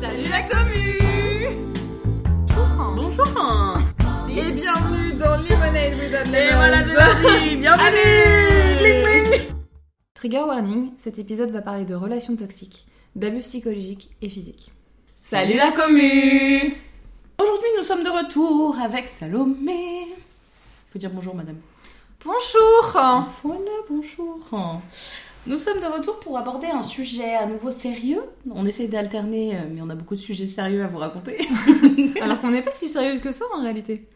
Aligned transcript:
Salut 0.00 0.24
la 0.30 0.42
commu. 0.42 0.98
Bonjour 2.96 3.26
Et 4.28 4.52
bienvenue 4.52 5.14
dans 5.14 5.36
Lemonade 5.36 5.94
with 5.94 6.34
Et 6.34 6.54
voilà, 6.54 6.84
c'est 6.86 6.94
parti. 6.94 7.56
Bienvenue. 7.56 9.40
Trigger 10.14 10.40
warning, 10.40 10.90
cet 10.98 11.18
épisode 11.18 11.50
va 11.50 11.62
parler 11.62 11.86
de 11.86 11.94
relations 11.94 12.36
toxiques, 12.36 12.86
d'abus 13.14 13.40
psychologiques 13.40 14.10
et 14.20 14.28
physiques. 14.28 14.70
Salut 15.14 15.56
la 15.56 15.72
commu. 15.72 16.74
Aujourd'hui, 17.40 17.68
nous 17.78 17.82
sommes 17.82 18.04
de 18.04 18.10
retour 18.10 18.78
avec 18.78 19.08
Salomé. 19.08 20.08
Faut 20.92 20.98
dire 20.98 21.10
bonjour, 21.10 21.34
madame. 21.34 21.56
Bonjour. 22.22 23.30
Voilà, 23.42 23.70
bonjour. 23.88 24.40
Nous 25.46 25.58
sommes 25.58 25.80
de 25.80 25.86
retour 25.86 26.18
pour 26.20 26.36
aborder 26.38 26.66
un 26.66 26.82
sujet 26.82 27.34
à 27.34 27.46
nouveau 27.46 27.70
sérieux. 27.70 28.22
On 28.50 28.66
essaie 28.66 28.88
d'alterner, 28.88 29.56
euh, 29.56 29.60
mais 29.72 29.80
on 29.80 29.88
a 29.90 29.94
beaucoup 29.94 30.16
de 30.16 30.20
sujets 30.20 30.48
sérieux 30.48 30.82
à 30.82 30.88
vous 30.88 30.98
raconter. 30.98 31.36
Alors 32.20 32.40
qu'on 32.40 32.50
n'est 32.50 32.62
pas 32.62 32.74
si 32.74 32.88
sérieuse 32.88 33.20
que 33.20 33.30
ça 33.30 33.44
en 33.54 33.62
réalité. 33.62 34.06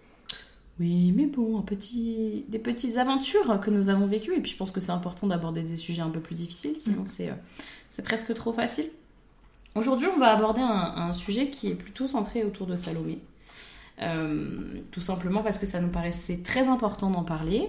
Oui, 0.81 1.13
mais 1.15 1.27
bon, 1.27 1.59
un 1.59 1.63
petit... 1.63 2.45
des 2.49 2.59
petites 2.59 2.97
aventures 2.97 3.61
que 3.61 3.71
nous 3.71 3.89
avons 3.89 4.07
vécues. 4.07 4.35
Et 4.35 4.41
puis 4.41 4.51
je 4.53 4.57
pense 4.57 4.73
que 4.73 4.81
c'est 4.81 4.91
important 4.91 5.29
d'aborder 5.29 5.63
des 5.63 5.77
sujets 5.77 6.03
un 6.03 6.11
peu 6.11 6.21
plus 6.21 6.35
difficiles, 6.35 6.75
sinon 6.79 7.05
c'est, 7.05 7.29
euh, 7.29 7.35
c'est 7.91 8.03
presque 8.03 8.35
trop 8.35 8.53
facile. 8.53 8.87
Aujourd'hui, 9.77 10.09
on 10.13 10.19
va 10.19 10.33
aborder 10.35 10.63
un, 10.63 10.67
un 10.97 11.13
sujet 11.13 11.51
qui 11.51 11.69
est 11.69 11.75
plutôt 11.77 12.09
centré 12.09 12.43
autour 12.45 12.67
de 12.67 12.75
Salomé. 12.75 13.19
Euh, 14.03 14.49
tout 14.91 15.01
simplement 15.03 15.43
parce 15.45 15.59
que 15.59 15.67
ça 15.67 15.81
nous 15.81 15.91
paraissait 15.91 16.39
très 16.43 16.67
important 16.67 17.09
d'en 17.11 17.23
parler. 17.23 17.69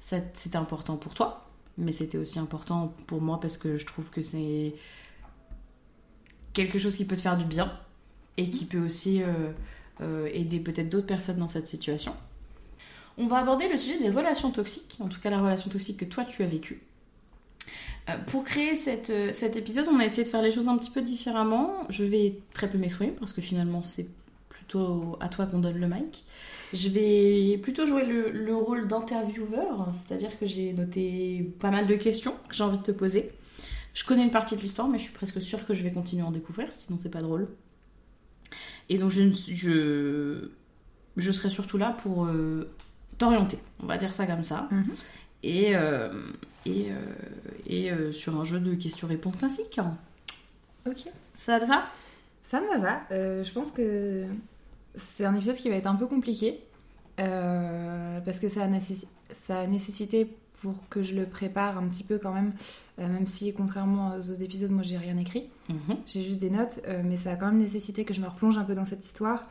Ça- 0.00 0.16
C'était 0.34 0.56
important 0.56 0.96
pour 0.96 1.14
toi, 1.14 1.45
mais 1.78 1.92
c'était 1.92 2.18
aussi 2.18 2.38
important 2.38 2.94
pour 3.06 3.20
moi 3.20 3.40
parce 3.40 3.56
que 3.56 3.76
je 3.76 3.86
trouve 3.86 4.10
que 4.10 4.22
c'est 4.22 4.74
quelque 6.52 6.78
chose 6.78 6.96
qui 6.96 7.04
peut 7.04 7.16
te 7.16 7.20
faire 7.20 7.36
du 7.36 7.44
bien 7.44 7.72
et 8.36 8.50
qui 8.50 8.64
peut 8.64 8.78
aussi 8.78 9.22
euh, 9.22 9.52
euh, 10.00 10.28
aider 10.32 10.58
peut-être 10.58 10.88
d'autres 10.88 11.06
personnes 11.06 11.38
dans 11.38 11.48
cette 11.48 11.68
situation. 11.68 12.14
On 13.18 13.26
va 13.26 13.38
aborder 13.38 13.68
le 13.68 13.78
sujet 13.78 13.98
des 13.98 14.10
relations 14.10 14.50
toxiques, 14.50 14.96
en 15.00 15.08
tout 15.08 15.20
cas 15.20 15.30
la 15.30 15.40
relation 15.40 15.70
toxique 15.70 15.98
que 15.98 16.04
toi 16.04 16.24
tu 16.24 16.42
as 16.42 16.46
vécue. 16.46 16.82
Euh, 18.08 18.16
pour 18.26 18.44
créer 18.44 18.74
cette, 18.74 19.12
cet 19.34 19.56
épisode, 19.56 19.86
on 19.90 19.98
a 19.98 20.04
essayé 20.04 20.24
de 20.24 20.28
faire 20.28 20.42
les 20.42 20.52
choses 20.52 20.68
un 20.68 20.78
petit 20.78 20.90
peu 20.90 21.02
différemment. 21.02 21.84
Je 21.90 22.04
vais 22.04 22.38
très 22.54 22.70
peu 22.70 22.78
m'exprimer 22.78 23.12
parce 23.12 23.32
que 23.32 23.42
finalement 23.42 23.82
c'est 23.82 24.08
plutôt 24.66 25.16
à 25.20 25.28
toi 25.28 25.46
qu'on 25.46 25.60
donne 25.60 25.78
le 25.78 25.86
mic. 25.86 26.24
Je 26.72 26.88
vais 26.88 27.58
plutôt 27.58 27.86
jouer 27.86 28.04
le, 28.04 28.30
le 28.30 28.54
rôle 28.54 28.88
d'intervieweur, 28.88 29.92
c'est-à-dire 29.94 30.36
que 30.38 30.46
j'ai 30.46 30.72
noté 30.72 31.52
pas 31.60 31.70
mal 31.70 31.86
de 31.86 31.94
questions 31.94 32.34
que 32.48 32.54
j'ai 32.54 32.64
envie 32.64 32.78
de 32.78 32.82
te 32.82 32.90
poser. 32.90 33.30
Je 33.94 34.04
connais 34.04 34.24
une 34.24 34.30
partie 34.30 34.56
de 34.56 34.60
l'histoire, 34.60 34.88
mais 34.88 34.98
je 34.98 35.04
suis 35.04 35.12
presque 35.12 35.40
sûre 35.40 35.64
que 35.64 35.72
je 35.72 35.82
vais 35.82 35.92
continuer 35.92 36.22
à 36.22 36.26
en 36.26 36.30
découvrir, 36.30 36.68
sinon 36.72 36.98
c'est 36.98 37.10
pas 37.10 37.20
drôle. 37.20 37.48
Et 38.88 38.98
donc 38.98 39.10
je, 39.10 40.50
serai 41.16 41.50
surtout 41.50 41.78
là 41.78 41.96
pour 42.02 42.26
euh, 42.26 42.68
t'orienter, 43.18 43.58
on 43.82 43.86
va 43.86 43.96
dire 43.96 44.12
ça 44.12 44.26
comme 44.26 44.42
ça. 44.42 44.68
Mhm. 44.70 44.94
Et, 45.44 45.76
euh, 45.76 46.10
et, 46.64 46.88
euh, 46.90 48.08
et 48.08 48.12
sur 48.12 48.38
un 48.38 48.44
jeu 48.44 48.58
de 48.58 48.74
questions-réponses 48.74 49.36
classique. 49.36 49.80
Ok. 50.86 51.04
Ça 51.34 51.60
te 51.60 51.66
va? 51.66 51.86
Ça 52.42 52.60
me 52.60 52.78
va. 52.80 53.00
Je 53.10 53.52
pense 53.52 53.70
que 53.70 54.26
c'est 54.96 55.24
un 55.24 55.34
épisode 55.34 55.56
qui 55.56 55.68
va 55.68 55.76
être 55.76 55.86
un 55.86 55.94
peu 55.96 56.06
compliqué. 56.06 56.60
euh, 57.20 58.20
parce 58.20 58.40
que 58.40 58.48
ça 58.48 58.62
a, 58.64 58.66
nécessi- 58.68 59.08
ça 59.30 59.60
a 59.60 59.66
nécessité 59.66 60.26
pour 60.60 60.74
que 60.90 61.02
je 61.02 61.14
le 61.14 61.24
prépare 61.26 61.78
un 61.78 61.86
petit 61.88 62.02
peu 62.04 62.18
quand 62.18 62.32
même. 62.32 62.52
euh, 62.98 63.08
même 63.08 63.26
si, 63.26 63.52
contrairement 63.54 64.16
aux 64.16 64.30
autres 64.30 64.42
épisodes, 64.42 64.70
moi 64.70 64.82
j'ai 64.82 64.96
rien 64.98 65.16
écrit. 65.16 65.44
Mhm. 65.68 65.96
J'ai 66.06 66.22
juste 66.24 66.40
des 66.40 66.50
notes. 66.50 66.80
euh, 66.88 67.02
mais 67.04 67.16
ça 67.16 67.30
a 67.32 67.36
quand 67.36 67.46
même 67.46 67.58
nécessité 67.58 68.04
que 68.04 68.12
je 68.14 68.20
me 68.20 68.26
replonge 68.26 68.58
un 68.58 68.64
peu 68.64 68.74
dans 68.74 68.84
cette 68.84 69.04
histoire. 69.04 69.44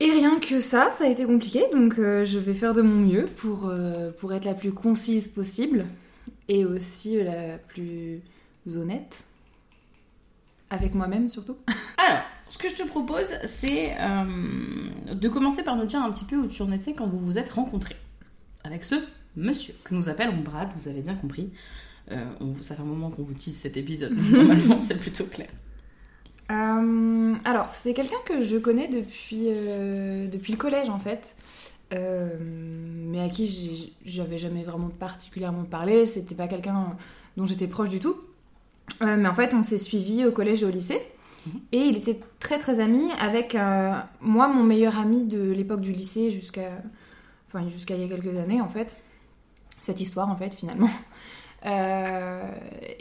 Et 0.00 0.10
rien 0.10 0.38
que 0.38 0.60
ça, 0.60 0.90
ça 0.92 1.04
a 1.04 1.08
été 1.08 1.24
compliqué. 1.24 1.64
Donc 1.72 1.94
je 1.96 2.38
vais 2.38 2.54
faire 2.54 2.72
de 2.74 2.82
mon 2.82 3.00
mieux 3.00 3.24
pour, 3.24 3.72
pour 4.20 4.32
être 4.32 4.44
la 4.44 4.54
plus 4.54 4.72
concise 4.72 5.28
possible. 5.28 5.86
Et 6.48 6.64
aussi 6.64 7.22
la 7.22 7.58
plus 7.58 8.22
honnête. 8.76 9.24
Avec 10.70 10.94
moi-même 10.94 11.28
surtout. 11.28 11.56
Alors, 11.96 12.20
ce 12.48 12.58
que 12.58 12.68
je 12.68 12.74
te 12.74 12.86
propose, 12.86 13.28
c'est 13.44 13.94
euh, 14.00 15.14
de 15.14 15.28
commencer 15.28 15.62
par 15.62 15.76
nous 15.76 15.86
dire 15.86 16.02
un 16.02 16.10
petit 16.12 16.24
peu 16.24 16.36
où 16.36 16.46
tu 16.46 16.62
en 16.62 16.72
étais 16.72 16.92
quand 16.94 17.06
vous 17.06 17.18
vous 17.18 17.38
êtes 17.38 17.50
rencontrés. 17.50 17.96
Avec 18.64 18.84
ce 18.84 18.96
monsieur, 19.36 19.74
que 19.84 19.94
nous 19.94 20.08
appellons 20.08 20.36
Brad, 20.38 20.68
vous 20.76 20.88
avez 20.88 21.00
bien 21.02 21.14
compris. 21.14 21.50
Euh, 22.10 22.24
on- 22.40 22.60
ça 22.62 22.74
fait 22.74 22.82
un 22.82 22.86
moment 22.86 23.10
qu'on 23.10 23.22
vous 23.22 23.34
tease 23.34 23.54
cet 23.56 23.76
épisode, 23.76 24.16
normalement 24.32 24.80
c'est 24.80 24.98
plutôt 24.98 25.24
clair. 25.24 25.48
Euh, 26.50 27.34
alors, 27.44 27.70
c'est 27.74 27.92
quelqu'un 27.92 28.16
que 28.24 28.42
je 28.42 28.56
connais 28.56 28.88
depuis, 28.88 29.44
depuis 30.30 30.52
le 30.52 30.58
collège 30.58 30.88
en 30.88 30.98
fait, 30.98 31.34
Euh, 31.94 32.28
mais 32.40 33.18
à 33.20 33.30
qui 33.30 33.94
j'avais 34.04 34.36
jamais 34.36 34.62
vraiment 34.62 34.90
particulièrement 34.90 35.64
parlé. 35.64 36.04
C'était 36.04 36.34
pas 36.34 36.46
quelqu'un 36.46 36.94
dont 37.38 37.46
j'étais 37.46 37.66
proche 37.66 37.88
du 37.88 37.98
tout. 37.98 38.14
Euh, 39.00 39.16
mais 39.16 39.26
en 39.26 39.34
fait, 39.34 39.54
on 39.54 39.62
s'est 39.62 39.78
suivis 39.78 40.26
au 40.26 40.30
collège 40.32 40.62
et 40.62 40.66
au 40.66 40.70
lycée. 40.70 41.00
Mhm. 41.46 41.60
Et 41.72 41.78
il 41.78 41.96
était 41.96 42.20
très 42.40 42.58
très 42.58 42.80
ami 42.80 43.10
avec 43.18 43.54
euh, 43.54 43.94
moi, 44.20 44.48
mon 44.48 44.62
meilleur 44.62 44.98
ami 44.98 45.24
de 45.24 45.50
l'époque 45.50 45.80
du 45.80 45.92
lycée 45.92 46.30
jusqu'à 46.30 46.70
enfin, 47.46 47.68
jusqu'à 47.68 47.94
il 47.94 48.02
y 48.02 48.04
a 48.04 48.08
quelques 48.08 48.36
années 48.36 48.60
en 48.60 48.68
fait. 48.68 49.00
Cette 49.80 50.00
histoire 50.00 50.28
en 50.28 50.36
fait 50.36 50.54
finalement. 50.54 50.90
Euh, 51.66 52.52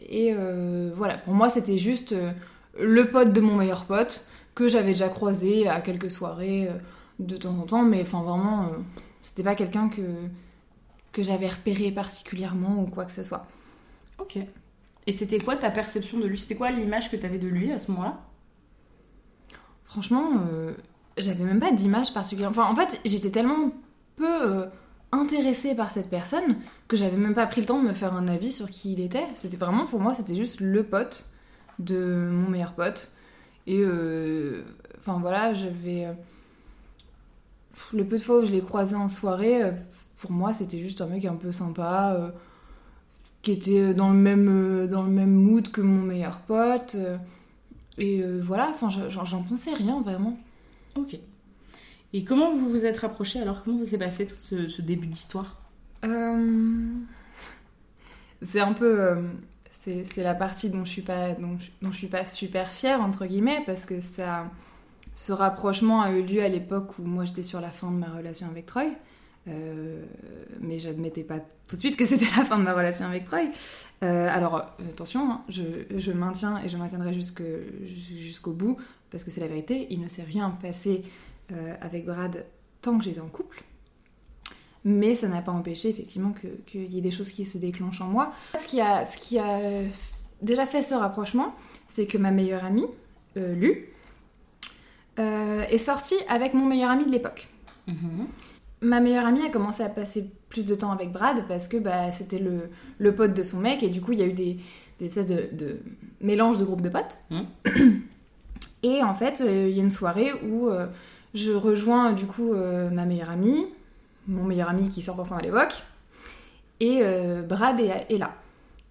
et 0.10 0.34
euh, 0.34 0.92
voilà, 0.96 1.20
pour 1.20 1.36
moi 1.36 1.48
c'était 1.48 1.78
juste 1.78 2.16
le 2.76 3.12
pote 3.12 3.32
de 3.32 3.40
mon 3.40 3.56
meilleur 3.56 3.86
pote 3.86 4.26
que 4.56 4.68
j'avais 4.68 4.94
déjà 4.94 5.10
croisé 5.10 5.68
à 5.68 5.80
quelques 5.80 6.10
soirées 6.10 6.68
de 7.20 7.38
temps 7.38 7.56
en 7.56 7.68
temps, 7.68 7.84
mais 7.84 8.02
enfin 8.02 8.24
vraiment, 8.24 8.72
c'était 9.22 9.44
pas 9.44 9.54
quelqu'un 9.54 9.90
que, 9.90 10.02
que 11.12 11.22
j'avais 11.22 11.50
repéré 11.50 11.92
particulièrement 11.92 12.82
ou 12.82 12.88
quoi 12.88 13.06
que 13.06 13.12
ce 13.12 13.24
soit. 13.24 13.46
Ok. 14.18 14.40
Et 15.08 15.12
c'était 15.12 15.40
quoi 15.40 15.56
ta 15.56 15.72
perception 15.72 16.20
de 16.20 16.28
lui? 16.28 16.38
C'était 16.38 16.56
quoi 16.56 16.70
l'image 16.70 17.10
que 17.10 17.16
tu 17.16 17.26
avais 17.26 17.38
de 17.38 17.48
lui 17.48 17.72
à 17.72 17.80
ce 17.80 17.92
moment-là? 17.92 18.20
Franchement, 19.88 20.32
euh, 20.52 20.74
j'avais 21.18 21.46
même 21.46 21.60
pas 21.60 21.72
d'image 21.72 22.14
particulière. 22.14 22.50
Enfin, 22.50 22.66
en 22.66 22.76
fait, 22.76 23.00
j'étais 23.06 23.32
tellement 23.32 23.72
peu 24.18 24.26
euh, 24.28 24.66
intéressée 25.12 25.76
par 25.76 25.92
cette 25.92 26.10
personne 26.10 26.58
que 26.88 26.98
j'avais 26.98 27.18
même 27.18 27.34
pas 27.34 27.48
pris 27.48 27.62
le 27.62 27.68
temps 27.68 27.82
de 27.82 27.88
me 27.88 27.94
faire 27.94 28.14
un 28.14 28.28
avis 28.28 28.52
sur 28.52 28.70
qui 28.70 28.94
il 28.94 29.00
était. 29.00 29.26
C'était 29.34 29.58
vraiment 29.58 29.86
pour 29.86 30.02
moi, 30.02 30.14
c'était 30.14 30.36
juste 30.36 30.60
le 30.60 30.84
pote 30.84 31.26
de 31.80 32.30
mon 32.32 32.50
meilleur 32.50 32.74
pote. 32.74 33.12
Et 33.66 33.80
euh, 33.80 34.64
enfin 34.98 35.20
voilà, 35.20 35.54
j'avais. 35.54 36.08
le 37.94 38.06
peu 38.06 38.18
de 38.18 38.24
fois 38.24 38.40
où 38.40 38.46
je 38.46 38.52
l'ai 38.52 38.62
croisé 38.62 38.96
en 38.96 39.08
soirée, 39.08 39.72
pour 40.18 40.32
moi, 40.32 40.54
c'était 40.54 40.80
juste 40.80 41.00
un 41.00 41.08
mec 41.08 41.24
un 41.26 41.36
peu 41.36 41.54
sympa. 41.54 42.34
qui 43.42 43.52
était 43.54 43.94
dans 43.94 44.10
le 44.10 44.18
même 44.18 44.88
dans 44.88 45.04
le 45.04 45.12
même 45.12 45.34
mood 45.34 45.72
que 45.72 45.82
mon 45.82 46.02
meilleur 46.02 46.42
pote 46.42 46.98
et 47.98 48.22
euh, 48.22 48.40
voilà 48.42 48.70
enfin 48.70 48.90
je- 48.90 49.10
j'en 49.10 49.44
pensais 49.44 49.74
rien 49.74 50.02
vraiment. 50.02 50.38
Ok. 50.98 51.18
Et 52.14 52.24
comment 52.24 52.52
vous 52.52 52.70
vous 52.70 52.86
êtes 52.86 52.98
rapprochés 52.98 53.40
alors? 53.40 53.64
Comment 53.64 53.80
ça 53.84 53.92
s'est 53.92 53.98
passé 53.98 54.28
tout 54.28 54.36
ce, 54.40 54.70
ce 54.70 54.82
début 54.82 55.08
d'histoire? 55.08 55.58
Euh, 56.06 56.94
c'est 58.42 58.60
un 58.60 58.74
peu 58.74 59.00
euh, 59.02 59.22
c'est 59.72 60.06
c'est 60.06 60.24
la 60.24 60.36
partie 60.36 60.70
dont 60.70 60.86
je 60.86 60.90
suis 60.92 61.02
pas 61.02 61.34
dont 61.34 61.58
je, 61.60 61.70
dont 61.82 61.92
je 61.92 61.98
suis 61.98 62.08
pas 62.08 62.26
super 62.26 62.70
fière 62.70 63.02
entre 63.02 63.26
guillemets 63.26 63.64
parce 63.66 63.86
que 63.86 64.00
ça 64.02 64.46
ce 65.16 65.32
rapprochement 65.32 66.02
a 66.02 66.12
eu 66.12 66.24
lieu 66.24 66.44
à 66.44 66.50
l'époque 66.50 67.00
où 67.00 67.04
moi 67.04 67.26
j'étais 67.26 67.44
sur 67.44 67.62
la 67.62 67.70
fin 67.70 67.92
de 67.92 67.98
ma 67.98 68.08
relation 68.10 68.48
avec 68.48 68.66
Troy 68.68 68.86
Euh, 69.48 70.04
mais 70.60 70.80
j'admettais 70.80 71.24
pas 71.24 71.40
tout 71.40 71.76
de 71.76 71.80
suite 71.80 71.96
que 71.96 72.04
c'était 72.06 72.26
la 72.38 72.44
fin 72.44 72.58
de 72.58 72.64
ma 72.64 72.74
relation 72.74 73.06
avec 73.06 73.26
Troy 73.26 73.44
Euh, 74.04 74.30
alors 74.30 74.76
attention 74.90 75.32
hein, 75.32 75.44
je, 75.50 76.12
maintiens 76.12 76.62
et 76.64 76.70
je 76.70 76.78
maintiendrai 76.78 77.14
jusqu'au 77.14 78.52
bout 78.52 78.78
parce 79.10 79.24
que 79.24 79.32
c'est 79.32 79.42
la 79.42 79.48
vérité 79.48 79.88
il 79.90 80.00
ne 80.00 80.08
s'est 80.08 80.24
rien 80.24 80.52
passé 80.52 81.02
euh, 81.52 81.76
avec 81.82 82.06
Brad 82.06 82.46
tant 82.82 82.98
que 82.98 83.04
j'étais 83.04 83.22
en 83.22 83.28
couple 83.28 83.64
mais 84.84 85.16
ça 85.16 85.28
n'a 85.30 85.42
pas 85.42 85.52
empêché 85.52 85.90
effectivement 85.90 86.34
qu'il 86.68 86.94
y 86.94 86.98
ait 86.98 87.02
des 87.02 87.12
choses 87.12 87.32
qui 87.32 87.44
se 87.46 87.58
déclenchent 87.58 88.02
en 88.02 88.08
moi. 88.08 88.32
Ce 88.58 88.68
qui 88.68 88.80
a, 88.80 89.04
déjà 90.42 90.66
fait 90.66 90.82
ce 90.82 90.94
rapprochement, 90.94 91.56
c'est 91.90 92.06
que 92.06 92.18
ma 92.18 92.32
meilleure 92.32 92.64
amie, 92.64 92.88
Lu, 93.36 93.90
est 95.18 95.78
sortie 95.78 96.16
avec 96.30 96.54
mon 96.54 96.66
meilleur 96.66 96.92
ami 96.92 97.06
de 97.06 97.12
l'époque. 97.12 97.50
Mhm. 97.88 98.28
Ma 98.82 99.00
meilleure 99.00 99.26
amie 99.26 99.42
a 99.46 99.50
commencé 99.50 99.84
à 99.84 99.90
passer 99.90 100.30
plus 100.50 100.66
de 100.66 100.76
temps 100.76 100.92
avec 100.92 101.12
Brad 101.12 101.48
parce 101.48 101.68
que 101.68 101.78
bah, 101.78 102.12
c'était 102.12 102.40
le, 102.40 102.70
le 103.00 103.16
pote 103.16 103.34
de 103.34 103.44
son 103.44 103.60
mec 103.60 103.82
et 103.82 103.90
du 103.90 104.02
coup 104.02 104.12
il 104.12 104.20
y 104.20 104.22
a 104.22 104.28
eu 104.28 104.34
des, 104.34 104.58
des 105.00 105.06
espèces 105.06 105.26
de, 105.26 105.50
de 105.52 105.80
mélange 106.22 106.58
de 106.60 106.66
groupes 106.66 106.82
de 106.82 106.90
potes. 106.90 107.18
Mhm. 107.32 108.02
Et 108.84 109.04
en 109.04 109.16
fait, 109.16 109.42
euh, 109.42 109.68
il 109.70 109.76
y 109.76 109.80
a 109.80 109.84
une 109.84 109.92
soirée 109.92 110.32
où 110.44 110.70
euh, 110.70 110.86
je 111.34 111.52
rejoins 111.52 112.14
du 112.14 112.26
coup 112.26 112.54
euh, 112.54 112.90
ma 112.92 113.06
meilleure 113.06 113.32
amie, 113.32 113.66
mon 114.28 114.44
meilleur 114.44 114.70
ami 114.70 114.90
qui 114.90 115.02
sort 115.02 115.20
ensemble 115.20 115.42
à 115.42 115.46
l'époque, 115.46 115.84
et 116.80 117.00
euh, 117.02 117.42
Brad 117.42 117.80
est, 117.80 118.06
est 118.10 118.18
là. 118.18 118.36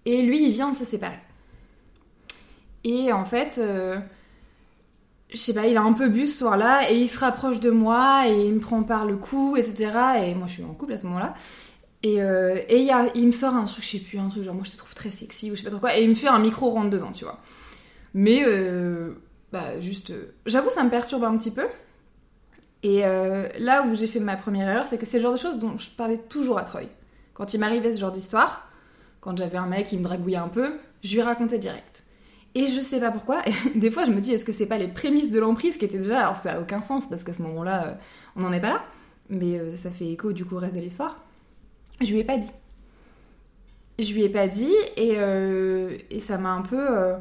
Et 0.05 0.21
lui, 0.23 0.45
il 0.45 0.51
vient 0.51 0.69
de 0.69 0.75
se 0.75 0.85
séparer. 0.85 1.19
Et 2.83 3.11
en 3.11 3.25
fait, 3.25 3.57
euh, 3.59 3.97
je 5.31 5.37
sais 5.37 5.53
pas, 5.53 5.67
il 5.67 5.75
a 5.77 5.81
un 5.81 5.93
peu 5.93 6.07
bu 6.09 6.25
ce 6.25 6.37
soir-là 6.39 6.89
et 6.91 6.97
il 6.97 7.07
se 7.09 7.19
rapproche 7.19 7.59
de 7.59 7.69
moi 7.69 8.27
et 8.29 8.47
il 8.47 8.53
me 8.53 8.59
prend 8.59 8.83
par 8.83 9.05
le 9.05 9.17
cou, 9.17 9.57
etc. 9.57 9.91
Et 10.23 10.35
moi, 10.35 10.47
je 10.47 10.53
suis 10.53 10.63
en 10.63 10.73
couple 10.73 10.93
à 10.93 10.97
ce 10.97 11.05
moment-là. 11.07 11.33
Et, 12.03 12.21
euh, 12.21 12.61
il, 12.69 13.27
me 13.27 13.31
sort 13.31 13.55
un 13.55 13.65
truc, 13.65 13.83
je 13.83 13.89
sais 13.89 13.99
plus, 13.99 14.19
un 14.19 14.29
truc 14.29 14.43
genre 14.43 14.53
moi 14.53 14.63
je 14.65 14.71
te 14.71 14.77
trouve 14.77 14.93
très 14.93 15.09
sexy 15.11 15.51
ou 15.51 15.55
je 15.55 15.59
sais 15.59 15.63
pas 15.63 15.71
trop 15.71 15.79
quoi. 15.79 15.97
Et 15.97 16.03
il 16.03 16.09
me 16.09 16.15
fait 16.15 16.27
un 16.27 16.39
micro 16.39 16.69
rentre 16.69 16.89
dedans, 16.91 17.11
tu 17.11 17.25
vois. 17.25 17.39
Mais, 18.13 18.43
euh, 18.45 19.13
bah, 19.51 19.79
juste. 19.81 20.11
euh, 20.11 20.33
J'avoue, 20.45 20.69
ça 20.69 20.83
me 20.83 20.89
perturbe 20.89 21.23
un 21.23 21.37
petit 21.37 21.51
peu. 21.51 21.67
Et 22.83 23.01
là 23.01 23.83
où 23.85 23.95
j'ai 23.95 24.07
fait 24.07 24.19
ma 24.21 24.37
première 24.37 24.69
erreur, 24.69 24.87
c'est 24.87 24.97
que 24.97 25.05
c'est 25.05 25.17
le 25.17 25.23
genre 25.23 25.33
de 25.33 25.37
choses 25.39 25.57
dont 25.57 25.77
je 25.77 25.89
parlais 25.89 26.17
toujours 26.17 26.57
à 26.57 26.61
Troy. 26.63 26.83
Quand 27.33 27.53
il 27.53 27.59
m'arrivait 27.59 27.91
ce 27.93 27.99
genre 27.99 28.11
d'histoire, 28.11 28.69
quand 29.19 29.35
j'avais 29.37 29.57
un 29.57 29.65
mec 29.65 29.87
qui 29.87 29.97
me 29.97 30.03
dragouillait 30.03 30.37
un 30.37 30.47
peu, 30.47 30.77
je 31.03 31.15
lui 31.15 31.21
racontais 31.21 31.59
direct. 31.59 32.03
Et 32.59 32.67
je 32.69 32.81
sais 32.81 32.99
pas 32.99 33.11
pourquoi, 33.11 33.41
et 33.47 33.53
des 33.79 33.91
fois 33.91 34.05
je 34.05 34.11
me 34.11 34.19
dis, 34.19 34.31
est-ce 34.31 34.45
que 34.45 34.51
c'est 34.51 34.65
pas 34.65 34.77
les 34.79 34.87
prémices 34.87 35.29
de 35.31 35.39
l'emprise 35.39 35.77
qui 35.77 35.85
étaient 35.85 35.97
déjà. 35.97 36.21
Alors 36.21 36.35
ça 36.35 36.53
a 36.53 36.59
aucun 36.61 36.81
sens 36.81 37.07
parce 37.07 37.23
qu'à 37.23 37.33
ce 37.33 37.41
moment-là, 37.43 37.85
euh, 37.87 37.93
on 38.35 38.41
n'en 38.41 38.51
est 38.51 38.59
pas 38.61 38.69
là, 38.69 38.83
mais 39.29 39.59
euh, 39.59 39.75
ça 39.75 39.91
fait 39.91 40.07
écho 40.07 40.31
du 40.33 40.43
coup 40.45 40.55
au 40.55 40.59
reste 40.59 40.75
de 40.75 40.79
l'histoire. 40.81 41.23
Je 42.01 42.11
lui 42.11 42.19
ai 42.19 42.23
pas 42.23 42.37
dit. 42.37 42.49
Je 43.99 44.13
lui 44.13 44.23
ai 44.23 44.29
pas 44.29 44.47
dit, 44.47 44.73
et, 44.95 45.13
euh, 45.17 45.97
et 46.11 46.19
ça 46.19 46.37
m'a 46.37 46.51
un 46.51 46.61
peu. 46.61 46.77
euh, 46.79 47.15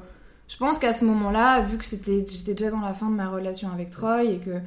je 0.48 0.56
pense 0.58 0.78
qu'à 0.78 0.92
ce 0.92 1.04
moment-là, 1.04 1.60
vu 1.62 1.76
que 1.78 1.84
c'était, 1.84 2.24
j'étais 2.30 2.54
déjà 2.54 2.70
dans 2.70 2.80
la 2.80 2.94
fin 2.94 3.10
de 3.10 3.14
ma 3.16 3.28
relation 3.28 3.70
avec 3.72 3.90
Troy 3.90 4.24
et 4.24 4.38
que 4.38 4.60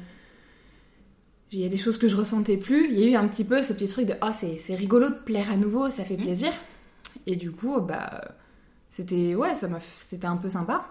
il 1.52 1.58
y 1.58 1.64
a 1.64 1.68
des 1.68 1.76
choses 1.76 1.98
que 1.98 2.06
je 2.06 2.14
ressentais 2.16 2.56
plus, 2.56 2.88
il 2.92 2.98
y 3.00 3.02
a 3.04 3.06
eu 3.08 3.16
un 3.16 3.26
petit 3.26 3.42
peu 3.44 3.62
ce 3.62 3.72
petit 3.72 3.88
truc 3.88 4.06
de 4.06 4.14
ah 4.20 4.32
c'est, 4.32 4.58
c'est 4.58 4.74
rigolo 4.76 5.08
de 5.08 5.14
plaire 5.14 5.50
à 5.50 5.56
nouveau, 5.56 5.90
ça 5.90 6.04
fait 6.04 6.16
Mhm. 6.16 6.22
plaisir. 6.24 6.52
Et 7.26 7.34
du 7.36 7.50
coup, 7.50 7.80
bah 7.80 8.36
c'était 8.90 9.34
ouais, 9.34 9.54
ça 9.54 9.68
m'a, 9.68 9.80
c'était 9.80 10.26
un 10.26 10.36
peu 10.36 10.50
sympa. 10.50 10.84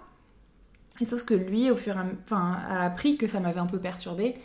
Et 1.01 1.05
sauf 1.05 1.23
que 1.23 1.33
lui, 1.33 1.69
au 1.69 1.75
fur 1.75 1.95
et 1.95 1.99
à, 1.99 2.05
enfin, 2.23 2.59
a 2.67 2.83
appris 2.83 3.17
que 3.17 3.27
ça 3.27 3.39
m'avait 3.39 3.59
un 3.59 3.67
peu 3.67 3.79
perturbé. 3.79 4.35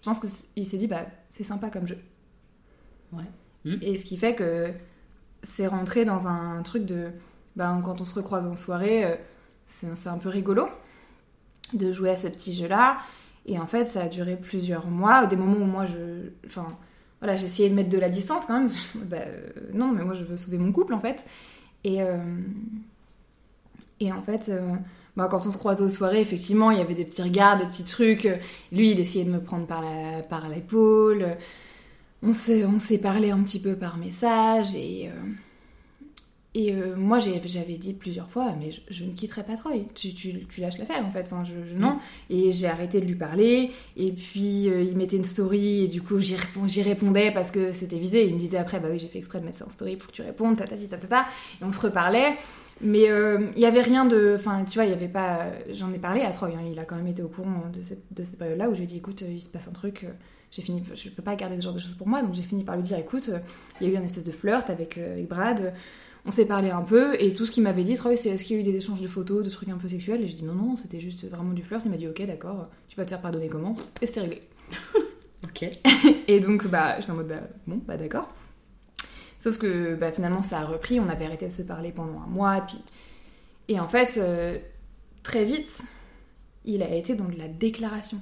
Je 0.00 0.04
pense 0.04 0.20
qu'il 0.20 0.64
s'est 0.64 0.78
dit 0.78 0.86
bah 0.86 1.06
c'est 1.28 1.44
sympa 1.44 1.70
comme 1.70 1.86
jeu. 1.86 1.98
Ouais. 3.12 3.24
Mhm. 3.64 3.78
Et 3.82 3.96
ce 3.96 4.04
qui 4.04 4.16
fait 4.16 4.34
que 4.34 4.72
c'est 5.42 5.66
rentré 5.66 6.04
dans 6.04 6.28
un 6.28 6.62
truc 6.62 6.84
de 6.84 7.10
bah, 7.56 7.78
quand 7.84 8.00
on 8.00 8.04
se 8.04 8.14
recroise 8.14 8.46
en 8.46 8.56
soirée, 8.56 9.04
euh, 9.04 9.16
c'est, 9.66 9.96
c'est 9.96 10.08
un 10.08 10.18
peu 10.18 10.28
rigolo 10.28 10.68
de 11.74 11.92
jouer 11.92 12.10
à 12.10 12.16
ce 12.16 12.28
petit 12.28 12.54
jeu-là. 12.54 12.98
Et 13.46 13.58
en 13.58 13.66
fait, 13.66 13.86
ça 13.86 14.02
a 14.02 14.08
duré 14.08 14.36
plusieurs 14.36 14.86
mois, 14.86 15.26
des 15.26 15.36
moments 15.36 15.56
où 15.56 15.66
moi, 15.66 15.86
je, 15.86 16.30
enfin, 16.46 16.66
voilà, 17.20 17.36
j'essayais 17.36 17.68
de 17.70 17.74
mettre 17.74 17.88
de 17.88 17.98
la 17.98 18.08
distance 18.08 18.46
quand 18.46 18.58
même. 18.58 18.68
Bah, 19.06 19.16
euh, 19.18 19.50
non, 19.72 19.92
mais 19.92 20.04
moi, 20.04 20.14
je 20.14 20.24
veux 20.24 20.36
sauver 20.36 20.58
mon 20.58 20.72
couple 20.72 20.94
en 20.94 21.00
fait. 21.00 21.24
Et 21.84 22.02
euh, 22.02 22.18
et 24.00 24.12
en 24.12 24.22
fait, 24.22 24.48
euh, 24.48 24.60
bah, 25.16 25.28
quand 25.30 25.46
on 25.46 25.50
se 25.50 25.58
croisait 25.58 25.82
aux 25.84 25.88
soirées, 25.88 26.20
effectivement, 26.20 26.70
il 26.70 26.78
y 26.78 26.80
avait 26.80 26.94
des 26.94 27.04
petits 27.04 27.22
regards, 27.22 27.58
des 27.58 27.66
petits 27.66 27.84
trucs. 27.84 28.28
Lui, 28.72 28.90
il 28.92 29.00
essayait 29.00 29.24
de 29.24 29.30
me 29.30 29.40
prendre 29.40 29.66
par 29.66 29.82
la 29.82 30.22
par 30.22 30.48
l'épaule. 30.48 31.36
On 32.22 32.32
s'est 32.32 32.64
on 32.64 32.78
s'est 32.78 32.98
parlé 32.98 33.30
un 33.30 33.42
petit 33.42 33.60
peu 33.60 33.76
par 33.76 33.96
message 33.98 34.74
et 34.74 35.08
euh, 35.08 35.32
et 36.54 36.72
euh, 36.72 36.96
moi, 36.96 37.18
j'avais 37.20 37.76
dit 37.76 37.92
plusieurs 37.92 38.28
fois, 38.30 38.54
mais 38.58 38.72
je, 38.72 38.80
je 38.88 39.04
ne 39.04 39.12
quitterai 39.12 39.44
pas 39.44 39.54
Troy. 39.56 39.84
Tu, 39.94 40.12
tu, 40.14 40.44
tu 40.46 40.60
lâches 40.60 40.78
l'affaire, 40.78 41.04
en 41.06 41.10
fait. 41.10 41.20
Enfin, 41.30 41.44
je, 41.44 41.52
je- 41.70 41.74
non. 41.76 41.98
Et 42.30 42.50
j'ai 42.52 42.66
arrêté 42.66 43.00
de 43.00 43.06
lui 43.06 43.14
parler. 43.14 43.70
Et 43.96 44.10
puis, 44.12 44.68
euh, 44.68 44.80
il 44.82 44.96
mettait 44.96 45.18
une 45.18 45.24
story. 45.24 45.84
Et 45.84 45.88
du 45.88 46.00
coup, 46.02 46.18
j'y 46.20 46.34
répond- 46.36 46.66
j'y 46.66 46.82
répondais 46.82 47.30
parce 47.32 47.50
que 47.52 47.70
c'était 47.72 47.98
visé. 47.98 48.26
Il 48.26 48.34
me 48.34 48.40
disait 48.40 48.56
après, 48.56 48.80
bah 48.80 48.88
oui, 48.90 48.98
j'ai 48.98 49.08
fait 49.08 49.18
exprès 49.18 49.40
de 49.40 49.44
mettre 49.44 49.58
ça 49.58 49.66
en 49.66 49.70
story 49.70 49.96
pour 49.96 50.08
que 50.08 50.16
tu 50.16 50.22
répondes, 50.22 50.56
tatati, 50.56 50.88
tatata. 50.88 51.26
Et 51.60 51.64
on 51.64 51.70
se 51.72 51.80
reparlait. 51.80 52.32
Mais 52.80 53.10
euh, 53.10 53.48
il 53.56 53.62
y 53.62 53.66
avait 53.66 53.80
rien 53.80 54.04
de. 54.04 54.34
Enfin, 54.36 54.64
tu 54.64 54.74
vois, 54.78 54.84
il 54.84 54.90
y 54.90 54.94
avait 54.94 55.08
pas. 55.08 55.46
J'en 55.72 55.92
ai 55.92 55.98
parlé 55.98 56.20
à 56.22 56.30
Troy. 56.30 56.50
hein. 56.50 56.62
Il 56.70 56.78
a 56.78 56.84
quand 56.84 56.96
même 56.96 57.08
été 57.08 57.22
au 57.22 57.28
courant 57.28 57.64
de 57.72 57.82
cette, 57.82 58.04
de 58.12 58.22
cette 58.22 58.38
période-là 58.38 58.68
où 58.70 58.72
je 58.74 58.78
lui 58.78 58.84
ai 58.84 58.86
dit 58.86 58.96
écoute, 58.98 59.22
euh, 59.22 59.30
il 59.30 59.40
se 59.40 59.48
passe 59.48 59.66
un 59.68 59.72
truc. 59.72 60.04
euh, 60.04 60.12
j'ai 60.50 60.62
fini, 60.62 60.82
je 60.94 61.10
peux 61.10 61.22
pas 61.22 61.34
garder 61.36 61.56
ce 61.56 61.64
genre 61.64 61.74
de 61.74 61.78
choses 61.78 61.94
pour 61.94 62.08
moi, 62.08 62.22
donc 62.22 62.32
j'ai 62.32 62.42
fini 62.42 62.64
par 62.64 62.74
lui 62.76 62.82
dire 62.82 62.96
écoute, 62.98 63.30
il 63.80 63.86
y 63.86 63.90
a 63.90 63.92
eu 63.92 63.96
un 63.98 64.02
espèce 64.02 64.24
de 64.24 64.32
flirt 64.32 64.70
avec, 64.70 64.96
avec 64.96 65.28
Brad, 65.28 65.74
on 66.24 66.30
s'est 66.32 66.46
parlé 66.46 66.70
un 66.70 66.80
peu, 66.80 67.20
et 67.22 67.34
tout 67.34 67.44
ce 67.44 67.50
qu'il 67.50 67.62
m'avait 67.62 67.84
dit, 67.84 67.94
Troy, 67.96 68.16
c'est 68.16 68.30
est-ce 68.30 68.46
qu'il 68.46 68.56
y 68.56 68.58
a 68.58 68.62
eu 68.62 68.64
des 68.64 68.74
échanges 68.74 69.02
de 69.02 69.08
photos, 69.08 69.44
de 69.44 69.50
trucs 69.50 69.68
un 69.68 69.76
peu 69.76 69.88
sexuels? 69.88 70.22
Et 70.22 70.26
je 70.26 70.34
dis 70.36 70.44
non, 70.46 70.54
non, 70.54 70.74
c'était 70.74 71.00
juste 71.00 71.28
vraiment 71.28 71.52
du 71.52 71.62
flirt. 71.62 71.82
Il 71.84 71.90
m'a 71.90 71.98
dit 71.98 72.08
ok, 72.08 72.26
d'accord, 72.26 72.68
tu 72.88 72.96
vas 72.96 73.04
te 73.04 73.10
faire 73.10 73.20
pardonner 73.20 73.48
comment? 73.48 73.76
Et 74.00 74.06
c'était 74.06 74.20
réglé. 74.20 74.42
Ok. 75.44 75.64
Et 76.28 76.40
donc, 76.40 76.66
bah, 76.66 76.98
j'étais 76.98 77.12
en 77.12 77.16
mode 77.16 77.28
bah, 77.28 77.40
bon, 77.66 77.80
bah 77.86 77.96
d'accord. 77.98 78.32
Sauf 79.48 79.56
que 79.56 79.94
bah, 79.94 80.12
finalement, 80.12 80.42
ça 80.42 80.58
a 80.58 80.64
repris, 80.66 81.00
on 81.00 81.08
avait 81.08 81.24
arrêté 81.24 81.46
de 81.46 81.52
se 81.52 81.62
parler 81.62 81.90
pendant 81.90 82.20
un 82.20 82.26
mois, 82.26 82.58
et 82.58 82.60
puis. 82.60 82.84
Et 83.68 83.80
en 83.80 83.88
fait, 83.88 84.18
euh, 84.18 84.58
très 85.22 85.46
vite, 85.46 85.84
il 86.66 86.82
a 86.82 86.94
été 86.94 87.14
dans 87.14 87.24
de 87.24 87.38
la 87.38 87.48
déclaration. 87.48 88.18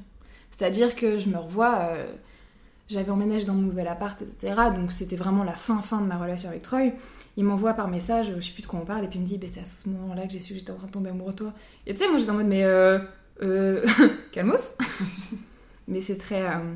C'est-à-dire 0.52 0.94
que 0.94 1.18
je 1.18 1.28
me 1.28 1.36
revois, 1.36 1.78
euh, 1.80 2.06
j'avais 2.88 3.10
emménagé 3.10 3.44
dans 3.44 3.54
mon 3.54 3.62
nouvel 3.62 3.88
appart, 3.88 4.22
etc. 4.22 4.54
Donc 4.72 4.92
c'était 4.92 5.16
vraiment 5.16 5.42
la 5.42 5.54
fin 5.54 5.82
fin 5.82 6.00
de 6.00 6.06
ma 6.06 6.16
relation 6.16 6.48
avec 6.48 6.62
Troy. 6.62 6.92
Il 7.36 7.42
m'envoie 7.42 7.74
par 7.74 7.88
message, 7.88 8.32
je 8.32 8.40
sais 8.40 8.52
plus 8.52 8.62
de 8.62 8.68
quoi 8.68 8.78
on 8.78 8.84
parle, 8.84 9.04
et 9.04 9.08
puis 9.08 9.18
il 9.18 9.22
me 9.22 9.26
dit, 9.26 9.36
bah, 9.36 9.48
c'est 9.50 9.62
à 9.62 9.64
ce 9.64 9.88
moment-là 9.88 10.28
que 10.28 10.32
j'ai 10.32 10.40
su 10.40 10.52
que 10.52 10.60
j'étais 10.60 10.70
en 10.70 10.76
train 10.76 10.86
de 10.86 10.92
tomber 10.92 11.10
amoureux 11.10 11.32
de 11.32 11.38
toi. 11.38 11.52
Et 11.88 11.92
tu 11.92 11.98
sais, 11.98 12.08
moi 12.08 12.18
j'étais 12.18 12.30
en 12.30 12.34
mode, 12.34 12.46
mais 12.46 12.62
euh, 12.62 13.00
euh, 13.42 13.84
calmos. 14.30 14.76
mais 15.88 16.00
c'est 16.00 16.18
très. 16.18 16.42
euh, 16.42 16.74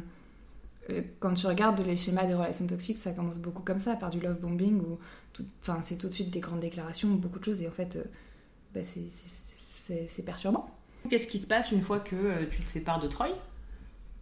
quand 1.21 1.35
tu 1.35 1.47
regardes 1.47 1.81
les 1.81 1.97
schémas 1.97 2.27
des 2.27 2.35
relations 2.35 2.67
toxiques, 2.67 2.99
ça 2.99 3.13
commence 3.13 3.39
beaucoup 3.39 3.63
comme 3.63 3.79
ça, 3.79 3.97
par 3.97 4.11
du 4.11 4.21
love 4.21 4.41
bombing, 4.41 4.81
où 4.81 4.99
enfin, 5.63 5.81
c'est 5.83 5.97
tout 5.97 6.09
de 6.09 6.13
suite 6.13 6.31
des 6.31 6.41
grandes 6.41 6.61
déclarations, 6.61 7.09
beaucoup 7.11 7.39
de 7.39 7.45
choses, 7.45 7.63
et 7.63 7.69
en 7.69 7.73
fait, 7.73 7.97
euh, 7.97 8.05
bah, 8.75 8.81
c'est- 8.85 10.23
perturbant. 10.25 10.69
Qu'est-ce 11.09 11.27
qui 11.27 11.39
se 11.39 11.47
passe 11.47 11.73
une 11.73 11.83
fois 11.83 11.99
que 11.99 12.15
euh, 12.15 12.47
tu 12.51 12.63
te 12.63 12.69
sépares 12.69 13.01
de 13.01 13.09
Troy? 13.09 13.29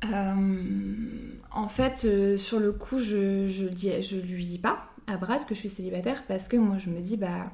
Euh, 0.05 1.33
en 1.51 1.69
fait, 1.69 2.05
euh, 2.05 2.37
sur 2.37 2.61
le 2.61 2.73
coup, 2.73 2.99
je, 3.01 3.49
je, 3.49 3.65
le 3.65 3.71
dis, 3.71 4.03
je 4.03 4.17
lui 4.17 4.45
dis 4.47 4.59
pas 4.59 4.87
à 5.07 5.17
Brad 5.17 5.45
que 5.45 5.55
je 5.55 5.61
suis 5.61 5.69
célibataire 5.69 6.25
parce 6.27 6.49
que 6.49 6.57
moi, 6.57 6.79
je 6.79 6.89
me 6.89 7.01
dis, 7.01 7.17
bah, 7.17 7.51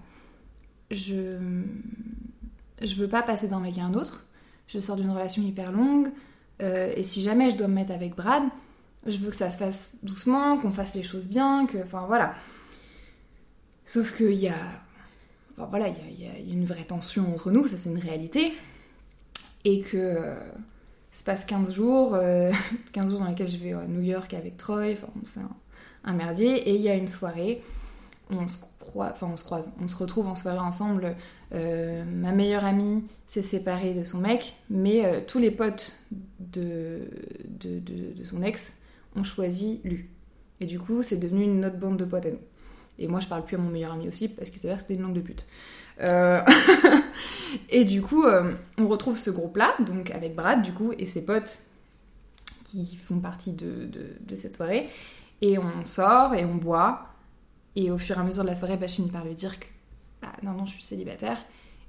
je, 0.90 1.38
je 2.82 2.94
veux 2.96 3.08
pas 3.08 3.22
passer 3.22 3.48
d'un 3.48 3.60
mec 3.60 3.78
à 3.78 3.84
un 3.84 3.94
autre. 3.94 4.26
Je 4.68 4.78
sors 4.78 4.96
d'une 4.96 5.10
relation 5.10 5.42
hyper 5.42 5.72
longue. 5.72 6.08
euh, 6.62 6.92
et 6.96 7.02
si 7.02 7.22
jamais 7.22 7.50
je 7.50 7.56
dois 7.56 7.68
me 7.68 7.74
mettre 7.74 7.92
avec 7.92 8.14
Brad, 8.14 8.44
je 9.06 9.18
veux 9.18 9.30
que 9.30 9.36
ça 9.36 9.50
se 9.50 9.56
fasse 9.56 9.96
doucement, 10.02 10.58
qu'on 10.58 10.70
fasse 10.70 10.94
les 10.94 11.02
choses 11.02 11.28
bien, 11.28 11.66
que, 11.66 11.78
enfin 11.78 12.04
voilà. 12.06 12.34
Sauf 13.84 14.16
qu'il 14.16 14.34
y 14.34 14.48
a, 14.48 14.56
enfin, 15.52 15.68
voilà, 15.68 15.88
il 15.88 16.20
y 16.20 16.26
a, 16.26 16.38
une 16.38 16.64
vraie 16.64 16.84
tension 16.84 17.32
entre 17.32 17.50
nous, 17.50 17.66
ça 17.66 17.76
c'est 17.76 17.90
une 17.90 17.98
réalité, 17.98 18.54
et 19.64 19.80
que 19.82 19.96
euh, 19.96 20.34
se 21.10 21.22
passe 21.22 21.44
15 21.44 21.74
jours, 21.74 22.14
euh, 22.14 22.50
15 22.92 23.10
jours 23.10 23.20
dans 23.20 23.28
lesquels 23.28 23.50
je 23.50 23.58
vais 23.58 23.72
à 23.72 23.86
New 23.86 24.02
York 24.02 24.32
avec 24.34 24.56
Troy, 24.56 24.92
enfin 24.92 25.08
c'est 25.24 25.40
un, 26.04 26.12
merdier, 26.12 26.68
et 26.68 26.74
il 26.74 26.80
y 26.80 26.88
a 26.88 26.94
une 26.94 27.08
soirée, 27.08 27.62
on 28.30 28.48
se 28.48 28.58
croise, 28.80 29.12
enfin 29.12 29.28
on 29.30 29.36
se 29.36 29.44
croise, 29.44 29.70
on 29.82 29.88
se 29.88 29.96
retrouve 29.96 30.26
en 30.28 30.34
soirée 30.34 30.58
ensemble, 30.58 31.14
euh, 31.52 32.04
ma 32.04 32.32
meilleure 32.32 32.64
amie 32.64 33.04
s'est 33.26 33.42
séparée 33.42 33.92
de 33.92 34.04
son 34.04 34.18
mec, 34.18 34.54
mais 34.70 35.04
euh, 35.04 35.20
tous 35.26 35.38
les 35.38 35.50
potes 35.50 35.92
de 36.40 37.06
son 38.22 38.42
ex 38.42 38.74
ont 39.16 39.24
choisi 39.24 39.80
lui. 39.84 40.06
Et 40.60 40.66
du 40.66 40.78
coup, 40.78 41.02
c'est 41.02 41.16
devenu 41.16 41.44
une 41.44 41.68
bande 41.68 41.96
de 41.96 42.04
potes 42.04 42.26
à 42.26 42.30
nous. 42.30 42.40
Et 42.98 43.08
moi, 43.08 43.20
je 43.20 43.26
parle 43.26 43.44
plus 43.44 43.56
à 43.56 43.58
mon 43.58 43.70
meilleur 43.70 43.92
ami 43.92 44.06
aussi, 44.06 44.28
parce 44.28 44.50
qu'il 44.50 44.60
s'avère 44.60 44.76
que 44.76 44.82
c'était 44.82 44.94
une 44.94 45.02
langue 45.02 45.14
de 45.14 45.20
pute. 45.20 45.46
Euh, 46.00 46.40
et 47.68 47.84
du 47.84 48.02
coup, 48.02 48.24
euh, 48.24 48.52
on 48.78 48.86
retrouve 48.86 49.18
ce 49.18 49.30
groupe-là, 49.30 49.74
donc 49.80 50.10
avec 50.12 50.34
Brad, 50.34 50.62
du 50.62 50.72
coup, 50.72 50.92
et 50.98 51.06
ses 51.06 51.24
potes 51.24 51.60
qui 52.64 52.96
font 52.96 53.18
partie 53.18 53.52
de 53.52 54.34
cette 54.34 54.54
soirée. 54.54 54.88
Et 55.40 55.58
on 55.58 55.84
sort 55.84 56.34
et 56.34 56.44
on 56.44 56.54
boit. 56.54 57.06
Et 57.76 57.90
au 57.90 57.98
fur 57.98 58.16
et 58.16 58.20
à 58.20 58.22
mesure 58.22 58.44
de 58.44 58.48
la 58.48 58.56
soirée, 58.56 58.76
bah, 58.76 58.86
je 58.86 58.94
finis 58.94 59.10
par 59.10 59.24
lui 59.24 59.34
dire 59.34 59.58
que 59.58 59.66
bah, 60.22 60.32
non, 60.42 60.52
non, 60.52 60.66
je 60.66 60.72
suis 60.72 60.82
célibataire. 60.82 61.38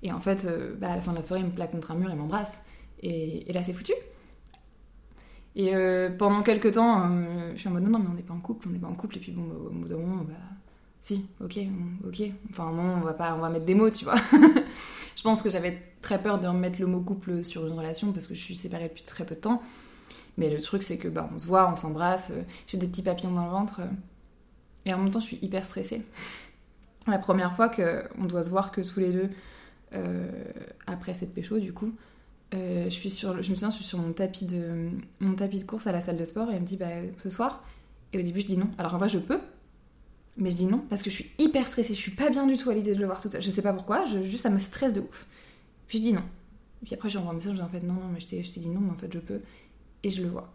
Et 0.03 0.11
en 0.11 0.19
fait, 0.19 0.45
euh, 0.45 0.75
bah, 0.77 0.91
à 0.91 0.95
la 0.95 1.01
fin 1.01 1.11
de 1.11 1.17
la 1.17 1.21
soirée, 1.21 1.41
il 1.41 1.47
me 1.47 1.51
plaque 1.51 1.71
contre 1.71 1.91
un 1.91 1.95
mur 1.95 2.11
et 2.11 2.15
m'embrasse. 2.15 2.61
Et, 3.01 3.49
et 3.49 3.53
là, 3.53 3.63
c'est 3.63 3.73
foutu. 3.73 3.93
Et 5.55 5.73
euh, 5.73 6.09
pendant 6.09 6.43
quelques 6.43 6.73
temps, 6.73 7.09
euh, 7.09 7.51
je 7.55 7.59
suis 7.59 7.69
en 7.69 7.71
mode 7.71 7.83
non, 7.83 7.91
non, 7.91 7.99
mais 7.99 8.09
on 8.11 8.13
n'est 8.13 8.23
pas 8.23 8.33
en 8.33 8.39
couple, 8.39 8.67
on 8.67 8.71
n'est 8.71 8.79
pas 8.79 8.87
en 8.87 8.95
couple. 8.95 9.17
Et 9.17 9.19
puis 9.19 9.31
bon, 9.31 9.43
bah, 9.43 9.55
au 9.67 9.69
bout 9.69 9.87
d'un 9.87 9.97
moment, 9.97 10.23
bah, 10.23 10.33
si, 10.99 11.27
ok, 11.41 11.59
ok. 12.05 12.23
Enfin, 12.49 12.71
non, 12.71 12.97
on 12.97 13.01
va 13.01 13.13
pas, 13.13 13.33
on 13.35 13.39
va 13.39 13.49
mettre 13.49 13.65
des 13.65 13.75
mots, 13.75 13.89
tu 13.89 14.03
vois. 14.03 14.15
je 15.15 15.23
pense 15.23 15.41
que 15.41 15.49
j'avais 15.49 15.81
très 16.01 16.21
peur 16.21 16.39
de 16.39 16.47
remettre 16.47 16.81
le 16.81 16.87
mot 16.87 16.99
couple 16.99 17.43
sur 17.45 17.65
une 17.65 17.73
relation 17.73 18.11
parce 18.11 18.27
que 18.27 18.35
je 18.35 18.41
suis 18.41 18.55
séparée 18.55 18.89
depuis 18.89 19.03
très 19.03 19.25
peu 19.25 19.35
de 19.35 19.39
temps. 19.39 19.61
Mais 20.37 20.49
le 20.49 20.59
truc, 20.61 20.83
c'est 20.83 20.97
que 20.97 21.07
bah, 21.07 21.29
on 21.33 21.37
se 21.37 21.47
voit, 21.47 21.71
on 21.71 21.77
s'embrasse, 21.77 22.31
euh, 22.31 22.41
j'ai 22.67 22.77
des 22.77 22.87
petits 22.87 23.03
papillons 23.03 23.31
dans 23.31 23.45
le 23.45 23.51
ventre. 23.51 23.79
et 24.85 24.93
en 24.93 24.97
même 24.97 25.11
temps, 25.11 25.21
je 25.21 25.27
suis 25.27 25.39
hyper 25.41 25.63
stressée. 25.63 26.01
La 27.07 27.19
première 27.19 27.55
fois 27.55 27.69
qu'on 27.69 28.25
doit 28.25 28.43
se 28.43 28.49
voir 28.49 28.71
que 28.71 28.81
tous 28.81 28.99
les 28.99 29.11
deux, 29.11 29.29
après 30.87 31.13
cette 31.13 31.33
pécho, 31.33 31.59
du 31.59 31.71
coup, 31.71 31.93
euh, 32.53 32.85
je, 32.85 32.89
suis 32.89 33.09
sur, 33.09 33.41
je 33.41 33.49
me 33.49 33.55
souviens, 33.55 33.69
je 33.69 33.75
suis 33.75 33.85
sur 33.85 33.99
mon 33.99 34.13
tapis, 34.13 34.45
de, 34.45 34.89
mon 35.19 35.35
tapis 35.35 35.59
de 35.59 35.63
course 35.63 35.87
à 35.87 35.91
la 35.91 36.01
salle 36.01 36.17
de 36.17 36.25
sport 36.25 36.49
et 36.51 36.53
elle 36.53 36.61
me 36.61 36.65
dit 36.65 36.77
bah, 36.77 36.87
ce 37.17 37.29
soir. 37.29 37.63
Et 38.13 38.19
au 38.19 38.21
début, 38.21 38.41
je 38.41 38.47
dis 38.47 38.57
non. 38.57 38.69
Alors 38.77 38.93
en 38.93 38.97
vrai, 38.97 39.09
je 39.09 39.19
peux, 39.19 39.39
mais 40.37 40.51
je 40.51 40.57
dis 40.57 40.65
non 40.65 40.83
parce 40.89 41.03
que 41.03 41.09
je 41.09 41.15
suis 41.15 41.31
hyper 41.37 41.67
stressée. 41.67 41.93
Je 41.93 41.99
suis 41.99 42.11
pas 42.11 42.29
bien 42.29 42.45
du 42.45 42.57
tout 42.57 42.69
à 42.69 42.73
l'idée 42.73 42.93
de 42.93 42.99
le 42.99 43.05
voir 43.05 43.21
tout 43.21 43.29
seul. 43.29 43.41
Je 43.41 43.49
sais 43.49 43.61
pas 43.61 43.73
pourquoi, 43.73 44.05
juste 44.05 44.43
ça 44.43 44.49
me 44.49 44.59
stresse 44.59 44.93
de 44.93 45.01
ouf. 45.01 45.25
Puis 45.87 45.99
je 45.99 46.03
dis 46.03 46.13
non. 46.13 46.23
Et 46.81 46.85
puis 46.85 46.93
après, 46.93 47.09
j'envoie 47.09 47.31
un 47.31 47.35
message, 47.35 47.53
je 47.53 47.57
dis 47.57 47.63
en 47.63 47.69
fait, 47.69 47.81
non, 47.81 47.93
non, 47.93 48.09
mais 48.13 48.19
je 48.19 48.27
t'ai 48.27 48.41
dit 48.41 48.69
non, 48.69 48.81
mais 48.81 48.91
en 48.91 48.95
fait, 48.95 49.11
je 49.11 49.19
peux. 49.19 49.41
Et 50.03 50.09
je 50.09 50.21
le 50.21 50.29
vois. 50.29 50.53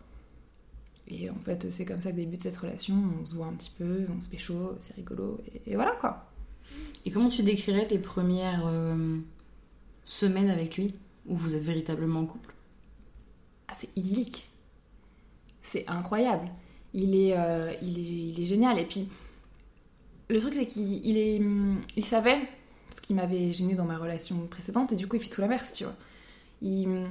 Et 1.09 1.29
en 1.29 1.39
fait, 1.45 1.71
c'est 1.71 1.85
comme 1.85 2.01
ça 2.01 2.13
que 2.13 2.17
débute 2.17 2.41
cette 2.41 2.57
relation. 2.57 2.95
On 3.21 3.27
se 3.27 3.35
voit 3.35 3.47
un 3.47 3.53
petit 3.55 3.73
peu, 3.77 4.07
on 4.17 4.21
se 4.21 4.29
fait 4.29 4.39
chaud, 4.39 4.77
c'est 4.79 4.95
rigolo, 4.95 5.41
et, 5.67 5.75
voilà 5.75 5.93
quoi. 6.01 6.31
Et 7.05 7.11
comment 7.11 7.29
tu 7.29 7.43
décrirais 7.43 7.89
les 7.91 7.99
premières 7.99 8.65
euh, 8.67 9.19
semaines 10.05 10.51
avec 10.51 10.77
lui, 10.77 10.95
où 11.31 11.35
vous 11.37 11.55
êtes 11.55 11.63
véritablement 11.63 12.21
en 12.21 12.27
couple? 12.27 12.55
Ah, 13.69 13.73
C'est 13.75 13.89
idyllique. 13.97 14.51
C'est 15.63 15.87
incroyable. 15.89 16.51
Il 16.93 17.15
est, 17.15 17.35
euh, 17.39 17.73
il, 17.81 17.99
est, 17.99 18.29
il 18.33 18.41
est 18.41 18.45
génial. 18.45 18.79
Et 18.79 18.85
puis, 18.85 19.09
le 20.29 20.39
truc, 20.39 20.53
c'est 20.53 20.67
qu'il 20.67 21.17
est, 21.17 21.41
il 21.97 22.05
savait 22.05 22.41
ce 22.91 23.01
qui 23.01 23.15
m'avait 23.15 23.53
gêné 23.53 23.75
dans 23.75 23.85
ma 23.85 23.97
relation 23.97 24.47
précédente, 24.49 24.93
et 24.93 24.97
du 24.97 25.07
coup, 25.07 25.17
il 25.17 25.23
fait 25.23 25.29
tout 25.29 25.41
l'inverse, 25.41 25.73
tu 25.73 25.85
vois. 25.85 25.95
Il 26.61 27.07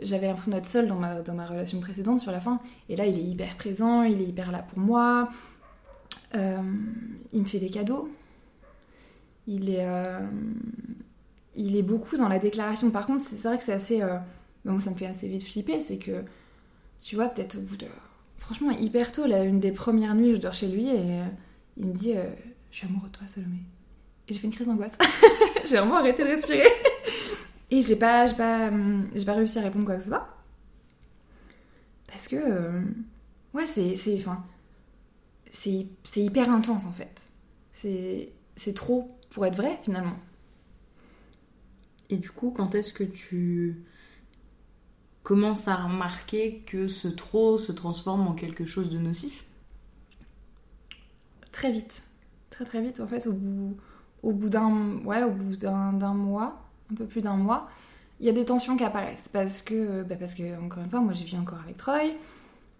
j'avais 0.00 0.26
l'impression 0.26 0.52
d'être 0.52 0.66
seule 0.66 0.88
dans 0.88 0.96
ma, 0.96 1.22
dans 1.22 1.34
ma 1.34 1.46
relation 1.46 1.80
précédente 1.80 2.20
sur 2.20 2.30
la 2.32 2.40
fin. 2.40 2.60
Et 2.88 2.96
là, 2.96 3.06
il 3.06 3.18
est 3.18 3.22
hyper 3.22 3.56
présent, 3.56 4.02
il 4.02 4.20
est 4.20 4.26
hyper 4.26 4.52
là 4.52 4.62
pour 4.62 4.78
moi. 4.78 5.30
Euh, 6.34 6.60
il 7.32 7.40
me 7.40 7.46
fait 7.46 7.58
des 7.58 7.70
cadeaux. 7.70 8.10
Il 9.46 9.70
est, 9.70 9.86
euh, 9.86 10.20
il 11.56 11.76
est 11.76 11.82
beaucoup 11.82 12.16
dans 12.16 12.28
la 12.28 12.38
déclaration. 12.38 12.90
Par 12.90 13.06
contre, 13.06 13.22
c'est 13.22 13.42
vrai 13.48 13.58
que 13.58 13.64
c'est 13.64 13.72
assez. 13.72 14.02
Euh, 14.02 14.18
bon, 14.64 14.80
ça 14.80 14.90
me 14.90 14.96
fait 14.96 15.06
assez 15.06 15.28
vite 15.28 15.42
flipper. 15.42 15.80
C'est 15.80 15.98
que, 15.98 16.24
tu 17.00 17.16
vois, 17.16 17.28
peut-être 17.28 17.56
au 17.56 17.60
bout 17.60 17.76
de. 17.76 17.86
Franchement, 18.38 18.70
hyper 18.70 19.12
tôt, 19.12 19.26
là, 19.26 19.42
une 19.42 19.60
des 19.60 19.72
premières 19.72 20.14
nuits, 20.14 20.36
je 20.36 20.40
dors 20.40 20.54
chez 20.54 20.68
lui 20.68 20.88
et 20.88 21.20
il 21.76 21.86
me 21.86 21.92
dit 21.92 22.12
Je 22.70 22.76
suis 22.76 22.86
amoureux 22.86 23.08
de 23.08 23.16
toi, 23.16 23.26
Salomé. 23.26 23.58
Et 24.28 24.34
j'ai 24.34 24.38
fait 24.38 24.46
une 24.46 24.52
crise 24.52 24.66
d'angoisse. 24.66 24.98
j'ai 25.64 25.76
vraiment 25.76 25.96
arrêté 25.96 26.22
de 26.22 26.28
respirer. 26.28 26.62
Et 27.70 27.82
j'ai 27.82 27.96
pas, 27.96 28.28
pas, 28.32 28.68
hum, 28.68 29.08
j'ai 29.14 29.24
pas 29.24 29.32
réussi 29.32 29.58
à 29.58 29.62
répondre 29.62 29.84
quoi 29.84 29.96
que 29.96 30.02
ce 30.02 30.08
soit. 30.08 30.28
Parce 32.06 32.28
que, 32.28 32.36
euh, 32.36 32.80
ouais, 33.54 33.66
c'est, 33.66 33.96
c'est, 33.96 34.14
enfin, 34.16 34.44
c'est, 35.50 35.86
hyper 36.16 36.50
intense 36.50 36.86
en 36.86 36.92
fait. 36.92 37.28
C'est 37.72 38.74
trop 38.74 39.16
pour 39.30 39.44
être 39.46 39.56
vrai 39.56 39.78
finalement. 39.82 40.16
Et 42.10 42.16
du 42.16 42.30
coup, 42.30 42.52
quand 42.54 42.74
est-ce 42.74 42.92
que 42.92 43.04
tu 43.04 43.82
commences 45.22 45.66
à 45.66 45.76
remarquer 45.76 46.62
que 46.66 46.86
ce 46.86 47.08
trop 47.08 47.58
se 47.58 47.72
transforme 47.72 48.28
en 48.28 48.34
quelque 48.34 48.64
chose 48.64 48.90
de 48.90 48.98
nocif? 48.98 49.44
Très 51.50 51.72
vite. 51.72 52.04
Très 52.50 52.64
très 52.64 52.80
vite 52.80 53.00
en 53.00 53.08
fait, 53.08 53.26
au 53.26 53.32
bout, 54.32 54.48
d'un, 54.48 54.98
ouais, 55.04 55.22
mois 56.14 56.62
un 56.90 56.94
peu 56.94 57.06
plus 57.06 57.20
d'un 57.20 57.36
mois, 57.36 57.68
il 58.20 58.26
y 58.26 58.28
a 58.28 58.32
des 58.32 58.44
tensions 58.44 58.76
qui 58.76 58.84
apparaissent 58.84 59.28
parce 59.28 59.62
que, 59.62 60.02
bah 60.02 60.16
parce 60.16 60.34
que 60.34 60.58
encore 60.62 60.82
une 60.82 60.90
fois, 60.90 61.00
moi 61.00 61.12
j'ai 61.12 61.24
vis 61.24 61.36
encore 61.36 61.58
avec 61.60 61.76
Troy 61.76 62.12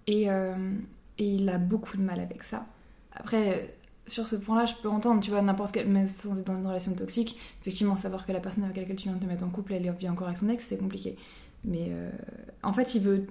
euh, 0.08 0.74
et, 1.18 1.34
il 1.34 1.48
a 1.48 1.58
beaucoup 1.58 1.96
de 1.96 2.02
mal 2.02 2.20
avec 2.20 2.42
ça. 2.42 2.66
Après, 3.12 3.74
sur 4.06 4.28
ce 4.28 4.36
point-là, 4.36 4.66
je 4.66 4.74
peux 4.74 4.88
entendre, 4.88 5.20
tu 5.20 5.30
vois, 5.30 5.42
n'importe 5.42 5.72
quel, 5.72 5.88
mais 5.88 6.06
sans 6.06 6.38
être 6.38 6.46
dans 6.46 6.56
une 6.56 6.66
relation 6.66 6.94
toxique, 6.94 7.38
effectivement, 7.60 7.96
savoir 7.96 8.26
que 8.26 8.32
la 8.32 8.40
personne 8.40 8.64
avec 8.64 8.76
laquelle 8.76 8.96
tu 8.96 9.08
viens 9.08 9.16
de 9.16 9.22
te 9.22 9.26
mettre 9.26 9.44
en 9.44 9.48
couple, 9.48 9.74
elle 9.74 9.90
vit 9.98 10.08
encore 10.08 10.28
avec 10.28 10.38
son 10.38 10.48
ex, 10.48 10.64
c'est 10.64 10.78
compliqué. 10.78 11.16
Mais 11.64 11.88
euh, 11.90 12.10
en 12.62 12.72
fait, 12.72 12.94
il 12.94 13.02
veut, 13.02 13.26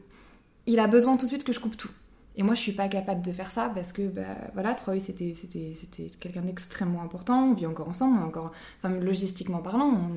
il 0.65 0.79
a 0.79 0.88
besoin 0.88 1.15
tout 1.17 1.25
de 1.25 1.29
suite 1.29 1.44
que 1.44 1.53
je 1.53 1.60
coupe 1.60 1.77
tout. 1.77 1.91
Et 2.38 2.44
moi, 2.44 2.53
je 2.53 2.60
suis 2.60 2.74
pas 2.74 2.89
capable 2.89 3.22
de 3.22 3.32
faire 3.32 3.50
ça 3.50 3.72
parce 3.74 3.94
que, 3.94 4.08
bah, 4.10 4.24
voilà, 4.53 4.74
Troy, 4.74 5.00
c'était, 5.00 5.34
quelqu'un 6.20 6.41
d'extrêmement 6.41 7.01
important. 7.01 7.51
On 7.51 7.53
vit 7.53 7.65
encore 7.65 7.88
ensemble, 7.88 8.22
encore, 8.22 8.51
enfin, 8.84 8.94
logistiquement 8.94 9.60
parlant, 9.60 10.10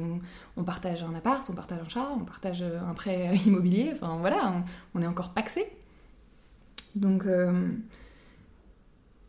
on, 0.56 0.64
partage 0.64 1.04
un 1.04 1.14
appart, 1.14 1.48
on 1.48 1.52
partage 1.52 1.78
un 1.78 1.88
chat, 1.88 2.08
on 2.16 2.24
partage 2.24 2.62
un 2.62 2.92
prêt 2.94 3.36
immobilier. 3.46 3.92
Enfin, 3.94 4.16
voilà, 4.18 4.64
on, 4.96 5.02
est 5.02 5.06
encore 5.06 5.32
paxé. 5.32 5.66
Donc, 6.96 7.24
euh, 7.24 7.70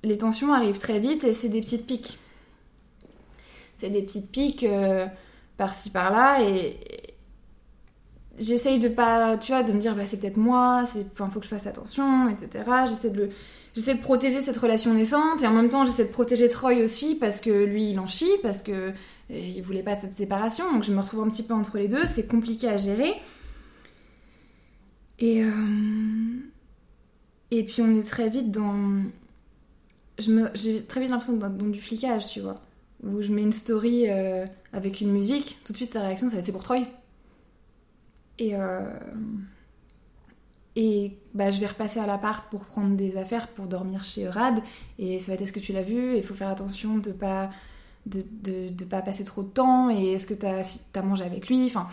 les 0.03 0.17
tensions 0.17 0.53
arrivent 0.53 0.79
très 0.79 0.99
vite 0.99 1.23
et 1.23 1.33
c'est 1.33 1.49
des 1.49 1.61
petites 1.61 1.85
piques. 1.85 2.17
C'est 3.77 3.89
des 3.89 4.01
petites 4.01 4.31
piques 4.31 4.63
euh, 4.63 5.07
par-ci 5.57 5.89
par-là 5.89 6.41
et, 6.43 6.77
j'essaye 8.39 8.79
de 8.79 8.87
pas, 8.87 9.37
tu 9.37 9.51
vois, 9.51 9.63
de 9.63 9.73
me 9.73 9.79
dire, 9.79 9.95
bah, 9.95 10.05
c'est 10.05 10.19
peut-être 10.19 10.37
moi, 10.37 10.83
il 10.95 11.03
faut 11.15 11.39
que 11.39 11.45
je 11.45 11.49
fasse 11.49 11.67
attention, 11.67 12.29
etc. 12.29 12.63
J'essaie 12.87 13.09
de, 13.09 13.29
j'essaie 13.75 13.95
de 13.95 14.01
protéger 14.01 14.41
cette 14.41 14.57
relation 14.57 14.93
naissante 14.93 15.43
et 15.43 15.47
en 15.47 15.53
même 15.53 15.69
temps, 15.69 15.85
j'essaie 15.85 16.05
de 16.05 16.11
protéger 16.11 16.49
Troy 16.49 16.81
aussi 16.81 17.15
parce 17.15 17.41
que 17.41 17.49
lui, 17.49 17.91
il 17.91 17.99
en 17.99 18.07
chie, 18.07 18.31
parce 18.41 18.61
que 18.61 18.71
euh, 18.71 18.93
il 19.29 19.61
voulait 19.61 19.83
pas 19.83 19.95
cette 19.95 20.13
séparation. 20.13 20.71
Donc 20.71 20.83
je 20.83 20.91
me 20.91 20.99
retrouve 20.99 21.23
un 21.23 21.29
petit 21.29 21.43
peu 21.43 21.53
entre 21.53 21.77
les 21.77 21.87
deux. 21.87 22.05
C'est 22.05 22.27
compliqué 22.27 22.67
à 22.67 22.77
gérer. 22.77 23.13
Et, 25.19 25.43
euh, 25.43 25.49
et 27.51 27.63
puis 27.63 27.81
on 27.81 27.99
est 27.99 28.07
très 28.07 28.29
vite 28.29 28.51
dans. 28.51 29.03
J'ai 30.19 30.83
très 30.85 30.99
vite 30.99 31.09
l'impression 31.09 31.37
d'être 31.37 31.57
dans 31.57 31.67
du 31.67 31.81
flicage, 31.81 32.27
tu 32.27 32.41
vois. 32.41 32.61
Où 33.03 33.21
je 33.21 33.31
mets 33.31 33.43
une 33.43 33.53
story 33.53 34.09
euh, 34.09 34.45
avec 34.73 34.99
une 34.99 35.11
musique, 35.11 35.59
tout 35.63 35.71
de 35.71 35.77
suite 35.77 35.91
sa 35.91 36.01
réaction, 36.01 36.27
ça 36.27 36.35
va 36.35 36.39
être 36.39 36.45
c'est 36.45 36.51
pour 36.51 36.63
Troy. 36.63 36.83
Et, 38.37 38.55
euh, 38.55 38.81
et 40.75 41.17
bah, 41.33 41.51
je 41.51 41.59
vais 41.59 41.67
repasser 41.67 41.99
à 41.99 42.05
l'appart 42.05 42.49
pour 42.49 42.65
prendre 42.65 42.95
des 42.95 43.17
affaires 43.17 43.47
pour 43.47 43.67
dormir 43.67 44.03
chez 44.03 44.27
Rad. 44.27 44.61
Et 44.97 45.19
ça 45.19 45.27
va 45.27 45.33
être 45.35 45.41
est-ce 45.41 45.53
que 45.53 45.59
tu 45.59 45.71
l'as 45.73 45.83
vu? 45.83 46.17
Il 46.17 46.23
faut 46.23 46.33
faire 46.33 46.49
attention 46.49 46.97
de 46.97 47.11
pas 47.11 47.49
de, 48.05 48.21
de, 48.69 48.85
pas 48.85 49.01
passer 49.01 49.23
trop 49.23 49.43
de 49.43 49.49
temps. 49.49 49.89
Et 49.89 50.13
est-ce 50.13 50.27
que 50.27 50.33
tu 50.33 50.45
as, 50.45 50.63
si 50.63 50.79
as 50.93 51.01
mangé 51.01 51.23
avec 51.23 51.47
lui? 51.49 51.65
Enfin, 51.65 51.87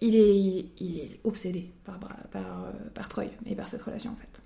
il 0.00 0.16
est, 0.16 0.66
il 0.78 0.98
est 0.98 1.20
obsédé 1.24 1.70
par, 1.84 1.98
par, 1.98 2.72
par 2.94 3.08
Troy 3.08 3.24
et 3.46 3.54
par 3.54 3.68
cette 3.68 3.82
relation 3.82 4.12
en 4.12 4.16
fait. 4.16 4.42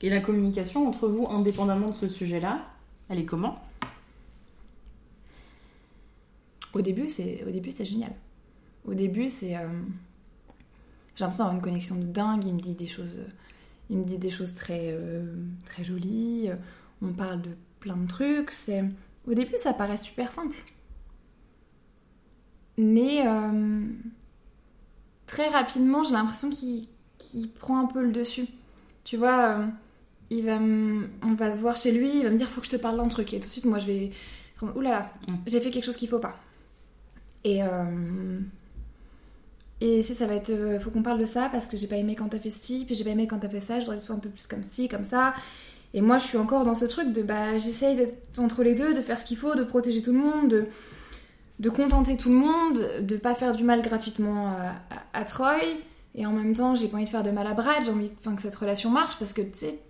Et 0.00 0.10
la 0.10 0.20
communication 0.20 0.86
entre 0.88 1.08
vous, 1.08 1.26
indépendamment 1.28 1.88
de 1.88 1.94
ce 1.94 2.08
sujet-là, 2.08 2.64
elle 3.08 3.18
est 3.18 3.24
comment? 3.24 3.56
Au 6.74 6.82
début, 6.82 7.10
c'est 7.10 7.42
au 7.46 7.50
début, 7.50 7.70
c'est 7.70 7.84
génial. 7.84 8.12
Au 8.84 8.94
début, 8.94 9.28
c'est. 9.28 9.56
Euh, 9.56 9.68
j'ai 11.16 11.24
l'impression 11.24 11.44
d'avoir 11.44 11.56
une 11.56 11.62
connexion 11.62 11.96
de 11.96 12.04
dingue. 12.04 12.44
Il 12.44 12.54
me 12.54 12.60
dit 12.60 12.74
des 12.74 12.86
choses, 14.30 14.54
très, 14.54 14.90
euh, 14.92 15.34
très 15.64 15.82
jolies. 15.82 16.50
On 17.02 17.12
parle 17.12 17.42
de 17.42 17.50
plein 17.80 17.96
de 17.96 18.06
trucs. 18.06 18.50
C'est 18.50 18.84
au 19.26 19.34
début, 19.34 19.58
ça 19.58 19.72
paraît 19.72 19.96
super 19.96 20.30
simple, 20.30 20.56
mais 22.78 23.26
euh, 23.26 23.86
très 25.26 25.48
rapidement, 25.48 26.04
j'ai 26.04 26.12
l'impression 26.12 26.48
qu'il 26.48 27.50
prend 27.58 27.80
un 27.80 27.86
peu 27.86 28.02
le 28.02 28.12
dessus. 28.12 28.46
Tu 29.04 29.16
vois, 29.16 29.66
il 30.30 30.44
va 30.44 30.58
on 30.58 31.34
va 31.34 31.52
se 31.52 31.56
voir 31.56 31.76
chez 31.76 31.92
lui. 31.92 32.18
Il 32.18 32.24
va 32.24 32.30
me 32.30 32.36
dire, 32.36 32.48
faut 32.48 32.60
que 32.60 32.66
je 32.66 32.72
te 32.72 32.76
parle 32.76 32.96
d'un 32.96 33.08
truc. 33.08 33.32
Et 33.32 33.40
tout 33.40 33.46
de 33.46 33.52
suite, 33.52 33.64
moi, 33.64 33.78
je 33.78 33.86
vais, 33.86 34.10
ouh 34.62 34.80
là 34.80 34.90
là, 34.90 35.12
mm. 35.26 35.34
j'ai 35.46 35.60
fait 35.60 35.70
quelque 35.70 35.84
chose 35.84 35.96
qu'il 35.96 36.08
faut 36.08 36.18
pas. 36.18 36.36
Et 37.44 37.62
et 39.80 40.02
si 40.02 40.14
ça 40.14 40.26
va 40.26 40.34
être, 40.34 40.50
euh, 40.50 40.80
faut 40.80 40.90
qu'on 40.90 41.02
parle 41.02 41.20
de 41.20 41.26
ça 41.26 41.48
parce 41.50 41.68
que 41.68 41.76
j'ai 41.76 41.86
pas 41.86 41.96
aimé 41.96 42.16
quand 42.16 42.28
t'as 42.28 42.40
fait 42.40 42.50
ci, 42.50 42.84
puis 42.84 42.96
j'ai 42.96 43.04
pas 43.04 43.10
aimé 43.10 43.28
quand 43.28 43.38
t'as 43.38 43.48
fait 43.48 43.60
ça, 43.60 43.76
je 43.76 43.84
voudrais 43.84 43.96
que 43.96 44.00
ce 44.00 44.08
soit 44.08 44.16
un 44.16 44.20
peu 44.20 44.28
plus 44.28 44.46
comme 44.48 44.64
ci, 44.64 44.88
comme 44.88 45.04
ça. 45.04 45.34
Et 45.94 46.00
moi, 46.00 46.18
je 46.18 46.24
suis 46.24 46.38
encore 46.38 46.64
dans 46.64 46.74
ce 46.74 46.84
truc 46.84 47.12
de 47.12 47.22
bah, 47.22 47.58
j'essaye 47.58 47.96
d'être 47.96 48.38
entre 48.38 48.62
les 48.62 48.74
deux, 48.74 48.92
de 48.92 49.00
faire 49.00 49.18
ce 49.18 49.24
qu'il 49.24 49.36
faut, 49.36 49.54
de 49.54 49.62
protéger 49.62 50.02
tout 50.02 50.12
le 50.12 50.18
monde, 50.18 50.48
de, 50.48 50.66
de 51.60 51.70
contenter 51.70 52.16
tout 52.16 52.30
le 52.30 52.34
monde, 52.34 52.80
de 53.00 53.16
pas 53.16 53.34
faire 53.34 53.54
du 53.54 53.62
mal 53.62 53.80
gratuitement 53.80 54.52
à, 55.12 55.24
Troy. 55.24 55.60
Et 56.14 56.26
en 56.26 56.32
même 56.32 56.54
temps, 56.54 56.74
j'ai 56.74 56.88
pas 56.88 56.96
envie 56.96 57.04
de 57.04 57.10
faire 57.10 57.22
de 57.22 57.30
mal 57.30 57.46
à 57.46 57.54
Brad, 57.54 57.84
j'ai 57.84 57.90
envie 57.90 58.10
que 58.10 58.40
cette 58.40 58.56
relation 58.56 58.90
marche 58.90 59.18
parce 59.18 59.32
que 59.32 59.42
tu 59.42 59.50
sais, 59.54 59.80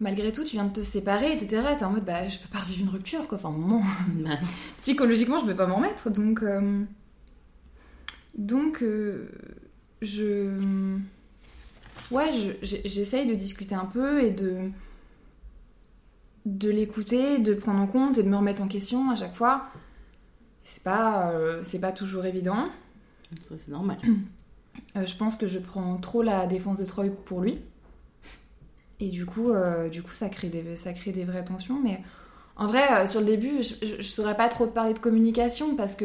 malgré 0.00 0.32
tout, 0.32 0.44
tu 0.44 0.52
viens 0.52 0.64
de 0.64 0.72
te 0.72 0.82
séparer, 0.82 1.32
etc. 1.32 1.62
T'es 1.78 1.84
en 1.84 1.90
mode 1.90 2.04
bah, 2.04 2.28
je 2.28 2.38
peux 2.38 2.48
pas 2.48 2.58
revivre 2.58 2.82
une 2.82 2.88
rupture 2.88 3.26
quoi. 3.28 3.38
Enfin, 3.38 3.48
un 3.48 3.52
moment, 3.52 3.82
psychologiquement, 4.78 5.38
je 5.38 5.46
vais 5.46 5.54
pas 5.54 5.66
m'en 5.66 5.80
mettre 5.80 6.10
donc. 6.10 6.42
Euh, 6.42 6.84
donc, 8.36 8.82
euh, 8.82 9.28
je. 10.02 10.98
Ouais, 12.10 12.30
j'essaye 12.62 13.28
de 13.28 13.34
discuter 13.34 13.74
un 13.74 13.84
peu 13.84 14.22
et 14.22 14.30
de. 14.30 14.70
de 16.46 16.70
l'écouter, 16.70 17.38
de 17.38 17.54
prendre 17.54 17.80
en 17.80 17.86
compte 17.86 18.18
et 18.18 18.22
de 18.22 18.28
me 18.28 18.36
remettre 18.36 18.62
en 18.62 18.68
question 18.68 19.10
à 19.10 19.16
chaque 19.16 19.34
fois. 19.34 19.68
C'est 20.62 20.82
pas, 20.82 21.32
euh, 21.32 21.62
c'est 21.64 21.80
pas 21.80 21.92
toujours 21.92 22.26
évident. 22.26 22.68
Ça, 23.42 23.54
c'est 23.58 23.70
normal. 23.70 23.98
Euh, 24.96 25.06
je 25.06 25.16
pense 25.16 25.36
que 25.36 25.48
je 25.48 25.58
prends 25.58 25.96
trop 25.96 26.22
la 26.22 26.46
défense 26.46 26.78
de 26.78 26.84
Troy 26.84 27.06
pour 27.24 27.40
lui. 27.40 27.58
Et 28.98 29.08
du 29.08 29.24
coup, 29.24 29.50
du 29.90 30.02
coup 30.02 30.12
ça, 30.12 30.28
crée 30.28 30.48
des, 30.48 30.76
ça 30.76 30.92
crée 30.92 31.10
des 31.12 31.24
vraies 31.24 31.42
tensions. 31.44 31.80
Mais 31.82 32.02
en 32.56 32.66
vrai, 32.66 33.06
sur 33.06 33.20
le 33.20 33.26
début, 33.26 33.62
je, 33.62 33.96
je, 33.98 34.02
saurais 34.02 34.36
pas 34.36 34.48
trop 34.50 34.66
parler 34.66 34.92
de 34.92 34.98
communication 34.98 35.74
parce 35.74 35.94
que 35.94 36.04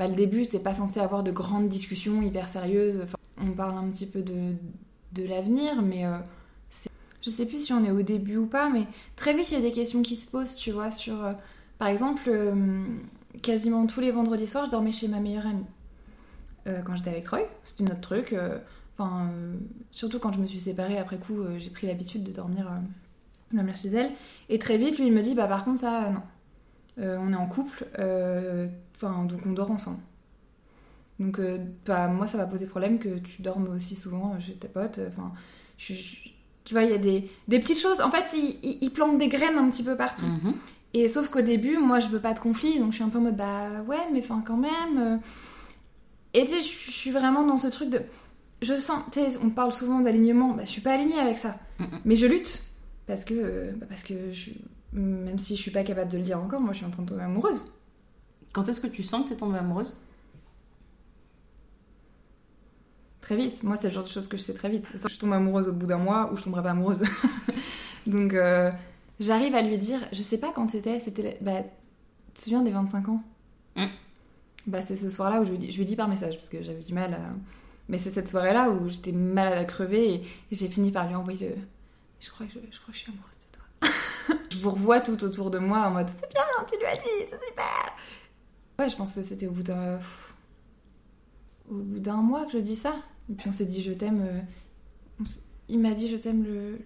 bah, 0.00 0.08
le 0.08 0.14
début, 0.14 0.46
t'es 0.46 0.58
pas 0.58 0.72
censé 0.72 0.98
avoir 0.98 1.22
de 1.22 1.30
grandes 1.30 1.68
discussions 1.68 2.22
hyper 2.22 2.48
sérieuses. 2.48 3.04
on 3.36 3.50
parle 3.50 3.76
un 3.76 3.90
petit 3.90 4.06
peu 4.06 4.22
de, 4.22 4.54
de 5.12 5.24
l'avenir, 5.24 5.82
mais 5.82 6.06
euh, 6.06 6.16
je 7.20 7.28
sais 7.28 7.44
plus 7.44 7.66
si 7.66 7.72
on 7.74 7.84
est 7.84 7.90
au 7.90 8.00
début 8.00 8.38
ou 8.38 8.46
pas, 8.46 8.70
mais 8.70 8.86
très 9.16 9.34
vite, 9.34 9.50
il 9.50 9.54
y 9.54 9.56
a 9.58 9.60
des 9.60 9.72
questions 9.72 10.00
qui 10.00 10.16
se 10.16 10.26
posent, 10.26 10.54
tu 10.54 10.70
vois, 10.70 10.90
sur... 10.90 11.22
Euh, 11.22 11.32
par 11.78 11.88
exemple, 11.88 12.22
euh, 12.28 12.82
quasiment 13.42 13.86
tous 13.86 14.00
les 14.00 14.10
vendredis 14.10 14.46
soirs, 14.46 14.64
je 14.66 14.70
dormais 14.70 14.92
chez 14.92 15.08
ma 15.08 15.20
meilleure 15.20 15.46
amie. 15.46 15.66
Euh, 16.66 16.82
quand 16.82 16.94
j'étais 16.96 17.10
avec 17.10 17.24
Troy. 17.24 17.40
C'était 17.64 17.84
notre 17.84 18.00
truc. 18.00 18.32
euh, 18.32 18.58
Enfin, 18.98 19.28
euh, 19.32 19.54
surtout 19.92 20.18
quand 20.18 20.30
je 20.32 20.40
me 20.40 20.46
suis 20.46 20.58
séparée 20.60 20.98
après 20.98 21.16
coup, 21.16 21.36
j'ai 21.56 21.70
pris 21.70 21.86
l'habitude 21.86 22.22
de 22.22 22.32
dormir, 22.32 22.70
dormir 23.50 23.74
chez 23.76 23.88
elle. 23.88 24.10
Et 24.50 24.58
très 24.58 24.76
vite, 24.76 24.98
lui, 24.98 25.06
il 25.06 25.12
me 25.14 25.22
dit 25.22 25.34
Bah, 25.34 25.46
par 25.46 25.64
contre, 25.64 25.78
ça, 25.80 26.10
non. 26.10 26.22
On 27.02 27.32
est 27.32 27.36
en 27.36 27.46
couple, 27.46 27.86
enfin, 27.94 29.24
donc 29.24 29.40
on 29.46 29.52
dort 29.52 29.70
ensemble. 29.70 30.00
Donc, 31.18 31.40
bah, 31.86 32.08
moi, 32.08 32.26
ça 32.26 32.36
va 32.38 32.46
poser 32.46 32.66
problème 32.66 32.98
que 32.98 33.18
tu 33.18 33.42
dormes 33.42 33.68
aussi 33.74 33.94
souvent 33.94 34.38
chez 34.40 34.54
tes 34.54 34.68
potes. 34.68 35.00
Enfin, 35.08 35.32
je- 35.78 35.94
je- 35.94 36.28
tu 36.64 36.74
vois, 36.74 36.82
il 36.84 36.90
y 36.90 36.94
a 36.94 36.98
des, 36.98 37.28
des 37.48 37.58
petites 37.58 37.78
choses. 37.78 38.00
En 38.00 38.10
fait, 38.10 38.24
il, 38.36 38.58
il- 38.62 38.78
il 38.82 38.90
plante 38.90 39.18
des 39.18 39.28
graines 39.28 39.56
un 39.56 39.68
petit 39.70 39.82
peu 39.82 39.96
partout. 39.96 40.26
Mhm. 40.26 40.54
Et 40.92 41.08
sauf 41.08 41.28
qu'au 41.28 41.40
début, 41.42 41.78
moi, 41.78 42.00
je 42.00 42.08
veux 42.08 42.20
pas 42.20 42.32
de 42.34 42.40
conflit, 42.40 42.78
donc 42.80 42.90
je 42.90 42.96
suis 42.96 43.04
un 43.04 43.08
peu 43.08 43.18
en 43.18 43.22
mode 43.22 43.36
bah 43.36 43.82
ouais, 43.86 44.08
mais 44.12 44.20
enfin 44.20 44.42
quand 44.46 44.56
même. 44.56 44.98
euh. 44.98 45.16
Et 46.34 46.44
tu 46.44 46.48
sais, 46.48 46.60
je 46.60 46.90
suis 46.90 47.10
vraiment 47.10 47.46
dans 47.46 47.56
ce 47.56 47.68
truc 47.68 47.90
de. 47.90 48.02
Je 48.62 48.76
sens, 48.76 49.02
tu 49.10 49.20
sais, 49.20 49.38
on 49.42 49.50
parle 49.50 49.72
souvent 49.72 50.00
d'alignement, 50.00 50.52
bah 50.52 50.64
je 50.64 50.70
suis 50.70 50.82
pas 50.82 50.92
alignée 50.92 51.18
avec 51.18 51.38
ça. 51.38 51.56
Mais 52.04 52.16
je 52.16 52.26
lutte. 52.26 52.62
Parce 53.06 53.24
que, 53.24 53.72
bah, 53.72 53.86
parce 53.88 54.02
que 54.02 54.32
je, 54.32 54.50
même 54.92 55.38
si 55.38 55.56
je 55.56 55.62
suis 55.62 55.70
pas 55.70 55.82
capable 55.82 56.10
de 56.10 56.18
le 56.18 56.24
dire 56.24 56.38
encore, 56.38 56.60
moi 56.60 56.72
je 56.72 56.78
suis 56.78 56.86
en 56.86 56.90
train 56.90 57.02
de 57.02 57.08
tomber 57.08 57.22
amoureuse. 57.22 57.64
Quand 58.52 58.68
est-ce 58.68 58.80
que 58.80 58.86
tu 58.86 59.02
sens 59.02 59.24
que 59.24 59.30
t'es 59.30 59.36
tombée 59.36 59.58
amoureuse? 59.58 59.96
Très 63.20 63.36
vite. 63.36 63.62
Moi, 63.62 63.76
c'est 63.76 63.88
le 63.88 63.94
genre 63.94 64.02
de 64.02 64.08
choses 64.08 64.26
que 64.26 64.36
je 64.36 64.42
sais 64.42 64.54
très 64.54 64.68
vite. 64.68 64.92
Je 65.08 65.18
tombe 65.18 65.32
amoureuse 65.32 65.68
au 65.68 65.72
bout 65.72 65.86
d'un 65.86 65.98
mois 65.98 66.32
ou 66.32 66.36
je 66.36 66.42
tomberai 66.42 66.62
pas 66.62 66.70
amoureuse. 66.70 67.04
Donc, 68.06 68.34
euh, 68.34 68.72
j'arrive 69.20 69.54
à 69.54 69.62
lui 69.62 69.78
dire, 69.78 70.00
je 70.12 70.22
sais 70.22 70.38
pas 70.38 70.52
quand 70.52 70.68
c'était, 70.68 70.98
c'était. 70.98 71.38
Bah, 71.40 71.62
tu 71.62 72.32
te 72.34 72.40
souviens 72.40 72.62
des 72.62 72.72
25 72.72 73.08
ans? 73.08 73.22
Mm. 73.76 73.86
Bah, 74.70 74.82
c'est 74.82 74.94
ce 74.94 75.08
soir-là 75.08 75.40
où 75.40 75.44
je 75.44 75.50
lui, 75.50 75.84
dis, 75.84 75.96
par 75.96 76.06
message 76.06 76.36
parce 76.36 76.48
que 76.48 76.62
j'avais 76.62 76.82
du 76.82 76.94
mal 76.94 77.14
à. 77.14 77.20
Mais 77.88 77.98
c'est 77.98 78.10
cette 78.10 78.28
soirée-là 78.28 78.70
où 78.70 78.88
j'étais 78.88 79.10
mal 79.10 79.52
à 79.52 79.56
la 79.56 79.64
crever 79.64 80.14
et, 80.14 80.22
j'ai 80.52 80.68
fini 80.68 80.92
par 80.92 81.08
lui 81.08 81.16
envoyer 81.16 81.48
le. 81.48 81.56
Je 82.20 82.30
crois 82.30 82.46
que 82.46 82.52
je, 82.52 82.96
suis 82.96 83.10
amoureuse 83.10 83.38
de 83.38 83.50
toi. 83.52 84.38
je 84.52 84.58
vous 84.58 84.70
revois 84.70 85.00
tout 85.00 85.24
autour 85.24 85.50
de 85.50 85.58
moi 85.58 85.80
en 85.80 85.90
mode 85.90 86.08
c'est 86.08 86.28
bien, 86.32 86.42
tu 86.70 86.78
lui 86.78 86.86
as 86.86 86.96
dit, 86.96 87.26
c'est 87.28 87.44
super. 87.44 87.96
Ouais, 88.78 88.88
je 88.88 88.96
pense 88.96 89.12
que 89.16 89.24
c'était 89.24 89.48
au 89.48 89.50
bout 89.50 89.64
d'un. 89.64 89.98
Au 91.68 91.74
bout 91.74 91.98
d'un 91.98 92.22
mois 92.22 92.46
que 92.46 92.52
je 92.52 92.58
dis 92.58 92.76
ça. 92.76 92.94
Et 93.28 93.34
puis 93.34 93.48
on 93.48 93.52
s'est 93.52 93.66
dit 93.66 93.82
je 93.82 93.92
t'aime. 93.92 94.22
euh, 94.22 95.24
Il 95.68 95.80
m'a 95.80 95.94
dit 95.94 96.06
je 96.06 96.16
t'aime 96.16 96.44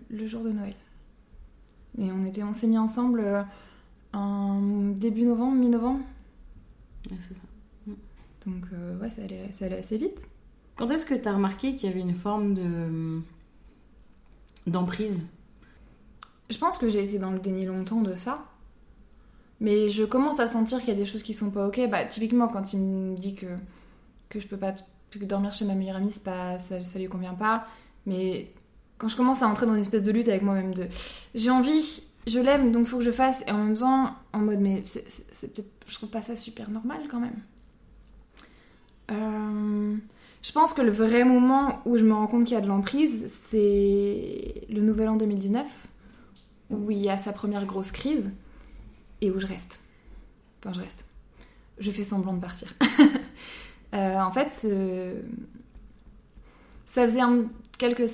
le, 0.08 0.26
jour 0.26 0.42
de 0.42 0.52
Noël. 0.52 0.74
Et 1.98 2.10
on 2.10 2.24
était, 2.24 2.44
on 2.44 2.54
s'est 2.54 2.66
mis 2.66 2.78
ensemble 2.78 3.20
euh, 3.20 3.42
en 4.14 4.62
début 4.92 5.24
novembre, 5.24 5.56
mi-novembre. 5.56 6.00
C'est 7.10 7.34
ça. 7.34 7.42
Donc 8.46 8.64
euh, 8.72 8.98
ouais, 8.98 9.10
ça 9.10 9.22
allait, 9.22 9.50
ça 9.50 9.66
allait 9.66 9.78
assez 9.78 9.98
vite. 9.98 10.26
Quand 10.76 10.90
est-ce 10.90 11.06
que 11.06 11.14
t'as 11.14 11.32
remarqué 11.32 11.76
qu'il 11.76 11.88
y 11.88 11.92
avait 11.92 12.00
une 12.00 12.14
forme 12.14 12.54
de 12.54 13.20
d'emprise? 14.66 15.28
Je 16.50 16.58
pense 16.58 16.78
que 16.78 16.88
j'ai 16.88 17.02
été 17.02 17.18
dans 17.18 17.30
le 17.30 17.38
déni 17.38 17.64
longtemps 17.64 18.02
de 18.02 18.14
ça. 18.14 18.44
Mais 19.60 19.88
je 19.88 20.04
commence 20.04 20.40
à 20.40 20.46
sentir 20.46 20.80
qu'il 20.80 20.88
y 20.88 20.92
a 20.92 20.94
des 20.96 21.06
choses 21.06 21.22
qui 21.22 21.32
sont 21.32 21.50
pas 21.50 21.66
ok. 21.66 21.88
Bah, 21.88 22.04
typiquement, 22.04 22.48
quand 22.48 22.72
il 22.72 22.80
me 22.80 23.16
dit 23.16 23.34
que, 23.34 23.46
que 24.28 24.40
je 24.40 24.46
peux 24.46 24.56
pas 24.56 24.74
que 25.10 25.24
dormir 25.24 25.54
chez 25.54 25.64
ma 25.64 25.74
meilleure 25.74 25.96
amie, 25.96 26.12
pas, 26.22 26.58
ça, 26.58 26.82
ça 26.82 26.98
lui 26.98 27.08
convient 27.08 27.34
pas. 27.34 27.66
Mais 28.04 28.52
quand 28.98 29.08
je 29.08 29.16
commence 29.16 29.42
à 29.42 29.46
entrer 29.46 29.66
dans 29.66 29.74
une 29.74 29.80
espèce 29.80 30.02
de 30.02 30.12
lutte 30.12 30.28
avec 30.28 30.42
moi-même, 30.42 30.74
de 30.74 30.86
j'ai 31.34 31.50
envie, 31.50 32.02
je 32.26 32.40
l'aime, 32.40 32.72
donc 32.72 32.86
faut 32.86 32.98
que 32.98 33.04
je 33.04 33.10
fasse. 33.10 33.42
Et 33.46 33.52
en 33.52 33.58
même 33.64 33.76
temps, 33.76 34.14
en 34.32 34.38
mode, 34.40 34.60
mais 34.60 34.82
c'est, 34.84 35.06
je 35.86 35.94
trouve 35.94 36.10
pas 36.10 36.22
ça 36.22 36.36
super 36.36 36.68
normal 36.68 37.02
quand 37.08 37.20
même. 37.20 37.36
Euh, 39.10 39.96
je 40.42 40.52
pense 40.52 40.72
que 40.72 40.82
le 40.82 40.90
vrai 40.92 41.24
moment 41.24 41.80
où 41.84 41.96
je 41.96 42.04
me 42.04 42.12
rends 42.14 42.26
compte 42.26 42.44
qu'il 42.44 42.54
y 42.54 42.58
a 42.58 42.60
de 42.60 42.66
l'emprise, 42.68 43.26
c'est 43.32 44.66
le 44.70 44.80
nouvel 44.80 45.08
an 45.08 45.16
2019 45.16 45.66
où 46.70 46.90
il 46.90 46.98
y 46.98 47.10
a 47.10 47.16
sa 47.16 47.32
première 47.32 47.66
grosse 47.66 47.92
crise 47.92 48.30
et 49.20 49.30
où 49.30 49.38
je 49.40 49.46
reste. 49.46 49.78
Enfin, 50.60 50.72
je 50.74 50.80
reste. 50.80 51.06
Je 51.78 51.90
fais 51.90 52.04
semblant 52.04 52.34
de 52.34 52.40
partir. 52.40 52.72
Euh, 53.94 54.18
en 54.18 54.32
fait, 54.32 54.50
ça 56.84 57.04
faisait 57.06 57.20
un- 57.20 57.44
quelques, 57.78 58.08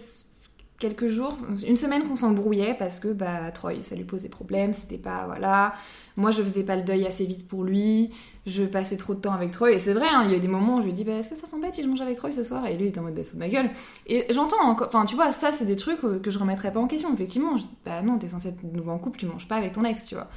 quelques 0.80 1.06
jours, 1.06 1.38
une 1.68 1.76
semaine 1.76 2.02
qu'on 2.02 2.16
s'embrouillait 2.16 2.74
parce 2.76 2.98
que 2.98 3.12
bah, 3.12 3.52
Troy, 3.54 3.74
ça 3.84 3.94
lui 3.94 4.02
posait 4.04 4.28
problème, 4.28 4.72
c'était 4.72 4.98
pas. 4.98 5.26
Voilà. 5.26 5.74
Moi, 6.16 6.32
je 6.32 6.42
faisais 6.42 6.64
pas 6.64 6.74
le 6.74 6.82
deuil 6.82 7.06
assez 7.06 7.24
vite 7.24 7.46
pour 7.46 7.62
lui, 7.62 8.10
je 8.46 8.64
passais 8.64 8.96
trop 8.96 9.14
de 9.14 9.20
temps 9.20 9.32
avec 9.32 9.52
Troy, 9.52 9.70
et 9.72 9.78
c'est 9.78 9.92
vrai, 9.92 10.08
hein, 10.10 10.22
il 10.24 10.30
y 10.32 10.34
a 10.34 10.38
eu 10.38 10.40
des 10.40 10.48
moments 10.48 10.76
où 10.76 10.78
je 10.80 10.84
lui 10.86 10.90
ai 10.90 10.94
dit 10.94 11.04
bah, 11.04 11.12
Est-ce 11.12 11.30
que 11.30 11.36
ça 11.36 11.46
s'embête 11.46 11.74
si 11.74 11.82
je 11.84 11.88
mange 11.88 12.00
avec 12.00 12.16
Troy 12.16 12.32
ce 12.32 12.42
soir? 12.42 12.66
Et 12.66 12.76
lui, 12.76 12.86
il 12.86 12.88
était 12.88 12.98
en 12.98 13.04
mode 13.04 13.14
bah, 13.14 13.22
sous 13.24 13.36
ma 13.38 13.48
gueule. 13.48 13.70
Et 14.08 14.26
j'entends 14.30 14.62
encore, 14.64 14.88
enfin, 14.88 15.04
tu 15.04 15.14
vois, 15.14 15.30
ça, 15.30 15.52
c'est 15.52 15.66
des 15.66 15.76
trucs 15.76 16.02
euh, 16.04 16.18
que 16.18 16.30
je 16.30 16.38
remettrais 16.38 16.72
pas 16.72 16.80
en 16.80 16.88
question, 16.88 17.14
effectivement. 17.14 17.56
Je- 17.56 17.64
bah 17.86 18.02
non, 18.02 18.18
t'es 18.18 18.28
censé 18.28 18.48
être 18.48 18.62
nouveau 18.64 18.90
en 18.90 18.98
couple, 18.98 19.18
tu 19.20 19.26
manges 19.26 19.46
pas 19.46 19.56
avec 19.56 19.72
ton 19.72 19.84
ex, 19.84 20.04
tu 20.06 20.14
vois. 20.16 20.28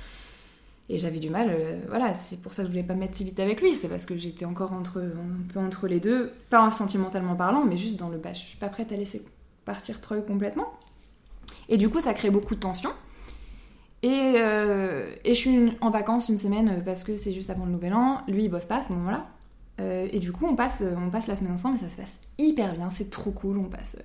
Et 0.89 0.97
j'avais 0.99 1.19
du 1.19 1.29
mal, 1.29 1.47
euh, 1.49 1.79
voilà, 1.87 2.13
c'est 2.13 2.41
pour 2.41 2.51
ça 2.53 2.63
que 2.63 2.67
je 2.67 2.73
voulais 2.73 2.83
pas 2.83 2.93
me 2.93 2.99
mettre 2.99 3.15
si 3.15 3.23
vite 3.23 3.39
avec 3.39 3.61
lui, 3.61 3.73
c'est 3.75 3.87
parce 3.87 4.05
que 4.05 4.17
j'étais 4.17 4.43
encore 4.45 4.73
entre, 4.73 4.99
un 4.99 5.51
peu 5.53 5.59
entre 5.59 5.87
les 5.87 6.01
deux, 6.01 6.31
pas 6.49 6.69
sentimentalement 6.71 7.35
parlant, 7.35 7.63
mais 7.63 7.77
juste 7.77 7.97
dans 7.97 8.09
le 8.09 8.17
bah, 8.17 8.33
je 8.33 8.39
suis 8.41 8.57
pas 8.57 8.67
prête 8.67 8.91
à 8.91 8.97
laisser 8.97 9.23
partir 9.65 10.01
Troy 10.01 10.21
complètement. 10.21 10.73
Et 11.69 11.77
du 11.77 11.89
coup, 11.89 11.99
ça 11.99 12.13
crée 12.13 12.29
beaucoup 12.29 12.55
de 12.55 12.59
tension. 12.59 12.91
Et, 14.03 14.33
euh, 14.35 15.15
et 15.23 15.33
je 15.33 15.39
suis 15.39 15.77
en 15.79 15.89
vacances 15.89 16.27
une 16.27 16.37
semaine 16.37 16.67
euh, 16.67 16.81
parce 16.81 17.05
que 17.05 17.15
c'est 17.15 17.31
juste 17.31 17.49
avant 17.49 17.65
le 17.65 17.71
nouvel 17.71 17.93
an, 17.93 18.21
lui 18.27 18.43
il 18.43 18.49
bosse 18.49 18.65
pas 18.65 18.79
à 18.79 18.83
ce 18.83 18.91
moment-là. 18.91 19.27
Euh, 19.79 20.07
et 20.11 20.19
du 20.19 20.33
coup, 20.33 20.45
on 20.45 20.55
passe, 20.55 20.83
on 20.97 21.09
passe 21.09 21.27
la 21.27 21.35
semaine 21.35 21.53
ensemble 21.53 21.77
et 21.77 21.79
ça 21.79 21.89
se 21.89 21.95
passe 21.95 22.19
hyper 22.37 22.75
bien, 22.75 22.91
c'est 22.91 23.09
trop 23.09 23.31
cool. 23.31 23.57
On 23.57 23.69
passe 23.69 23.97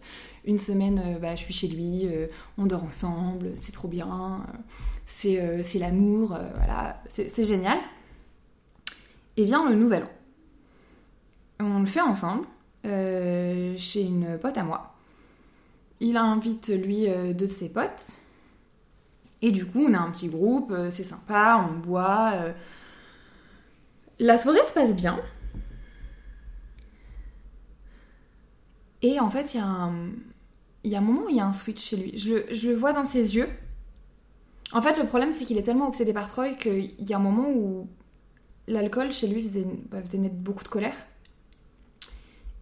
une 0.44 0.58
semaine, 0.58 1.18
bah, 1.20 1.34
je 1.34 1.42
suis 1.42 1.52
chez 1.52 1.66
lui, 1.66 2.08
on 2.56 2.64
dort 2.64 2.84
ensemble, 2.84 3.50
c'est 3.60 3.72
trop 3.72 3.88
bien, 3.88 4.46
c'est 5.04 5.78
l'amour, 5.78 6.38
voilà, 6.54 7.02
c'est 7.08 7.44
génial. 7.44 7.78
Et 9.36 9.44
vient 9.44 9.68
le 9.68 9.74
nouvel 9.74 10.04
an. 10.04 10.10
On 11.60 11.80
le 11.80 11.86
fait 11.86 12.00
ensemble, 12.00 12.46
chez 12.84 14.02
une 14.02 14.38
pote 14.40 14.56
à 14.56 14.62
moi. 14.62 14.94
Il 16.00 16.16
invite 16.16 16.68
lui 16.68 17.08
euh, 17.08 17.32
deux 17.32 17.46
de 17.46 17.52
ses 17.52 17.72
potes. 17.72 18.20
Et 19.42 19.52
du 19.52 19.66
coup, 19.66 19.84
on 19.84 19.94
a 19.94 19.98
un 19.98 20.10
petit 20.10 20.28
groupe, 20.28 20.72
euh, 20.72 20.90
c'est 20.90 21.04
sympa, 21.04 21.64
on 21.68 21.78
boit. 21.78 22.32
euh. 22.34 22.52
La 24.18 24.36
soirée 24.36 24.64
se 24.66 24.74
passe 24.74 24.94
bien. 24.94 25.20
Et 29.02 29.20
en 29.20 29.30
fait, 29.30 29.54
il 29.54 29.58
y, 29.58 29.60
a 29.60 29.66
un... 29.66 30.10
y 30.82 30.94
a 30.96 30.98
un 30.98 31.02
moment 31.02 31.26
où 31.26 31.28
il 31.28 31.36
y 31.36 31.40
a 31.40 31.46
un 31.46 31.52
switch 31.52 31.80
chez 31.80 31.96
lui. 31.96 32.18
Je 32.18 32.66
le, 32.68 32.74
vois 32.74 32.92
dans 32.92 33.04
ses 33.04 33.36
yeux. 33.36 33.48
En 34.72 34.82
fait, 34.82 34.98
le 34.98 35.06
problème, 35.06 35.32
c'est 35.32 35.44
qu'il 35.44 35.56
est 35.56 35.62
tellement 35.62 35.86
obsédé 35.86 36.12
par 36.12 36.28
Troy 36.28 36.54
qu'il 36.54 36.94
y 36.98 37.12
a 37.12 37.16
un 37.16 37.20
moment 37.20 37.48
où 37.48 37.88
l'alcool 38.66 39.12
chez 39.12 39.28
lui 39.28 39.42
faisait, 39.42 39.66
bah, 39.88 40.02
faisait 40.02 40.18
naître 40.18 40.34
beaucoup 40.34 40.64
de 40.64 40.68
colère. 40.68 40.96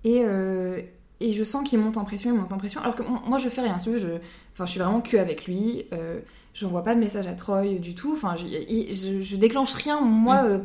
Et, 0.05 0.23
et 1.21 1.33
je 1.33 1.45
sens 1.45 1.69
qu'il 1.69 1.79
monte 1.79 1.97
en 1.97 2.05
pression, 2.05 2.33
il 2.35 2.39
monte 2.39 2.53
en 2.53 2.59
pression. 2.59 2.81
Alors 2.83 2.95
que 2.97 3.03
moi, 3.03 3.39
je 3.39 3.49
fais 3.49 3.63
rien. 3.63 3.77
Veux, 3.79 3.99
je, 3.99 4.09
enfin, 4.53 4.67
je 4.67 4.71
suis 4.73 4.81
vraiment 4.81 5.01
que 5.01 5.17
avec 5.17 5.47
lui. 5.47 5.85
Euh, 5.93 6.21
J'envoie 6.55 6.83
pas 6.83 6.95
de 6.95 7.01
message 7.01 7.27
à 7.27 7.35
Troy 7.35 7.75
du 7.79 7.95
tout. 7.95 8.13
Enfin, 8.15 8.35
je, 8.35 8.47
je, 8.47 9.21
je 9.21 9.37
déclenche 9.37 9.75
rien, 9.75 10.01
moi, 10.01 10.45
euh, 10.45 10.59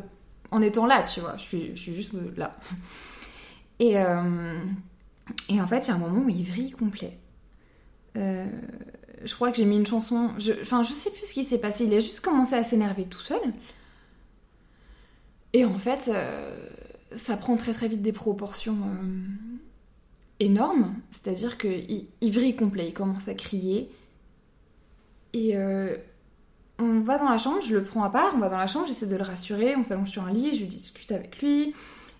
en 0.50 0.62
étant 0.62 0.86
là, 0.86 1.02
tu 1.02 1.20
vois. 1.20 1.36
Je 1.36 1.42
suis, 1.42 1.76
je 1.76 1.80
suis 1.82 1.94
juste 1.94 2.12
là. 2.36 2.56
Et, 3.78 3.98
euh, 3.98 4.58
et 5.48 5.60
en 5.60 5.66
fait, 5.66 5.86
il 5.86 5.88
y 5.88 5.90
a 5.90 5.94
un 5.94 5.98
moment 5.98 6.22
où 6.24 6.28
il 6.28 6.44
vrille 6.44 6.70
complet. 6.72 7.18
Euh, 8.16 8.46
je 9.24 9.34
crois 9.34 9.50
que 9.50 9.56
j'ai 9.56 9.64
mis 9.64 9.76
une 9.76 9.86
chanson. 9.86 10.30
je- 10.38 10.52
Enfin, 10.62 10.82
je 10.82 10.92
sais 10.92 11.10
plus 11.10 11.26
ce 11.26 11.32
qui 11.34 11.44
s'est 11.44 11.58
passé. 11.58 11.84
Il 11.84 11.92
a 11.94 12.00
juste 12.00 12.20
commencé 12.20 12.54
à 12.54 12.62
s'énerver 12.64 13.04
tout 13.04 13.20
seul. 13.20 13.40
Et 15.52 15.64
en 15.64 15.78
fait, 15.78 16.10
ça 17.14 17.36
prend 17.36 17.56
très 17.56 17.72
très 17.72 17.88
vite 17.88 18.02
des 18.02 18.12
proportions 18.12 18.76
énormes. 20.42 20.94
C'est-à-dire 21.10 21.58
qu'il 21.58 22.06
il 22.20 22.56
complet. 22.56 22.88
Il 22.88 22.94
commence 22.94 23.28
à 23.28 23.34
crier. 23.34 23.90
Et 25.32 25.56
euh, 25.56 25.96
on 26.78 27.00
va 27.00 27.18
dans 27.18 27.28
la 27.28 27.38
chambre, 27.38 27.60
je 27.62 27.74
le 27.74 27.84
prends 27.84 28.04
à 28.04 28.10
part, 28.10 28.32
on 28.34 28.38
va 28.38 28.48
dans 28.48 28.58
la 28.58 28.66
chambre, 28.66 28.86
j'essaie 28.86 29.06
de 29.06 29.16
le 29.16 29.22
rassurer, 29.22 29.76
on 29.76 29.84
s'allonge 29.84 30.10
sur 30.10 30.24
un 30.24 30.32
lit, 30.32 30.56
je 30.58 30.64
discute 30.66 31.10
avec 31.12 31.40
lui. 31.40 31.72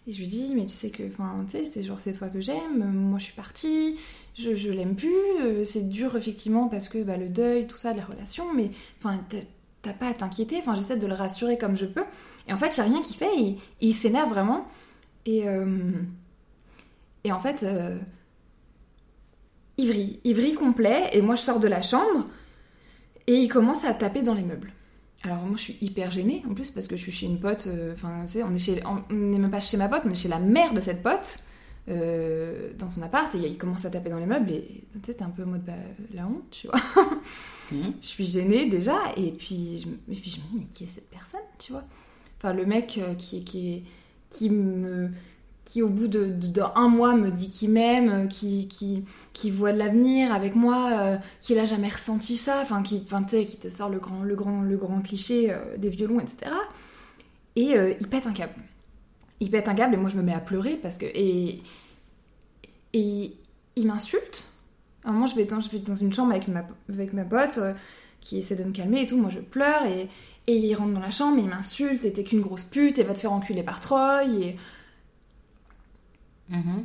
Et 0.06 0.12
je 0.12 0.18
lui 0.20 0.26
dis, 0.26 0.52
mais 0.54 0.66
tu 0.66 0.74
sais 0.74 0.90
que, 0.90 1.04
enfin, 1.06 1.44
tu 1.48 1.58
sais, 1.58 1.64
c'est 1.64 1.82
c'est 1.98 2.12
toi 2.14 2.28
que 2.28 2.40
j'aime, 2.40 2.90
moi 2.92 3.20
je 3.20 3.24
suis 3.24 3.34
partie, 3.34 3.96
je, 4.34 4.52
je 4.54 4.72
l'aime 4.72 4.96
plus, 4.96 5.14
euh, 5.42 5.62
c'est 5.64 5.88
dur 5.88 6.16
effectivement 6.16 6.66
parce 6.66 6.88
que 6.88 7.02
bah, 7.04 7.16
le 7.16 7.28
deuil, 7.28 7.68
tout 7.68 7.76
ça, 7.76 7.92
les 7.92 8.00
relations, 8.00 8.52
mais 8.52 8.70
enfin, 8.98 9.20
t'as- 9.28 9.92
pas 9.92 10.08
à 10.08 10.14
t'inquiéter, 10.14 10.56
enfin, 10.58 10.74
j'essaie 10.74 10.96
de 10.96 11.06
le 11.06 11.14
rassurer 11.14 11.56
comme 11.58 11.76
je 11.76 11.86
peux. 11.86 12.02
Et 12.48 12.52
en 12.52 12.58
fait, 12.58 12.76
il 12.76 12.80
a 12.80 12.84
rien 12.84 13.02
qui 13.02 13.14
fait, 13.14 13.30
il, 13.36 13.58
il 13.80 13.94
s'énerve 13.94 14.28
vraiment. 14.30 14.66
Et, 15.26 15.46
euh, 15.48 15.92
et 17.24 17.32
en 17.32 17.40
fait, 17.40 17.62
euh, 17.62 17.98
il 19.78 20.34
vrille 20.34 20.54
complet, 20.54 21.08
et 21.12 21.22
moi 21.22 21.34
je 21.34 21.42
sors 21.42 21.60
de 21.60 21.68
la 21.68 21.82
chambre, 21.82 22.26
et 23.26 23.34
il 23.36 23.48
commence 23.48 23.84
à 23.84 23.94
taper 23.94 24.22
dans 24.22 24.34
les 24.34 24.42
meubles. 24.42 24.72
Alors 25.24 25.38
moi 25.42 25.56
je 25.56 25.62
suis 25.62 25.78
hyper 25.80 26.10
gênée 26.10 26.42
en 26.50 26.54
plus 26.54 26.70
parce 26.72 26.88
que 26.88 26.96
je 26.96 27.02
suis 27.02 27.12
chez 27.12 27.26
une 27.26 27.38
pote, 27.38 27.64
euh, 27.68 27.92
enfin 27.94 28.22
tu 28.26 28.32
sais, 28.32 28.42
on 28.42 28.52
est 28.52 28.58
chez, 28.58 28.82
on 28.84 29.14
n'est 29.14 29.38
même 29.38 29.50
pas 29.52 29.60
chez 29.60 29.76
ma 29.76 29.88
pote, 29.88 30.02
on 30.04 30.10
est 30.10 30.14
chez 30.16 30.28
la 30.28 30.40
mère 30.40 30.74
de 30.74 30.80
cette 30.80 31.02
pote. 31.02 31.38
euh, 31.88 32.72
dans 32.78 32.86
ton 32.88 33.02
appart 33.02 33.34
et 33.34 33.38
il 33.38 33.58
commence 33.58 33.84
à 33.84 33.90
taper 33.90 34.08
dans 34.10 34.18
les 34.20 34.26
meubles 34.26 34.50
et 34.50 34.84
tu 34.94 35.00
sais, 35.06 35.14
t'es 35.14 35.24
un 35.24 35.30
peu 35.30 35.42
en 35.42 35.46
mode 35.46 35.64
bah, 35.64 35.72
la 36.14 36.26
honte, 36.28 36.50
tu 36.50 36.66
vois. 36.68 36.80
Mhm. 37.70 37.94
Je 38.02 38.06
suis 38.06 38.26
gênée 38.26 38.68
déjà 38.68 38.96
et 39.16 39.30
puis, 39.32 39.80
je, 39.80 39.88
et 40.12 40.16
puis 40.20 40.30
je 40.30 40.36
me 40.38 40.42
dis 40.42 40.56
mais 40.56 40.66
qui 40.66 40.84
est 40.84 40.88
cette 40.88 41.08
personne, 41.08 41.40
tu 41.58 41.72
vois? 41.72 41.84
Enfin 42.38 42.52
le 42.52 42.66
mec 42.66 42.98
euh, 43.02 43.14
qui, 43.14 43.44
qui, 43.44 43.84
qui 44.28 44.50
me 44.50 45.08
qui 45.64 45.82
au 45.82 45.88
bout 45.88 46.08
de, 46.08 46.26
de- 46.26 46.48
d'un 46.48 46.88
mois 46.88 47.14
me 47.16 47.30
dit 47.30 47.50
qu'il 47.50 47.70
m'aime, 47.70 48.10
euh, 48.10 48.26
qui, 48.26 48.68
qui, 48.68 49.04
qui 49.32 49.50
voit 49.50 49.72
de 49.72 49.78
l'avenir 49.78 50.32
avec 50.32 50.54
moi, 50.56 50.90
euh, 51.00 51.16
qui 51.40 51.54
n'a 51.54 51.64
jamais 51.64 51.88
ressenti 51.88 52.36
ça, 52.36 52.60
enfin 52.62 52.82
qui, 52.82 53.04
qui 53.04 53.56
te 53.58 53.68
sort 53.68 53.88
le 53.88 53.98
grand, 54.00 54.22
le 54.22 54.34
grand, 54.34 54.62
le 54.62 54.76
grand 54.76 55.00
cliché 55.02 55.52
euh, 55.52 55.76
des 55.78 55.88
violons, 55.90 56.20
etc. 56.20 56.52
Et 57.56 57.76
euh, 57.76 57.94
il 58.00 58.08
pète 58.08 58.26
un 58.26 58.32
câble. 58.32 58.54
Il 59.40 59.50
pète 59.50 59.68
un 59.68 59.74
câble 59.74 59.94
et 59.94 59.96
moi 59.98 60.10
je 60.10 60.16
me 60.16 60.22
mets 60.22 60.34
à 60.34 60.40
pleurer 60.40 60.76
parce 60.82 60.98
que 60.98 61.06
et 61.06 61.62
et 62.92 63.34
il 63.76 63.86
m'insulte. 63.86 64.48
À 65.04 65.10
un 65.10 65.12
moment 65.12 65.26
je 65.26 65.34
vais 65.36 65.44
dans, 65.44 65.58
dans 65.86 65.94
une 65.94 66.12
chambre 66.12 66.32
avec 66.32 66.48
ma 66.48 66.64
avec 66.88 67.12
ma 67.12 67.24
qui 68.20 68.38
essaie 68.38 68.54
de 68.56 68.64
me 68.64 68.72
calmer 68.72 69.02
et 69.02 69.06
tout. 69.06 69.16
Moi 69.16 69.30
je 69.30 69.40
pleure 69.40 69.84
et 69.86 70.08
et 70.48 70.56
il 70.56 70.74
rentre 70.74 70.92
dans 70.92 71.00
la 71.00 71.10
chambre 71.10 71.38
et 71.38 71.42
il 71.42 71.48
m'insulte. 71.48 72.04
Et 72.04 72.12
t'es 72.12 72.24
qu'une 72.24 72.40
grosse 72.40 72.64
pute 72.64 72.98
et 72.98 73.02
va 73.04 73.14
te 73.14 73.18
faire 73.20 73.32
enculer 73.32 73.62
par 73.62 73.80
Troy 73.80 74.24
et 74.26 74.56
Mhm. 76.48 76.84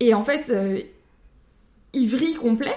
Et 0.00 0.14
en 0.14 0.24
fait, 0.24 0.50
euh, 0.50 0.80
il 1.92 2.38
complet. 2.38 2.76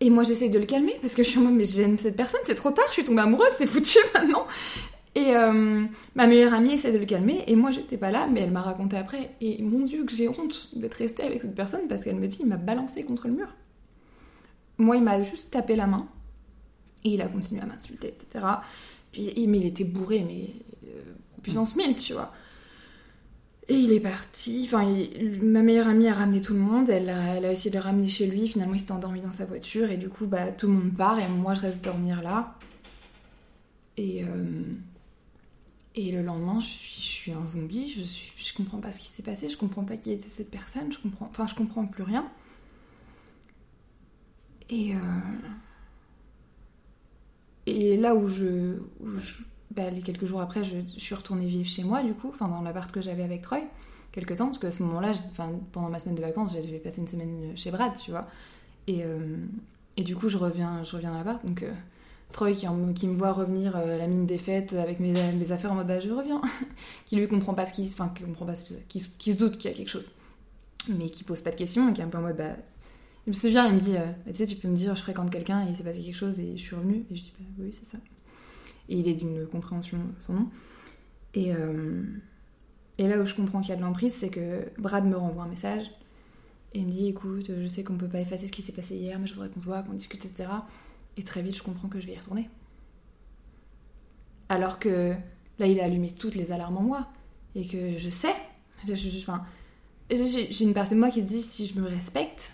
Et 0.00 0.10
moi, 0.10 0.24
j'essaye 0.24 0.50
de 0.50 0.58
le 0.58 0.66
calmer 0.66 0.96
parce 1.02 1.14
que 1.14 1.22
je 1.22 1.28
suis 1.28 1.38
en 1.38 1.42
mode, 1.42 1.54
mais 1.54 1.64
j'aime 1.64 1.98
cette 1.98 2.16
personne, 2.16 2.40
c'est 2.44 2.54
trop 2.54 2.70
tard, 2.70 2.86
je 2.88 2.94
suis 2.94 3.04
tombée 3.04 3.20
amoureuse, 3.20 3.52
c'est 3.58 3.66
foutu 3.66 3.98
maintenant. 4.14 4.46
Et 5.14 5.36
euh, 5.36 5.84
ma 6.14 6.26
meilleure 6.26 6.54
amie 6.54 6.74
essaie 6.74 6.92
de 6.92 6.98
le 6.98 7.04
calmer, 7.04 7.44
et 7.46 7.56
moi, 7.56 7.70
j'étais 7.70 7.96
pas 7.96 8.10
là, 8.10 8.26
mais 8.26 8.40
elle 8.40 8.50
m'a 8.50 8.62
raconté 8.62 8.96
après. 8.96 9.34
Et 9.40 9.60
mon 9.62 9.80
Dieu, 9.80 10.04
que 10.04 10.14
j'ai 10.14 10.28
honte 10.28 10.70
d'être 10.74 10.94
restée 10.94 11.24
avec 11.24 11.42
cette 11.42 11.54
personne 11.54 11.88
parce 11.88 12.04
qu'elle 12.04 12.16
me 12.16 12.28
dit, 12.28 12.38
il 12.40 12.46
m'a 12.46 12.56
balancé 12.56 13.04
contre 13.04 13.26
le 13.28 13.34
mur. 13.34 13.48
Moi, 14.78 14.96
il 14.96 15.02
m'a 15.02 15.20
juste 15.22 15.50
tapé 15.50 15.76
la 15.76 15.86
main, 15.86 16.08
et 17.04 17.10
il 17.10 17.20
a 17.20 17.26
continué 17.26 17.60
à 17.60 17.66
m'insulter, 17.66 18.08
etc. 18.08 18.44
Puis, 19.12 19.46
mais 19.46 19.58
il 19.58 19.66
était 19.66 19.84
bourré, 19.84 20.24
mais 20.26 20.48
euh, 20.88 21.02
puissance 21.42 21.76
1000, 21.76 21.96
tu 21.96 22.14
vois. 22.14 22.28
Et 23.70 23.74
il 23.76 23.92
est 23.92 24.00
parti. 24.00 24.62
Enfin, 24.66 24.84
ma 25.42 25.62
meilleure 25.62 25.86
amie 25.86 26.08
a 26.08 26.14
ramené 26.14 26.40
tout 26.40 26.54
le 26.54 26.58
monde. 26.58 26.90
Elle 26.90 27.08
a, 27.08 27.52
essayé 27.52 27.70
de 27.70 27.76
le 27.76 27.82
ramener 27.82 28.08
chez 28.08 28.26
lui. 28.26 28.48
Finalement, 28.48 28.74
il 28.74 28.80
s'était 28.80 28.90
endormi 28.90 29.20
dans 29.20 29.30
sa 29.30 29.44
voiture. 29.44 29.92
Et 29.92 29.96
du 29.96 30.08
coup, 30.08 30.26
bah, 30.26 30.50
tout 30.50 30.66
le 30.66 30.72
monde 30.72 30.92
part. 30.96 31.20
Et 31.20 31.28
moi, 31.28 31.54
je 31.54 31.60
reste 31.60 31.80
dormir 31.80 32.20
là. 32.20 32.56
Et, 33.96 34.24
euh, 34.24 34.74
et 35.94 36.10
le 36.10 36.22
lendemain, 36.22 36.58
je 36.58 36.66
suis, 36.66 37.00
je 37.00 37.06
suis 37.06 37.32
un 37.32 37.46
zombie. 37.46 37.88
Je, 37.96 38.02
suis, 38.02 38.32
je 38.36 38.52
comprends 38.54 38.78
pas 38.80 38.90
ce 38.90 38.98
qui 39.00 39.08
s'est 39.08 39.22
passé. 39.22 39.48
Je 39.48 39.56
comprends 39.56 39.84
pas 39.84 39.96
qui 39.96 40.10
était 40.10 40.28
cette 40.30 40.50
personne. 40.50 40.92
Je 40.92 40.98
comprends, 40.98 41.28
enfin, 41.30 41.46
je 41.46 41.54
comprends 41.54 41.86
plus 41.86 42.02
rien. 42.02 42.28
Et, 44.68 44.94
euh, 44.96 44.98
et 47.66 47.96
là 47.96 48.16
où 48.16 48.28
je, 48.28 48.78
où 49.00 49.16
je- 49.16 49.42
bah, 49.70 49.88
les 49.90 50.02
quelques 50.02 50.24
jours 50.24 50.40
après, 50.40 50.64
je, 50.64 50.78
suis 50.96 51.14
retournée 51.14 51.46
vivre 51.46 51.68
chez 51.68 51.84
moi, 51.84 52.02
du 52.02 52.14
coup, 52.14 52.30
enfin 52.34 52.48
dans 52.48 52.60
l'appart 52.62 52.90
que 52.90 53.00
j'avais 53.00 53.22
avec 53.22 53.42
Troy, 53.42 53.60
quelques 54.10 54.36
temps, 54.36 54.46
parce 54.46 54.58
qu'à 54.58 54.70
ce 54.70 54.82
moment-là, 54.82 55.12
pendant 55.72 55.88
ma 55.88 56.00
semaine 56.00 56.16
de 56.16 56.22
vacances, 56.22 56.52
j'avais 56.52 56.78
passé 56.78 57.00
une 57.00 57.08
semaine 57.08 57.56
chez 57.56 57.70
Brad, 57.70 57.94
tu 57.96 58.10
vois. 58.10 58.26
Et, 58.86 59.04
euh, 59.04 59.36
du 59.96 60.16
coup, 60.16 60.28
je 60.28 60.38
reviens, 60.38 60.82
je 60.82 60.96
reviens 60.96 61.12
à 61.12 61.18
l'appart, 61.18 61.44
donc 61.44 61.62
euh, 61.62 61.72
Troy 62.32 62.52
qui, 62.52 62.66
me 62.66 63.16
voit 63.16 63.32
revenir 63.32 63.76
euh, 63.76 63.98
la 63.98 64.06
mine 64.06 64.26
défaite 64.26 64.72
avec 64.72 64.98
mes, 64.98 65.52
affaires 65.52 65.72
en 65.72 65.74
mode 65.74 65.86
bah 65.86 66.00
je 66.00 66.10
reviens, 66.10 66.40
qui 67.06 67.16
lui 67.16 67.28
comprend 67.28 67.54
pas 67.54 67.66
ce 67.66 67.74
qui, 67.74 67.82
enfin 67.92 68.08
qui 68.08 68.24
comprend 68.24 68.46
pas 68.46 68.54
ce 68.54 68.64
qui, 68.88 69.06
qui 69.18 69.32
se 69.32 69.38
doute 69.38 69.58
qu'il 69.58 69.70
y 69.70 69.74
a 69.74 69.76
quelque 69.76 69.90
chose, 69.90 70.10
mais 70.88 71.10
qui 71.10 71.22
pose 71.22 71.42
pas 71.42 71.50
de 71.50 71.56
questions 71.56 71.90
et 71.90 71.92
qui 71.92 72.00
est 72.00 72.04
un 72.04 72.08
peu 72.08 72.18
en 72.18 72.22
mode 72.22 72.36
bah 72.36 72.56
il 73.26 73.30
me 73.30 73.34
souvient, 73.34 73.68
il 73.68 73.74
me 73.74 73.80
dit, 73.80 73.96
tu 74.26 74.32
sais, 74.32 74.46
tu 74.46 74.56
peux 74.56 74.68
me 74.68 74.76
dire, 74.76 74.96
je 74.96 75.02
fréquente 75.02 75.30
quelqu'un 75.30 75.66
et 75.66 75.70
il 75.70 75.76
s'est 75.76 75.84
passé 75.84 76.00
quelque 76.00 76.16
chose 76.16 76.40
et 76.40 76.56
je 76.56 76.62
suis 76.62 76.74
revenue. 76.74 77.04
Et 77.10 77.16
je 77.16 77.24
dis, 77.24 77.32
bah 77.38 77.44
oui, 77.58 77.70
c'est 77.70 77.86
ça. 77.86 77.98
Et 78.90 78.98
il 78.98 79.08
est 79.08 79.14
d'une 79.14 79.46
compréhension 79.46 79.98
sans 80.18 80.34
nom. 80.34 80.48
Et, 81.34 81.54
euh, 81.54 82.02
et 82.98 83.08
là 83.08 83.18
où 83.18 83.24
je 83.24 83.34
comprends 83.34 83.60
qu'il 83.60 83.70
y 83.70 83.72
a 83.72 83.76
de 83.76 83.82
l'emprise, 83.82 84.12
c'est 84.14 84.28
que 84.28 84.70
Brad 84.76 85.06
me 85.06 85.16
renvoie 85.16 85.44
un 85.44 85.48
message 85.48 85.90
et 86.74 86.84
me 86.84 86.90
dit, 86.90 87.06
écoute, 87.08 87.50
je 87.58 87.66
sais 87.66 87.82
qu'on 87.82 87.96
peut 87.96 88.08
pas 88.08 88.20
effacer 88.20 88.46
ce 88.46 88.52
qui 88.52 88.62
s'est 88.62 88.72
passé 88.72 88.96
hier, 88.96 89.18
mais 89.18 89.26
je 89.26 89.34
voudrais 89.34 89.48
qu'on 89.48 89.60
se 89.60 89.66
voit, 89.66 89.82
qu'on 89.82 89.94
discute, 89.94 90.24
etc. 90.24 90.50
Et 91.16 91.22
très 91.22 91.42
vite, 91.42 91.56
je 91.56 91.62
comprends 91.62 91.88
que 91.88 91.98
je 91.98 92.06
vais 92.06 92.12
y 92.12 92.18
retourner. 92.18 92.48
Alors 94.48 94.78
que 94.78 95.14
là, 95.58 95.66
il 95.66 95.80
a 95.80 95.84
allumé 95.84 96.12
toutes 96.12 96.34
les 96.34 96.52
alarmes 96.52 96.76
en 96.76 96.82
moi 96.82 97.08
et 97.54 97.66
que 97.66 97.98
je 97.98 98.10
sais. 98.10 98.34
J'ai 98.86 100.64
une 100.64 100.74
partie 100.74 100.94
de 100.94 100.98
moi 100.98 101.10
qui 101.10 101.22
dit, 101.22 101.40
si 101.40 101.66
je 101.66 101.78
me 101.78 101.86
respecte, 101.86 102.52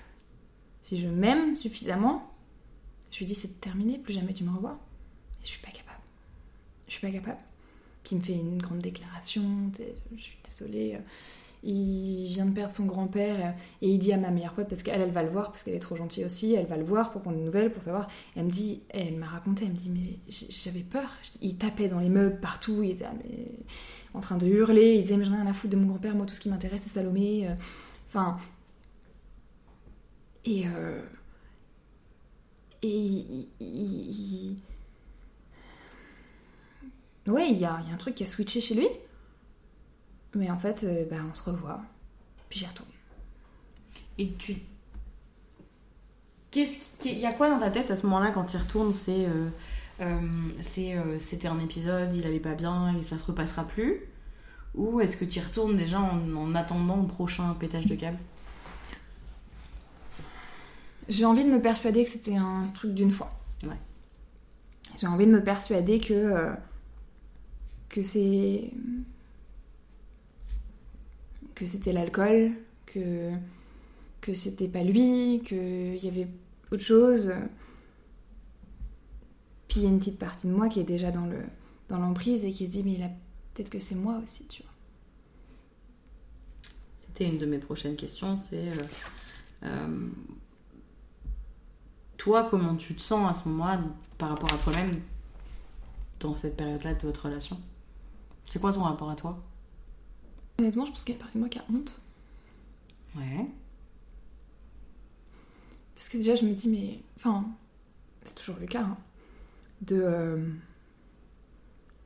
si 0.83 0.99
je 0.99 1.09
m'aime 1.09 1.57
suffisamment, 1.57 2.31
je 3.11 3.19
lui 3.19 3.27
dis 3.27 3.35
c'est 3.35 3.61
terminé, 3.61 3.99
plus 3.99 4.13
jamais 4.13 4.35
tu 4.35 4.45
me 4.45 4.51
revois. 4.51 4.79
Et 5.43 5.47
je 5.47 5.49
suis 5.51 5.61
pas 5.61 5.71
capable. 5.71 5.86
Je 6.87 6.93
suis 6.93 7.01
pas 7.07 7.13
capable. 7.13 7.39
Puis 8.05 8.17
il 8.17 8.19
me 8.19 8.25
fait 8.25 8.35
une 8.35 8.59
grande 8.63 8.81
déclaration, 8.81 9.43
je 10.17 10.23
suis 10.23 10.39
désolée. 10.45 10.95
euh, 10.97 11.01
Il 11.65 12.29
vient 12.33 12.47
de 12.47 12.53
perdre 12.53 12.73
son 12.75 12.87
grand-père 12.87 13.37
euh, 13.47 13.51
et 13.83 13.91
il 13.91 13.99
dit 13.99 14.13
à 14.13 14.19
ma 14.19 14.31
meilleure 14.31 14.55
pote, 14.55 14.69
parce 14.69 14.83
qu'elle, 14.85 15.01
elle 15.01 15.11
va 15.13 15.23
le 15.25 15.31
voir, 15.31 15.51
parce 15.53 15.63
qu'elle 15.65 15.75
est 15.75 15.81
trop 15.81 15.97
gentille 15.97 16.25
aussi, 16.25 16.55
elle 16.55 16.67
va 16.67 16.77
le 16.77 16.85
voir 16.85 17.13
pour 17.13 17.23
prendre 17.23 17.39
des 17.39 17.45
nouvelles, 17.45 17.73
pour 17.73 17.83
savoir. 17.83 18.09
Elle 18.37 18.45
me 18.47 18.51
dit, 18.51 18.83
elle 18.91 19.17
m'a 19.17 19.27
raconté, 19.27 19.65
elle 19.67 19.73
me 19.73 19.77
dit, 19.77 19.91
mais 19.91 20.19
j'avais 20.51 20.81
peur. 20.83 21.11
Il 21.43 21.57
tapait 21.59 21.89
dans 21.89 22.01
les 22.01 22.09
meubles 22.11 22.41
partout, 22.41 22.83
il 22.85 22.91
était 22.93 23.07
en 24.15 24.21
train 24.21 24.37
de 24.39 24.47
hurler, 24.47 24.95
il 24.97 25.03
disait, 25.03 25.17
mais 25.17 25.25
j'en 25.25 25.35
ai 25.35 25.37
rien 25.39 25.47
à 25.47 25.55
foutre 25.55 25.75
de 25.75 25.79
mon 25.81 25.87
grand-père, 25.89 26.15
moi 26.15 26.27
tout 26.27 26.35
ce 26.35 26.41
qui 26.41 26.49
m'intéresse 26.51 26.83
c'est 26.83 26.91
Salomé. 26.91 27.49
euh. 27.49 27.55
Enfin, 28.09 28.39
et, 30.45 30.65
euh, 30.69 31.03
et 32.83 32.89
il- 32.89 33.49
il- 33.61 34.57
ouais, 37.29 37.51
il 37.51 37.59
y 37.59 37.65
a, 37.65 37.81
y 37.89 37.93
un 37.93 37.97
truc 37.97 38.15
qui 38.15 38.25
a 38.25 38.27
switché 38.27 38.61
chez 38.61 38.75
lui. 38.75 38.89
Mais 40.35 40.51
en 40.51 40.59
fait, 40.59 40.85
euh, 40.85 41.05
bah, 41.11 41.17
on 41.29 41.35
se 41.35 41.43
revoit. 41.43 41.81
Puis 42.49 42.59
j'y 42.61 42.67
retourne. 42.67 42.91
Et 44.19 44.33
tu. 44.35 44.57
Qu'est-ce 46.51 46.85
qu'il 46.99 47.19
y 47.19 47.27
a 47.27 47.33
quoi 47.33 47.51
dans 47.51 47.59
ta 47.59 47.71
tête 47.71 47.91
à 47.91 47.97
ce 47.97 48.07
moment-là 48.07 48.33
quand 48.33 48.53
il 48.53 48.59
retourne? 48.59 48.93
C'est. 48.93 49.27
euh, 49.27 49.49
euh, 50.01 51.19
C'était 51.19 51.49
un 51.49 51.59
épisode, 51.61 52.15
il 52.15 52.27
allait 52.27 52.41
pas 52.41 52.55
bien 52.55 52.97
et 52.97 53.03
ça 53.03 53.19
se 53.19 53.25
repassera 53.25 53.65
plus? 53.65 54.01
Ou 54.75 55.01
est-ce 55.01 55.17
que 55.17 55.25
tu 55.25 55.39
y 55.39 55.43
retournes 55.43 55.77
déjà 55.77 56.01
en, 56.01 56.35
en 56.37 56.55
attendant 56.55 57.01
le 57.01 57.07
prochain 57.07 57.55
pétage 57.55 57.87
de 57.87 57.95
câble? 57.95 58.19
J'ai 61.09 61.25
envie 61.25 61.45
de 61.45 61.51
me 61.51 61.63
persuader 61.63 62.05
que 62.05 62.11
c'était 62.11 62.37
un 62.37 62.69
truc 62.75 62.93
d'une 62.93 63.13
fois. 63.13 63.31
Ouais. 63.63 63.79
J'ai 64.99 65.07
envie 65.07 65.27
de 65.27 65.31
me 65.33 65.43
persuader 65.43 65.99
que. 66.01 66.51
Que 67.89 68.03
c'est. 68.03 68.71
que 71.55 71.67
c'était 71.67 71.93
l'alcool, 71.93 72.53
que. 72.87 73.33
que 74.21 74.35
c'était 74.35 74.69
pas 74.69 74.83
lui, 74.83 75.43
qu'il 75.45 75.97
y 75.97 76.09
avait 76.09 76.29
autre 76.71 76.83
chose. 76.83 77.33
Puis 79.69 79.81
il 79.81 79.83
y 79.83 79.87
a 79.87 79.89
une 79.89 79.99
petite 79.99 80.19
partie 80.19 80.47
de 80.47 80.53
moi 80.53 80.69
qui 80.69 80.81
est 80.81 80.85
déjà 80.85 81.11
dans 81.11 81.27
le 81.27 81.41
dans 81.89 81.99
l'emprise 81.99 82.45
et 82.45 82.53
qui 82.53 82.67
se 82.67 82.71
dit 82.71 82.83
mais 82.83 82.99
peut-être 83.55 83.71
que 83.71 83.79
c'est 83.79 83.95
moi 83.95 84.21
aussi, 84.23 84.47
tu 84.47 84.63
vois. 84.63 84.73
C'était 86.97 87.29
une 87.29 87.39
de 87.39 87.47
mes 87.47 87.59
prochaines 87.59 87.97
questions, 87.97 88.37
c'est... 88.37 88.69
euh, 88.69 88.83
euh, 89.63 90.09
toi, 92.19 92.47
comment 92.51 92.77
tu 92.77 92.95
te 92.95 93.01
sens 93.01 93.31
à 93.31 93.41
ce 93.41 93.49
moment-là 93.49 93.81
par 94.19 94.31
rapport 94.31 94.53
à 94.53 94.59
toi-même 94.59 94.91
dans 96.21 96.35
cette 96.35 96.57
période-là 96.57 96.95
de 96.95 97.03
votre 97.03 97.27
relation? 97.27 97.59
C'est 98.47 98.61
quoi 98.61 98.73
ton 98.73 98.83
rapport 98.83 99.11
à 99.11 99.17
toi? 99.17 99.41
Honnêtement, 100.59 100.87
je 100.87 100.91
pense 100.93 101.05
qu'il 101.05 101.15
y 101.15 101.17
a 101.17 101.17
une 101.19 101.23
partie 101.23 101.35
de 101.37 101.41
moi 101.41 101.49
qui 101.49 101.59
a 101.59 101.65
honte. 101.73 102.01
Ouais. 103.17 103.47
Parce 105.95 106.09
que 106.09 106.17
déjà, 106.19 106.35
je 106.35 106.45
me 106.45 106.53
dis, 106.55 106.69
mais. 106.69 107.01
Enfin, 107.17 107.47
c'est 108.23 108.35
toujours 108.37 108.57
le 108.61 108.67
cas. 108.67 108.83
hein, 108.83 108.97
de. 109.83 109.97
euh, 110.01 110.37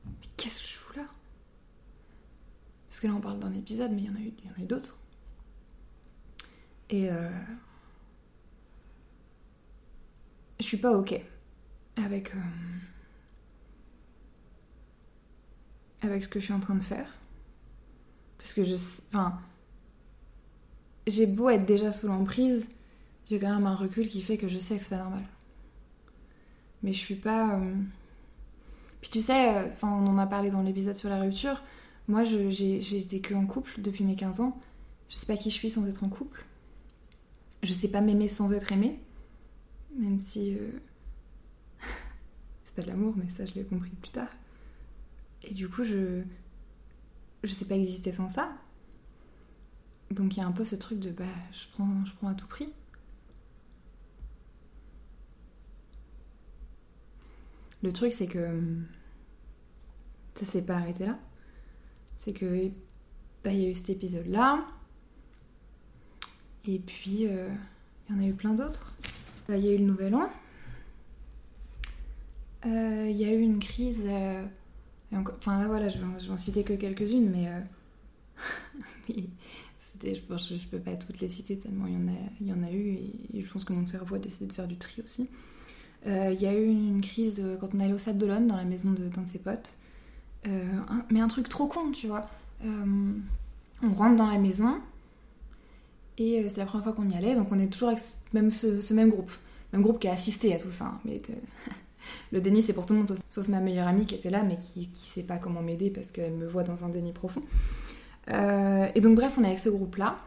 Mais 0.07 0.29
qu'est-ce 0.37 0.61
que 0.63 0.69
je 0.69 0.73
fous 0.75 0.97
là? 0.97 1.05
Parce 2.89 3.01
que 3.01 3.07
là, 3.07 3.15
on 3.15 3.21
parle 3.21 3.39
d'un 3.39 3.53
épisode, 3.53 3.93
mais 3.93 4.03
il 4.03 4.07
y 4.07 4.11
en 4.11 4.17
a 4.17 4.21
eu, 4.21 4.33
il 4.43 4.51
y 4.51 4.53
en 4.53 4.57
a 4.57 4.61
eu 4.61 4.67
d'autres. 4.67 4.97
Et. 6.91 7.11
euh, 7.11 7.31
Je 10.59 10.65
suis 10.67 10.77
pas 10.77 10.93
OK 10.93 11.15
avec. 11.97 12.35
euh, 12.35 12.39
Avec 16.03 16.23
ce 16.23 16.29
que 16.29 16.41
je 16.41 16.47
suis 16.47 16.55
en 16.55 16.61
train 16.61 16.75
de 16.75 16.83
faire. 16.83 17.07
Parce 18.39 18.53
que 18.53 18.65
je. 18.65 18.75
Enfin. 19.09 19.39
J'ai 21.07 21.27
beau 21.27 21.49
être 21.51 21.67
déjà 21.67 21.93
sous 21.93 22.07
l'emprise 22.07 22.69
j'ai 23.29 23.39
quand 23.39 23.55
même 23.55 23.67
un 23.67 23.77
recul 23.77 24.09
qui 24.09 24.23
fait 24.23 24.37
que 24.39 24.49
je 24.49 24.59
sais 24.59 24.77
que 24.77 24.83
c'est 24.83 24.91
pas 24.91 24.99
normal. 24.99 25.23
Mais 26.83 26.93
je 26.93 26.99
suis 26.99 27.15
pas. 27.15 27.55
euh, 27.61 27.75
Puis 29.01 29.11
tu 29.11 29.23
sais, 29.23 29.57
euh, 29.57 29.69
on 29.83 30.07
en 30.07 30.19
a 30.19 30.27
parlé 30.27 30.51
dans 30.51 30.63
l'épisode 30.63 30.95
sur 30.95 31.09
la 31.09 31.21
rupture. 31.21 31.63
Moi, 32.09 32.25
j'ai 32.25 32.97
été 32.99 33.21
que 33.21 33.35
en 33.35 33.47
couple 33.47 33.81
depuis 33.81 34.03
mes 34.05 34.17
15 34.17 34.41
ans. 34.41 34.59
Je 35.09 35.15
sais 35.17 35.27
pas 35.27 35.37
qui 35.37 35.51
je 35.51 35.55
suis 35.55 35.71
sans 35.71 35.87
être 35.87 36.03
en 36.03 36.09
couple. 36.09 36.45
Je 37.63 37.73
sais 37.73 37.89
pas 37.89 38.01
m'aimer 38.01 38.29
sans 38.29 38.53
être 38.53 38.73
aimée. 38.73 38.99
Même 39.97 40.19
si. 40.19 40.55
euh, 40.57 40.71
c'est 42.65 42.75
pas 42.75 42.83
de 42.83 42.89
l'amour, 42.89 43.15
mais 43.17 43.29
ça, 43.31 43.45
je 43.47 43.55
l'ai 43.55 43.65
compris 43.65 43.91
plus 43.91 44.11
tard. 44.11 44.29
Et 45.43 45.55
du 45.55 45.69
coup, 45.69 45.85
je. 45.85 46.23
Je 47.43 47.53
sais 47.53 47.65
pas 47.65 47.75
exister 47.77 48.13
sans 48.13 48.29
ça. 48.29 48.53
Donc 50.11 50.37
il 50.37 50.41
y 50.41 50.43
a 50.43 50.47
un 50.47 50.53
peu 50.53 50.65
ce 50.65 50.77
truc 50.77 50.99
de 51.01 51.11
bah, 51.11 51.25
je 51.53 51.67
prends, 51.73 52.05
je 52.05 52.13
prends 52.15 52.29
à 52.29 52.35
tout 52.35 52.47
prix. 52.47 52.69
Le 57.83 57.93
truc, 57.93 58.13
c'est 58.13 58.27
que 58.27 58.61
ça 60.35 60.45
s'est 60.45 60.67
pas 60.67 60.77
arrêté 60.77 61.07
là. 61.07 61.19
C'est 62.17 62.35
que 62.35 62.69
bah, 63.43 63.53
il 63.53 63.61
y 63.61 63.65
a 63.65 63.71
eu 63.71 63.75
cet 63.75 63.89
épisode-là. 63.91 64.67
Et 66.67 66.79
puis 66.79 67.27
euh, 67.27 67.49
il 68.09 68.17
y 68.17 68.19
en 68.19 68.23
a 68.23 68.27
eu 68.27 68.35
plein 68.35 68.53
d'autres. 68.53 68.93
Euh, 69.49 69.57
Il 69.57 69.65
y 69.65 69.69
a 69.71 69.73
eu 69.73 69.79
le 69.79 69.85
Nouvel 69.85 70.15
An. 70.15 70.29
Euh, 72.67 73.07
Il 73.09 73.17
y 73.17 73.25
a 73.25 73.33
eu 73.33 73.41
une 73.41 73.61
crise. 73.61 74.05
euh, 74.07 74.45
Enfin 75.13 75.59
là 75.61 75.67
voilà, 75.67 75.89
je 75.89 75.99
vais, 75.99 76.05
en- 76.31 76.39
citer 76.39 76.63
que 76.63 76.73
quelques-unes, 76.73 77.31
mais, 77.31 77.49
euh, 77.49 77.61
je 80.05 80.21
pense 80.21 80.47
peux 80.71 80.79
pas 80.79 80.95
toutes 80.97 81.21
les 81.21 81.29
citer 81.29 81.59
tellement 81.59 81.87
il 81.87 81.95
y 81.95 81.97
en 81.97 82.09
a, 82.09 82.17
il 82.41 82.47
y 82.47 82.53
en 82.53 82.63
a 82.63 82.71
eu 82.71 82.95
et, 83.35 83.43
je 83.43 83.51
pense 83.51 83.65
que 83.65 83.73
mon 83.73 83.87
cerveau 83.87 84.15
a 84.15 84.19
décidé 84.19 84.47
de 84.47 84.53
faire 84.53 84.69
du 84.69 84.77
tri 84.77 85.03
aussi. 85.05 85.29
Euh, 86.07 86.31
Il 86.33 86.41
y 86.41 86.47
a 86.47 86.55
eu 86.55 86.65
une 86.67 87.01
crise 87.03 87.41
euh, 87.45 87.57
quand 87.61 87.75
on 87.75 87.81
allait 87.81 87.93
au 87.93 87.99
Sable 87.99 88.19
d'Olonne 88.19 88.47
dans 88.47 88.57
la 88.57 88.65
maison 88.65 88.93
de- 88.93 89.09
d'un 89.09 89.23
de 89.23 89.29
ses 89.29 89.39
potes. 89.41 89.77
Mais 91.11 91.21
un 91.21 91.29
truc 91.29 91.49
trop 91.49 91.67
con, 91.67 91.91
tu 91.93 92.07
vois. 92.07 92.29
On 92.63 93.93
rentre 93.95 94.17
dans 94.17 94.27
la 94.27 94.39
maison 94.39 94.79
et 96.19 96.47
c'est 96.49 96.59
la 96.59 96.67
première 96.67 96.85
fois 96.85 96.93
qu'on 96.93 97.09
y 97.09 97.15
allait, 97.17 97.35
donc 97.35 97.49
on 97.51 97.59
est 97.59 97.69
toujours 97.69 97.89
avec 97.89 98.01
même, 98.33 98.51
ce, 98.51 98.93
même 98.93 99.09
groupe. 99.11 99.33
Même 99.73 99.83
groupe 99.83 99.99
qui 100.01 100.09
a 100.09 100.13
assisté 100.13 100.55
à 100.55 100.59
tout 100.59 100.71
ça. 100.71 100.87
hein. 100.87 101.01
Mais 101.05 101.21
le 102.33 102.41
déni, 102.41 102.63
c'est 102.63 102.73
pour 102.73 102.87
tout 102.87 102.95
le 102.95 103.01
monde, 103.01 103.19
sauf, 103.29 103.49
ma 103.49 103.61
meilleure 103.61 103.89
amie 103.89 104.07
qui 104.07 104.15
était 104.15 104.31
là, 104.31 104.43
mais 104.43 104.57
qui, 104.57 104.89
qui 104.89 105.07
sait 105.07 105.23
pas 105.23 105.39
comment 105.39 105.63
m'aider 105.63 105.91
parce 105.91 106.11
qu'elle 106.11 106.35
me 106.35 106.47
voit 106.47 106.63
dans 106.63 106.85
un 106.85 106.89
déni 106.89 107.13
profond. 107.13 107.43
Euh, 108.31 108.89
et 108.95 109.01
donc, 109.01 109.17
bref, 109.17 109.35
on 109.39 109.45
est 109.45 109.49
avec 109.49 109.59
ce 109.59 109.69
groupe-là. 109.69 110.19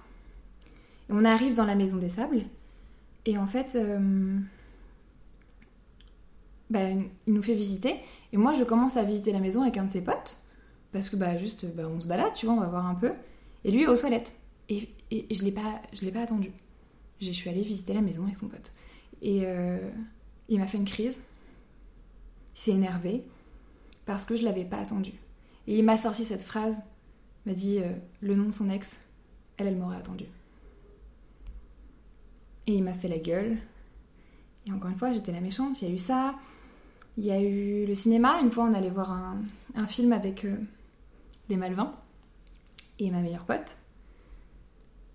On 1.10 1.26
arrive 1.26 1.54
dans 1.54 1.66
la 1.66 1.76
maison 1.76 1.98
des 1.98 2.10
sables. 2.10 2.44
Et 3.26 3.38
en 3.38 3.48
fait, 3.48 3.78
bah, 6.70 6.90
il 6.90 7.34
nous 7.34 7.44
fait 7.44 7.54
visiter. 7.54 7.98
Et 8.34 8.38
moi, 8.38 8.54
je 8.54 8.64
commence 8.64 8.98
à 8.98 9.04
visiter 9.04 9.32
la 9.32 9.40
maison 9.40 9.62
avec 9.62 9.78
un 9.78 9.86
de 9.86 9.92
ses 9.92 10.02
potes. 10.02 10.42
Parce 10.92 11.10
que, 11.10 11.16
bah, 11.16 11.38
juste, 11.38 11.66
bah, 11.76 11.84
on 11.88 12.02
se 12.02 12.08
balade, 12.08 12.34
tu 12.34 12.46
vois, 12.46 12.56
on 12.56 12.60
va 12.60 12.68
voir 12.68 12.88
un 12.88 12.96
peu. 12.96 13.12
Et 13.64 13.72
lui, 13.72 13.88
aux 13.88 13.96
toilettes. 13.96 14.34
Et, 14.70 14.90
je 15.12 15.38
je 15.38 15.44
l'ai 16.02 16.12
pas 16.12 16.22
attendu. 16.22 16.52
Je 17.22 17.32
suis 17.32 17.50
allée 17.50 17.62
visiter 17.62 17.94
la 17.94 18.02
maison 18.02 18.24
avec 18.24 18.38
son 18.38 18.48
pote. 18.48 18.72
Et 19.22 19.42
euh, 19.44 19.78
il 20.50 20.60
m'a 20.60 20.68
fait 20.68 20.78
une 20.78 20.86
crise. 20.86 21.22
Il 22.56 22.60
s'est 22.60 22.72
énervé. 22.72 23.24
Parce 24.06 24.26
que 24.26 24.36
je 24.36 24.44
l'avais 24.44 24.66
pas 24.66 24.78
attendu. 24.78 25.14
Et 25.68 25.78
il 25.78 25.86
m'a 25.86 25.98
sorti 25.98 26.26
cette 26.26 26.42
phrase. 26.42 26.82
M'a 27.46 27.54
dit 27.54 27.80
euh, 27.80 27.94
le 28.22 28.36
nom 28.36 28.46
de 28.46 28.52
son 28.52 28.70
ex. 28.70 28.98
Elle, 29.58 29.68
elle 29.68 29.78
m'aurait 29.78 29.98
attendu. 29.98 30.26
Et 32.68 32.76
il 32.76 32.84
m'a 32.84 32.94
fait 32.94 33.08
la 33.08 33.20
gueule. 33.20 33.58
Et 34.68 34.72
encore 34.72 34.90
une 34.90 34.98
fois, 34.98 35.14
j'étais 35.14 35.32
la 35.32 35.42
méchante. 35.42 35.82
Il 35.82 35.88
y 35.88 35.92
a 35.92 35.94
eu 35.94 36.00
ça. 36.00 36.36
Il 37.18 37.26
y 37.26 37.32
a 37.32 37.42
eu 37.42 37.86
le 37.86 37.96
cinéma. 37.96 38.40
Une 38.42 38.52
fois, 38.52 38.66
on 38.66 38.74
allait 38.74 38.90
voir 38.90 39.12
un, 39.12 39.42
un 39.76 39.88
film 39.88 40.14
avec 40.14 40.46
euh, 40.46 40.58
les 41.50 41.58
Malvins 41.58 41.94
et 43.00 43.12
ma 43.12 43.22
meilleure 43.22 43.46
pote. 43.46 43.78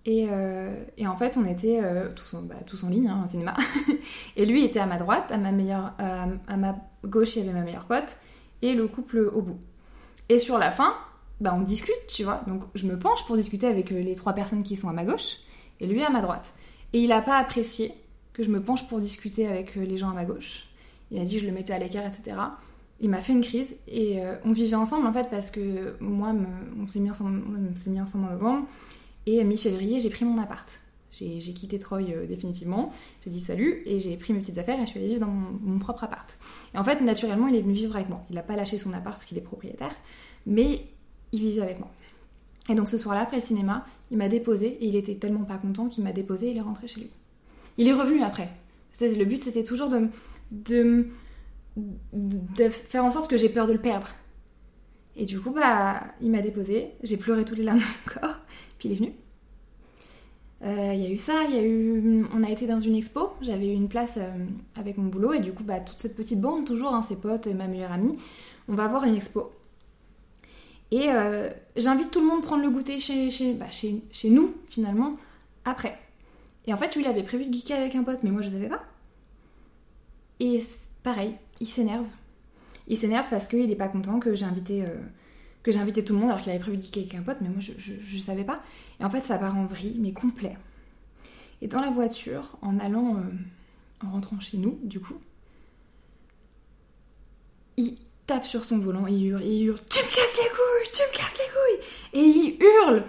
Et, 0.05 0.27
euh, 0.29 0.83
et 0.97 1.07
en 1.07 1.17
fait, 1.17 1.37
on 1.37 1.45
était 1.45 1.81
euh, 1.83 2.09
tous, 2.15 2.33
en, 2.33 2.41
bah, 2.41 2.55
en 2.83 2.89
ligne, 2.89 3.07
hein, 3.07 3.21
au 3.23 3.27
cinéma. 3.27 3.55
et 4.35 4.45
lui 4.45 4.63
était 4.63 4.79
à 4.79 4.85
ma 4.85 4.97
droite, 4.97 5.31
à 5.31 5.37
ma, 5.37 5.51
meilleure, 5.51 5.93
à, 5.99 6.25
à 6.47 6.57
ma 6.57 6.75
gauche, 7.05 7.35
il 7.35 7.45
y 7.45 7.49
avait 7.49 7.57
ma 7.57 7.63
meilleure 7.63 7.85
pote, 7.85 8.17
et 8.61 8.73
le 8.73 8.87
couple 8.87 9.29
au 9.33 9.41
bout. 9.41 9.59
Et 10.29 10.37
sur 10.37 10.57
la 10.57 10.71
fin, 10.71 10.93
bah, 11.41 11.53
on 11.55 11.61
discute, 11.61 12.07
tu 12.07 12.23
vois. 12.23 12.41
Donc 12.47 12.63
je 12.75 12.85
me 12.85 12.97
penche 12.97 13.25
pour 13.25 13.35
discuter 13.35 13.67
avec 13.67 13.91
euh, 13.91 14.01
les 14.01 14.15
trois 14.15 14.33
personnes 14.33 14.63
qui 14.63 14.75
sont 14.75 14.89
à 14.89 14.93
ma 14.93 15.05
gauche, 15.05 15.37
et 15.79 15.87
lui 15.87 16.03
à 16.03 16.09
ma 16.09 16.21
droite. 16.21 16.53
Et 16.93 16.99
il 16.99 17.09
n'a 17.09 17.21
pas 17.21 17.37
apprécié 17.37 17.93
que 18.33 18.43
je 18.43 18.49
me 18.49 18.61
penche 18.61 18.87
pour 18.87 18.99
discuter 18.99 19.47
avec 19.47 19.77
euh, 19.77 19.85
les 19.85 19.97
gens 19.97 20.09
à 20.09 20.13
ma 20.13 20.25
gauche. 20.25 20.67
Il 21.11 21.19
a 21.19 21.25
dit 21.25 21.35
que 21.35 21.41
je 21.41 21.47
le 21.47 21.53
mettais 21.53 21.73
à 21.73 21.79
l'écart, 21.79 22.05
etc. 22.05 22.37
Il 23.01 23.09
m'a 23.09 23.21
fait 23.21 23.33
une 23.33 23.41
crise 23.41 23.77
et 23.87 24.21
euh, 24.21 24.35
on 24.43 24.51
vivait 24.51 24.75
ensemble 24.75 25.07
en 25.07 25.13
fait 25.13 25.29
parce 25.29 25.49
que 25.49 25.95
moi, 26.01 26.33
on 26.79 26.85
s'est 26.85 26.99
mis, 26.99 27.07
mis 27.07 28.01
ensemble 28.01 28.25
en 28.25 28.31
novembre 28.31 28.67
et 29.37 29.43
mi-février, 29.43 29.99
j'ai 29.99 30.09
pris 30.09 30.25
mon 30.25 30.41
appart. 30.41 30.79
J'ai 31.11 31.53
quitté 31.53 31.79
Troyes 31.79 32.11
euh, 32.11 32.25
définitivement, 32.25 32.93
j'ai 33.25 33.29
dit 33.29 33.41
salut 33.41 33.81
et 33.85 33.99
j'ai 33.99 34.15
pris 34.15 34.31
mes 34.31 34.39
petites 34.39 34.57
affaires 34.57 34.79
et 34.79 34.85
je 34.85 34.91
suis 34.91 34.99
allée 34.99 35.09
vivre 35.09 35.19
dans 35.19 35.27
mon, 35.27 35.77
propre 35.77 36.05
appart. 36.05 36.37
Et 36.73 36.77
en 36.77 36.83
fait, 36.85 37.01
naturellement, 37.01 37.47
il 37.47 37.55
est 37.55 37.61
venu 37.61 37.73
vivre 37.73 37.93
avec 37.97 38.07
moi. 38.07 38.23
Il 38.29 38.35
n'a 38.35 38.41
pas 38.41 38.55
lâché 38.55 38.77
son 38.77 38.93
appart 38.93 39.15
parce 39.15 39.25
qu'il 39.25 39.37
est 39.37 39.41
propriétaire, 39.41 39.93
mais 40.45 40.85
il 41.33 41.41
vivait 41.41 41.61
avec 41.61 41.79
moi. 41.79 41.91
Et 42.69 42.75
donc 42.75 42.87
ce 42.87 42.97
soir-là, 42.97 43.21
après 43.21 43.35
le 43.37 43.41
cinéma, 43.41 43.85
il 44.11 44.17
m'a 44.17 44.29
déposé 44.29 44.77
et 44.79 44.87
il 44.87 44.95
était 44.95 45.15
tellement 45.15 45.43
pas 45.43 45.57
content 45.57 45.89
qu'il 45.89 46.05
m'a 46.05 46.13
déposé 46.13 46.47
et 46.47 46.51
il 46.51 46.57
est 46.57 46.61
rentré 46.61 46.87
chez 46.87 47.01
lui. 47.01 47.09
Il 47.77 47.87
est 47.89 47.93
revenu 47.93 48.21
après. 48.23 48.49
Le 49.01 49.25
but, 49.25 49.41
c'était 49.41 49.63
toujours 49.63 49.89
de 50.65 51.09
faire 52.69 53.03
en 53.03 53.11
sorte 53.11 53.29
que 53.29 53.37
j'ai 53.37 53.49
peur 53.49 53.67
de 53.67 53.73
le 53.73 53.79
perdre. 53.79 54.07
Et 55.19 55.25
du 55.25 55.39
coup, 55.39 55.51
bah, 55.51 56.01
il 56.21 56.31
m'a 56.31 56.41
déposé, 56.41 56.91
j'ai 57.03 57.17
pleuré 57.17 57.43
toutes 57.43 57.57
les 57.57 57.65
larmes 57.65 57.79
de 57.79 57.83
mon 57.83 58.19
corps, 58.21 58.39
puis 58.79 58.89
il 58.89 58.93
est 58.93 58.95
venu. 58.95 59.13
Euh, 60.63 60.93
Il 60.93 61.01
y 61.01 61.05
a 61.05 61.09
eu 61.09 61.17
ça, 61.17 61.43
il 61.47 61.55
y 61.55 61.59
a 61.59 61.63
eu... 61.63 62.25
On 62.33 62.43
a 62.43 62.49
été 62.49 62.65
dans 62.65 62.79
une 62.79 62.95
expo, 62.95 63.33
j'avais 63.41 63.67
eu 63.67 63.73
une 63.73 63.87
place 63.87 64.15
euh, 64.17 64.45
avec 64.75 64.97
mon 64.97 65.07
boulot, 65.07 65.33
et 65.33 65.39
du 65.39 65.53
coup, 65.53 65.63
bah, 65.63 65.79
toute 65.79 65.99
cette 65.99 66.15
petite 66.15 66.41
bande, 66.41 66.65
toujours, 66.65 66.93
hein, 66.93 67.01
ses 67.01 67.17
potes 67.17 67.47
et 67.47 67.53
ma 67.53 67.67
meilleure 67.67 67.91
amie, 67.91 68.15
on 68.67 68.73
va 68.73 68.87
voir 68.87 69.03
une 69.03 69.15
expo. 69.15 69.51
Et 70.91 71.09
euh, 71.09 71.49
j'invite 71.75 72.09
tout 72.09 72.19
le 72.19 72.25
monde 72.25 72.39
à 72.39 72.47
prendre 72.47 72.63
le 72.63 72.69
goûter 72.71 72.97
bah, 73.59 73.69
chez, 73.69 74.01
chez 74.11 74.29
nous, 74.29 74.55
finalement, 74.67 75.17
après. 75.65 75.97
Et 76.65 76.73
en 76.73 76.77
fait, 76.77 76.95
lui, 76.95 77.03
il 77.03 77.07
avait 77.07 77.23
prévu 77.23 77.45
de 77.45 77.53
geeker 77.53 77.77
avec 77.77 77.95
un 77.95 78.03
pote, 78.03 78.19
mais 78.23 78.31
moi, 78.31 78.41
je 78.41 78.47
ne 78.47 78.53
savais 78.53 78.69
pas. 78.69 78.83
Et 80.39 80.59
pareil, 81.03 81.35
il 81.59 81.67
s'énerve. 81.67 82.07
Il 82.87 82.97
s'énerve 82.97 83.27
parce 83.29 83.47
qu'il 83.47 83.67
n'est 83.67 83.75
pas 83.75 83.87
content 83.87 84.19
que 84.19 84.33
j'ai 84.33 84.45
invité, 84.45 84.83
que 85.63 85.71
j'ai 85.71 85.79
invité 85.79 86.03
tout 86.03 86.13
le 86.13 86.19
monde 86.19 86.29
alors 86.29 86.41
qu'il 86.41 86.51
avait 86.51 86.59
prévu 86.59 86.77
de 86.77 86.83
geeker 86.83 87.03
avec 87.03 87.15
un 87.15 87.21
pote, 87.21 87.37
mais 87.41 87.49
moi, 87.49 87.59
je 87.59 87.71
ne 88.15 88.21
savais 88.21 88.43
pas. 88.43 88.61
Et 88.99 89.03
en 89.03 89.09
fait, 89.09 89.23
ça 89.23 89.37
part 89.37 89.57
en 89.57 89.65
vrille, 89.65 89.97
mais 89.99 90.13
complet. 90.13 90.55
Et 91.61 91.67
dans 91.67 91.81
la 91.81 91.89
voiture, 91.89 92.57
en 92.61 92.79
allant, 92.79 93.17
euh, 93.17 94.05
en 94.05 94.11
rentrant 94.11 94.39
chez 94.39 94.57
nous, 94.57 94.79
du 94.83 94.99
coup, 94.99 95.19
il 97.77 97.97
tape 98.27 98.45
sur 98.45 98.63
son 98.63 98.77
volant, 98.79 99.07
il 99.07 99.25
hurle, 99.25 99.43
il 99.43 99.65
hurle 99.65 99.79
Tu 99.89 99.99
me 99.99 100.05
casses 100.05 100.37
les 100.37 100.49
couilles, 100.49 100.91
tu 100.93 101.01
me 101.01 101.17
casses 101.17 101.39
les 101.39 101.51
couilles 101.51 101.81
Et 102.13 102.23
il 102.23 102.57
hurle 102.63 103.03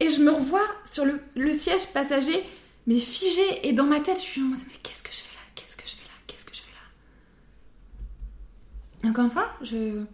Et 0.00 0.10
je 0.10 0.20
me 0.20 0.30
revois 0.30 0.66
sur 0.84 1.04
le, 1.04 1.20
le 1.34 1.52
siège 1.52 1.86
passager, 1.92 2.44
mais 2.86 2.98
figé, 2.98 3.66
et 3.68 3.72
dans 3.72 3.84
ma 3.84 4.00
tête, 4.00 4.18
je 4.18 4.22
suis 4.24 4.42
en 4.42 4.46
mode 4.46 4.60
Mais 4.68 4.74
qu'est-ce 4.82 5.02
que 5.02 5.10
je 5.12 5.20
fais 5.20 5.34
là? 5.34 5.42
Qu'est-ce 5.54 5.76
que 5.76 5.86
je 5.86 5.94
fais 5.96 6.04
là? 6.04 6.14
Qu'est-ce 6.26 6.44
que 6.44 6.54
je 6.54 6.60
fais 6.60 6.72
là? 9.02 9.10
Encore 9.10 9.24
une 9.24 9.30
fois, 9.30 9.48
je. 9.62 10.04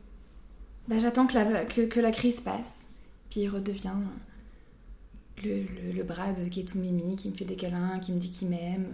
Bah, 0.88 0.98
j'attends 0.98 1.26
que 1.26 1.34
la, 1.34 1.64
que, 1.64 2.00
la 2.00 2.10
crise 2.10 2.40
passe, 2.40 2.86
puis 3.30 3.40
il 3.40 3.48
redevient 3.48 3.94
le, 5.42 5.62
le, 5.62 5.92
le 5.92 6.48
qui 6.50 6.60
est 6.60 6.64
tout 6.64 6.78
mimi, 6.78 7.16
qui 7.16 7.30
me 7.30 7.34
fait 7.34 7.44
des 7.46 7.56
câlins, 7.56 7.98
qui 8.00 8.12
me 8.12 8.18
dit 8.18 8.30
qu'il 8.30 8.48
m'aime. 8.48 8.86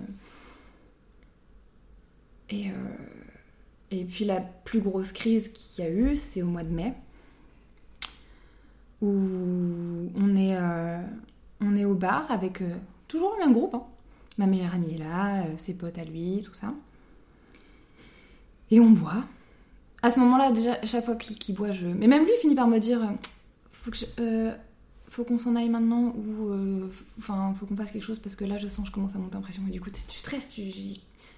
Et, 2.49 2.69
euh, 2.71 2.73
et 3.91 4.05
puis 4.05 4.25
la 4.25 4.41
plus 4.41 4.81
grosse 4.81 5.13
crise 5.13 5.49
qu'il 5.49 5.85
y 5.85 5.89
a 5.89 5.91
eu, 5.91 6.17
c'est 6.17 6.43
au 6.43 6.47
mois 6.47 6.63
de 6.65 6.73
mai, 6.73 6.95
où 9.03 9.09
on 10.15 10.37
est, 10.37 10.57
euh, 10.57 11.01
on 11.61 11.77
au 11.85 11.95
bar 11.95 12.31
avec 12.31 12.61
euh, 12.63 12.77
toujours 13.09 13.35
le 13.39 13.45
même 13.45 13.53
groupe. 13.53 13.75
hein. 13.75 13.85
Ma 14.39 14.47
meilleure 14.47 14.75
amie 14.75 14.95
est 14.95 14.99
là, 14.99 15.45
ses 15.59 15.75
potes 15.75 15.99
à 15.99 16.05
lui, 16.05 16.43
tout 16.45 16.55
ça. 16.55 16.73
Et 18.71 18.81
on 18.81 18.91
boit. 18.91 19.25
À 20.03 20.11
ce 20.11 20.19
moment-là, 20.21 20.51
déjà, 20.53 20.79
chaque 20.85 21.05
fois 21.05 21.15
qu'il 21.17 21.55
boit, 21.55 21.73
je. 21.73 21.87
Mais 21.87 22.07
même 22.07 22.25
lui 22.25 22.33
finit 22.41 22.55
par 22.55 22.67
me 22.67 22.79
dire 22.79 23.03
euh, 23.03 23.91
euh, 24.19 24.53
faut 25.09 25.25
qu'on 25.25 25.39
s'en 25.39 25.57
aille 25.57 25.69
maintenant 25.69 26.15
ou 26.17 26.51
euh, 26.51 26.87
enfin 27.19 27.53
faut 27.59 27.67
qu'on 27.67 27.77
fasse 27.77 27.91
quelque 27.91 28.05
chose 28.05 28.19
parce 28.19 28.37
que 28.37 28.45
là 28.45 28.59
je 28.59 28.69
sens 28.69 28.85
que 28.85 28.91
je 28.91 28.93
commence 28.93 29.15
à 29.15 29.19
monter 29.19 29.37
en 29.37 29.41
pression. 29.41 29.63
Et 29.69 29.73
du 29.73 29.81
coup 29.81 29.91
tu 29.91 30.19
stresses 30.19 30.51
tu 30.51 30.63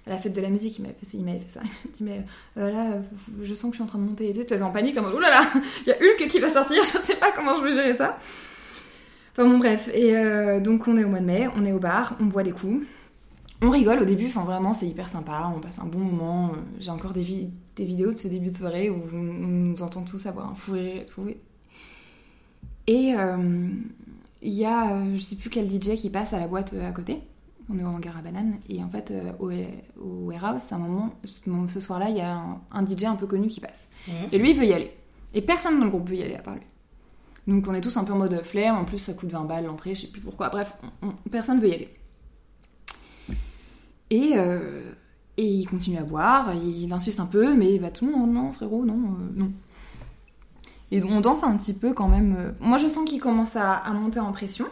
à 0.05 0.09
la 0.09 0.17
fête 0.17 0.33
de 0.33 0.41
la 0.41 0.49
musique 0.49 0.77
il 0.77 0.83
m'avait 0.83 0.95
fait, 1.01 1.17
m'avait 1.17 1.41
ça. 1.47 1.61
Il 1.85 1.89
me 1.89 1.93
dit 1.93 2.03
mais 2.03 2.25
là 2.55 3.01
je 3.41 3.55
sens 3.55 3.71
que 3.71 3.77
je 3.77 3.77
suis 3.77 3.83
en 3.83 3.87
train 3.87 3.99
de 3.99 4.05
monter. 4.05 4.29
Et 4.29 4.33
tu 4.33 4.45
t'es 4.45 4.61
en 4.61 4.71
panique 4.71 4.97
en 4.97 5.01
mode 5.01 5.15
oulala 5.15 5.41
il 5.85 5.89
y 5.89 5.91
a 5.91 5.95
Hulk 5.95 6.27
qui 6.29 6.39
va 6.39 6.49
sortir 6.49 6.83
je 6.93 6.99
sais 6.99 7.15
pas 7.15 7.31
comment 7.31 7.57
je 7.57 7.63
vais 7.63 7.71
gérer 7.73 7.95
ça. 7.95 8.17
Enfin 9.31 9.45
bon 9.49 9.57
bref. 9.57 9.89
Et 9.93 10.13
donc 10.61 10.87
on 10.87 10.95
est 10.95 11.03
au 11.03 11.09
mois 11.09 11.19
de 11.19 11.25
mai 11.25 11.49
on 11.55 11.65
est 11.65 11.73
au 11.73 11.79
bar 11.79 12.15
on 12.21 12.25
boit 12.25 12.43
des 12.43 12.51
coups 12.51 12.85
on 13.63 13.69
rigole 13.69 13.99
au 14.01 14.05
début, 14.05 14.25
enfin 14.27 14.43
vraiment 14.43 14.73
c'est 14.73 14.87
hyper 14.87 15.09
sympa, 15.09 15.51
on 15.55 15.59
passe 15.59 15.79
un 15.79 15.85
bon 15.85 15.99
moment. 15.99 16.49
Euh, 16.53 16.57
J'ai 16.79 16.91
encore 16.91 17.11
des, 17.13 17.23
vi- 17.23 17.49
des 17.75 17.85
vidéos 17.85 18.11
de 18.11 18.17
ce 18.17 18.27
début 18.27 18.47
de 18.47 18.55
soirée 18.55 18.89
où 18.89 19.01
on, 19.13 19.15
nous 19.17 19.81
entend 19.81 20.03
tous 20.03 20.25
avoir 20.25 20.49
un 20.49 20.55
fou 20.55 20.73
rire 20.73 21.01
et 21.01 21.05
tout. 21.05 21.25
Et 22.87 23.13
euh, 23.17 23.69
il 24.41 24.53
y 24.53 24.65
a, 24.65 24.93
euh, 24.95 25.15
je 25.15 25.21
sais 25.21 25.35
plus 25.35 25.49
quel 25.49 25.69
DJ 25.69 25.95
qui 25.95 26.09
passe 26.09 26.33
à 26.33 26.39
la 26.39 26.47
boîte 26.47 26.73
euh, 26.73 26.87
à 26.87 26.91
côté. 26.91 27.19
On 27.73 27.79
est 27.79 27.83
en 27.83 27.97
gare 27.99 28.17
à 28.17 28.21
banane. 28.21 28.57
Et 28.69 28.83
en 28.83 28.89
fait, 28.89 29.11
euh, 29.11 29.31
au, 29.39 29.49
au 30.01 30.25
warehouse, 30.31 30.71
à 30.71 30.75
un 30.75 30.79
moment, 30.79 31.13
ce, 31.23 31.79
soir-là, 31.79 32.09
il 32.09 32.17
y 32.17 32.21
a 32.21 32.35
un, 32.35 32.61
un 32.71 32.85
DJ 32.85 33.05
un 33.05 33.15
peu 33.15 33.25
connu 33.25 33.47
qui 33.47 33.61
passe. 33.61 33.89
Et 34.33 34.37
lui, 34.37 34.51
il 34.51 34.57
veut 34.57 34.65
y 34.65 34.73
aller. 34.73 34.91
Et 35.33 35.41
personne 35.41 35.79
dans 35.79 35.85
le 35.85 35.89
groupe 35.91 36.09
veut 36.09 36.17
y 36.17 36.23
aller 36.23 36.35
à 36.35 36.41
part 36.41 36.55
lui. 36.55 36.61
Donc 37.47 37.65
on 37.67 37.73
est 37.73 37.81
tous 37.81 37.95
un 37.97 38.03
peu 38.03 38.13
en 38.13 38.17
mode 38.17 38.41
flemme. 38.43 38.75
En 38.75 38.83
plus, 38.85 38.97
ça 38.99 39.13
coûte 39.13 39.29
20 39.29 39.45
balles 39.45 39.65
l'entrée, 39.65 39.95
je 39.95 40.01
sais 40.01 40.07
plus 40.07 40.21
pourquoi. 40.21 40.49
Bref, 40.49 40.75
on- 41.01 41.07
on- 41.07 41.29
personne 41.29 41.59
veut 41.61 41.69
y 41.69 41.73
aller. 41.73 41.89
Et, 44.13 44.33
euh, 44.37 44.91
et 45.37 45.47
il 45.47 45.65
continue 45.65 45.97
à 45.97 46.03
boire, 46.03 46.53
il 46.53 46.93
insiste 46.93 47.19
un 47.19 47.25
peu, 47.25 47.55
mais 47.55 47.79
bah, 47.79 47.89
tout 47.89 48.05
le 48.05 48.11
monde, 48.11 48.31
non, 48.31 48.51
frérot, 48.51 48.85
non, 48.85 48.93
euh, 48.93 49.31
non. 49.35 49.51
Et 50.91 51.03
on 51.03 51.19
danse 51.19 51.43
un 51.43 51.57
petit 51.57 51.73
peu 51.73 51.93
quand 51.93 52.07
même. 52.07 52.35
euh. 52.37 52.51
Moi, 52.59 52.77
je 52.77 52.87
sens 52.87 53.09
qu'il 53.09 53.19
commence 53.19 53.55
à, 53.55 53.81
monter 53.91 54.19
en 54.19 54.31
pression. 54.31 54.67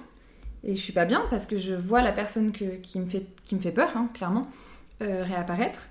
Et 0.64 0.76
je 0.76 0.80
suis 0.80 0.94
pas 0.94 1.06
bien 1.06 1.24
parce 1.32 1.48
que 1.48 1.58
je 1.58 1.74
vois 1.74 2.04
la 2.04 2.12
personne 2.12 2.52
qui, 2.52 3.00
me 3.00 3.08
fait, 3.08 3.26
qui 3.44 3.56
me 3.56 3.60
fait 3.60 3.72
peur, 3.72 3.90
hein, 3.96 4.10
clairement, 4.14 4.46
réapparaître. 5.00 5.88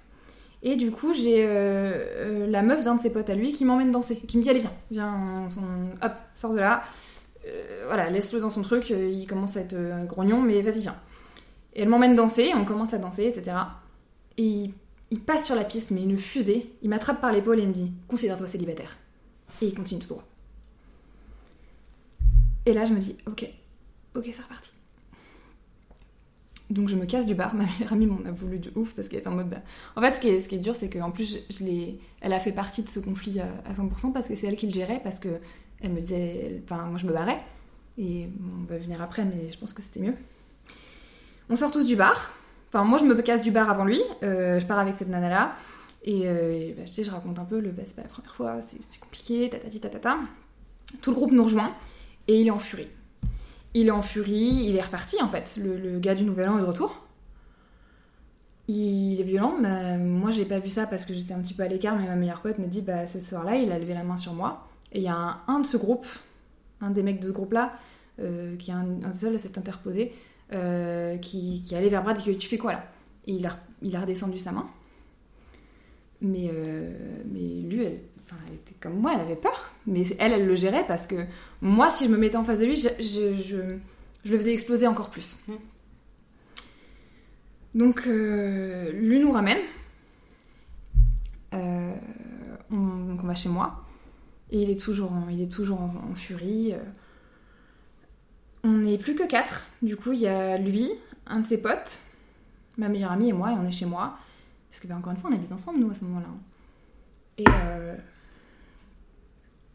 Et 0.62 0.76
du 0.76 0.92
coup, 0.92 1.12
j'ai 1.12 1.44
la 1.44 2.62
meuf 2.62 2.84
d'un 2.84 2.94
de 2.94 3.00
ses 3.00 3.10
potes 3.10 3.30
à 3.30 3.34
lui 3.34 3.52
qui 3.52 3.64
m'emmène 3.64 3.90
danser, 3.90 4.16
qui 4.16 4.38
me 4.38 4.44
dit 4.44 4.50
Allez, 4.50 4.60
viens, 4.60 4.70
viens, 4.92 5.48
hop, 6.00 6.12
sors 6.36 6.54
de 6.54 6.60
là. 6.60 6.84
Voilà, 7.88 8.10
laisse-le 8.10 8.38
dans 8.38 8.50
son 8.50 8.62
truc, 8.62 8.90
il 8.90 9.26
commence 9.26 9.56
à 9.56 9.62
être 9.62 10.06
grognon, 10.06 10.40
mais 10.40 10.62
vas-y, 10.62 10.82
viens. 10.82 10.94
Et 11.74 11.82
elle 11.82 11.88
m'emmène 11.88 12.14
danser, 12.14 12.52
on 12.54 12.64
commence 12.64 12.94
à 12.94 12.98
danser, 12.98 13.26
etc. 13.26 13.56
Et 14.38 14.70
il, 15.10 15.20
passe 15.20 15.46
sur 15.46 15.54
la 15.54 15.64
piste, 15.64 15.90
mais 15.90 16.02
une 16.02 16.18
fusée. 16.18 16.72
Il 16.82 16.90
m'attrape 16.90 17.20
par 17.20 17.32
l'épaule 17.32 17.60
et 17.60 17.66
me 17.66 17.72
dit 17.72 17.92
Considère-toi 18.08 18.46
célibataire. 18.46 18.96
Et 19.62 19.66
il 19.66 19.74
continue 19.74 20.00
tout 20.00 20.08
droit. 20.08 20.24
Et 22.66 22.72
là, 22.72 22.84
je 22.84 22.92
me 22.92 22.98
dis 22.98 23.16
Ok, 23.26 23.48
ok, 24.14 24.30
c'est 24.32 24.42
reparti. 24.42 24.72
Donc 26.70 26.88
je 26.88 26.94
me 26.94 27.04
casse 27.04 27.26
du 27.26 27.34
bar. 27.34 27.54
Ma 27.56 27.64
meilleure 27.64 27.92
amie 27.92 28.06
m'en 28.06 28.24
a 28.24 28.30
voulu 28.30 28.58
de 28.58 28.70
ouf 28.76 28.94
parce 28.94 29.08
qu'elle 29.08 29.20
était 29.20 29.28
en 29.28 29.34
mode. 29.34 29.50
Bah... 29.50 29.62
En 29.96 30.00
fait, 30.00 30.14
ce 30.14 30.20
qui 30.20 30.28
est, 30.28 30.52
est 30.52 30.58
dur, 30.58 30.74
c'est 30.74 30.90
qu'en 30.90 31.10
plus, 31.10 31.38
elle 32.20 32.32
a 32.32 32.40
fait 32.40 32.52
partie 32.52 32.82
de 32.82 32.88
ce 32.88 33.00
conflit 33.00 33.40
à, 33.40 33.48
à 33.68 33.72
100% 33.72 34.12
parce 34.12 34.28
que 34.28 34.34
c'est 34.34 34.46
elle 34.46 34.56
qui 34.56 34.66
le 34.66 34.72
gérait. 34.72 35.00
Parce 35.02 35.20
que 35.20 35.28
elle 35.80 35.92
me 35.92 36.00
disait. 36.00 36.62
Enfin, 36.64 36.86
moi, 36.86 36.98
je 36.98 37.06
me 37.06 37.12
barrais. 37.12 37.40
Et 37.98 38.28
on 38.40 38.64
va 38.64 38.78
venir 38.78 39.02
après, 39.02 39.24
mais 39.24 39.52
je 39.52 39.58
pense 39.58 39.72
que 39.72 39.82
c'était 39.82 40.00
mieux. 40.00 40.14
On 41.50 41.56
sort 41.56 41.72
tous 41.72 41.84
du 41.84 41.96
bar. 41.96 42.30
Enfin, 42.68 42.84
moi, 42.84 42.98
je 42.98 43.04
me 43.04 43.20
casse 43.20 43.42
du 43.42 43.50
bar 43.50 43.68
avant 43.68 43.84
lui. 43.84 44.00
Euh, 44.22 44.60
je 44.60 44.66
pars 44.66 44.78
avec 44.78 44.94
cette 44.94 45.08
nana-là. 45.08 45.56
Et, 46.04 46.28
euh, 46.28 46.52
et, 46.52 46.74
bah, 46.78 46.84
je 46.86 47.02
je 47.02 47.10
raconte 47.10 47.40
un 47.40 47.44
peu 47.44 47.58
le. 47.58 47.70
Bah, 47.72 47.82
c'est 47.84 47.96
pas 47.96 48.02
la 48.02 48.08
première 48.08 48.34
fois, 48.34 48.62
c'est 48.62 49.00
compliqué, 49.00 49.50
tatati 49.50 49.80
tatata. 49.80 50.16
Tout 51.02 51.10
le 51.10 51.16
groupe 51.16 51.32
nous 51.32 51.42
rejoint. 51.42 51.74
Et 52.28 52.40
il 52.40 52.46
est 52.46 52.52
en 52.52 52.60
furie. 52.60 52.88
Il 53.74 53.88
est 53.88 53.92
en 53.92 54.02
furie, 54.02 54.64
il 54.68 54.76
est 54.76 54.80
reparti 54.80 55.20
en 55.22 55.28
fait. 55.28 55.58
Le, 55.62 55.98
gars 55.98 56.14
du 56.14 56.24
Nouvel 56.24 56.48
An 56.48 56.58
est 56.58 56.62
de 56.62 56.66
retour. 56.66 57.04
Il 58.68 59.20
est 59.20 59.24
violent, 59.24 59.56
mais 59.60 59.98
moi 59.98 60.30
j'ai 60.30 60.44
pas 60.44 60.58
vu 60.60 60.68
ça 60.68 60.86
parce 60.86 61.04
que 61.04 61.14
j'étais 61.14 61.34
un 61.34 61.40
petit 61.40 61.54
peu 61.54 61.64
à 61.64 61.68
l'écart, 61.68 61.96
mais 61.96 62.06
ma 62.06 62.16
meilleure 62.16 62.40
pote 62.40 62.58
me 62.58 62.66
dit 62.66 62.82
bah 62.82 63.06
ce 63.06 63.18
soir-là 63.18 63.56
il 63.56 63.70
a 63.72 63.78
levé 63.78 63.94
la 63.94 64.02
main 64.04 64.16
sur 64.16 64.34
moi. 64.34 64.68
Et 64.92 64.98
il 64.98 65.04
y 65.04 65.08
a 65.08 65.14
un, 65.14 65.40
un 65.46 65.60
de 65.60 65.66
ce 65.66 65.76
groupe, 65.76 66.06
un 66.80 66.90
des 66.90 67.02
mecs 67.02 67.20
de 67.20 67.28
ce 67.28 67.32
groupe-là, 67.32 67.72
euh, 68.20 68.56
qui 68.56 68.70
est 68.70 68.74
un, 68.74 68.86
un 69.04 69.12
seul 69.12 69.34
à 69.34 69.38
s'être 69.38 69.58
interposé, 69.58 70.12
euh, 70.52 71.16
qui, 71.18 71.62
qui 71.62 71.74
allait 71.74 71.88
vers 71.88 72.02
Brad 72.02 72.18
et 72.18 72.20
qui 72.20 72.28
lui 72.28 72.36
dit, 72.36 72.40
tu 72.40 72.48
fais 72.48 72.58
quoi 72.58 72.72
là? 72.72 72.84
Et 73.26 73.32
il 73.32 73.46
a, 73.46 73.58
il 73.82 73.94
a 73.94 74.00
redescendu 74.00 74.38
sa 74.38 74.52
main. 74.52 74.68
Mais, 76.20 76.50
euh, 76.52 76.92
mais 77.32 77.62
lui, 77.68 77.84
elle, 77.84 78.00
enfin, 78.24 78.36
elle 78.48 78.54
était 78.54 78.74
comme 78.80 78.98
moi, 78.98 79.12
elle 79.14 79.20
avait 79.20 79.36
peur. 79.36 79.72
Mais 79.86 80.02
elle, 80.18 80.32
elle 80.32 80.46
le 80.46 80.54
gérait 80.54 80.86
parce 80.86 81.06
que 81.06 81.24
moi, 81.60 81.90
si 81.90 82.06
je 82.06 82.10
me 82.10 82.16
mettais 82.16 82.36
en 82.36 82.44
face 82.44 82.60
de 82.60 82.66
lui, 82.66 82.76
je, 82.76 82.88
je, 82.98 83.34
je, 83.42 83.56
je 84.24 84.32
le 84.32 84.38
faisais 84.38 84.52
exploser 84.52 84.86
encore 84.86 85.10
plus. 85.10 85.38
Mm. 85.48 85.52
Donc, 87.78 88.06
euh, 88.06 88.90
lui 88.92 89.20
nous 89.20 89.32
ramène. 89.32 89.60
Euh, 91.54 91.94
on, 92.70 92.76
donc 92.76 93.22
on 93.22 93.26
va 93.26 93.34
chez 93.34 93.48
moi. 93.48 93.84
Et 94.50 94.62
il 94.62 94.70
est 94.70 94.80
toujours 94.80 95.12
en, 95.12 95.28
il 95.28 95.40
est 95.40 95.50
toujours 95.50 95.80
en, 95.80 95.94
en 96.10 96.14
furie. 96.14 96.74
On 98.64 98.68
n'est 98.68 98.98
plus 98.98 99.14
que 99.14 99.26
quatre. 99.26 99.66
Du 99.82 99.96
coup, 99.96 100.12
il 100.12 100.20
y 100.20 100.26
a 100.26 100.58
lui, 100.58 100.90
un 101.26 101.40
de 101.40 101.44
ses 101.44 101.60
potes, 101.60 102.00
ma 102.76 102.88
meilleure 102.88 103.12
amie 103.12 103.30
et 103.30 103.32
moi, 103.32 103.52
et 103.52 103.54
on 103.54 103.64
est 103.64 103.72
chez 103.72 103.86
moi. 103.86 104.18
Parce 104.70 104.80
que, 104.80 104.86
bah, 104.86 104.96
encore 104.96 105.12
une 105.12 105.18
fois, 105.18 105.30
on 105.30 105.34
habite 105.34 105.52
ensemble, 105.52 105.80
nous, 105.80 105.90
à 105.90 105.94
ce 105.94 106.04
moment-là. 106.04 106.26
Et, 107.38 107.44
euh, 107.48 107.96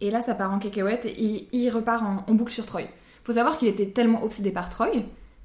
là, 0.02 0.22
ça 0.22 0.36
part 0.36 0.54
en 0.54 0.60
cacahuète 0.60 1.06
et 1.06 1.48
il, 1.52 1.70
repart 1.70 2.04
en, 2.04 2.24
en 2.28 2.36
boucle 2.36 2.54
sur 2.54 2.66
Troy. 2.66 2.84
Faut 3.24 3.34
savoir 3.34 3.58
qu'il 3.58 3.68
était 3.68 3.90
tellement 3.90 4.24
obsédé 4.24 4.52
par 4.52 4.70
Troy 4.70 4.92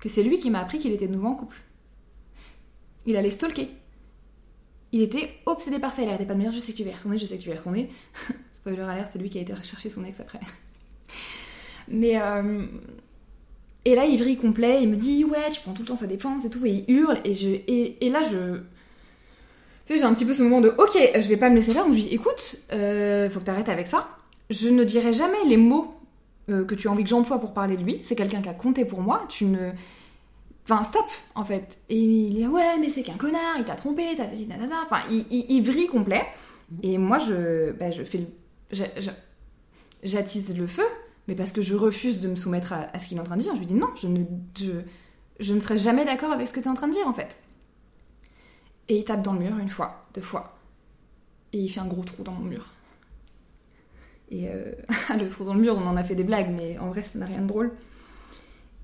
que 0.01 0.09
c'est 0.09 0.23
lui 0.23 0.39
qui 0.39 0.51
m'a 0.51 0.61
appris 0.61 0.79
qu'il 0.79 0.93
était 0.93 1.07
de 1.07 1.13
nouveau 1.13 1.29
en 1.29 1.35
couple. 1.35 1.57
Il 3.07 3.17
allait 3.17 3.31
stalker. 3.31 3.69
Il 4.93 5.03
était 5.03 5.31
obsédé 5.47 5.79
par 5.79 5.93
ça, 5.93 6.03
il 6.03 6.09
arrêtait 6.09 6.27
pas 6.27 6.35
de 6.35 6.39
me 6.39 6.45
dire 6.45 6.53
je 6.53 6.59
sais 6.59 6.73
que 6.73 6.77
tu 6.77 6.85
vas 6.85 6.91
y 6.91 6.95
retourner, 6.95 7.19
je 7.19 7.27
sais 7.27 7.39
que 7.39 7.43
tu 7.43 7.49
vas 7.49 7.55
y 7.55 7.59
retourner. 7.59 7.91
Spoiler 8.53 8.83
alert, 8.83 9.09
c'est 9.13 9.19
lui 9.19 9.31
qui 9.31 9.39
a 9.39 9.43
été 9.43 9.55
rechercher 9.55 9.89
son 9.89 10.05
ex 10.05 10.19
après. 10.19 10.41
Mais 11.89 12.21
euh, 12.21 12.67
et 13.85 13.95
là, 13.95 14.05
il 14.05 14.39
complet, 14.39 14.83
il 14.83 14.89
me 14.89 14.97
dit 14.97 15.25
ouais, 15.25 15.51
tu 15.51 15.61
prends 15.61 15.73
tout 15.73 15.83
le 15.83 15.89
temps 15.89 15.97
sa 15.97 16.07
défense 16.07 16.45
et 16.45 16.51
tout, 16.51 16.65
et 16.67 16.85
il 16.89 16.95
hurle, 16.95 17.21
et 17.25 17.35
je 17.35 17.49
et, 17.49 18.05
et 18.07 18.09
là 18.11 18.23
je 18.23 18.59
tu 19.87 19.97
sais, 19.97 19.99
j'ai 19.99 20.05
un 20.05 20.15
petit 20.15 20.25
peu 20.25 20.33
ce 20.35 20.43
moment 20.43 20.61
de 20.61 20.69
ok, 20.69 20.97
je 21.21 21.29
vais 21.29 21.37
pas 21.37 21.51
me 21.51 21.57
laisser 21.57 21.73
faire, 21.73 21.85
donc 21.85 21.95
je 21.95 22.01
dis 22.03 22.09
écoute, 22.15 22.57
euh, 22.73 23.29
faut 23.31 23.41
que 23.41 23.45
t'arrêtes 23.45 23.69
avec 23.69 23.87
ça. 23.87 24.09
Je 24.49 24.69
ne 24.69 24.85
dirai 24.85 25.13
jamais 25.13 25.43
les 25.47 25.57
mots 25.57 25.95
euh, 26.49 26.65
que 26.65 26.75
tu 26.75 26.87
as 26.89 26.91
envie 26.91 27.03
que 27.05 27.09
j'emploie 27.11 27.41
pour 27.41 27.53
parler 27.53 27.77
de 27.77 27.83
lui. 27.83 28.01
C'est 28.05 28.15
quelqu'un 28.17 28.41
qui 28.43 28.49
a 28.49 28.53
compté 28.55 28.85
pour 28.85 29.01
moi. 29.01 29.25
Tu 29.29 29.45
ne. 29.47 29.71
Enfin, 30.65 30.85
stop, 30.85 31.07
en 31.35 31.45
fait. 31.45 31.79
Et 31.89 31.97
il 31.99 32.35
dit 32.35 32.47
ouais, 32.47 32.79
mais 32.81 32.89
c'est 32.89 33.03
qu'un 33.03 33.15
connard, 33.15 33.57
il 33.59 33.65
t'a 33.65 33.75
trompé, 33.75 34.05
t'as 34.17 34.27
dit 34.27 34.47
nanana. 34.47 34.77
Enfin, 34.85 35.03
il, 35.11 35.25
il, 35.31 35.47
il 35.49 35.63
vrille 35.63 35.87
complet. 35.89 36.23
Et 36.83 36.99
moi, 36.99 37.19
je, 37.19 37.73
bah, 37.73 37.91
je 37.91 38.03
fais 38.05 38.19
le. 38.19 38.27
j'a- 38.71 39.01
j'a- 39.01 39.17
J'attise 40.03 40.57
le 40.57 40.67
feu, 40.67 40.85
mais 41.29 41.35
parce 41.35 41.53
que 41.53 41.63
je 41.63 41.75
refuse 41.75 42.21
de 42.21 42.29
me 42.29 42.37
soumettre 42.37 42.73
à, 42.73 42.99
ce 42.99 43.09
qu'il 43.09 43.17
est 43.17 43.21
en 43.21 43.25
train 43.25 43.37
de 43.37 43.43
dire. 43.43 43.55
Je 43.55 43.61
lui 43.61 43.67
dis 43.67 43.75
non, 43.75 43.91
je 43.97 44.09
ne, 44.09 44.25
je, 45.39 45.55
ne 45.55 45.61
serai 45.61 45.79
jamais 45.79 46.05
d'accord 46.05 46.33
avec 46.33 46.49
ce 46.49 46.53
que 46.53 46.61
tu 46.61 46.67
es 46.67 46.71
en 46.71 46.75
train 46.75 46.89
de 46.89 46.93
dire, 46.93 47.07
en 47.07 47.13
fait. 47.13 47.39
Et 48.89 48.99
il 48.99 49.05
tape 49.05 49.23
dans 49.23 49.35
le 49.35 49.41
mur 49.41 49.57
une 49.59 49.69
fois, 49.69 50.07
deux 50.15 50.21
fois. 50.21 50.59
Et 51.53 51.59
il 51.59 51.69
fait 51.69 51.81
un 51.81 51.87
gros 51.87 52.03
trou 52.03 52.23
dans 52.23 52.33
mon 52.33 52.45
mur. 52.45 52.67
Et 54.31 54.49
euh, 54.49 54.73
le 55.19 55.29
trou 55.29 55.45
dans 55.45 55.55
le 55.55 55.61
mur, 55.61 55.77
on 55.77 55.87
en 55.87 55.97
a 55.97 56.05
fait 56.05 56.15
des 56.15 56.25
blagues, 56.25 56.51
mais 56.51 56.79
en 56.79 56.89
vrai, 56.89 57.03
ça 57.03 57.19
n'a 57.19 57.27
rien 57.27 57.43
de 57.43 57.47
drôle. 57.47 57.73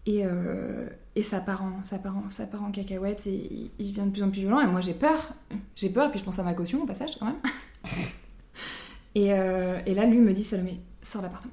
Et, 0.06 0.24
euh, 0.24 0.88
et 1.16 1.24
ça, 1.24 1.40
part 1.40 1.64
en, 1.64 1.82
ça, 1.82 1.98
part 1.98 2.16
en, 2.16 2.30
ça 2.30 2.46
part 2.46 2.62
en 2.62 2.70
cacahuète, 2.70 3.26
et 3.26 3.70
il, 3.78 3.92
devient 3.92 4.06
de 4.06 4.12
plus 4.12 4.22
en 4.22 4.30
plus 4.30 4.40
violent, 4.42 4.60
et 4.60 4.66
moi 4.66 4.80
j'ai 4.80 4.94
peur. 4.94 5.32
J'ai 5.74 5.90
peur, 5.90 6.10
puis 6.10 6.20
je 6.20 6.24
pense 6.24 6.38
à 6.38 6.44
ma 6.44 6.54
caution 6.54 6.82
au 6.82 6.86
passage 6.86 7.18
quand 7.18 7.26
même. 7.26 7.40
et, 9.16 9.32
euh, 9.32 9.80
et 9.84 9.94
là, 9.94 10.06
lui 10.06 10.18
me 10.18 10.32
dit 10.32 10.44
Salomé, 10.44 10.80
sors 11.02 11.22
de 11.22 11.26
l'appartement. 11.26 11.52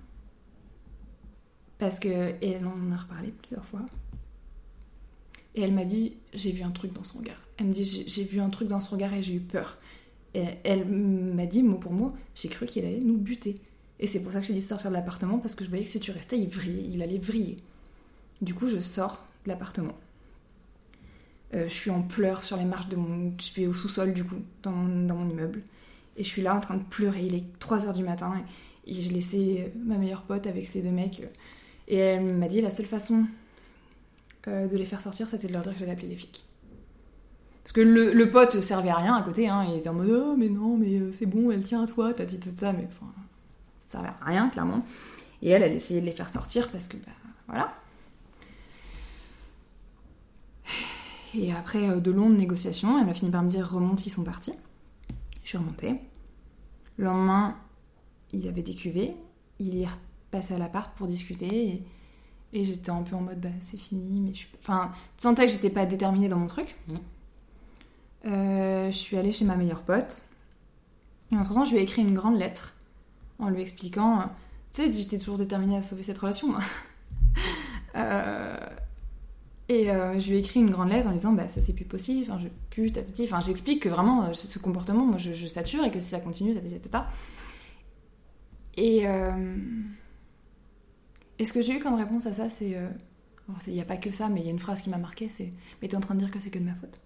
Parce 1.84 2.00
que, 2.00 2.08
et 2.08 2.52
elle 2.52 2.66
en 2.66 2.94
a 2.94 2.96
reparlé 2.96 3.34
plusieurs 3.42 3.66
fois. 3.66 3.82
Et 5.54 5.64
elle 5.64 5.74
m'a 5.74 5.84
dit 5.84 6.14
J'ai 6.34 6.54
vu 6.54 6.64
un 6.64 6.72
truc 6.72 6.94
dans 6.94 7.04
son 7.04 7.18
regard. 7.18 7.42
Elle 7.58 7.66
me 7.66 7.74
dit 7.74 8.06
J'ai 8.08 8.24
vu 8.24 8.40
un 8.40 8.50
truc 8.50 8.70
dans 8.70 8.80
son 8.80 8.92
regard 8.92 9.14
et 9.14 9.22
j'ai 9.22 9.34
eu 9.34 9.42
peur. 9.42 9.78
Et 10.34 10.46
elle 10.64 10.86
m'a 10.88 11.46
dit, 11.46 11.62
mot 11.62 11.78
pour 11.78 11.92
mot, 11.92 12.14
j'ai 12.36 12.48
cru 12.48 12.68
qu'il 12.68 12.86
allait 12.86 13.02
nous 13.02 13.18
buter. 13.18 13.60
Et 14.00 14.08
c'est 14.08 14.22
pour 14.22 14.32
ça 14.32 14.40
que 14.40 14.48
j'ai 14.48 14.54
dit 14.54 14.62
sortir 14.62 14.92
de 14.92 14.96
l'appartement, 14.96 15.40
parce 15.40 15.56
que 15.56 15.66
je 15.66 15.70
voyais 15.70 15.84
que 15.84 15.90
si 15.90 16.00
tu 16.00 16.12
restais, 16.12 16.40
il, 16.40 16.50
il 16.94 17.02
allait 17.02 17.18
vriller. 17.18 17.58
Du 18.42 18.54
coup, 18.54 18.70
je 18.70 18.80
sors 18.80 19.28
de 19.44 19.50
l'appartement. 19.50 19.98
Euh, 21.54 21.66
je 21.68 21.74
suis 21.74 21.92
en 21.92 22.02
pleurs 22.02 22.44
sur 22.44 22.56
les 22.56 22.64
marches 22.64 22.88
de 22.88 22.96
mon... 22.96 23.34
Je 23.42 23.54
vais 23.56 23.68
au 23.68 23.74
sous-sol, 23.74 24.14
du 24.14 24.24
coup, 24.24 24.40
dans 24.62 24.72
mon, 24.72 25.06
dans 25.06 25.16
mon 25.16 25.30
immeuble. 25.30 25.62
Et 26.16 26.24
je 26.24 26.30
suis 26.30 26.44
là 26.44 26.56
en 26.56 26.62
train 26.62 26.78
de 26.78 26.84
pleurer. 26.84 27.26
Il 27.26 27.36
est 27.36 27.44
3h 27.60 27.94
du 27.94 28.06
matin. 28.06 28.42
Et, 28.88 28.92
et 28.92 29.02
je 29.02 29.12
laissais 29.12 29.74
ma 29.86 29.98
meilleure 29.98 30.24
pote 30.24 30.48
avec 30.48 30.66
ces 30.66 30.82
deux 30.82 30.90
mecs. 30.90 31.22
Et 31.88 31.98
elle 31.98 32.24
m'a 32.24 32.48
dit, 32.48 32.62
la 32.62 32.70
seule 32.70 32.86
façon 32.86 33.26
euh, 34.48 34.68
de 34.68 34.78
les 34.78 34.86
faire 34.86 35.02
sortir, 35.02 35.28
c'était 35.28 35.48
de 35.48 35.54
leur 35.54 35.64
dire 35.64 35.74
que 35.74 35.80
j'allais 35.80 35.92
appeler 35.92 36.08
les 36.08 36.18
flics. 36.18 36.46
Parce 37.64 37.74
que 37.74 37.82
le, 37.82 38.14
le 38.14 38.32
pote 38.32 38.60
servait 38.60 38.90
à 38.90 38.98
rien 38.98 39.16
à 39.16 39.22
côté, 39.22 39.48
hein. 39.48 39.64
il 39.66 39.78
était 39.78 39.90
en 39.90 39.94
mode 39.94 40.10
oh, 40.10 40.36
mais 40.38 40.50
non, 40.50 40.76
mais 40.78 41.00
euh, 41.00 41.12
c'est 41.12 41.26
bon, 41.26 41.50
elle 41.50 41.64
tient 41.64 41.82
à 41.82 41.88
toi, 41.88 42.14
t'as 42.14 42.26
dit 42.26 42.38
ça, 42.58 42.74
mais 42.74 42.88
enfin, 42.88 43.12
ça 43.86 44.00
servait 44.00 44.10
à 44.10 44.26
rien, 44.26 44.50
clairement. 44.50 44.80
Et 45.42 45.50
elle, 45.50 45.64
elle 45.64 45.74
essayait 45.74 46.02
de 46.02 46.06
les 46.06 46.12
faire 46.12 46.30
sortir 46.30 46.70
parce 46.72 46.88
que, 46.90 46.98
bah, 46.98 47.12
voilà. 47.48 47.74
Et 51.36 51.52
après 51.54 51.90
euh, 51.90 52.00
de 52.00 52.12
longues 52.12 52.38
négociations, 52.38 53.02
elle 53.02 53.10
a 53.10 53.14
fini 53.14 53.32
par 53.32 53.44
me 53.44 53.50
dire 53.50 53.70
remonte, 53.70 54.06
ils 54.06 54.12
sont 54.12 54.24
partis. 54.24 54.54
Je 55.44 55.50
suis 55.50 55.58
remontée. 55.58 55.96
Le 56.98 57.06
lendemain, 57.06 57.56
il 58.34 58.48
avait 58.48 58.62
des 58.62 58.76
cuvées, 58.76 59.12
il 59.60 59.82
est 59.82 59.88
repassé 60.34 60.54
à 60.54 60.58
l'appart 60.58 60.96
pour 60.96 61.08
discuter 61.08 61.68
et, 61.68 61.84
et 62.54 62.66
j'étais 62.66 62.90
un 62.90 63.02
peu 63.02 63.16
en 63.16 63.22
mode 63.22 63.40
bah 63.40 63.50
c'est 63.60 63.78
fini, 63.78 64.20
mais 64.20 64.34
je 64.34 64.40
suis. 64.40 64.50
Enfin, 64.62 64.92
tu 65.18 65.24
sentais 65.24 65.46
que 65.46 65.52
j'étais 65.52 65.70
pas 65.70 65.86
déterminée 65.86 66.30
dans 66.30 66.38
mon 66.38 66.48
truc. 66.48 66.76
Mhm. 66.88 67.00
Euh, 68.26 68.92
je 68.92 68.98
suis 68.98 69.18
allée 69.18 69.32
chez 69.32 69.46
ma 69.46 69.56
meilleure 69.56 69.82
pote. 69.82 70.26
Et 71.32 71.36
entre 71.36 71.54
temps, 71.54 71.66
je 71.66 71.72
lui 71.72 71.80
ai 71.80 71.82
écrit 71.82 72.02
une 72.02 72.14
grande 72.14 72.38
lettre 72.38 72.76
en 73.40 73.50
lui 73.50 73.62
expliquant 73.62 74.30
Tu 74.72 74.84
sais, 74.84 74.92
j'étais 74.92 75.18
toujours 75.18 75.38
déterminée 75.38 75.78
à 75.78 75.82
sauver 75.82 76.04
cette 76.04 76.20
relation. 76.20 76.50
moi. 76.50 76.60
Euh, 77.96 78.58
et 79.70 79.92
euh, 79.92 80.20
je 80.20 80.30
lui 80.30 80.38
ai 80.38 80.40
écrit 80.40 80.60
une 80.60 80.72
grande 80.72 80.90
lettre 80.90 81.08
en 81.08 81.12
lui 81.12 81.18
disant 81.18 81.32
bah 81.32 81.48
ça 81.48 81.62
c'est 81.62 81.74
plus 81.74 81.86
possible, 81.86 82.28
enfin 82.28 82.42
je 82.42 82.48
plus 82.72 82.92
tatati, 82.92 83.24
enfin 83.26 83.40
j'explique 83.40 83.84
que 83.84 83.90
vraiment 83.90 84.26
euh, 84.26 84.34
ce 84.34 84.58
comportement 84.58 85.06
moi 85.06 85.20
je, 85.20 85.34
je 85.34 85.46
sature 85.46 85.84
et 85.84 85.92
que 85.92 86.00
si 86.00 86.10
ça 86.10 86.20
continue 86.20 86.56
tatati 86.56 86.74
tatata. 86.80 87.08
Et 88.76 89.08
euh, 89.08 89.56
et 91.44 91.46
ce 91.46 91.52
que 91.54 91.62
j'ai 91.62 91.74
eu 91.76 91.80
comme 91.80 91.96
réponse 91.96 92.26
à 92.26 92.34
ça 92.34 92.50
c'est 92.50 92.76
euh, 92.78 92.88
il 93.68 93.74
n'y 93.74 93.82
a 93.82 93.86
pas 93.86 93.98
que 93.98 94.12
ça 94.12 94.30
mais 94.30 94.40
il 94.42 94.46
y 94.46 94.48
a 94.48 94.52
une 94.52 94.60
phrase 94.60 94.82
qui 94.82 94.90
m'a 94.90 94.98
marqué 94.98 95.30
c'est 95.30 95.52
mais 95.82 95.88
t'es 95.90 95.98
en 95.98 96.00
train 96.00 96.16
de 96.16 96.20
dire 96.20 96.32
que 96.32 96.40
c'est 96.40 96.50
que 96.50 96.60
de 96.60 96.64
ma 96.64 96.76
faute. 96.76 97.02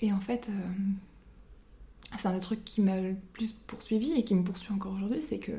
Et 0.00 0.12
en 0.12 0.20
fait 0.20 0.48
euh, 0.50 0.66
c'est 2.18 2.26
un 2.28 2.32
des 2.34 2.40
trucs 2.40 2.64
qui 2.64 2.80
m'a 2.80 3.00
le 3.00 3.14
plus 3.32 3.52
poursuivi 3.52 4.12
et 4.12 4.24
qui 4.24 4.34
me 4.34 4.42
poursuit 4.44 4.72
encore 4.72 4.92
aujourd'hui 4.94 5.22
c'est 5.22 5.38
que 5.38 5.52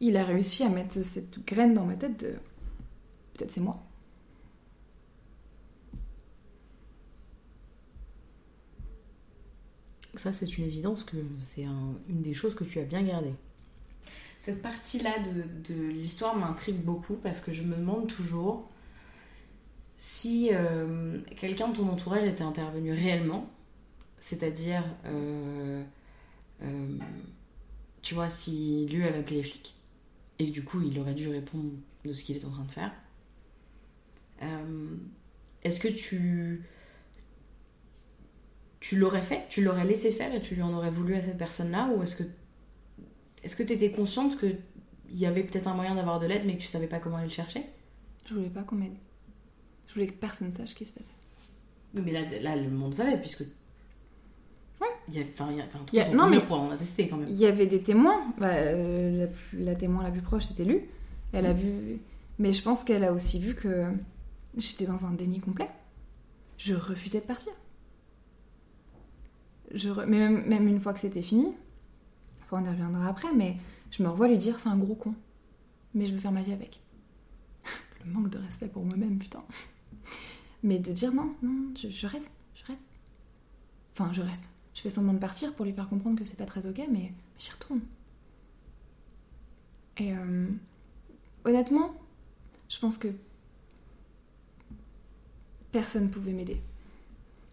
il 0.00 0.16
a 0.16 0.24
réussi 0.24 0.62
à 0.64 0.68
mettre 0.68 0.94
cette 1.04 1.44
graine 1.46 1.74
dans 1.74 1.84
ma 1.86 1.96
tête 1.96 2.20
de 2.20 2.34
peut-être 3.34 3.50
c'est 3.50 3.60
moi. 3.60 3.82
Ça, 10.14 10.32
c'est 10.34 10.58
une 10.58 10.64
évidence 10.64 11.02
que 11.04 11.16
c'est 11.42 11.64
un- 11.64 11.94
une 12.08 12.20
des 12.22 12.34
choses 12.34 12.54
que 12.54 12.64
tu 12.64 12.78
as 12.80 12.84
bien 12.84 13.02
gardées. 13.02 13.34
Cette 14.38 14.62
partie-là 14.62 15.18
de, 15.18 15.74
de 15.74 15.88
l'histoire 15.88 16.36
m'intrigue 16.36 16.80
beaucoup 16.82 17.14
parce 17.14 17.40
que 17.40 17.52
je 17.52 17.62
me 17.62 17.76
demande 17.76 18.06
toujours 18.06 18.68
si 19.98 20.50
euh, 20.52 21.18
quelqu'un 21.36 21.68
de 21.68 21.76
ton 21.76 21.88
entourage 21.88 22.24
était 22.24 22.44
intervenu 22.44 22.92
réellement, 22.92 23.50
c'est-à-dire, 24.20 24.84
euh, 25.06 25.82
euh, 26.62 26.98
tu 28.00 28.14
vois, 28.14 28.30
si 28.30 28.86
lui 28.86 29.04
avait 29.04 29.18
appelé 29.18 29.38
les 29.38 29.42
flics 29.42 29.74
et 30.38 30.46
que 30.46 30.52
du 30.52 30.62
coup 30.62 30.80
il 30.82 30.96
aurait 31.00 31.14
dû 31.14 31.28
répondre 31.28 31.72
de 32.04 32.12
ce 32.12 32.22
qu'il 32.22 32.36
est 32.36 32.44
en 32.44 32.50
train 32.50 32.64
de 32.64 32.70
faire. 32.70 32.92
Est-ce 35.64 35.80
que 35.80 35.88
tu 35.88 36.62
tu 38.78 38.96
l'aurais 38.96 39.20
fait, 39.20 39.46
tu 39.48 39.62
l'aurais 39.64 39.84
laissé 39.84 40.12
faire 40.12 40.32
et 40.32 40.40
tu 40.40 40.54
lui 40.54 40.62
en 40.62 40.72
aurais 40.72 40.90
voulu 40.90 41.16
à 41.16 41.22
cette 41.22 41.38
personne-là? 41.38 41.90
Ou 41.92 42.04
est-ce 42.04 42.14
que 42.14 42.28
est-ce 43.42 43.56
que 43.56 43.62
tu 43.62 43.72
étais 43.72 43.90
consciente 43.90 44.36
que 44.38 44.46
il 45.10 45.16
y 45.18 45.26
avait 45.26 45.42
peut-être 45.42 45.66
un 45.68 45.74
moyen 45.74 45.94
d'avoir 45.94 46.20
de 46.20 46.26
l'aide 46.26 46.42
mais 46.46 46.56
que 46.56 46.62
tu 46.62 46.66
savais 46.68 46.86
pas 46.86 46.98
comment 46.98 47.16
aller 47.16 47.26
le 47.28 47.32
chercher? 47.32 47.64
Je 48.26 48.34
voulais 48.34 48.50
pas 48.50 48.62
qu'on 48.62 48.76
m'aide. 48.76 48.96
Je 49.86 49.94
voulais 49.94 50.06
que 50.06 50.12
personne 50.12 50.52
sache 50.52 50.70
ce 50.70 50.74
qui 50.74 50.84
se 50.84 50.92
passait. 50.92 51.08
Oui, 51.94 52.02
mais 52.04 52.12
là, 52.12 52.20
là 52.42 52.56
le 52.56 52.68
monde 52.68 52.92
savait 52.94 53.18
puisque 53.18 53.40
Ouais. 54.80 54.86
il 55.08 55.14
y 55.16 55.20
a 55.20 55.22
enfin 55.32 55.48
il 55.50 55.56
y 55.56 55.60
a 55.60 55.64
enfin, 55.64 55.80
y 55.92 55.98
a- 56.00 56.10
non, 56.14 56.28
mais- 56.28 56.40
pour 56.44 56.60
en 56.60 56.70
attester 56.70 57.08
quand 57.08 57.16
même. 57.16 57.28
Il 57.28 57.36
y 57.36 57.46
avait 57.46 57.66
des 57.66 57.82
témoins. 57.82 58.32
Bah, 58.38 58.48
euh, 58.52 59.26
la, 59.54 59.74
témoin 59.74 60.02
la 60.04 60.10
plus 60.10 60.20
proche, 60.22 60.44
c'était 60.44 60.64
lui. 60.64 60.82
Elle 61.32 61.46
a 61.46 61.52
vu. 61.54 62.00
Mais 62.38 62.52
je 62.52 62.62
pense 62.62 62.84
qu'elle 62.84 63.02
a 63.04 63.12
aussi 63.12 63.38
vu 63.40 63.54
que 63.54 63.86
j'étais 64.56 64.84
dans 64.86 65.06
un 65.06 65.12
déni 65.12 65.40
complet. 65.40 65.68
Je 66.58 66.74
refusais 66.74 67.20
de 67.20 67.24
partir. 67.26 67.52
Je 69.74 69.88
re- 69.90 70.06
mais 70.06 70.18
même, 70.18 70.44
même 70.46 70.68
une 70.68 70.80
fois 70.80 70.92
que 70.92 71.00
c'était 71.00 71.22
fini, 71.22 71.48
on 72.56 72.64
y 72.64 72.68
reviendra 72.68 73.08
après, 73.08 73.32
mais 73.34 73.56
je 73.90 74.02
me 74.02 74.08
revois 74.08 74.28
lui 74.28 74.38
dire 74.38 74.60
c'est 74.60 74.68
un 74.68 74.78
gros 74.78 74.94
con. 74.94 75.14
Mais 75.94 76.06
je 76.06 76.12
veux 76.12 76.20
faire 76.20 76.32
ma 76.32 76.42
vie 76.42 76.52
avec. 76.52 76.80
Le 78.04 78.10
manque 78.10 78.30
de 78.30 78.38
respect 78.38 78.68
pour 78.68 78.84
moi-même, 78.84 79.18
putain. 79.18 79.42
Mais 80.62 80.78
de 80.78 80.92
dire 80.92 81.14
non, 81.14 81.34
non, 81.42 81.72
je, 81.76 82.06
reste, 82.06 82.32
je 82.54 82.64
reste. 82.64 82.90
Enfin, 83.92 84.12
je 84.12 84.22
reste. 84.22 84.50
Je 84.74 84.80
fais 84.80 84.90
semblant 84.90 85.12
de 85.12 85.18
partir 85.18 85.54
pour 85.54 85.64
lui 85.64 85.72
faire 85.72 85.88
comprendre 85.88 86.18
que 86.18 86.24
c'est 86.24 86.36
pas 86.36 86.46
très 86.46 86.66
ok, 86.66 86.78
mais, 86.78 86.86
mais 86.88 87.12
j'y 87.38 87.50
retourne. 87.50 87.80
Et 89.98 90.12
euh, 90.12 90.48
honnêtement, 91.44 91.94
je 92.68 92.78
pense 92.78 92.98
que 92.98 93.08
personne 95.72 96.10
pouvait 96.10 96.32
m'aider. 96.32 96.60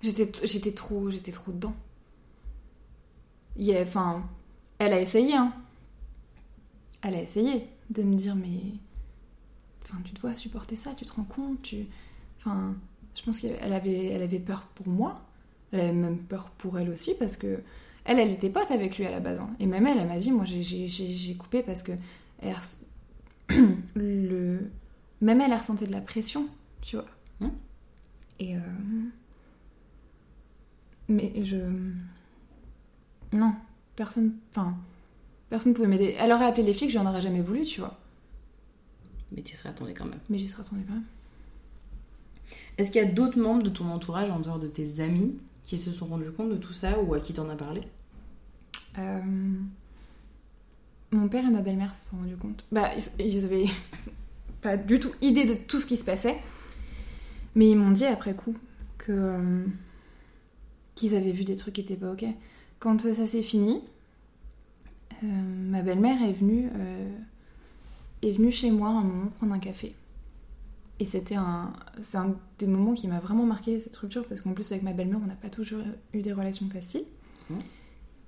J'étais, 0.01 0.71
trop, 0.71 1.09
j'étais 1.09 1.31
trop 1.31 1.51
dedans. 1.51 1.75
Il 3.57 3.75
Enfin, 3.77 4.23
elle 4.79 4.93
a 4.93 4.99
essayé, 5.01 5.35
hein. 5.35 5.53
Elle 7.01 7.15
a 7.15 7.21
essayé 7.21 7.67
de 7.89 8.03
me 8.03 8.15
dire, 8.15 8.35
mais, 8.35 8.59
enfin, 9.83 9.97
tu 10.03 10.13
dois 10.13 10.35
supporter 10.35 10.75
ça, 10.75 10.91
tu 10.95 11.05
te 11.05 11.13
rends 11.13 11.23
compte, 11.23 11.61
tu, 11.61 11.85
enfin, 12.37 12.75
je 13.15 13.21
pense 13.23 13.39
qu'elle 13.39 13.73
avait, 13.73 14.05
elle 14.07 14.21
avait 14.21 14.39
peur 14.39 14.63
pour 14.75 14.87
moi. 14.87 15.21
Elle 15.71 15.81
avait 15.81 15.91
même 15.93 16.19
peur 16.19 16.49
pour 16.57 16.79
elle 16.79 16.89
aussi 16.89 17.13
parce 17.19 17.37
que 17.37 17.61
elle, 18.05 18.19
elle 18.19 18.31
était 18.31 18.49
pote 18.49 18.71
avec 18.71 18.97
lui 18.97 19.05
à 19.05 19.11
la 19.11 19.19
base. 19.19 19.39
hein. 19.39 19.49
Et 19.59 19.65
même 19.65 19.85
elle, 19.87 19.97
elle 19.99 20.07
m'a 20.07 20.17
dit, 20.17 20.31
moi 20.31 20.45
j'ai- 20.45 20.63
j'ai 20.63 20.87
j'ai- 20.87 21.13
j'ai 21.13 21.35
coupé 21.35 21.63
parce 21.63 21.83
que 21.83 21.91
elle 22.39 22.55
le... 23.95 24.69
même 25.21 25.41
elle, 25.41 25.51
elle 25.51 25.57
ressentait 25.57 25.87
de 25.87 25.91
la 25.91 26.01
pression, 26.01 26.47
tu 26.81 26.95
vois. 26.97 27.05
Hum. 27.41 27.51
Et 28.39 28.55
euh, 28.57 28.59
mais 31.07 31.43
je 31.43 31.57
non, 33.31 33.53
personne, 33.95 34.33
enfin 34.51 34.75
personne 35.49 35.73
pouvait 35.73 35.87
m'aider. 35.87 36.15
Elle 36.17 36.31
aurait 36.31 36.45
appelé 36.45 36.63
les 36.63 36.73
flics, 36.73 36.91
j'en 36.91 37.05
aurais 37.05 37.21
jamais 37.21 37.41
voulu, 37.41 37.63
tu 37.63 37.79
vois. 37.81 37.97
Mais 39.31 39.41
tu 39.41 39.55
serais 39.55 39.69
attendue 39.69 39.93
quand 39.93 40.05
même. 40.05 40.19
Mais 40.29 40.37
j'y 40.37 40.47
serais 40.47 40.61
attendue 40.63 40.83
quand 40.87 40.93
même. 40.93 41.03
Est-ce 42.77 42.91
qu'il 42.91 43.01
y 43.01 43.05
a 43.05 43.07
d'autres 43.07 43.39
membres 43.39 43.63
de 43.63 43.69
ton 43.69 43.89
entourage 43.89 44.29
en 44.29 44.39
dehors 44.39 44.59
de 44.59 44.67
tes 44.67 44.99
amis 44.99 45.35
qui 45.63 45.77
se 45.77 45.91
sont 45.91 46.05
rendus 46.05 46.31
compte 46.31 46.49
de 46.49 46.57
tout 46.57 46.73
ça 46.73 46.99
ou 46.99 47.13
à 47.13 47.19
qui 47.19 47.33
t'en 47.33 47.49
as 47.49 47.55
parlé? 47.55 47.81
Euh, 48.97 49.21
Mon 51.11 51.27
père 51.27 51.45
et 51.45 51.49
ma 51.49 51.61
belle-mère 51.61 51.95
se 51.95 52.09
sont 52.09 52.17
rendus 52.17 52.37
compte. 52.37 52.65
Bah, 52.71 52.91
ils, 53.19 53.25
ils 53.25 53.45
avaient 53.45 53.65
pas 54.61 54.77
du 54.77 54.99
tout 54.99 55.11
idée 55.21 55.45
de 55.45 55.53
tout 55.53 55.79
ce 55.79 55.85
qui 55.85 55.97
se 55.97 56.05
passait. 56.05 56.37
Mais 57.55 57.69
ils 57.69 57.75
m'ont 57.77 57.91
dit 57.91 58.05
après 58.05 58.35
coup 58.35 58.55
que 58.97 59.11
euh, 59.11 59.65
qu'ils 60.95 61.15
avaient 61.15 61.31
vu 61.31 61.45
des 61.45 61.55
trucs 61.55 61.75
qui 61.75 61.81
étaient 61.81 61.95
pas 61.95 62.11
ok. 62.11 62.25
Quand 62.85 63.03
euh, 63.05 63.13
ça 63.15 63.25
s'est 63.25 63.41
fini, 63.41 63.81
euh, 65.23 65.25
ma 65.25 65.81
belle-mère 65.81 66.21
est 66.21 66.33
venue 66.33 66.69
euh, 66.75 67.17
est 68.21 68.31
venue 68.31 68.51
chez 68.51 68.69
moi 68.69 68.89
un 68.89 69.01
moment 69.01 69.31
prendre 69.39 69.53
un 69.53 69.59
café. 69.59 69.95
Et 70.99 71.05
c'était 71.05 71.33
un, 71.33 71.73
c'est 72.03 72.19
un 72.19 72.35
des 72.59 72.67
moments 72.67 72.93
qui 72.93 73.07
m'a 73.07 73.19
vraiment 73.19 73.47
marqué 73.47 73.79
cette 73.79 73.95
rupture 73.95 74.27
parce 74.27 74.43
qu'en 74.43 74.53
plus 74.53 74.71
avec 74.71 74.83
ma 74.83 74.93
belle-mère 74.93 75.19
on 75.23 75.25
n'a 75.25 75.33
pas 75.33 75.49
toujours 75.49 75.81
eu 76.13 76.21
des 76.21 76.31
relations 76.31 76.69
faciles. 76.69 77.05
Mmh. 77.49 77.55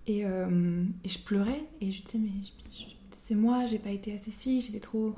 Et, 0.08 0.26
euh, 0.26 0.84
et 1.03 1.10
je 1.10 1.20
pleurais 1.20 1.64
et 1.80 1.91
je 1.91 2.01
disais 2.01 2.18
mais 2.18 2.32
c'est 3.12 3.36
moi, 3.36 3.68
j'ai 3.68 3.78
pas 3.78 3.91
été 3.91 4.16
assez 4.16 4.32
si, 4.32 4.62
j'étais 4.62 4.80
trop 4.80 5.14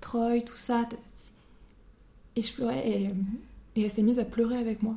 Troy, 0.00 0.42
tout 0.42 0.54
ça. 0.54 0.88
Et 2.36 2.42
je 2.42 2.54
pleurais 2.54 2.88
et, 2.88 3.08
et 3.74 3.82
elle 3.82 3.90
s'est 3.90 4.02
mise 4.02 4.20
à 4.20 4.24
pleurer 4.24 4.58
avec 4.58 4.84
moi. 4.84 4.96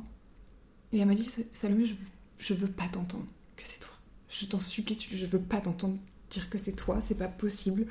Et 0.92 1.00
elle 1.00 1.08
m'a 1.08 1.16
dit 1.16 1.28
Salomé, 1.52 1.86
je 1.86 1.94
veux, 1.94 2.06
je 2.42 2.54
veux 2.54 2.68
pas 2.68 2.88
t'entendre 2.90 3.26
que 3.56 3.62
c'est 3.64 3.80
toi. 3.80 3.94
Je 4.28 4.46
t'en 4.46 4.60
supplie, 4.60 4.98
je 4.98 5.26
veux 5.26 5.38
pas 5.40 5.60
t'entendre 5.60 5.96
dire 6.30 6.48
que 6.50 6.58
c'est 6.58 6.72
toi, 6.72 7.00
c'est 7.00 7.16
pas 7.18 7.28
possible. 7.28 7.82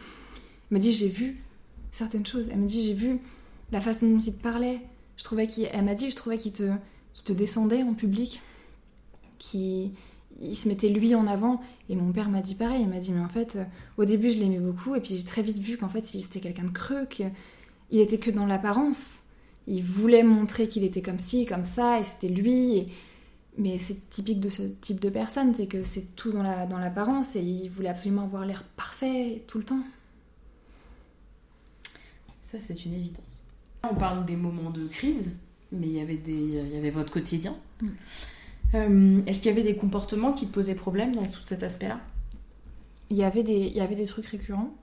Elle 0.72 0.78
m'a 0.78 0.80
dit 0.80 0.92
j'ai 0.94 1.08
vu 1.10 1.40
certaines 1.92 2.26
choses. 2.26 2.50
Elle 2.50 2.60
m'a 2.60 2.66
dit 2.66 2.84
j'ai 2.86 2.94
vu 2.94 3.20
la 3.72 3.80
façon 3.82 4.10
dont 4.10 4.20
il 4.20 4.34
te 4.34 4.42
parlait. 4.42 4.80
Je 5.18 5.24
trouvais 5.24 5.48
qu'il, 5.48 5.68
elle 5.72 5.86
m'a 5.86 5.96
dit 5.96 6.10
je 6.10 6.16
trouvais 6.16 6.38
qu'il 6.38 6.52
te, 6.52 6.72
te 7.24 7.34
descendait 7.34 7.84
en 7.84 7.94
public, 7.94 8.42
qu'il 9.40 9.92
il 10.42 10.56
se 10.56 10.68
mettait 10.68 10.90
lui 10.90 11.14
en 11.14 11.28
avant. 11.28 11.62
Et 11.90 11.96
mon 11.96 12.12
père 12.12 12.30
m'a 12.30 12.42
dit 12.42 12.56
pareil. 12.56 12.82
Il 12.82 12.90
m'a 12.90 13.00
dit 13.00 13.12
mais 13.12 13.22
en 13.22 13.30
fait 13.30 13.56
euh, 13.58 13.64
au 13.98 14.06
début 14.06 14.32
je 14.32 14.38
l'aimais 14.40 14.60
beaucoup 14.60 14.96
et 14.96 15.02
puis 15.02 15.16
j'ai 15.18 15.24
très 15.24 15.44
vite 15.44 15.60
vu 15.60 15.78
qu'en 15.78 15.90
fait 15.90 16.14
il- 16.14 16.24
c'était 16.24 16.40
quelqu'un 16.40 16.64
de 16.64 16.70
creux, 16.72 17.06
qu'il 17.06 17.32
était 17.92 18.18
que 18.18 18.32
dans 18.32 18.46
l'apparence. 18.48 19.20
Il 19.68 19.84
voulait 19.84 20.24
montrer 20.24 20.68
qu'il 20.68 20.84
était 20.84 21.04
comme 21.04 21.20
ci, 21.20 21.46
comme 21.46 21.66
ça, 21.66 22.00
et 22.00 22.04
c'était 22.04 22.28
lui. 22.30 22.88
Mais 23.58 23.80
c'est 23.80 24.10
typique 24.10 24.40
de 24.40 24.50
ce 24.50 24.64
type 24.64 25.00
de 25.00 25.10
personne, 25.10 25.54
c'est 25.54 25.68
que 25.68 25.84
c'est 25.84 26.16
tout 26.16 26.32
dans 26.32 26.42
la 26.42 26.66
dans 26.66 26.80
l'apparence 26.80 27.36
et 27.36 27.42
il 27.42 27.70
voulait 27.70 27.90
absolument 27.90 28.24
avoir 28.24 28.46
l'air 28.46 28.64
parfait 28.64 29.44
tout 29.48 29.58
le 29.58 29.66
temps. 29.66 29.84
Ça, 32.44 32.58
c'est 32.60 32.86
une 32.86 32.94
évidence. 32.94 33.46
On 33.90 33.96
parle 33.96 34.26
des 34.26 34.36
moments 34.36 34.70
de 34.70 34.88
crise, 34.88 35.40
mais 35.72 35.88
il 35.88 35.94
y 35.94 36.02
avait, 36.02 36.18
des, 36.18 36.34
il 36.34 36.74
y 36.74 36.78
avait 36.78 36.90
votre 36.90 37.12
quotidien. 37.12 37.56
Mm. 37.82 37.88
Euh, 38.76 39.22
Est-ce 39.26 39.42
qu'il 39.42 39.50
y 39.50 39.54
avait 39.54 39.64
des 39.64 39.76
comportements 39.76 40.34
qui 40.34 40.48
te 40.48 40.54
posaient 40.54 40.76
problème 40.76 41.16
dans 41.16 41.26
tout 41.26 41.42
cet 41.46 41.64
aspect-là? 41.64 42.00
Il 43.10 43.18
y 43.18 43.24
avait 43.24 43.44
des 43.44 43.68
il 43.68 43.76
y 43.76 43.82
avait 43.82 43.96
des 43.96 44.06
trucs 44.06 44.28
récurrents. 44.28 44.74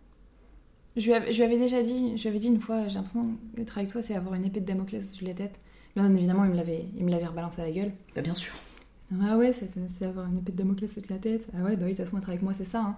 Je 0.97 1.07
lui, 1.07 1.15
avais, 1.15 1.33
je 1.33 1.39
lui 1.39 1.45
avais 1.45 1.59
déjà 1.59 1.83
dit, 1.83 2.17
je 2.17 2.23
lui 2.23 2.29
avais 2.29 2.39
dit 2.39 2.49
une 2.49 2.61
fois, 2.61 2.89
j'ai 2.89 2.95
l'impression 2.95 3.31
d'être 3.55 3.79
avec 3.79 3.91
toi, 3.91 4.03
c'est 4.03 4.15
avoir 4.15 4.35
une 4.35 4.45
épée 4.45 4.61
de 4.61 4.67
Damoclès 4.67 5.13
sur 5.13 5.27
la 5.27 5.33
tête. 5.33 5.61
Bien 5.97 6.15
évidemment, 6.15 6.45
il 6.45 6.51
me 6.51 6.57
l'avait, 6.57 6.85
il 6.97 7.05
me 7.05 7.11
l'avait 7.11 7.27
rebalancé 7.27 7.61
à 7.61 7.65
la 7.65 7.73
gueule. 7.73 7.93
Bah, 8.15 8.23
Bien 8.23 8.35
sûr. 8.35 8.55
Ah 9.23 9.37
ouais, 9.39 9.53
c'est, 9.55 10.03
avoir 10.05 10.27
une 10.27 10.39
épée 10.39 10.53
de 10.53 10.59
Damoclès 10.59 10.93
sur 10.93 11.03
la 11.09 11.17
tête. 11.17 11.49
Ah 11.59 11.63
ouais, 11.63 11.77
bah 11.77 11.85
oui, 11.87 11.93
de 11.93 11.97
toute 11.97 12.05
façon, 12.05 12.19
être 12.19 12.29
avec 12.29 12.43
moi, 12.43 12.53
c'est 12.55 12.65
ça. 12.67 12.81
hein. 12.81 12.97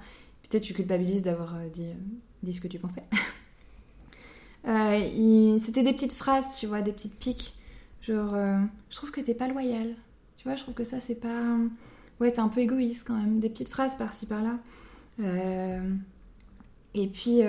Peut-être 0.49 0.65
tu 0.65 0.75
culpabilises 0.75 1.23
d'avoir 1.23 1.55
euh, 1.55 1.69
dit, 1.73 1.85
euh, 1.85 1.95
dit 2.43 2.53
ce 2.53 2.61
que 2.61 2.69
tu 2.69 2.79
pensais. 2.79 3.05
Euh, 4.69 4.97
il- 4.99 5.59
C'était 5.65 5.83
des 5.83 5.93
petites 5.95 6.13
phrases, 6.13 6.57
tu 6.59 6.67
vois, 6.67 6.83
des 6.83 6.93
petites 6.93 7.15
piques. 7.19 7.55
Genre, 8.03 8.35
euh, 8.35 8.59
je 8.91 8.97
trouve 8.97 9.11
que 9.11 9.21
t'es 9.21 9.33
pas 9.35 9.49
loyal. 9.49 9.95
Tu 10.37 10.45
vois, 10.45 10.55
je 10.57 10.63
trouve 10.63 10.75
que 10.75 10.85
ça, 10.85 11.01
c'est 11.01 11.15
pas. 11.15 11.57
ouais, 12.21 12.31
t'es 12.31 12.41
un 12.41 12.49
peu 12.49 12.61
égoïste 12.61 13.07
quand 13.07 13.15
même. 13.17 13.41
Des 13.41 13.49
petites 13.49 13.69
phrases 13.71 13.97
par-ci 13.97 14.27
par-là. 14.27 14.59
et 16.95 17.07
puis, 17.07 17.41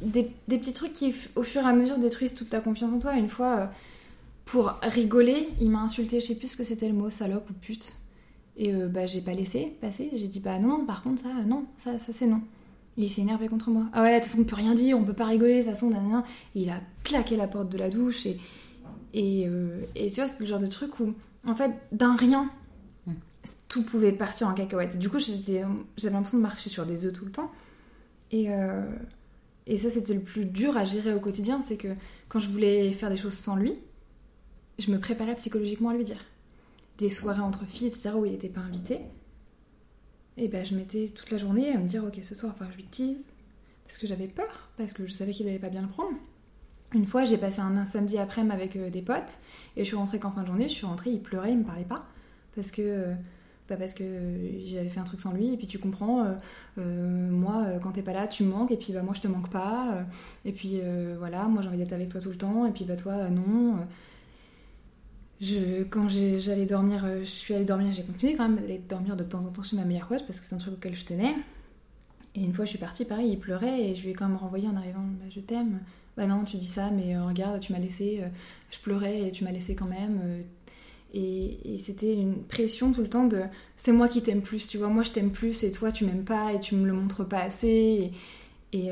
des, 0.00 0.30
des, 0.46 0.58
petits 0.58 0.72
trucs 0.72 0.92
qui, 0.92 1.14
au 1.34 1.42
fur 1.42 1.62
et 1.62 1.66
à 1.66 1.72
mesure, 1.72 1.98
détruisent 1.98 2.34
toute 2.34 2.50
ta 2.50 2.60
confiance 2.60 2.92
en 2.92 2.98
toi. 2.98 3.14
Une 3.16 3.28
fois, 3.28 3.72
pour 4.50 4.72
rigoler, 4.82 5.48
il 5.60 5.70
m'a 5.70 5.80
insulté, 5.80 6.20
je 6.20 6.26
sais 6.26 6.34
plus 6.34 6.48
ce 6.48 6.56
que 6.56 6.64
c'était 6.64 6.88
le 6.88 6.94
mot, 6.94 7.10
salope 7.10 7.50
ou 7.50 7.52
pute. 7.52 7.96
Et 8.56 8.72
bah, 8.72 9.06
j'ai 9.06 9.20
pas 9.20 9.34
laissé 9.34 9.76
passer. 9.80 10.10
J'ai 10.14 10.26
dit, 10.26 10.40
bah 10.40 10.58
non, 10.58 10.86
par 10.86 11.02
contre, 11.02 11.22
ça, 11.22 11.28
non, 11.46 11.66
ça, 11.76 11.98
ça 11.98 12.12
c'est 12.12 12.26
non. 12.26 12.40
Et 12.96 13.02
il 13.02 13.10
s'est 13.10 13.20
énervé 13.20 13.48
contre 13.48 13.70
moi. 13.70 13.84
Ah 13.92 14.02
ouais, 14.02 14.14
de 14.14 14.16
toute 14.16 14.30
façon, 14.30 14.42
on 14.42 14.44
peut 14.46 14.56
rien 14.56 14.74
dire, 14.74 14.98
on 14.98 15.04
peut 15.04 15.12
pas 15.12 15.26
rigoler, 15.26 15.58
de 15.58 15.62
toute 15.64 15.72
façon, 15.72 15.92
Et 15.92 16.62
il 16.62 16.70
a 16.70 16.80
claqué 17.04 17.36
la 17.36 17.46
porte 17.46 17.68
de 17.68 17.76
la 17.76 17.90
douche. 17.90 18.24
Et, 18.24 18.38
et, 19.12 19.46
euh, 19.46 19.82
et 19.94 20.10
tu 20.10 20.16
vois, 20.16 20.28
c'est 20.28 20.40
le 20.40 20.46
genre 20.46 20.58
de 20.58 20.66
truc 20.66 20.98
où, 20.98 21.12
en 21.46 21.54
fait, 21.54 21.72
d'un 21.92 22.16
rien, 22.16 22.50
mm. 23.06 23.12
tout 23.68 23.84
pouvait 23.84 24.12
partir 24.12 24.48
en 24.48 24.54
cacahuète. 24.54 24.98
Du 24.98 25.10
coup, 25.10 25.18
j'avais 25.18 25.60
l'impression 26.10 26.38
de 26.38 26.42
marcher 26.42 26.70
sur 26.70 26.86
des 26.86 27.04
œufs 27.04 27.12
tout 27.12 27.26
le 27.26 27.32
temps. 27.32 27.52
Et, 28.32 28.46
euh, 28.48 28.82
et 29.66 29.76
ça, 29.76 29.90
c'était 29.90 30.14
le 30.14 30.22
plus 30.22 30.46
dur 30.46 30.78
à 30.78 30.86
gérer 30.86 31.12
au 31.12 31.20
quotidien, 31.20 31.60
c'est 31.60 31.76
que 31.76 31.88
quand 32.30 32.40
je 32.40 32.48
voulais 32.48 32.90
faire 32.92 33.10
des 33.10 33.16
choses 33.18 33.34
sans 33.34 33.54
lui, 33.54 33.74
je 34.78 34.90
me 34.90 34.98
préparais 34.98 35.34
psychologiquement 35.34 35.90
à 35.90 35.94
lui 35.94 36.04
dire. 36.04 36.24
Des 36.98 37.10
soirées 37.10 37.40
entre 37.40 37.64
filles, 37.66 37.88
etc., 37.88 38.10
où 38.16 38.24
il 38.24 38.32
n'était 38.32 38.48
pas 38.48 38.60
invité. 38.60 39.00
Et 40.38 40.46
ben 40.46 40.64
je 40.64 40.74
mettais 40.74 41.08
toute 41.08 41.30
la 41.30 41.38
journée 41.38 41.72
à 41.72 41.78
me 41.78 41.88
dire 41.88 42.04
ok 42.04 42.18
ce 42.22 42.34
soir 42.34 42.52
enfin 42.54 42.70
je 42.70 42.76
lui 42.76 42.84
tease. 42.84 43.24
Parce 43.84 43.98
que 43.98 44.06
j'avais 44.06 44.28
peur 44.28 44.70
parce 44.76 44.92
que 44.92 45.06
je 45.06 45.12
savais 45.12 45.32
qu'il 45.32 45.48
allait 45.48 45.58
pas 45.58 45.68
bien 45.68 45.82
le 45.82 45.88
prendre. 45.88 46.16
Une 46.94 47.06
fois 47.06 47.24
j'ai 47.24 47.36
passé 47.36 47.60
un, 47.60 47.84
samedi 47.86 48.18
après-midi 48.18 48.54
avec 48.54 48.76
euh, 48.76 48.88
des 48.88 49.02
potes. 49.02 49.40
Et 49.76 49.80
je 49.80 49.84
suis 49.84 49.96
rentrée 49.96 50.20
qu'en 50.20 50.30
fin 50.30 50.42
de 50.42 50.46
journée 50.46 50.68
je 50.68 50.74
suis 50.74 50.86
rentrée 50.86 51.10
il 51.10 51.20
pleurait 51.20 51.50
il 51.50 51.58
me 51.58 51.64
parlait 51.64 51.84
pas. 51.84 52.06
Parce 52.54 52.70
que 52.70 52.82
euh, 52.82 53.14
bah 53.68 53.76
parce 53.76 53.94
que 53.94 54.04
j'avais 54.64 54.88
fait 54.88 55.00
un 55.00 55.04
truc 55.04 55.20
sans 55.20 55.32
lui. 55.32 55.52
Et 55.52 55.56
puis 55.56 55.66
tu 55.66 55.80
comprends 55.80 56.24
euh, 56.78 57.30
moi 57.30 57.66
quand 57.82 57.90
t'es 57.90 58.02
pas 58.02 58.12
là 58.12 58.28
tu 58.28 58.44
manques. 58.44 58.70
Et 58.70 58.76
puis 58.76 58.92
bah 58.92 59.02
moi 59.02 59.14
je 59.14 59.22
te 59.22 59.28
manque 59.28 59.50
pas. 59.50 60.04
Et 60.44 60.52
puis 60.52 60.80
voilà 61.18 61.48
moi 61.48 61.62
j'ai 61.62 61.68
envie 61.68 61.78
d'être 61.78 61.92
avec 61.92 62.10
toi 62.10 62.20
tout 62.20 62.30
le 62.30 62.38
temps. 62.38 62.64
Et 62.64 62.70
puis 62.70 62.84
bah 62.84 62.96
toi 62.96 63.28
non 63.28 63.78
je, 65.40 65.84
quand 65.84 66.08
j'allais 66.08 66.66
dormir, 66.66 67.04
euh, 67.04 67.20
je 67.20 67.30
suis 67.30 67.54
allée 67.54 67.64
dormir, 67.64 67.92
j'ai 67.92 68.02
continué 68.02 68.34
quand 68.34 68.48
même 68.48 68.58
d'aller 68.58 68.78
dormir 68.78 69.16
de 69.16 69.22
temps 69.22 69.44
en 69.44 69.50
temps 69.50 69.62
chez 69.62 69.76
ma 69.76 69.84
meilleure 69.84 70.08
pote 70.08 70.26
parce 70.26 70.40
que 70.40 70.46
c'est 70.46 70.54
un 70.54 70.58
truc 70.58 70.74
auquel 70.74 70.96
je 70.96 71.04
tenais. 71.04 71.34
Et 72.34 72.40
une 72.42 72.52
fois 72.52 72.64
je 72.64 72.70
suis 72.70 72.78
partie, 72.78 73.04
pareil, 73.04 73.30
il 73.30 73.38
pleurait 73.38 73.80
et 73.88 73.94
je 73.94 74.02
lui 74.02 74.10
ai 74.10 74.14
quand 74.14 74.28
même 74.28 74.36
renvoyé 74.36 74.66
en 74.68 74.76
arrivant 74.76 75.00
bah, 75.00 75.26
Je 75.30 75.40
t'aime. 75.40 75.80
Bah 76.16 76.26
non, 76.26 76.44
tu 76.44 76.56
dis 76.56 76.66
ça, 76.66 76.90
mais 76.90 77.14
euh, 77.14 77.24
regarde, 77.24 77.60
tu 77.60 77.72
m'as 77.72 77.78
laissé. 77.78 78.20
Euh, 78.22 78.28
je 78.70 78.80
pleurais 78.80 79.28
et 79.28 79.32
tu 79.32 79.44
m'as 79.44 79.52
laissé 79.52 79.76
quand 79.76 79.86
même. 79.86 80.20
et, 81.14 81.74
et 81.74 81.78
c'était 81.78 82.14
une 82.14 82.42
pression 82.42 82.92
tout 82.92 83.00
le 83.02 83.08
temps 83.08 83.26
de 83.26 83.42
c'est 83.76 83.92
moi 83.92 84.08
qui 84.08 84.22
t'aime 84.22 84.42
plus, 84.42 84.66
tu 84.66 84.78
vois. 84.78 84.88
Moi 84.88 85.04
je 85.04 85.12
t'aime 85.12 85.30
plus 85.30 85.62
et 85.62 85.72
toi 85.72 85.92
tu 85.92 86.04
m'aimes 86.04 86.24
pas 86.24 86.52
et 86.52 86.60
tu 86.60 86.74
me 86.74 86.86
le 86.86 86.92
montres 86.92 87.26
pas 87.26 87.42
assez. 87.42 88.12
Et, 88.72 88.78
et, 88.78 88.90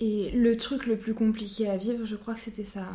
et 0.00 0.30
le 0.32 0.56
truc 0.56 0.86
le 0.86 0.98
plus 0.98 1.14
compliqué 1.14 1.68
à 1.68 1.76
vivre, 1.76 2.04
je 2.04 2.16
crois 2.16 2.34
que 2.34 2.40
c'était 2.40 2.64
ça 2.64 2.88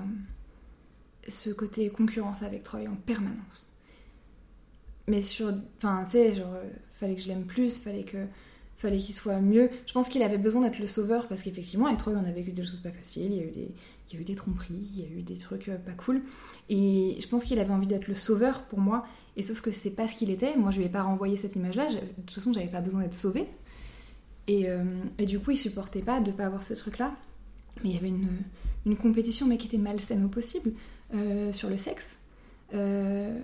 ce 1.28 1.50
côté 1.50 1.90
concurrence 1.90 2.44
avec 2.44 2.64
Troy 2.64 2.88
en 2.88 2.96
permanence. 2.96 3.72
Mais 5.08 5.22
sur. 5.22 5.54
Enfin, 5.78 6.04
tu 6.04 6.12
sais, 6.12 6.34
genre, 6.34 6.54
euh, 6.54 6.70
fallait 6.94 7.16
que 7.16 7.22
je 7.22 7.28
l'aime 7.28 7.46
plus, 7.46 7.78
fallait 7.78 8.04
que 8.04 8.26
fallait 8.78 8.98
qu'il 8.98 9.16
soit 9.16 9.40
mieux. 9.40 9.70
Je 9.86 9.94
pense 9.94 10.10
qu'il 10.10 10.22
avait 10.24 10.38
besoin 10.38 10.62
d'être 10.62 10.80
le 10.80 10.88
sauveur 10.88 11.28
parce 11.28 11.42
qu'effectivement, 11.42 11.88
avec 11.88 12.00
Troy, 12.00 12.14
on 12.14 12.26
a 12.26 12.32
vécu 12.32 12.52
des 12.52 12.64
choses 12.64 12.82
pas 12.82 12.92
faciles. 12.92 13.32
Il 13.32 13.38
y 13.38 13.40
a 13.40 13.44
eu 13.44 13.52
des, 13.52 13.72
il 14.10 14.16
y 14.16 14.18
a 14.18 14.22
eu 14.22 14.24
des 14.24 14.36
tromperies, 14.36 14.74
il 14.74 15.00
y 15.00 15.04
a 15.04 15.10
eu 15.10 15.22
des 15.22 15.38
trucs 15.38 15.70
euh, 15.70 15.78
pas 15.78 15.94
cool. 15.94 16.22
Et 16.70 17.18
je 17.20 17.28
pense 17.28 17.44
qu'il 17.44 17.60
avait 17.60 17.74
envie 17.74 17.88
d'être 17.88 18.08
le 18.08 18.16
sauveur 18.16 18.64
pour 18.64 18.80
moi. 18.80 19.06
Et 19.38 19.44
sauf 19.44 19.62
que 19.62 19.72
c'est 19.72 19.92
pas 19.92 20.08
ce 20.08 20.16
qu'il 20.16 20.30
était. 20.30 20.56
Moi, 20.56 20.72
je 20.72 20.80
lui 20.80 20.86
ai 20.86 20.90
pas 20.90 21.04
renvoyé 21.04 21.38
cette 21.38 21.56
image-là. 21.56 21.90
De 21.90 22.00
toute 22.22 22.32
façon, 22.32 22.54
j'avais 22.54 22.68
pas 22.68 22.82
besoin 22.82 23.02
d'être 23.02 23.14
sauvée. 23.14 23.48
Et, 24.48 24.70
euh, 24.70 24.84
et, 25.18 25.26
du 25.26 25.40
coup, 25.40 25.52
il 25.52 25.58
supportait 25.58 26.02
pas 26.02 26.20
de 26.20 26.32
pas 26.32 26.46
avoir 26.46 26.64
ce 26.64 26.74
truc-là. 26.74 27.16
Mais 27.84 27.90
il 27.90 27.96
y 27.96 27.98
avait 27.98 28.10
une, 28.10 28.30
une 28.86 28.96
compétition, 28.96 29.48
mais 29.48 29.58
qui 29.58 29.68
était 29.68 29.78
malsaine 29.78 30.24
au 30.24 30.30
possible. 30.30 30.72
Euh, 31.14 31.54
sur 31.54 31.70
le 31.70 31.78
sexe. 31.78 32.18
Euh, 32.74 33.40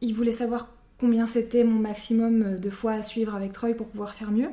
il 0.00 0.14
voulait 0.14 0.32
savoir 0.32 0.74
combien 0.98 1.28
c'était 1.28 1.62
mon 1.62 1.78
maximum 1.78 2.58
de 2.58 2.70
fois 2.70 2.92
à 2.92 3.02
suivre 3.04 3.36
avec 3.36 3.52
Troy 3.52 3.74
pour 3.74 3.86
pouvoir 3.86 4.14
faire 4.14 4.32
mieux. 4.32 4.50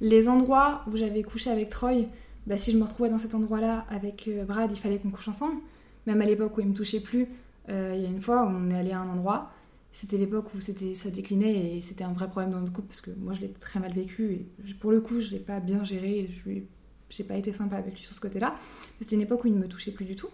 Les 0.00 0.28
endroits 0.28 0.84
où 0.86 0.96
j'avais 0.96 1.24
couché 1.24 1.50
avec 1.50 1.70
Troy, 1.70 2.06
bah, 2.46 2.56
si 2.56 2.70
je 2.70 2.78
me 2.78 2.84
retrouvais 2.84 3.08
dans 3.08 3.18
cet 3.18 3.34
endroit-là 3.34 3.84
avec 3.90 4.28
euh, 4.28 4.44
Brad, 4.44 4.70
il 4.70 4.78
fallait 4.78 4.98
qu'on 4.98 5.10
couche 5.10 5.26
ensemble. 5.26 5.60
Même 6.06 6.20
à 6.20 6.24
l'époque 6.24 6.56
où 6.56 6.60
il 6.60 6.68
me 6.68 6.74
touchait 6.74 7.00
plus, 7.00 7.26
il 7.68 7.74
y 7.74 8.06
a 8.06 8.08
une 8.08 8.20
fois 8.20 8.46
on 8.46 8.70
est 8.70 8.78
allé 8.78 8.92
à 8.92 9.00
un 9.00 9.08
endroit, 9.08 9.50
c'était 9.90 10.18
l'époque 10.18 10.54
où 10.54 10.60
c'était 10.60 10.94
ça 10.94 11.10
déclinait 11.10 11.76
et 11.76 11.80
c'était 11.80 12.04
un 12.04 12.12
vrai 12.12 12.28
problème 12.28 12.52
dans 12.52 12.60
notre 12.60 12.72
couple 12.72 12.86
parce 12.86 13.00
que 13.00 13.10
moi 13.18 13.32
je 13.32 13.40
l'ai 13.40 13.48
très 13.48 13.80
mal 13.80 13.92
vécu 13.92 14.34
et 14.34 14.74
pour 14.78 14.92
le 14.92 15.00
coup 15.00 15.18
je 15.18 15.32
l'ai 15.32 15.40
pas 15.40 15.58
bien 15.58 15.82
géré, 15.82 16.30
je 16.30 16.60
j'ai 17.10 17.24
pas 17.24 17.34
été 17.34 17.52
sympa 17.52 17.76
avec 17.76 17.94
lui 17.94 18.02
sur 18.02 18.14
ce 18.14 18.20
côté-là. 18.20 18.54
C'était 19.00 19.16
une 19.16 19.22
époque 19.22 19.42
où 19.42 19.48
il 19.48 19.54
ne 19.54 19.58
me 19.58 19.66
touchait 19.66 19.90
plus 19.90 20.04
du 20.04 20.14
tout. 20.14 20.28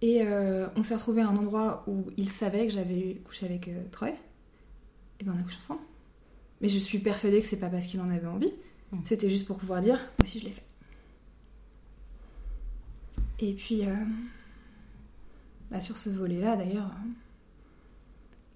Et 0.00 0.22
euh, 0.22 0.68
on 0.76 0.84
s'est 0.84 0.94
retrouvé 0.94 1.22
à 1.22 1.28
un 1.28 1.36
endroit 1.36 1.84
où 1.86 2.06
il 2.16 2.28
savait 2.28 2.66
que 2.66 2.72
j'avais 2.72 3.20
couché 3.24 3.46
avec 3.46 3.68
euh, 3.68 3.82
Troy. 3.90 4.10
Et 5.20 5.24
ben 5.24 5.34
on 5.36 5.40
a 5.40 5.42
couché 5.42 5.58
ensemble. 5.58 5.80
Mais 6.60 6.68
je 6.68 6.78
suis 6.78 6.98
persuadée 6.98 7.40
que 7.40 7.46
c'est 7.46 7.58
pas 7.58 7.68
parce 7.68 7.86
qu'il 7.86 8.00
en 8.00 8.08
avait 8.08 8.26
envie. 8.26 8.52
Mm. 8.92 8.98
C'était 9.04 9.28
juste 9.28 9.46
pour 9.46 9.56
pouvoir 9.56 9.80
dire, 9.80 9.96
moi 9.96 10.22
aussi 10.22 10.38
je 10.38 10.44
l'ai 10.44 10.52
fait. 10.52 10.62
Et 13.40 13.52
puis, 13.54 13.86
euh, 13.86 13.94
bah, 15.70 15.80
sur 15.80 15.98
ce 15.98 16.10
volet-là 16.10 16.56
d'ailleurs, 16.56 16.90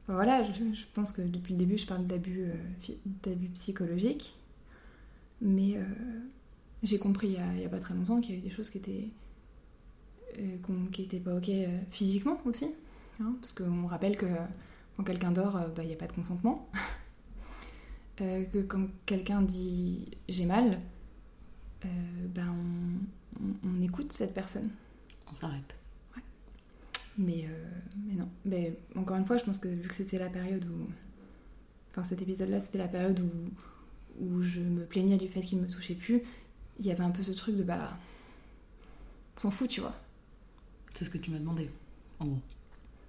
voilà, 0.09 0.43
je, 0.43 0.84
pense 0.95 1.12
que 1.12 1.22
depuis 1.22 1.55
le 1.55 1.59
début 1.59 1.78
je 1.78 1.86
parle 1.86 2.07
d'abus 2.07 2.51
psychologiques. 3.55 4.34
Mais 5.40 5.78
j'ai 6.82 6.99
compris 6.99 7.28
il 7.28 7.57
n'y 7.57 7.64
a, 7.64 7.66
a, 7.66 7.68
pas 7.68 7.78
très 7.78 7.95
longtemps 7.95 8.20
qu'il 8.20 8.34
y 8.34 8.38
a 8.38 8.38
eu 8.38 8.43
des 8.43 8.51
choses 8.51 8.70
qui 8.70 8.78
étaient 8.78 9.09
qui 10.93 11.03
n'étaient 11.03 11.20
pas 11.20 11.35
ok 11.35 11.49
euh, 11.49 11.78
physiquement 11.91 12.39
aussi. 12.45 12.66
Hein, 13.20 13.35
parce 13.41 13.53
qu'on 13.53 13.87
rappelle 13.87 14.16
que 14.16 14.26
quand 14.97 15.05
quelqu'un 15.05 15.33
dort, 15.33 15.57
euh, 15.57 15.68
bah, 15.68 15.83
il 15.83 15.89
n'y 15.89 15.93
a 15.93 15.97
pas 15.97 16.07
de 16.07 16.12
consentement. 16.12 16.68
que 18.16 18.62
quand 18.62 18.87
quelqu'un 19.05 19.43
dit 19.43 20.11
j'ai 20.28 20.45
mal, 20.45 20.78
ben 21.83 22.55
on, 23.64 23.83
écoute 23.83 24.12
cette 24.12 24.33
personne. 24.33 24.70
On 25.28 25.35
s'arrête. 25.35 25.74
Ouais. 26.14 26.22
Mais, 27.18 27.49
mais 28.07 28.14
non. 28.14 28.28
Mais, 28.45 28.78
encore 28.95 29.16
une 29.16 29.24
fois, 29.24 29.39
je 29.39 29.45
pense 29.45 29.59
que 29.59 29.66
vu 29.66 29.89
que 29.89 29.95
c'était 29.95 30.18
la 30.18 30.28
période 30.28 30.64
où. 30.64 30.89
Enfin, 31.91 32.05
cet 32.05 32.22
épisode-là, 32.22 32.61
c'était 32.61 32.78
la 32.78 32.87
période 32.87 33.18
où, 33.20 34.24
où 34.24 34.43
je 34.43 34.61
me 34.61 34.85
plaignais 34.85 35.18
du 35.18 35.26
fait 35.26 35.41
qu'il 35.41 35.59
me 35.59 35.66
touchait 35.66 35.95
plus. 35.95 36.22
Il 36.78 36.87
y 36.87 36.93
avait 36.93 37.03
un 37.03 37.11
peu 37.11 37.22
ce 37.22 37.33
truc 37.33 37.57
de 37.57 37.64
bah. 37.64 37.99
s'en 39.37 39.51
fout, 39.51 39.68
tu 39.68 39.80
vois. 39.80 39.97
C'est 40.95 41.05
ce 41.05 41.11
que 41.11 41.18
tu 41.18 41.30
m'as 41.30 41.38
demandé, 41.38 41.70
en 42.20 42.26
gros. 42.26 42.40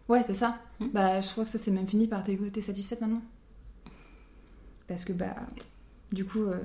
Ouais, 0.09 0.23
c'est 0.23 0.34
ça. 0.34 0.59
Hmm. 0.79 0.88
Bah, 0.93 1.21
je 1.21 1.29
crois 1.29 1.43
que 1.45 1.49
ça 1.49 1.57
s'est 1.57 1.71
même 1.71 1.88
fini 1.88 2.07
par 2.07 2.23
t'es 2.23 2.61
satisfaite 2.61 3.01
maintenant? 3.01 3.21
Parce 4.88 5.05
que, 5.05 5.13
bah, 5.13 5.36
du 6.11 6.25
coup, 6.25 6.43
euh, 6.43 6.59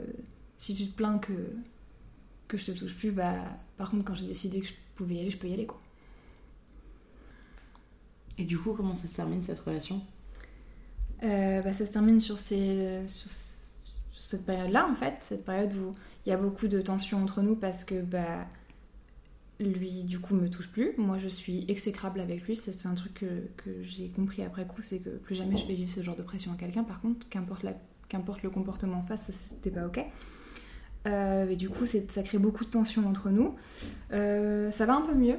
si 0.57 0.75
tu 0.75 0.87
te 0.87 0.97
plains 0.97 1.19
que, 1.19 1.33
que 2.49 2.57
je 2.57 2.73
te 2.73 2.79
touche 2.79 2.97
plus, 2.97 3.13
bah, 3.13 3.37
par 3.77 3.91
contre, 3.91 4.05
quand 4.05 4.15
j'ai 4.15 4.27
décidé 4.27 4.61
que 4.61 4.67
je 4.67 4.75
pouvais 4.97 5.15
y 5.17 5.21
aller, 5.21 5.31
je 5.31 5.39
peux 5.39 5.49
y 5.49 5.53
aller, 5.53 5.67
quoi. 5.67 5.81
Et 8.39 8.45
du 8.45 8.59
coup, 8.59 8.73
comment 8.73 8.95
ça 8.95 9.09
se 9.09 9.15
termine 9.17 9.43
cette 9.43 9.59
relation? 9.61 10.01
Euh, 11.23 11.63
bah, 11.63 11.73
Ça 11.73 11.87
se 11.87 11.93
termine 11.93 12.21
sur, 12.21 12.39
ces, 12.39 13.07
sur, 13.07 13.31
sur 13.31 14.23
cette 14.23 14.47
période-là, 14.47 14.89
en 14.89 14.95
fait. 14.95 15.17
Cette 15.21 15.45
période 15.45 15.73
où 15.75 15.93
il 16.27 16.31
y 16.31 16.33
a 16.33 16.37
beaucoup 16.37 16.69
de 16.69 16.81
tensions 16.81 17.23
entre 17.23 17.43
nous 17.43 17.55
parce 17.57 17.85
que, 17.85 18.01
bah, 18.03 18.47
lui 19.61 20.05
du 20.05 20.19
coup 20.19 20.35
me 20.35 20.49
touche 20.49 20.69
plus. 20.69 20.93
Moi 20.99 21.19
je 21.19 21.29
suis 21.29 21.65
exécrable 21.69 22.21
avec 22.21 22.47
lui, 22.47 22.57
c'est 22.57 22.87
un 22.87 22.95
truc 22.95 23.25
que, 23.57 23.83
j'ai 23.83 24.09
compris 24.09 24.43
après 24.43 24.67
coup, 24.67 24.83
c'est 24.83 24.99
que 24.99 25.11
plus 25.11 25.35
jamais 25.35 25.57
je 25.57 25.67
vais 25.67 25.75
vivre 25.75 25.91
ce 25.91 26.03
genre 26.03 26.17
de 26.17 26.23
pression 26.23 26.53
à 26.53 26.57
quelqu'un. 26.57 26.85
Par 26.85 27.01
contre, 27.01 27.29
qu'importe, 27.29 27.65
qu'importe 28.09 28.43
le 28.43 28.51
comportement 28.51 28.99
en 28.99 29.03
face, 29.03 29.31
c'était 29.33 29.71
pas 29.71 29.87
ok. 29.87 30.05
Euh, 31.07 31.49
et 31.49 31.57
du 31.57 31.69
coup 31.69 31.87
ça 31.87 32.23
crée 32.23 32.39
beaucoup 32.39 32.65
de 32.65 32.71
tension 32.71 33.07
entre 33.07 33.31
nous. 33.31 33.55
Euh, 34.13 34.71
ça 34.71 34.87
va 34.87 34.97
un 34.97 35.03
peu 35.03 35.15
mieux 35.15 35.39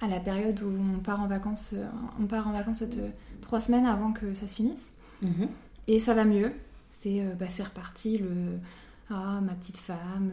à 0.00 0.08
la 0.08 0.20
période 0.20 0.60
où 0.62 0.68
on 0.68 0.98
part 0.98 1.20
en 1.20 1.26
vacances, 1.26 1.74
euh, 1.74 1.86
on 2.20 2.26
part 2.26 2.48
en 2.48 2.52
vacances 2.52 2.82
trois 3.40 3.60
semaines 3.60 3.86
avant 3.86 4.12
que 4.12 4.34
ça 4.34 4.48
se 4.48 4.54
finisse. 4.54 4.90
Mhm. 5.22 5.48
Et 5.86 6.00
ça 6.00 6.14
va 6.14 6.24
mieux. 6.24 6.52
C'est 6.90 7.24
bah, 7.38 7.46
reparti 7.64 8.18
le 8.18 8.58
ah 9.10 9.40
ma 9.42 9.52
petite 9.52 9.76
femme, 9.76 10.30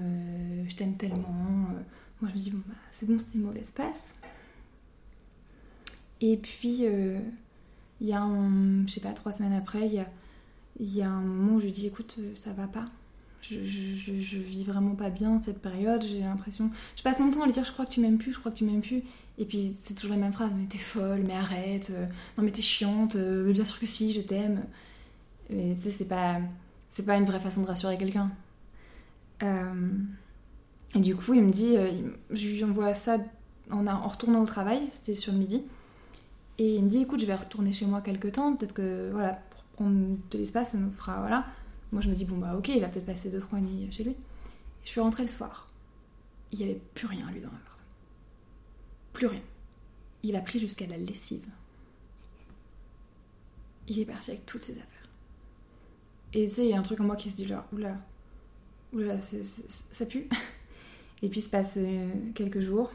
je 0.68 0.76
t'aime 0.76 0.96
tellement 0.96 1.68
moi, 2.22 2.30
je 2.34 2.38
me 2.38 2.44
dis, 2.44 2.52
bon, 2.52 2.62
bah, 2.68 2.76
c'est 2.92 3.08
bon, 3.08 3.18
c'était 3.20 3.38
une 3.38 3.46
mauvaise 3.46 3.72
passe. 3.72 4.16
Et 6.22 6.38
puis, 6.38 6.80
euh, 6.84 7.20
il 8.00 8.08
y 8.08 8.14
a 8.14 8.22
un, 8.22 8.86
je 8.88 8.94
sais 8.94 9.00
pas, 9.00 9.14
trois 9.14 9.32
semaines 9.32 9.54
après, 9.54 9.88
il 9.88 10.96
y 10.96 11.02
a, 11.02 11.10
un 11.10 11.22
moment 11.22 11.56
où 11.56 11.60
je 11.60 11.66
lui 11.66 11.72
dis, 11.72 11.88
écoute, 11.88 12.18
euh, 12.20 12.36
ça 12.36 12.52
va 12.54 12.68
pas. 12.68 12.86
je, 13.42 13.64
je, 13.64 14.38
vis 14.38 14.64
vraiment 14.64 14.96
pas 14.96 15.10
bien 15.10 15.38
cette 15.40 15.62
période. 15.62 16.04
J'ai 16.04 16.20
l'impression. 16.22 16.70
Je 16.96 17.04
passe 17.04 17.20
mon 17.20 17.32
temps 17.32 17.42
à 17.44 17.46
lui 17.46 17.54
dire 17.54 17.64
Je 17.66 17.72
crois 17.72 17.86
que 17.86 17.92
tu 17.92 18.00
m'aimes 18.00 18.18
plus, 18.18 18.34
je 18.34 18.40
crois 18.40 18.52
que 18.52 18.58
tu 18.58 18.66
m'aimes 18.66 18.82
plus. 18.82 19.04
Et 19.38 19.46
puis 19.46 19.76
c'est 19.80 19.96
toujours 19.96 20.16
la 20.16 20.22
même 20.22 20.34
phrase 20.34 20.54
Mais 20.56 20.66
t'es 20.66 20.78
folle, 20.78 21.24
mais 21.26 21.34
arrête. 21.34 21.92
euh, 21.92 22.06
non, 22.38 22.44
mais 22.44 22.52
t'es 22.52 22.62
chiante. 22.62 23.16
euh, 23.16 23.46
mais 23.46 23.54
bien 23.54 23.66
sûr 23.66 23.80
que 23.80 23.86
si, 23.88 24.14
je 24.14 24.22
t'aime. 24.22 24.64
Mais 25.50 25.74
tu 25.76 25.82
sais, 25.82 25.92
c'est 25.92 26.08
pas, 26.08 26.40
c'est 26.90 27.06
pas 27.06 27.18
une 27.18 27.26
vraie 27.26 27.40
façon 27.40 27.62
de 27.62 27.68
rassurer 27.68 27.98
quelqu'un. 27.98 28.32
Et 30.96 31.00
du 31.00 31.16
coup, 31.16 31.34
il 31.34 31.44
me 31.44 31.52
dit 31.52 31.78
euh, 31.78 31.92
Je 32.32 32.48
lui 32.48 32.64
envoie 32.64 32.94
ça 32.94 33.18
en, 33.70 34.08
retournant 34.08 34.42
au 34.42 34.46
travail, 34.46 34.82
c'était 34.94 35.16
sur 35.16 35.32
le 35.32 35.40
midi. 35.40 35.64
Et 36.58 36.76
il 36.76 36.84
me 36.84 36.90
dit 36.90 37.00
Écoute, 37.00 37.20
je 37.20 37.26
vais 37.26 37.36
retourner 37.36 37.74
chez 37.74 37.86
moi 37.86 38.02
quelques 38.02 38.34
temps. 38.34 38.56
Peut-être 38.56 38.74
que, 38.74 39.10
voilà, 39.12 39.34
pour 39.50 39.64
prendre 39.64 40.18
de 40.30 40.38
l'espace, 40.38 40.72
ça 40.72 40.78
nous 40.78 40.92
fera. 40.92 41.20
Voilà. 41.20 41.46
Moi, 41.92 42.02
je 42.02 42.10
me 42.10 42.16
dis, 42.16 42.26
bon, 42.26 42.38
bah, 42.38 42.56
ok, 42.58 42.70
il 42.70 42.80
va 42.80 42.88
peut-être 42.88 43.06
passer 43.06 43.30
2-3 43.30 43.60
nuits 43.60 43.92
chez 43.92 44.04
lui. 44.04 44.16
Je 44.84 44.90
suis 44.90 45.02
rentrée 45.02 45.24
le 45.24 45.30
soir. 45.30 45.68
Il 46.52 46.60
n'y 46.60 46.66
avait 46.66 46.82
plus 46.94 47.08
rien, 47.08 47.30
lui, 47.32 47.42
dans 47.42 47.50
l'appartement. 47.50 47.88
Plus 49.14 49.28
rien. 49.28 49.42
Il 50.24 50.36
a 50.36 50.42
pris 50.42 50.60
jusqu'à 50.60 50.88
la 50.88 50.98
lessive. 50.98 51.46
Il 53.88 54.00
est 54.00 54.06
parti 54.06 54.32
avec 54.32 54.46
toutes 54.46 54.64
ses 54.64 54.74
affaires. 54.74 54.88
Et 56.34 56.48
tu 56.48 56.56
sais, 56.56 56.66
il 56.66 56.70
y 56.70 56.74
a 56.74 56.80
un 56.80 56.84
truc 56.84 57.02
en 57.02 57.04
moi 57.04 57.18
qui 57.18 57.30
se 57.30 57.36
dit, 57.36 57.46
là, 57.46 57.66
oula, 57.74 57.98
oula, 58.94 59.16
ça 59.22 60.06
pue. 60.06 60.30
Et 61.22 61.30
puis, 61.30 61.42
se 61.42 61.50
passe 61.50 61.76
euh, 61.78 62.10
quelques 62.34 62.60
jours. 62.60 62.92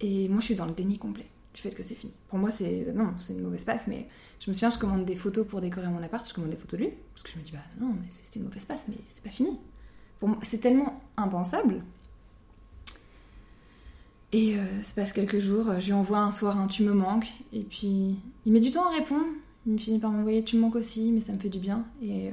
Et 0.00 0.28
moi, 0.28 0.40
je 0.40 0.46
suis 0.46 0.54
dans 0.54 0.66
le 0.66 0.72
déni 0.72 0.98
complet 0.98 1.26
du 1.54 1.60
fait 1.60 1.74
que 1.74 1.82
c'est 1.82 1.94
fini. 1.94 2.12
Pour 2.28 2.38
moi, 2.38 2.50
c'est. 2.50 2.92
Non, 2.94 3.14
c'est 3.18 3.34
une 3.34 3.42
mauvaise 3.42 3.64
passe, 3.64 3.88
mais 3.88 4.06
je 4.38 4.50
me 4.50 4.54
souviens, 4.54 4.70
je 4.70 4.78
commande 4.78 5.04
des 5.04 5.16
photos 5.16 5.46
pour 5.46 5.60
décorer 5.60 5.88
mon 5.88 6.02
appart, 6.02 6.26
je 6.28 6.34
commande 6.34 6.50
des 6.50 6.56
photos 6.56 6.78
de 6.78 6.84
lui, 6.84 6.92
parce 7.12 7.22
que 7.24 7.30
je 7.30 7.38
me 7.38 7.42
dis, 7.42 7.52
bah 7.52 7.58
non, 7.80 7.88
mais 7.88 8.06
c'était 8.08 8.38
une 8.38 8.46
mauvaise 8.46 8.64
passe, 8.64 8.84
mais 8.88 8.96
c'est 9.08 9.22
pas 9.22 9.30
fini. 9.30 9.58
Pour 10.20 10.28
moi, 10.28 10.38
c'est 10.42 10.58
tellement 10.58 11.00
impensable. 11.16 11.82
Et 14.32 14.56
euh, 14.56 14.82
se 14.82 14.94
passe 14.94 15.12
quelques 15.12 15.38
jours, 15.38 15.80
je 15.80 15.86
lui 15.86 15.92
envoie 15.94 16.18
un 16.18 16.30
soir 16.30 16.58
un 16.58 16.66
tu 16.66 16.82
me 16.82 16.92
manques, 16.92 17.32
et 17.52 17.62
puis 17.62 18.16
il 18.44 18.52
met 18.52 18.60
du 18.60 18.70
temps 18.70 18.86
à 18.86 18.92
répondre. 18.92 19.26
Il 19.66 19.72
me 19.72 19.78
finit 19.78 19.98
par 19.98 20.10
m'envoyer 20.10 20.44
tu 20.44 20.56
me 20.56 20.62
manques 20.62 20.76
aussi, 20.76 21.10
mais 21.10 21.20
ça 21.20 21.32
me 21.32 21.38
fait 21.38 21.48
du 21.48 21.58
bien. 21.58 21.84
Et 22.02 22.28
euh, 22.28 22.32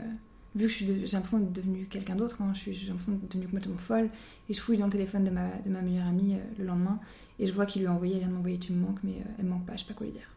vu 0.55 0.67
que 0.67 0.73
j'ai 0.73 1.07
l'impression 1.07 1.39
d'être 1.39 1.51
devenue 1.51 1.85
quelqu'un 1.85 2.15
d'autre, 2.15 2.41
hein, 2.41 2.53
j'ai 2.55 2.71
l'impression 2.87 3.13
d'être 3.13 3.29
devenue 3.29 3.47
complètement 3.47 3.77
folle, 3.77 4.09
et 4.49 4.53
je 4.53 4.61
fouille 4.61 4.77
dans 4.77 4.85
le 4.85 4.91
téléphone 4.91 5.25
de 5.25 5.29
ma, 5.29 5.49
de 5.63 5.69
ma 5.69 5.81
meilleure 5.81 6.07
amie 6.07 6.35
euh, 6.35 6.39
le 6.57 6.65
lendemain, 6.65 6.99
et 7.39 7.47
je 7.47 7.53
vois 7.53 7.65
qu'il 7.65 7.81
lui 7.81 7.89
a 7.89 7.91
envoyé, 7.91 8.13
elle 8.13 8.19
vient 8.19 8.29
de 8.29 8.33
m'envoyer 8.33 8.57
tu 8.57 8.71
me 8.71 8.79
manques, 8.79 8.99
mais 9.03 9.11
euh, 9.11 9.31
elle 9.37 9.45
me 9.45 9.49
manque 9.49 9.65
pas, 9.65 9.73
je 9.73 9.79
sais 9.79 9.87
pas 9.87 9.93
quoi 9.93 10.07
lui 10.07 10.13
dire. 10.13 10.29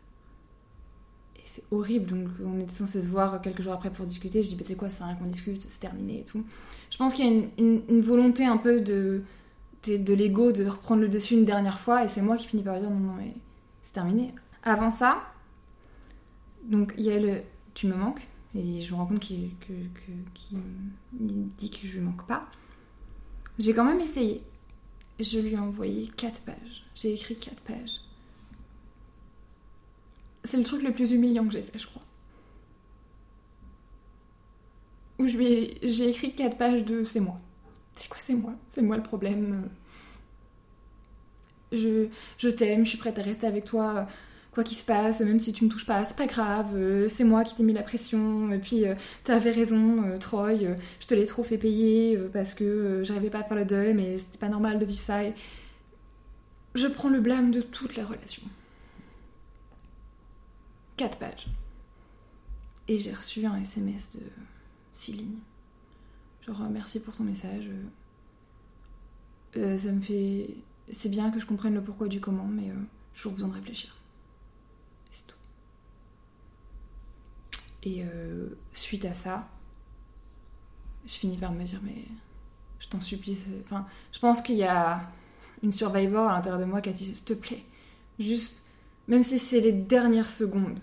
Et 1.36 1.42
c'est 1.44 1.62
horrible, 1.70 2.06
donc 2.06 2.28
on 2.44 2.58
était 2.58 2.72
censé 2.72 3.00
se 3.00 3.08
voir 3.08 3.40
quelques 3.40 3.62
jours 3.62 3.74
après 3.74 3.90
pour 3.90 4.06
discuter. 4.06 4.42
Je 4.42 4.48
dis, 4.48 4.56
bah, 4.56 4.64
c'est 4.66 4.74
quoi, 4.74 4.88
c'est 4.88 5.04
rien 5.04 5.14
qu'on 5.14 5.26
discute, 5.26 5.64
c'est 5.68 5.78
terminé 5.78 6.20
et 6.20 6.24
tout. 6.24 6.44
Je 6.90 6.96
pense 6.96 7.14
qu'il 7.14 7.24
y 7.24 7.28
a 7.28 7.44
une, 7.58 8.00
volonté 8.00 8.44
un 8.44 8.56
peu 8.56 8.80
de, 8.80 9.22
de, 9.86 9.96
de 9.98 10.14
l'ego 10.14 10.50
de 10.50 10.66
reprendre 10.66 11.00
le 11.00 11.08
dessus 11.08 11.34
une 11.34 11.44
dernière 11.44 11.78
fois, 11.78 12.04
et 12.04 12.08
c'est 12.08 12.22
moi 12.22 12.36
qui 12.36 12.48
finis 12.48 12.64
par 12.64 12.80
dire, 12.80 12.90
non, 12.90 12.98
non, 12.98 13.14
mais 13.16 13.34
c'est 13.82 13.92
terminé. 13.92 14.34
Avant 14.64 14.90
ça, 14.90 15.22
donc 16.64 16.92
il 16.98 17.04
y 17.04 17.12
a 17.12 17.20
le 17.20 17.42
tu 17.74 17.86
me 17.86 17.94
manques, 17.94 18.26
et 18.58 18.80
je 18.80 18.92
me 18.92 18.98
rends 18.98 19.06
compte 19.06 19.20
qu'il 19.20 19.50
dit 21.12 21.70
que 21.70 21.86
je 21.86 21.98
lui 21.98 22.00
manque 22.00 22.26
pas. 22.26 22.50
J'ai 23.58 23.72
quand 23.72 23.84
même 23.84 24.00
essayé. 24.00 24.42
Je 25.20 25.38
lui 25.38 25.54
ai 25.54 25.58
envoyé 25.58 26.08
4 26.08 26.40
pages. 26.42 26.84
J'ai 26.94 27.14
écrit 27.14 27.36
4 27.36 27.60
pages. 27.62 28.00
C'est 30.42 30.56
le 30.56 30.64
truc 30.64 30.82
le 30.82 30.92
plus 30.92 31.12
humiliant 31.12 31.44
que 31.44 31.52
j'ai 31.52 31.62
fait, 31.62 31.78
je 31.78 31.86
crois. 31.86 32.02
Où 35.18 35.26
j'ai 35.28 36.08
écrit 36.08 36.34
4 36.34 36.56
pages 36.56 36.84
de 36.84 37.04
c'est 37.04 37.20
moi. 37.20 37.40
C'est 37.94 38.08
quoi 38.08 38.18
c'est 38.20 38.34
moi? 38.34 38.54
C'est 38.68 38.82
moi 38.82 38.96
le 38.96 39.02
problème? 39.02 39.68
Je, 41.70 42.08
je 42.38 42.48
t'aime, 42.48 42.84
je 42.84 42.90
suis 42.90 42.98
prête 42.98 43.18
à 43.18 43.22
rester 43.22 43.46
avec 43.46 43.64
toi 43.64 44.06
quoi 44.52 44.64
qu'il 44.64 44.76
se 44.76 44.84
passe, 44.84 45.20
même 45.20 45.38
si 45.38 45.52
tu 45.52 45.64
me 45.64 45.70
touches 45.70 45.86
pas, 45.86 46.04
c'est 46.04 46.16
pas 46.16 46.26
grave, 46.26 46.72
euh, 46.74 47.08
c'est 47.08 47.24
moi 47.24 47.44
qui 47.44 47.54
t'ai 47.54 47.62
mis 47.62 47.72
la 47.72 47.82
pression, 47.82 48.50
et 48.50 48.58
puis 48.58 48.86
euh, 48.86 48.94
t'avais 49.24 49.50
raison, 49.50 50.04
euh, 50.04 50.18
Troy, 50.18 50.56
je 51.00 51.06
te 51.06 51.14
l'ai 51.14 51.26
trop 51.26 51.44
fait 51.44 51.58
payer 51.58 52.18
parce 52.32 52.54
que 52.54 53.02
j'arrivais 53.04 53.30
pas 53.30 53.40
à 53.40 53.44
faire 53.44 53.56
le 53.56 53.64
deuil, 53.64 53.94
mais 53.94 54.18
c'était 54.18 54.38
pas 54.38 54.48
normal 54.48 54.78
de 54.78 54.84
vivre 54.84 55.00
ça. 55.00 55.24
et 55.24 55.34
Je 56.74 56.86
prends 56.86 57.08
le 57.08 57.20
blâme 57.20 57.50
de 57.50 57.60
toute 57.60 57.96
la 57.96 58.04
relation. 58.04 58.42
4 60.96 61.18
pages. 61.18 61.46
Et 62.88 62.98
j'ai 62.98 63.12
reçu 63.12 63.46
un 63.46 63.56
SMS 63.60 64.16
de 64.16 64.22
6 64.92 65.12
lignes. 65.12 65.38
Genre, 66.46 66.60
merci 66.70 67.00
pour 67.00 67.14
ton 67.14 67.24
message. 67.24 67.68
ça 69.54 69.92
me 69.92 70.00
fait. 70.00 70.50
C'est 70.90 71.10
bien 71.10 71.30
que 71.30 71.38
je 71.38 71.46
comprenne 71.46 71.74
le 71.74 71.82
pourquoi 71.82 72.08
du 72.08 72.18
comment, 72.18 72.46
mais 72.46 72.72
toujours 73.14 73.32
besoin 73.32 73.48
de 73.48 73.54
réfléchir. 73.54 73.94
C'est 75.10 75.26
tout. 75.26 75.36
Et 77.88 78.04
euh, 78.04 78.48
suite 78.72 79.06
à 79.06 79.14
ça, 79.14 79.48
je 81.06 81.14
finis 81.14 81.38
par 81.38 81.52
me 81.52 81.64
dire, 81.64 81.80
mais 81.82 82.04
je 82.80 82.88
t'en 82.88 83.00
supplie. 83.00 83.38
Enfin, 83.64 83.86
je 84.12 84.18
pense 84.18 84.42
qu'il 84.42 84.56
y 84.56 84.64
a 84.64 85.00
une 85.62 85.72
survivor 85.72 86.28
à 86.28 86.34
l'intérieur 86.34 86.60
de 86.60 86.66
moi 86.66 86.82
qui 86.82 86.90
a 86.90 86.92
dit, 86.92 87.06
s'il 87.06 87.24
te 87.24 87.32
plaît, 87.32 87.64
juste, 88.18 88.62
même 89.06 89.22
si 89.22 89.38
c'est 89.38 89.60
les 89.60 89.72
dernières 89.72 90.28
secondes, 90.28 90.80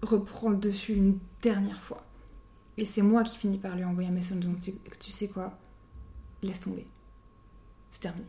reprends 0.00 0.50
le 0.50 0.58
dessus 0.58 0.94
une 0.94 1.18
dernière 1.42 1.80
fois. 1.82 2.04
Et 2.76 2.84
c'est 2.84 3.02
moi 3.02 3.24
qui 3.24 3.36
finis 3.36 3.58
par 3.58 3.74
lui 3.74 3.84
envoyer 3.84 4.08
un 4.08 4.12
message 4.12 4.36
en 4.36 4.40
disant, 4.40 4.54
tu 4.62 4.72
tu 5.00 5.10
sais 5.10 5.26
quoi, 5.26 5.58
laisse 6.42 6.60
tomber. 6.60 6.86
C'est 7.90 8.02
terminé. 8.02 8.28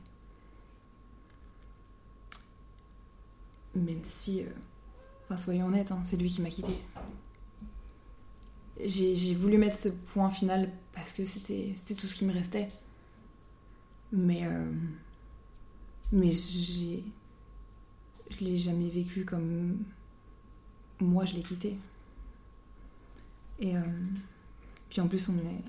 Même 3.76 4.04
si, 4.04 4.42
euh, 4.42 4.50
enfin 5.26 5.38
soyons 5.38 5.68
honnêtes, 5.68 5.92
hein, 5.92 6.02
c'est 6.04 6.18
lui 6.18 6.30
qui 6.30 6.42
m'a 6.42 6.50
quitté. 6.50 6.74
J'ai 8.84 9.36
voulu 9.36 9.58
mettre 9.58 9.78
ce 9.78 9.90
point 9.90 10.32
final 10.32 10.70
parce 10.94 11.12
que 11.14 11.26
c'était 11.26 11.74
c'était 11.76 11.96
tout 11.96 12.08
ce 12.08 12.16
qui 12.16 12.26
me 12.26 12.34
restait. 12.34 12.68
Mais, 14.12 14.46
euh, 14.46 14.72
mais 16.12 16.32
j'ai, 16.32 17.04
je 18.32 18.44
l'ai 18.44 18.58
jamais 18.58 18.90
vécu 18.90 19.24
comme 19.26 19.78
moi 21.00 21.26
je 21.26 21.36
l'ai 21.36 21.44
quitté. 21.44 21.78
Et 23.60 23.76
euh, 23.76 23.82
puis 24.90 25.02
en 25.02 25.08
plus 25.08 25.30
on 25.30 25.34
est, 25.34 25.64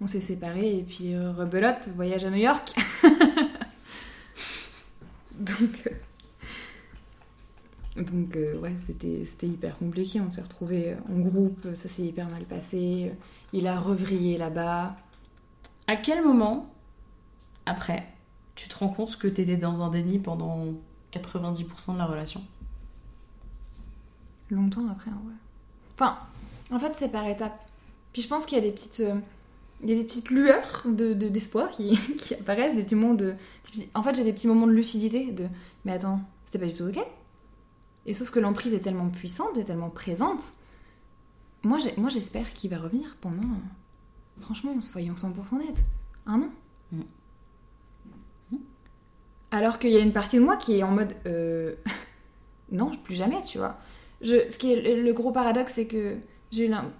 on 0.00 0.06
s'est 0.06 0.20
séparés 0.20 0.78
et 0.78 0.82
puis 0.82 1.14
euh, 1.14 1.32
rebelote, 1.32 1.88
voyage 1.94 2.24
à 2.24 2.30
New 2.30 2.38
York. 2.38 2.74
Donc, 5.38 5.86
euh, 5.86 5.90
donc 7.96 8.36
euh, 8.36 8.58
ouais, 8.58 8.74
c'était 8.86 9.24
c'était 9.24 9.46
hyper 9.46 9.78
compliqué. 9.78 10.20
On 10.20 10.30
s'est 10.30 10.42
retrouvés 10.42 10.96
en 11.10 11.18
groupe, 11.18 11.66
ça 11.74 11.88
s'est 11.88 12.02
hyper 12.02 12.28
mal 12.28 12.44
passé. 12.44 13.12
Il 13.52 13.66
a 13.66 13.78
revrillé 13.78 14.38
là-bas. 14.38 14.96
À 15.86 15.96
quel 15.96 16.24
moment, 16.24 16.72
après, 17.64 18.06
tu 18.54 18.68
te 18.68 18.76
rends 18.78 18.88
compte 18.88 19.16
que 19.16 19.28
t'étais 19.28 19.56
dans 19.56 19.82
un 19.82 19.90
déni 19.90 20.18
pendant 20.18 20.66
90% 21.12 21.94
de 21.94 21.98
la 21.98 22.06
relation? 22.06 22.42
Longtemps 24.50 24.86
après, 24.90 25.10
hein, 25.10 25.20
ouais. 25.26 25.32
Enfin, 25.94 26.18
en 26.70 26.78
fait, 26.78 26.92
c'est 26.94 27.08
par 27.10 27.26
étapes. 27.26 27.58
Puis 28.12 28.22
je 28.22 28.28
pense 28.28 28.46
qu'il 28.46 28.56
y 28.56 28.60
a 28.60 28.64
des 28.64 28.72
petites, 28.72 29.00
euh, 29.00 29.14
il 29.82 29.90
y 29.90 29.92
a 29.92 29.96
des 29.96 30.04
petites 30.04 30.30
lueurs 30.30 30.82
de, 30.86 31.14
de- 31.14 31.28
d'espoir 31.28 31.68
qui, 31.70 31.96
qui 32.18 32.34
apparaissent, 32.34 32.76
des 32.76 32.82
petits 32.84 32.94
moments 32.94 33.14
de. 33.14 33.30
des 33.30 33.36
petits- 33.64 33.88
En 33.94 34.02
fait, 34.02 34.14
j'ai 34.14 34.24
des 34.24 34.32
petits 34.32 34.46
moments 34.46 34.66
de 34.66 34.72
lucidité 34.72 35.32
de. 35.32 35.46
Mais 35.84 35.92
attends, 35.92 36.20
c'était 36.44 36.58
pas 36.58 36.66
du 36.66 36.74
tout 36.74 36.84
ok? 36.84 36.98
Et 38.06 38.14
sauf 38.14 38.30
que 38.30 38.38
l'emprise 38.38 38.72
est 38.74 38.80
tellement 38.80 39.08
puissante, 39.08 39.58
est 39.58 39.64
tellement 39.64 39.90
présente. 39.90 40.42
Moi, 41.64 41.78
j'ai- 41.80 41.94
moi 41.96 42.08
j'espère 42.08 42.52
qu'il 42.54 42.70
va 42.70 42.78
revenir 42.78 43.16
pendant. 43.20 43.42
Franchement, 44.40 44.80
soyons 44.80 45.14
100% 45.16 45.58
nets. 45.58 45.84
Un 46.26 46.42
an. 46.42 46.48
Mm. 46.92 47.00
Alors 49.50 49.78
qu'il 49.78 49.90
y 49.90 49.96
a 49.96 50.00
une 50.00 50.12
partie 50.12 50.36
de 50.38 50.42
moi 50.42 50.56
qui 50.56 50.78
est 50.78 50.82
en 50.82 50.90
mode. 50.90 51.14
euh, 51.26 51.74
non, 52.72 52.92
plus 52.96 53.14
jamais, 53.14 53.40
tu 53.42 53.58
vois. 53.58 53.78
Je, 54.20 54.48
ce 54.48 54.58
qui 54.58 54.72
est 54.72 54.96
le- 54.96 55.12
gros 55.12 55.32
paradoxe, 55.32 55.74
c'est 55.74 55.86
que 55.86 56.16
j'ai 56.50 56.66
eu 56.66 56.68
l'im- 56.68 56.90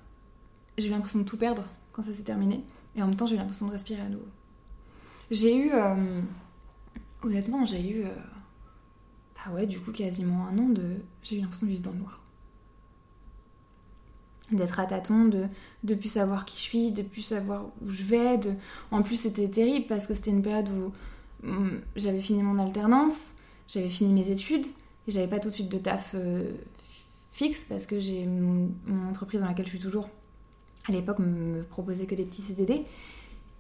j'ai 0.79 0.89
eu 0.89 0.91
l'impression 0.91 1.19
de 1.21 1.25
tout 1.25 1.37
perdre 1.37 1.65
quand 1.93 2.03
ça 2.03 2.13
s'est 2.13 2.25
terminé. 2.25 2.63
Et 2.95 3.03
en 3.03 3.07
même 3.09 3.17
temps, 3.17 3.27
j'ai 3.27 3.35
eu 3.35 3.39
l'impression 3.39 3.67
de 3.67 3.73
respirer 3.73 4.01
à 4.03 4.09
nouveau. 4.09 4.27
J'ai 5.31 5.57
eu. 5.57 5.71
euh, 5.73 6.21
honnêtement, 7.23 7.65
j'ai 7.65 7.89
eu. 7.91 8.05
euh, 8.05 8.11
bah 9.47 9.55
ouais, 9.55 9.67
du 9.67 9.79
coup, 9.81 9.93
quasiment 9.93 10.47
un 10.47 10.59
an 10.59 10.69
de. 10.69 10.97
J'ai 11.23 11.37
eu 11.37 11.41
l'impression 11.41 11.67
de 11.67 11.73
vivre 11.73 11.83
dans 11.83 11.93
le 11.93 11.99
noir. 11.99 12.21
D'être 14.53 14.79
à 14.79 14.87
tâtons, 14.87 15.25
de 15.27 15.47
de 15.83 15.95
plus 15.95 16.11
savoir 16.11 16.45
qui 16.45 16.57
je 16.57 16.63
suis, 16.63 16.91
de 16.93 17.03
plus 17.03 17.23
savoir 17.23 17.67
où 17.83 17.91
je 17.91 18.03
vais. 18.05 18.41
En 18.91 19.03
plus, 19.03 19.17
c'était 19.21 19.49
terrible 19.49 19.87
parce 19.89 20.07
que 20.07 20.15
c'était 20.15 20.31
une 20.31 20.43
période 20.43 20.69
où 20.69 21.47
hum, 21.47 21.81
j'avais 21.97 22.21
fini 22.21 22.43
mon 22.43 22.59
alternance, 22.59 23.35
j'avais 23.69 23.89
fini 23.89 24.13
mes 24.13 24.31
études, 24.31 24.67
et 25.09 25.11
j'avais 25.11 25.29
pas 25.29 25.41
tout 25.41 25.49
de 25.49 25.55
suite 25.55 25.69
de 25.69 25.79
taf 25.79 26.13
euh, 26.15 26.53
fixe 27.33 27.65
parce 27.65 27.87
que 27.87 27.99
j'ai 27.99 28.27
mon, 28.27 28.71
mon 28.87 29.09
entreprise 29.09 29.41
dans 29.41 29.47
laquelle 29.47 29.67
je 29.67 29.71
suis 29.71 29.81
toujours 29.81 30.09
à 30.89 30.93
l'époque 30.93 31.19
me 31.19 31.63
proposait 31.65 32.07
que 32.07 32.15
des 32.15 32.25
petits 32.25 32.43
CDD. 32.43 32.85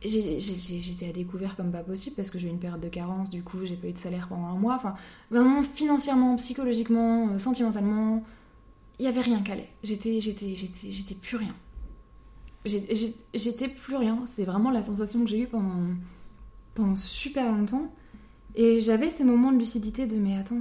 J'étais 0.02 1.08
à 1.08 1.12
découvert 1.12 1.56
comme 1.56 1.72
pas 1.72 1.82
possible 1.82 2.16
parce 2.16 2.30
que 2.30 2.38
j'ai 2.38 2.48
eu 2.48 2.50
une 2.50 2.58
période 2.58 2.80
de 2.80 2.88
carence, 2.88 3.30
du 3.30 3.42
coup 3.42 3.64
j'ai 3.64 3.76
pas 3.76 3.88
eu 3.88 3.92
de 3.92 3.98
salaire 3.98 4.28
pendant 4.28 4.46
un 4.46 4.54
mois. 4.54 4.74
Enfin, 4.74 4.94
vraiment 5.30 5.62
financièrement, 5.62 6.36
psychologiquement, 6.36 7.28
euh, 7.28 7.38
sentimentalement, 7.38 8.22
il 8.98 9.04
y 9.04 9.08
avait 9.08 9.22
rien 9.22 9.42
j'étais, 9.82 10.20
j'étais, 10.20 10.54
j'étais 10.54 11.14
plus 11.14 11.36
rien. 11.36 11.54
J'étais 12.64 13.68
plus 13.68 13.96
rien. 13.96 14.22
C'est 14.26 14.44
vraiment 14.44 14.70
la 14.70 14.82
sensation 14.82 15.22
que 15.24 15.30
j'ai 15.30 15.40
eue 15.40 15.46
pendant, 15.46 15.94
pendant 16.74 16.96
super 16.96 17.52
longtemps. 17.52 17.90
Et 18.54 18.80
j'avais 18.80 19.10
ces 19.10 19.24
moments 19.24 19.52
de 19.52 19.58
lucidité 19.58 20.06
de 20.06 20.16
mais 20.16 20.36
attends, 20.36 20.60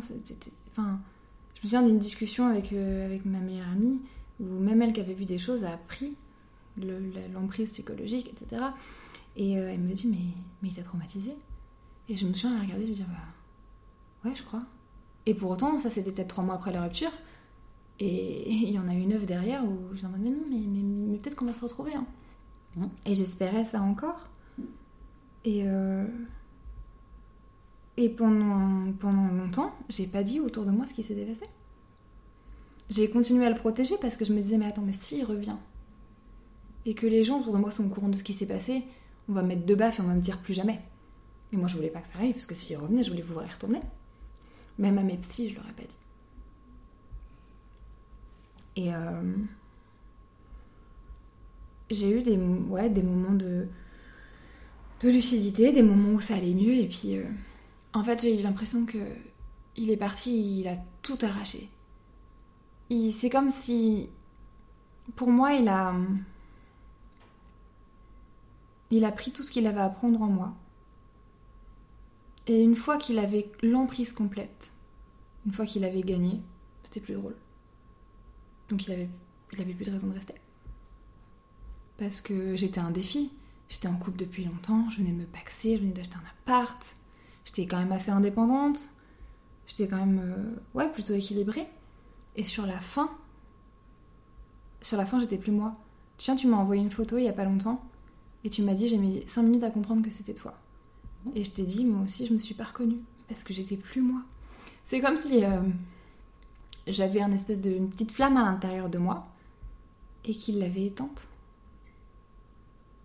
enfin, 0.71 0.99
je 1.55 1.59
me 1.59 1.63
souviens 1.63 1.81
d'une 1.81 1.99
discussion 1.99 2.47
avec, 2.47 2.73
euh, 2.73 3.05
avec 3.05 3.25
ma 3.25 3.39
meilleure 3.39 3.69
amie 3.69 4.01
où 4.39 4.45
même 4.45 4.81
elle 4.81 4.93
qui 4.93 4.99
avait 4.99 5.13
vu 5.13 5.25
des 5.25 5.37
choses 5.37 5.63
a 5.63 5.73
appris 5.73 6.15
l'emprise 7.33 7.71
psychologique, 7.71 8.29
etc. 8.29 8.61
Et 9.35 9.57
euh, 9.57 9.73
elle 9.73 9.81
me 9.81 9.93
dit, 9.93 10.07
mais, 10.07 10.41
mais 10.61 10.69
il 10.69 10.75
t'a 10.75 10.81
traumatisé 10.81 11.35
Et 12.09 12.15
je 12.15 12.25
me 12.25 12.33
suis 12.33 12.47
regardée, 12.47 12.85
je 12.85 12.91
me 12.91 12.95
dis, 12.95 13.03
bah 13.03 14.29
ouais, 14.29 14.35
je 14.35 14.43
crois. 14.43 14.63
Et 15.25 15.33
pour 15.33 15.51
autant, 15.51 15.77
ça 15.79 15.89
c'était 15.89 16.11
peut-être 16.11 16.29
trois 16.29 16.43
mois 16.43 16.55
après 16.55 16.71
la 16.71 16.83
rupture. 16.83 17.11
Et 17.99 18.51
il 18.51 18.71
y 18.71 18.79
en 18.79 18.87
a 18.87 18.93
eu 18.93 19.05
neuf 19.05 19.25
derrière 19.25 19.63
où 19.65 19.77
je 19.93 20.05
me 20.05 20.17
mais 20.17 20.29
non, 20.29 20.43
mais, 20.49 20.59
mais, 20.59 21.17
peut-être 21.17 21.35
qu'on 21.35 21.45
va 21.45 21.53
se 21.53 21.63
retrouver. 21.63 21.95
Hein. 21.95 22.05
Mmh. 22.75 22.85
Et 23.05 23.15
j'espérais 23.15 23.65
ça 23.65 23.81
encore. 23.81 24.29
Et, 25.43 25.63
euh, 25.65 26.05
et 27.97 28.09
pendant, 28.09 28.91
pendant 28.99 29.27
longtemps, 29.27 29.73
j'ai 29.89 30.07
pas 30.07 30.23
dit 30.23 30.39
autour 30.39 30.65
de 30.65 30.71
moi 30.71 30.87
ce 30.87 30.93
qui 30.93 31.03
s'était 31.03 31.25
passé. 31.25 31.45
J'ai 32.89 33.09
continué 33.09 33.45
à 33.45 33.49
le 33.49 33.55
protéger 33.55 33.95
parce 34.01 34.17
que 34.17 34.25
je 34.25 34.33
me 34.33 34.39
disais, 34.39 34.57
mais 34.57 34.65
attends, 34.65 34.83
mais 34.83 34.93
s'il 34.93 35.23
revient, 35.23 35.55
et 36.85 36.93
que 36.93 37.07
les 37.07 37.23
gens 37.23 37.39
autour 37.39 37.53
de 37.53 37.57
moi 37.59 37.71
sont 37.71 37.85
au 37.85 37.89
courant 37.89 38.09
de 38.09 38.15
ce 38.15 38.23
qui 38.23 38.33
s'est 38.33 38.45
passé, 38.45 38.83
on 39.29 39.33
va 39.33 39.41
mettre 39.43 39.65
deux 39.65 39.75
baffes 39.75 39.99
et 39.99 40.01
on 40.01 40.07
va 40.07 40.13
me 40.13 40.21
dire 40.21 40.39
plus 40.39 40.53
jamais. 40.53 40.81
Et 41.51 41.57
moi, 41.57 41.67
je 41.67 41.75
voulais 41.75 41.89
pas 41.89 42.01
que 42.01 42.07
ça 42.07 42.15
arrive, 42.15 42.33
parce 42.33 42.45
que 42.45 42.55
s'il 42.55 42.77
revenait, 42.77 43.03
je 43.03 43.11
voulais 43.11 43.23
pouvoir 43.23 43.45
y 43.45 43.51
retourner. 43.51 43.81
Même 44.77 44.97
à 44.97 45.03
mes 45.03 45.17
psys, 45.17 45.49
je 45.49 45.55
leur 45.55 45.67
ai 45.67 45.73
pas 45.73 45.83
dit. 45.83 45.97
Et 48.77 48.93
euh, 48.93 49.35
j'ai 51.89 52.19
eu 52.19 52.21
des, 52.21 52.37
ouais, 52.37 52.89
des 52.89 53.03
moments 53.03 53.33
de, 53.33 53.67
de 55.01 55.09
lucidité, 55.09 55.71
des 55.71 55.83
moments 55.83 56.13
où 56.13 56.19
ça 56.19 56.35
allait 56.35 56.53
mieux, 56.53 56.75
et 56.75 56.87
puis 56.87 57.17
euh, 57.17 57.23
en 57.93 58.03
fait, 58.03 58.21
j'ai 58.21 58.39
eu 58.39 58.43
l'impression 58.43 58.85
que 58.85 58.97
il 59.77 59.89
est 59.89 59.97
parti, 59.97 60.59
il 60.59 60.67
a 60.67 60.77
tout 61.01 61.17
arraché. 61.21 61.69
C'est 63.11 63.29
comme 63.29 63.49
si, 63.49 64.09
pour 65.15 65.29
moi, 65.29 65.53
il 65.53 65.67
a 65.67 65.93
il 68.91 69.05
a 69.05 69.11
pris 69.11 69.31
tout 69.31 69.43
ce 69.43 69.51
qu'il 69.51 69.67
avait 69.67 69.81
à 69.81 69.89
prendre 69.89 70.21
en 70.21 70.27
moi. 70.27 70.53
Et 72.47 72.61
une 72.61 72.75
fois 72.75 72.97
qu'il 72.97 73.17
avait 73.17 73.51
l'emprise 73.63 74.13
complète, 74.13 74.73
une 75.45 75.51
fois 75.51 75.65
qu'il 75.65 75.83
avait 75.83 76.03
gagné, 76.03 76.41
c'était 76.83 76.99
plus 76.99 77.15
drôle. 77.15 77.35
Donc 78.69 78.85
il 78.87 78.93
avait, 78.93 79.09
plus 79.73 79.85
de 79.85 79.91
raison 79.91 80.07
de 80.07 80.13
rester. 80.13 80.35
Parce 81.97 82.21
que 82.21 82.55
j'étais 82.55 82.79
un 82.79 82.91
défi. 82.91 83.31
J'étais 83.67 83.87
en 83.87 83.95
couple 83.95 84.17
depuis 84.17 84.45
longtemps, 84.45 84.87
je 84.91 84.97
venais 84.97 85.11
me 85.11 85.25
paxer, 85.25 85.75
je 85.75 85.81
venais 85.81 85.93
d'acheter 85.93 86.15
un 86.15 86.29
appart. 86.29 86.95
J'étais 87.45 87.65
quand 87.65 87.79
même 87.79 87.91
assez 87.91 88.11
indépendante. 88.11 88.77
J'étais 89.65 89.87
quand 89.87 90.05
même 90.05 90.55
euh, 90.75 90.87
plutôt 90.89 91.15
équilibrée. 91.15 91.67
Et 92.35 92.43
sur 92.43 92.67
la 92.67 92.79
fin, 92.79 93.09
sur 94.81 94.97
la 94.97 95.05
fin, 95.05 95.19
j'étais 95.19 95.37
plus 95.37 95.51
moi. 95.51 95.73
Tiens, 96.17 96.35
tu 96.35 96.47
m'as 96.47 96.57
envoyé 96.57 96.81
une 96.81 96.91
photo 96.91 97.17
il 97.17 97.23
y 97.23 97.27
a 97.27 97.33
pas 97.33 97.45
longtemps 97.45 97.83
et 98.45 98.49
tu 98.49 98.61
m'as 98.61 98.75
dit, 98.75 98.87
j'ai 98.87 98.99
mis 98.99 99.23
5 99.25 99.41
minutes 99.41 99.63
à 99.63 99.71
comprendre 99.71 100.03
que 100.03 100.11
c'était 100.11 100.35
toi. 100.35 100.53
Et 101.33 101.43
je 101.43 101.49
t'ai 101.49 101.63
dit, 101.63 101.83
moi 101.83 102.03
aussi, 102.03 102.27
je 102.27 102.33
me 102.33 102.37
suis 102.37 102.53
pas 102.53 102.65
reconnue. 102.65 102.99
Parce 103.27 103.43
que 103.43 103.55
j'étais 103.55 103.75
plus 103.75 104.01
moi. 104.01 104.21
C'est 104.83 105.01
comme 105.01 105.17
si 105.17 105.43
euh, 105.43 105.61
j'avais 106.85 107.21
un 107.21 107.31
espèce 107.31 107.59
de 107.59 107.79
petite 107.87 108.11
flamme 108.11 108.37
à 108.37 108.43
l'intérieur 108.43 108.87
de 108.87 108.99
moi 108.99 109.25
et 110.25 110.35
qu'il 110.35 110.59
l'avait 110.59 110.85
éteinte. 110.85 111.27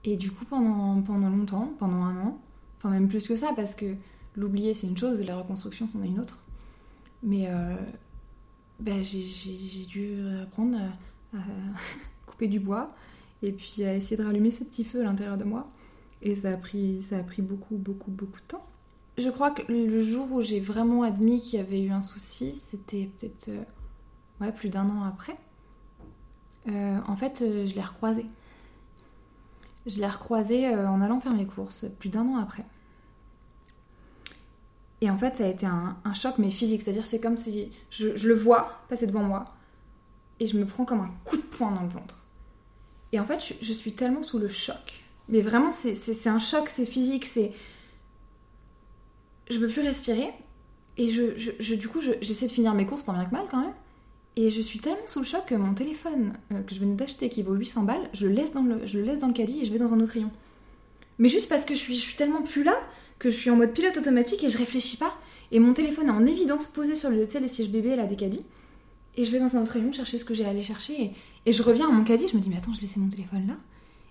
Et 0.04 0.18
du 0.18 0.30
coup, 0.30 0.44
pendant, 0.44 1.00
pendant 1.00 1.30
longtemps, 1.30 1.72
pendant 1.78 2.02
un 2.02 2.20
an, 2.20 2.38
enfin 2.76 2.90
même 2.90 3.08
plus 3.08 3.26
que 3.26 3.34
ça, 3.34 3.54
parce 3.56 3.74
que 3.74 3.94
l'oublier 4.36 4.74
c'est 4.74 4.86
une 4.86 4.96
chose, 4.96 5.22
la 5.22 5.36
reconstruction 5.36 5.86
c'en 5.88 6.02
est 6.02 6.08
une 6.08 6.20
autre. 6.20 6.38
Mais 7.22 7.46
euh, 7.48 7.76
ben, 8.78 9.02
j'ai 9.02 9.86
dû 9.86 10.18
apprendre 10.42 10.78
à 11.34 11.38
couper 12.26 12.48
du 12.48 12.60
bois, 12.60 12.94
et 13.42 13.52
puis 13.52 13.84
à 13.84 13.94
essayer 13.94 14.16
de 14.16 14.22
rallumer 14.24 14.50
ce 14.50 14.64
petit 14.64 14.84
feu 14.84 15.00
à 15.00 15.04
l'intérieur 15.04 15.36
de 15.36 15.44
moi. 15.44 15.70
Et 16.22 16.34
ça 16.34 16.52
a 16.52 16.56
pris, 16.56 17.02
ça 17.02 17.18
a 17.18 17.22
pris 17.22 17.42
beaucoup, 17.42 17.76
beaucoup, 17.76 18.10
beaucoup 18.10 18.40
de 18.40 18.46
temps. 18.46 18.66
Je 19.18 19.28
crois 19.28 19.50
que 19.50 19.70
le 19.70 20.02
jour 20.02 20.30
où 20.32 20.40
j'ai 20.42 20.60
vraiment 20.60 21.02
admis 21.02 21.40
qu'il 21.40 21.58
y 21.58 21.62
avait 21.62 21.82
eu 21.82 21.90
un 21.90 22.02
souci, 22.02 22.52
c'était 22.52 23.10
peut-être 23.18 23.50
euh, 24.42 24.50
plus 24.52 24.68
d'un 24.68 24.88
an 24.88 25.02
après. 25.02 25.36
Euh, 26.68 26.98
en 27.06 27.16
fait, 27.16 27.42
euh, 27.42 27.66
je 27.66 27.74
l'ai 27.74 27.82
recroisé. 27.82 28.26
Je 29.86 29.98
l'ai 29.98 30.06
recroisé 30.06 30.68
en 30.74 31.00
allant 31.00 31.20
faire 31.20 31.32
mes 31.32 31.46
courses, 31.46 31.86
plus 31.98 32.10
d'un 32.10 32.26
an 32.26 32.36
après. 32.36 32.64
Et 35.00 35.10
en 35.10 35.16
fait, 35.16 35.36
ça 35.36 35.44
a 35.44 35.48
été 35.48 35.66
un, 35.66 35.96
choc, 36.14 36.34
mais 36.38 36.50
physique. 36.50 36.82
C'est-à-dire, 36.82 37.04
c'est 37.04 37.20
comme 37.20 37.36
si 37.36 37.70
je, 37.90 38.08
le 38.08 38.34
vois 38.34 38.82
passer 38.88 39.06
devant 39.06 39.22
moi 39.22 39.46
et 40.38 40.46
je 40.46 40.58
me 40.58 40.66
prends 40.66 40.84
comme 40.84 41.00
un 41.00 41.10
coup 41.24 41.36
de 41.36 41.42
poing 41.42 41.70
dans 41.70 41.82
le 41.82 41.88
ventre. 41.88 42.19
Et 43.12 43.20
en 43.20 43.26
fait, 43.26 43.54
je, 43.60 43.72
suis 43.72 43.92
tellement 43.92 44.22
sous 44.22 44.38
le 44.38 44.48
choc. 44.48 45.04
Mais 45.28 45.40
vraiment, 45.40 45.72
c'est 45.72 46.28
un 46.28 46.38
choc, 46.38 46.68
c'est 46.68 46.86
physique, 46.86 47.26
c'est. 47.26 47.52
Je 49.50 49.58
peux 49.58 49.68
plus 49.68 49.82
respirer. 49.82 50.30
Et 50.96 51.10
je, 51.10 51.36
je, 51.58 51.74
du 51.74 51.88
coup, 51.88 52.00
j'essaie 52.20 52.46
de 52.46 52.52
finir 52.52 52.74
mes 52.74 52.86
courses, 52.86 53.04
tant 53.04 53.14
bien 53.14 53.24
que 53.24 53.32
mal 53.32 53.46
quand 53.50 53.60
même. 53.60 53.74
Et 54.36 54.50
je 54.50 54.60
suis 54.60 54.78
tellement 54.78 55.06
sous 55.06 55.20
le 55.20 55.24
choc 55.24 55.46
que 55.46 55.54
mon 55.54 55.74
téléphone 55.74 56.34
euh, 56.52 56.62
que 56.62 56.74
je 56.74 56.80
venais 56.80 56.94
d'acheter, 56.94 57.28
qui 57.28 57.42
vaut 57.42 57.54
800 57.54 57.82
balles, 57.82 58.08
je 58.12 58.26
le, 58.26 58.32
laisse 58.32 58.52
dans 58.52 58.62
le, 58.62 58.86
je 58.86 58.98
le 58.98 59.04
laisse 59.04 59.20
dans 59.20 59.26
le 59.26 59.32
caddie 59.32 59.62
et 59.62 59.64
je 59.64 59.72
vais 59.72 59.78
dans 59.78 59.92
un 59.92 60.00
autre 60.00 60.12
rayon. 60.12 60.30
Mais 61.18 61.28
juste 61.28 61.48
parce 61.48 61.64
que 61.64 61.74
je 61.74 61.80
suis, 61.80 62.14
tellement 62.16 62.42
plus 62.42 62.62
là 62.62 62.74
que 63.18 63.28
je 63.28 63.36
suis 63.36 63.50
en 63.50 63.56
mode 63.56 63.72
pilote 63.72 63.96
automatique 63.96 64.44
et 64.44 64.48
je 64.48 64.56
réfléchis 64.56 64.96
pas. 64.96 65.12
Et 65.52 65.58
mon 65.58 65.74
téléphone 65.74 66.06
est 66.06 66.12
en 66.12 66.26
évidence 66.26 66.66
posé 66.66 66.94
sur 66.94 67.10
le, 67.10 67.24
les 67.24 67.48
sièges 67.48 67.70
bébé 67.70 67.96
là 67.96 68.06
des 68.06 68.16
caddies. 68.16 68.44
Et 69.20 69.24
je 69.26 69.32
vais 69.32 69.38
dans 69.38 69.54
un 69.54 69.60
autre 69.60 69.72
rayon 69.72 69.92
chercher 69.92 70.16
ce 70.16 70.24
que 70.24 70.32
j'ai 70.32 70.46
à 70.46 70.48
aller 70.48 70.62
chercher. 70.62 71.12
Et, 71.44 71.52
je 71.52 71.62
reviens 71.62 71.90
à 71.90 71.92
mon 71.92 72.04
caddie, 72.04 72.26
je 72.26 72.34
me 72.34 72.40
dis, 72.40 72.48
mais 72.48 72.56
attends, 72.56 72.72
je 72.72 72.80
laissé 72.80 72.98
mon 72.98 73.10
téléphone 73.10 73.48
là. 73.48 73.56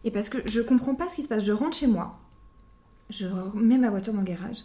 Et 0.03 0.11
parce 0.11 0.29
que 0.29 0.37
je 0.47 0.61
comprends 0.61 0.93
pas 0.93 1.09
ce 1.09 1.15
qui 1.15 1.23
se 1.23 1.27
passe. 1.27 1.43
Je 1.43 1.51
rentre 1.51 1.75
chez 1.75 1.87
moi, 1.87 2.19
je 3.09 3.25
mets 3.55 3.79
ma 3.79 3.89
voiture 3.89 4.13
dans 4.13 4.19
le 4.19 4.27
garage. 4.27 4.59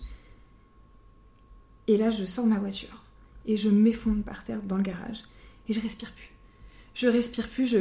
Et 1.87 1.97
là, 1.97 2.11
je 2.11 2.27
sors 2.27 2.45
ma 2.45 2.59
voiture. 2.59 3.05
Et 3.47 3.57
je 3.57 3.71
m'effondre 3.71 4.23
par 4.23 4.45
terre 4.45 4.61
dans 4.63 4.77
le 4.77 4.83
garage. 4.83 5.23
Et 5.67 5.73
je 5.73 5.81
respire 5.81 6.13
plus. 6.13 6.31
Je 6.93 7.07
respire 7.09 7.49
plus, 7.49 7.67
je, 7.67 7.79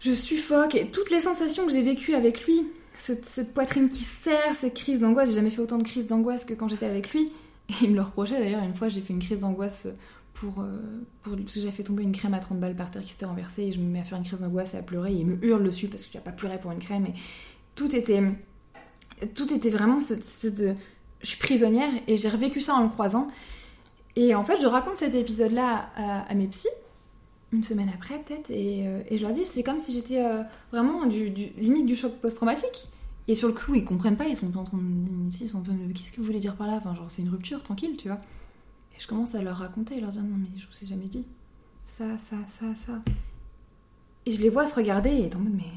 je 0.00 0.12
suffoque. 0.12 0.74
Et 0.74 0.90
toutes 0.90 1.10
les 1.10 1.20
sensations 1.20 1.64
que 1.64 1.72
j'ai 1.72 1.82
vécues 1.82 2.14
avec 2.14 2.46
lui, 2.46 2.60
cette 2.98 3.54
poitrine 3.54 3.88
qui 3.88 4.04
serre, 4.04 4.54
cette 4.54 4.74
crise 4.74 5.00
d'angoisse, 5.00 5.30
j'ai 5.30 5.36
jamais 5.36 5.48
fait 5.48 5.62
autant 5.62 5.78
de 5.78 5.82
crises 5.82 6.08
d'angoisse 6.08 6.44
que 6.44 6.52
quand 6.52 6.68
j'étais 6.68 6.86
avec 6.86 7.14
lui. 7.14 7.32
Et 7.70 7.84
il 7.84 7.92
me 7.92 7.96
le 7.96 8.02
reprochait 8.02 8.38
d'ailleurs, 8.38 8.62
une 8.62 8.74
fois 8.74 8.90
j'ai 8.90 9.00
fait 9.00 9.14
une 9.14 9.22
crise 9.22 9.40
d'angoisse 9.40 9.88
pour, 10.34 10.60
euh, 10.60 10.80
pour 11.22 11.36
parce 11.36 11.54
que 11.54 11.60
j'ai 11.60 11.70
fait 11.70 11.84
tomber 11.84 12.02
une 12.02 12.12
crème 12.12 12.34
à 12.34 12.40
30 12.40 12.58
balles 12.58 12.74
par 12.74 12.90
terre 12.90 13.02
qui 13.02 13.12
s'était 13.12 13.24
renversée 13.24 13.62
et 13.62 13.72
je 13.72 13.78
me 13.78 13.86
mets 13.86 14.00
à 14.00 14.04
faire 14.04 14.18
une 14.18 14.24
crise 14.24 14.40
d'angoisse 14.40 14.74
et 14.74 14.76
à 14.76 14.82
pleurer 14.82 15.12
et 15.12 15.16
il 15.16 15.26
me 15.26 15.42
hurle 15.44 15.62
dessus 15.62 15.86
parce 15.86 16.02
que 16.02 16.10
tu 16.10 16.18
vas 16.18 16.24
pas 16.24 16.32
pleurer 16.32 16.58
pour 16.58 16.72
une 16.72 16.80
crème 16.80 17.06
et 17.06 17.14
tout 17.76 17.94
était 17.94 18.20
tout 19.34 19.52
était 19.54 19.70
vraiment 19.70 20.00
cette 20.00 20.18
espèce 20.18 20.54
de 20.54 20.74
je 21.22 21.28
suis 21.28 21.38
prisonnière 21.38 21.88
et 22.08 22.16
j'ai 22.16 22.28
revécu 22.28 22.60
ça 22.60 22.74
en 22.74 22.82
le 22.82 22.88
croisant. 22.88 23.28
Et 24.16 24.34
en 24.34 24.44
fait 24.44 24.60
je 24.60 24.66
raconte 24.66 24.98
cet 24.98 25.14
épisode 25.14 25.52
là 25.52 25.88
à, 25.96 26.34
mes 26.34 26.48
psys 26.48 26.68
une 27.52 27.62
semaine 27.62 27.90
après 27.94 28.18
peut-être 28.18 28.50
et, 28.50 28.88
euh, 28.88 29.02
je 29.10 29.22
leur 29.22 29.30
dis 29.30 29.44
c'est 29.44 29.62
comme 29.62 29.78
si 29.78 29.92
j'étais 29.92 30.20
euh, 30.20 30.42
vraiment 30.72 31.06
du, 31.06 31.26
limite 31.28 31.86
du 31.86 31.94
choc 31.94 32.12
post-traumatique. 32.20 32.88
Et 33.28 33.36
sur 33.36 33.48
le 33.48 33.54
coup 33.54 33.76
ils 33.76 33.84
comprennent 33.84 34.16
pas 34.16 34.26
ils 34.26 34.36
sont 34.36 34.54
en 34.56 34.64
train 34.64 34.78
de 34.78 34.82
ils 35.40 35.48
sont 35.48 35.62
qu'est-ce 35.94 36.10
que 36.10 36.16
vous 36.16 36.26
voulez 36.26 36.40
dire 36.40 36.56
par 36.56 36.66
là? 36.66 36.74
Enfin 36.74 36.92
genre 36.94 37.06
c'est 37.08 37.22
une 37.22 37.30
rupture 37.30 37.62
tranquille 37.62 37.96
tu 37.96 38.08
vois 38.08 38.18
et 38.96 39.00
je 39.00 39.06
commence 39.06 39.34
à 39.34 39.42
leur 39.42 39.58
raconter 39.58 39.96
et 39.96 40.00
leur 40.00 40.10
dire 40.10 40.22
non 40.22 40.36
mais 40.36 40.48
je 40.56 40.66
vous 40.66 40.84
ai 40.84 40.86
jamais 40.86 41.06
dit 41.06 41.24
ça, 41.86 42.16
ça, 42.18 42.36
ça, 42.46 42.74
ça. 42.74 43.02
Et 44.26 44.32
je 44.32 44.40
les 44.40 44.48
vois 44.48 44.66
se 44.66 44.74
regarder 44.74 45.10
et 45.10 45.26
être 45.26 45.36
en 45.36 45.40
mode 45.40 45.54
mais... 45.54 45.70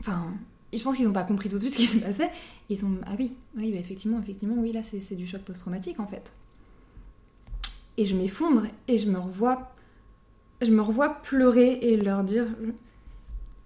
Enfin, 0.00 0.34
je 0.72 0.82
pense 0.82 0.96
qu'ils 0.96 1.06
n'ont 1.06 1.12
pas 1.12 1.24
compris 1.24 1.48
tout 1.48 1.58
de 1.58 1.60
suite 1.60 1.74
ce 1.74 1.78
qui 1.78 1.86
se 1.86 1.98
passait. 2.04 2.30
ils 2.68 2.78
sont 2.78 2.96
ah 3.06 3.12
oui, 3.18 3.34
oui, 3.56 3.70
bah 3.70 3.78
effectivement, 3.78 4.18
effectivement, 4.20 4.56
oui, 4.58 4.72
là 4.72 4.82
c'est 4.82 5.14
du 5.14 5.26
choc 5.26 5.42
post-traumatique 5.42 6.00
en 6.00 6.06
fait. 6.06 6.32
Et 7.96 8.06
je 8.06 8.16
m'effondre 8.16 8.66
et 8.88 8.98
je 8.98 9.10
me 9.10 9.18
revois, 9.18 9.72
je 10.60 10.70
me 10.70 10.82
revois 10.82 11.22
pleurer 11.22 11.78
et 11.82 11.96
leur 11.96 12.24
dire, 12.24 12.46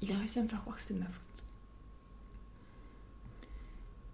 il 0.03 0.13
a 0.13 0.19
réussi 0.19 0.41
à 0.41 0.43
me 0.43 0.49
faire 0.49 0.61
croire 0.61 0.77
que 0.77 0.83
c'était 0.83 0.95
de 0.95 1.01
ma 1.01 1.07
faute. 1.07 1.26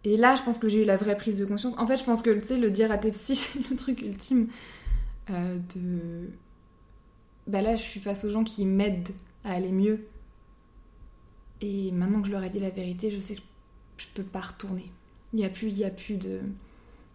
Et 0.05 0.17
là, 0.17 0.35
je 0.35 0.43
pense 0.43 0.59
que 0.59 0.69
j'ai 0.69 0.83
eu 0.83 0.85
la 0.85 0.97
vraie 0.97 1.17
prise 1.17 1.39
de 1.39 1.45
conscience. 1.45 1.75
En 1.79 1.87
fait, 1.87 1.97
je 1.97 2.05
pense 2.05 2.23
que, 2.23 2.31
tu 2.31 2.47
sais, 2.47 2.59
le 2.59 2.71
dire 2.71 2.91
à 2.91 2.99
tes 2.99 3.11
psy, 3.11 3.37
c'est 3.37 3.69
le 3.71 3.77
truc 3.77 4.03
ultime 4.03 4.49
euh, 5.31 5.59
de... 5.75 6.31
Bah 7.47 7.61
là, 7.61 7.77
je 7.77 7.83
suis 7.83 8.01
face 8.01 8.25
aux 8.25 8.31
gens 8.31 8.45
qui 8.45 8.65
m'aident 8.65 9.11
à 9.45 9.53
aller 9.53 9.73
mieux. 9.73 10.07
Et 11.61 11.93
maintenant 11.93 12.21
que 12.21 12.29
je 12.29 12.33
leur 12.33 12.43
ai 12.43 12.51
dit 12.51 12.61
la 12.61 12.71
vérité, 12.71 13.11
je 13.11 13.19
sais 13.19 13.37
que 13.37 13.43
je 13.97 14.07
peux 14.15 14.23
pas 14.23 14.41
retourner. 14.41 14.91
Il 15.33 15.39
n'y 15.39 15.45
a 15.45 15.49
plus, 15.49 15.69
il 15.69 15.79
y 15.79 15.85
a 15.85 15.91
plus 15.91 16.17
de, 16.17 16.41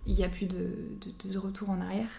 il 0.06 0.14
y 0.14 0.24
a 0.24 0.30
plus 0.30 0.46
de, 0.46 0.70
de, 1.26 1.38
retour 1.38 1.70
en 1.70 1.82
arrière. 1.82 2.10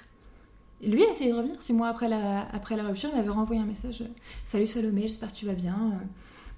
Lui 0.82 1.04
a 1.04 1.10
essayé 1.10 1.32
de 1.32 1.36
revenir. 1.36 1.60
Six 1.60 1.72
mois 1.72 1.88
après 1.88 2.08
la, 2.08 2.46
après 2.52 2.76
la 2.76 2.84
rupture, 2.84 3.10
il 3.12 3.16
m'avait 3.16 3.30
renvoyé 3.30 3.60
un 3.60 3.64
message. 3.64 4.04
Salut 4.44 4.66
Salomé, 4.66 5.02
j'espère 5.08 5.32
que 5.32 5.36
tu 5.36 5.46
vas 5.46 5.54
bien. 5.54 5.74
Euh, 5.74 6.04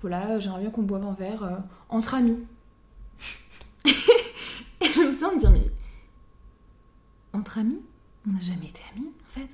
voilà, 0.01 0.39
j'aimerais 0.39 0.61
bien 0.61 0.71
qu'on 0.71 0.83
boive 0.83 1.05
un 1.05 1.13
verre 1.13 1.45
euh, 1.45 1.57
entre 1.89 2.15
amis. 2.15 2.39
Et 4.91 4.93
je 4.95 5.01
me 5.03 5.13
souviens 5.13 5.35
de 5.35 5.39
dire, 5.39 5.51
mais 5.51 5.71
entre 7.33 7.59
amis 7.59 7.81
On 8.29 8.33
n'a 8.33 8.41
jamais 8.41 8.67
été 8.67 8.83
amis, 8.95 9.09
en 9.09 9.29
fait. 9.29 9.49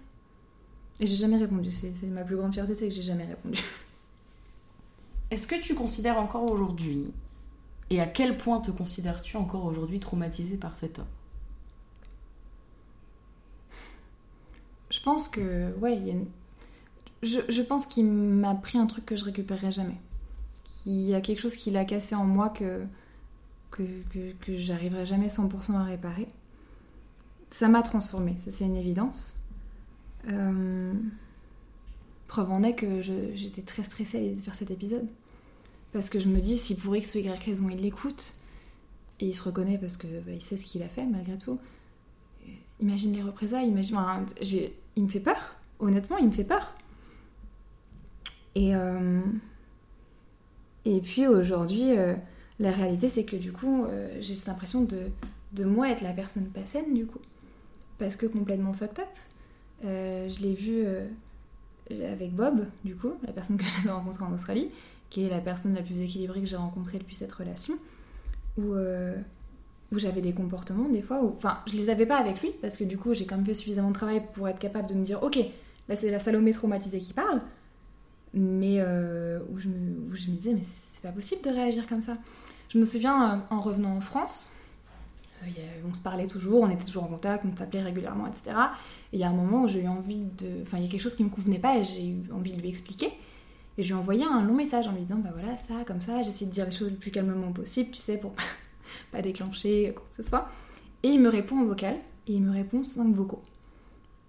Et 0.99 1.07
j'ai 1.07 1.17
jamais 1.17 1.37
répondu. 1.37 1.71
C'est 1.71 2.07
ma 2.07 2.25
plus 2.25 2.37
grande 2.37 2.53
fierté, 2.53 2.75
c'est 2.75 2.89
que 2.89 2.95
j'ai 2.95 3.03
jamais 3.03 3.27
répondu. 3.27 3.63
Est-ce 5.31 5.47
que 5.47 5.61
tu 5.61 5.75
considères 5.75 6.19
encore 6.19 6.51
aujourd'hui, 6.51 7.13
et 7.91 8.01
à 8.01 8.07
quel 8.07 8.39
point 8.39 8.61
te 8.61 8.71
considères-tu 8.71 9.37
encore 9.37 9.65
aujourd'hui 9.65 10.01
traumatisé 10.01 10.57
par 10.57 10.75
cet 10.75 11.01
homme? 11.01 11.07
Je 14.91 15.01
pense 15.01 15.29
que, 15.29 15.77
ouais, 15.79 15.97
il 15.97 16.07
y 16.07 16.11
a 16.11 16.13
une... 16.13 16.27
je, 17.23 17.41
je 17.49 17.63
pense 17.63 17.87
qu'il 17.87 18.07
m'a 18.07 18.55
pris 18.55 18.79
un 18.79 18.87
truc 18.87 19.05
que 19.05 19.17
je 19.17 19.25
récupérerai 19.25 19.73
jamais. 19.73 20.01
Il 20.87 21.01
y 21.01 21.15
a 21.15 21.21
quelque 21.21 21.41
chose 21.41 21.57
qu'il 21.57 21.77
a 21.77 21.85
cassé 21.85 22.15
en 22.15 22.25
moi 22.25 22.49
que, 22.49 22.87
que, 23.71 23.83
que, 24.41 24.55
j'arriverai 24.55 25.07
jamais 25.07 25.29
100% 25.29 25.75
à 25.75 25.85
réparer. 25.85 26.29
Ça 27.51 27.69
m'a 27.69 27.83
transformée, 27.83 28.37
ça 28.39 28.51
c'est 28.51 28.65
une 28.65 28.77
évidence. 28.77 29.37
Euh... 30.29 30.93
Preuve 32.29 32.51
en 32.51 32.63
est 32.65 32.75
que 32.75 33.03
j'étais 33.03 33.63
très 33.63 33.85
stressée 33.85 34.35
de 34.35 34.41
faire 34.41 34.55
cet 34.55 34.71
épisode. 34.71 35.07
Parce 35.93 36.11
que 36.11 36.19
je 36.19 36.29
me 36.29 36.41
dis, 36.41 36.59
si 36.59 36.77
pour 36.77 36.97
X 36.97 37.15
ou 37.15 37.19
Y 37.19 37.45
raison 37.45 37.69
il 37.71 37.81
l'écoute, 37.81 38.35
et 39.21 39.29
il 39.29 39.35
se 39.35 39.43
reconnaît 39.43 39.79
parce 39.79 39.97
que 39.97 40.07
bah, 40.07 40.33
il 40.33 40.43
sait 40.43 40.57
ce 40.57 40.67
qu'il 40.67 40.83
a 40.83 40.89
fait 40.89 41.07
malgré 41.07 41.39
tout, 41.39 41.59
euh, 42.43 42.51
imagine 42.81 43.13
les 43.15 43.23
représailles, 43.23 43.69
imagine. 43.69 43.97
enfin, 43.97 44.27
il 44.97 45.03
me 45.05 45.09
fait 45.09 45.21
peur, 45.21 45.57
honnêtement, 45.79 46.19
il 46.19 46.27
me 46.27 46.33
fait 46.33 46.45
peur. 46.45 46.75
Et, 48.55 48.75
euh, 48.75 49.21
et 50.85 51.01
puis 51.01 51.27
aujourd'hui, 51.27 51.93
la 52.59 52.71
réalité 52.71 53.09
c'est 53.09 53.25
que 53.25 53.37
du 53.37 53.53
coup, 53.53 53.85
euh, 53.85 54.09
j'ai 54.21 54.35
cette 54.35 54.49
impression 54.49 54.83
de, 54.83 55.11
de 55.53 55.65
moi 55.65 55.91
être 55.91 56.03
la 56.03 56.13
personne 56.13 56.47
pas 56.47 56.65
saine 56.67 56.95
du 56.95 57.07
coup. 57.07 57.21
Parce 57.99 58.17
que 58.17 58.27
complètement 58.27 58.73
fucked 58.73 59.01
up. 59.01 59.09
Euh, 59.85 60.29
je 60.29 60.41
l'ai 60.41 60.55
vu 60.55 60.83
euh, 60.85 61.07
avec 62.13 62.35
Bob, 62.35 62.67
du 62.85 62.97
coup, 62.97 63.13
la 63.27 63.33
personne 63.33 63.57
que 63.57 63.65
j'avais 63.77 63.91
rencontrée 63.91 64.25
en 64.25 64.33
Australie, 64.33 64.71
qui 65.11 65.25
est 65.25 65.31
la 65.31 65.41
personne 65.41 65.75
la 65.75 65.83
plus 65.83 66.01
équilibrée 66.01 66.41
que 66.41 66.47
j'ai 66.47 66.57
rencontrée 66.57 66.99
depuis 66.99 67.15
cette 67.15 67.33
relation, 67.33 67.75
où, 68.59 68.75
où 68.75 69.99
j'avais 69.99 70.23
des 70.23 70.33
comportements 70.33 70.89
des 70.89 71.03
fois, 71.03 71.23
où, 71.23 71.35
enfin, 71.37 71.59
je 71.67 71.75
les 71.75 71.91
avais 71.91 72.07
pas 72.07 72.17
avec 72.17 72.41
lui, 72.41 72.53
parce 72.61 72.77
que 72.77 72.85
du 72.85 72.99
coup, 72.99 73.15
j'ai 73.15 73.27
quand 73.27 73.37
même 73.37 73.45
fait 73.45 73.55
suffisamment 73.55 73.91
de 73.91 73.95
travail 73.95 74.23
pour 74.33 74.49
être 74.49 74.59
capable 74.59 74.89
de 74.89 74.95
me 74.95 75.05
dire, 75.05 75.23
ok, 75.23 75.39
là 75.89 75.95
c'est 75.95 76.11
la 76.11 76.19
Salomé 76.19 76.53
traumatisée 76.53 76.99
qui 76.99 77.13
parle, 77.13 77.41
mais 78.35 78.83
où, 78.83 79.59
je 79.59 79.69
me, 79.69 80.11
où 80.11 80.15
je 80.15 80.31
me 80.31 80.37
disais, 80.37 80.55
mais 80.55 80.65
c'est 80.65 81.03
pas 81.03 81.13
possible 81.13 81.43
de 81.43 81.51
réagir 81.51 81.87
comme 81.87 82.03
ça. 82.03 82.17
Je 82.69 82.79
me 82.79 82.85
souviens, 82.85 83.35
euh, 83.35 83.37
en 83.51 83.61
revenant 83.61 83.97
en 83.97 84.01
France, 84.01 84.53
euh, 85.45 85.49
on 85.89 85.95
se 85.95 86.01
parlait 86.01 86.27
toujours, 86.27 86.63
on 86.63 86.71
était 86.71 86.85
toujours 86.85 87.05
en 87.05 87.09
contact, 87.09 87.45
on 87.45 87.57
s'appelait 87.57 87.83
régulièrement, 87.83 88.27
etc. 88.27 88.57
Et 89.13 89.17
il 89.17 89.21
y 89.21 89.25
a 89.25 89.29
un 89.29 89.35
moment 89.35 89.63
où 89.63 89.69
j'ai 89.69 89.83
eu 89.83 89.89
envie 89.89 90.25
de. 90.39 90.63
Enfin, 90.63 90.79
il 90.79 90.85
y 90.85 90.87
a 90.87 90.91
quelque 90.91 91.03
chose 91.03 91.15
qui 91.15 91.25
me 91.25 91.29
convenait 91.29 91.59
pas 91.59 91.79
et 91.79 91.85
j'ai 91.85 92.09
eu 92.09 92.25
envie 92.33 92.53
de 92.53 92.61
lui 92.61 92.69
expliquer. 92.69 93.13
Et 93.79 93.83
je 93.83 93.89
lui 93.89 93.95
ai 93.95 93.97
envoyé 93.99 94.25
un 94.25 94.43
long 94.43 94.55
message 94.55 94.89
en 94.89 94.93
lui 94.93 95.03
disant 95.03 95.19
Bah 95.19 95.31
voilà, 95.33 95.57
ça, 95.57 95.85
comme 95.87 96.01
ça, 96.01 96.23
j'essaie 96.23 96.47
de 96.47 96.51
dire 96.51 96.65
les 96.65 96.73
choses 96.73 96.91
le 96.91 96.97
plus 96.97 97.11
calmement 97.11 97.53
possible, 97.53 97.91
tu 97.91 97.99
sais, 97.99 98.19
pour 98.19 98.33
pas 99.13 99.23
déclencher 99.23 99.93
quoi 99.95 100.07
que 100.11 100.17
ce 100.17 100.23
soit. 100.23 100.49
Et 101.03 101.09
il 101.09 101.21
me 101.21 101.29
répond 101.29 101.59
en 101.59 101.65
vocal 101.65 101.97
et 102.27 102.33
il 102.33 102.43
me 102.43 102.53
répond 102.53 102.83
5 102.83 103.15
vocaux. 103.15 103.43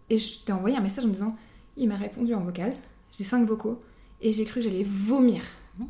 Et 0.10 0.18
je 0.18 0.40
t'ai 0.40 0.52
envoyé 0.52 0.78
un 0.78 0.82
message 0.82 1.06
en 1.06 1.08
me 1.08 1.14
disant 1.14 1.36
Il 1.78 1.88
m'a 1.90 1.96
répondu 1.96 2.34
en 2.36 2.42
vocal, 2.42 2.74
j'ai 3.18 3.24
5 3.24 3.48
vocaux 3.48 3.80
et 4.22 4.32
j'ai 4.32 4.46
cru 4.46 4.60
que 4.60 4.70
j'allais 4.70 4.84
vomir 4.84 5.42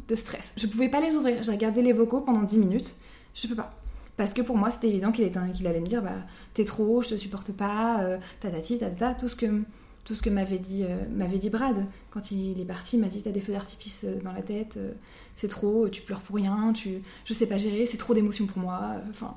de 0.08 0.16
stress. 0.16 0.54
Je 0.58 0.68
pouvais 0.68 0.90
pas 0.90 1.02
les 1.02 1.16
ouvrir, 1.16 1.44
j'ai 1.44 1.52
regardé 1.52 1.82
les 1.82 1.94
vocaux 1.94 2.22
pendant 2.22 2.44
10 2.44 2.58
minutes, 2.60 2.96
je 3.34 3.48
peux 3.48 3.56
pas. 3.56 3.74
Parce 4.18 4.34
que 4.34 4.42
pour 4.42 4.58
moi, 4.58 4.72
c'était 4.72 4.90
évident 4.90 5.12
qu'il 5.12 5.26
allait 5.68 5.80
me 5.80 5.88
dire 5.88 6.02
bah, 6.02 6.26
T'es 6.56 6.66
trop, 6.66 7.04
je 7.04 7.10
te 7.10 7.18
supporte 7.18 7.52
pas, 7.52 8.02
euh, 8.02 8.18
tatati, 8.40 8.80
tatata, 8.80 9.14
tout 9.14 9.28
ce 9.28 9.36
que, 9.36 9.64
tout 10.08 10.16
ce 10.16 10.24
que 10.24 10.30
m'avait 10.30 10.58
dit, 10.58 10.86
euh, 10.86 11.38
dit 11.38 11.50
Brad. 11.50 11.86
Quand 12.10 12.32
il 12.32 12.60
est 12.60 12.66
parti, 12.66 12.98
il 12.98 13.02
m'a 13.02 13.10
dit 13.10 13.22
T'as 13.22 13.32
des 13.32 13.42
feux 13.42 13.54
d'artifice 13.54 14.06
euh, 14.06 14.20
dans 14.24 14.32
la 14.32 14.42
tête, 14.42 14.78
euh, 14.78 14.94
c'est 15.36 15.50
trop, 15.50 15.88
tu 15.90 16.02
pleures 16.02 16.22
pour 16.22 16.38
rien, 16.38 16.74
tu, 16.74 17.02
je 17.26 17.34
sais 17.34 17.48
pas 17.48 17.58
gérer, 17.58 17.86
c'est 17.86 17.98
trop 17.98 18.14
d'émotions 18.14 18.48
pour 18.48 18.60
moi. 18.60 18.96
Enfin. 19.10 19.36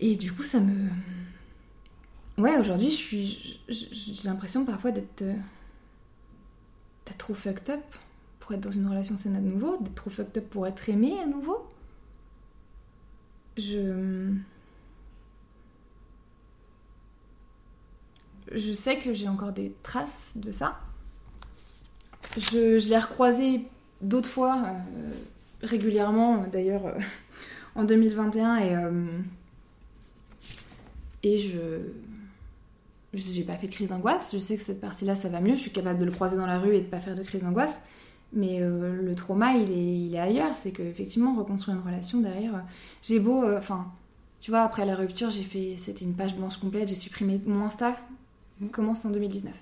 Et 0.00 0.16
du 0.16 0.32
coup, 0.32 0.42
ça 0.42 0.58
me. 0.58 0.88
Ouais, 2.38 2.56
aujourd'hui, 2.58 3.60
j'ai 3.68 4.28
l'impression 4.28 4.64
parfois 4.64 4.90
d'être. 4.90 5.22
d'être 5.22 7.18
trop 7.18 7.34
fucked 7.34 7.70
up 7.70 7.82
pour 8.48 8.54
être 8.54 8.62
dans 8.62 8.70
une 8.70 8.86
relation 8.86 9.18
saine 9.18 9.36
à 9.36 9.42
nouveau, 9.42 9.76
d'être 9.76 9.94
trop 9.94 10.08
fucked 10.08 10.38
up 10.38 10.48
pour 10.48 10.66
être 10.66 10.88
aimé 10.88 11.12
à 11.22 11.26
nouveau 11.26 11.68
je. 13.58 14.32
Je 18.52 18.72
sais 18.72 18.96
que 18.96 19.12
j'ai 19.12 19.28
encore 19.28 19.52
des 19.52 19.74
traces 19.82 20.32
de 20.36 20.50
ça. 20.50 20.80
Je, 22.38 22.88
l'ai 22.88 22.98
recroisé 22.98 23.66
d'autres 24.00 24.30
fois, 24.30 24.62
euh, 24.64 25.10
régulièrement, 25.62 26.46
d'ailleurs, 26.50 26.86
euh, 26.86 26.98
en 27.74 27.84
2021, 27.84 28.56
et. 28.56 28.76
euh, 28.76 29.06
et 31.22 31.36
je. 31.36 31.58
J'ai 33.14 33.42
pas 33.42 33.56
fait 33.56 33.66
de 33.66 33.72
crise 33.72 33.88
d'angoisse. 33.88 34.32
Je 34.34 34.38
sais 34.38 34.56
que 34.56 34.62
cette 34.62 34.80
partie-là, 34.80 35.16
ça 35.16 35.28
va 35.30 35.40
mieux. 35.40 35.56
Je 35.56 35.62
suis 35.62 35.70
capable 35.72 35.98
de 35.98 36.04
le 36.04 36.12
croiser 36.12 36.36
dans 36.36 36.46
la 36.46 36.58
rue 36.58 36.74
et 36.76 36.80
de 36.80 36.86
pas 36.86 37.00
faire 37.00 37.14
de 37.14 37.22
crise 37.22 37.42
d'angoisse. 37.42 37.82
Mais 38.32 38.60
euh, 38.60 39.00
le 39.00 39.14
trauma, 39.14 39.54
il 39.54 39.70
est, 39.70 40.00
il 40.00 40.14
est 40.14 40.18
ailleurs. 40.18 40.56
C'est 40.56 40.72
que 40.72 40.82
effectivement, 40.82 41.34
reconstruire 41.34 41.78
une 41.78 41.84
relation 41.84 42.20
derrière, 42.20 42.56
euh, 42.56 42.60
j'ai 43.02 43.20
beau, 43.20 43.42
euh, 43.42 43.58
enfin, 43.58 43.90
tu 44.40 44.50
vois, 44.50 44.62
après 44.62 44.84
la 44.84 44.94
rupture, 44.94 45.30
j'ai 45.30 45.42
fait, 45.42 45.76
c'était 45.78 46.04
une 46.04 46.14
page 46.14 46.36
blanche 46.36 46.58
complète. 46.58 46.88
J'ai 46.88 46.94
supprimé 46.94 47.40
mon 47.46 47.64
Insta. 47.64 47.96
Mhm. 48.60 48.70
Commence 48.70 49.04
en 49.04 49.10
2019. 49.10 49.52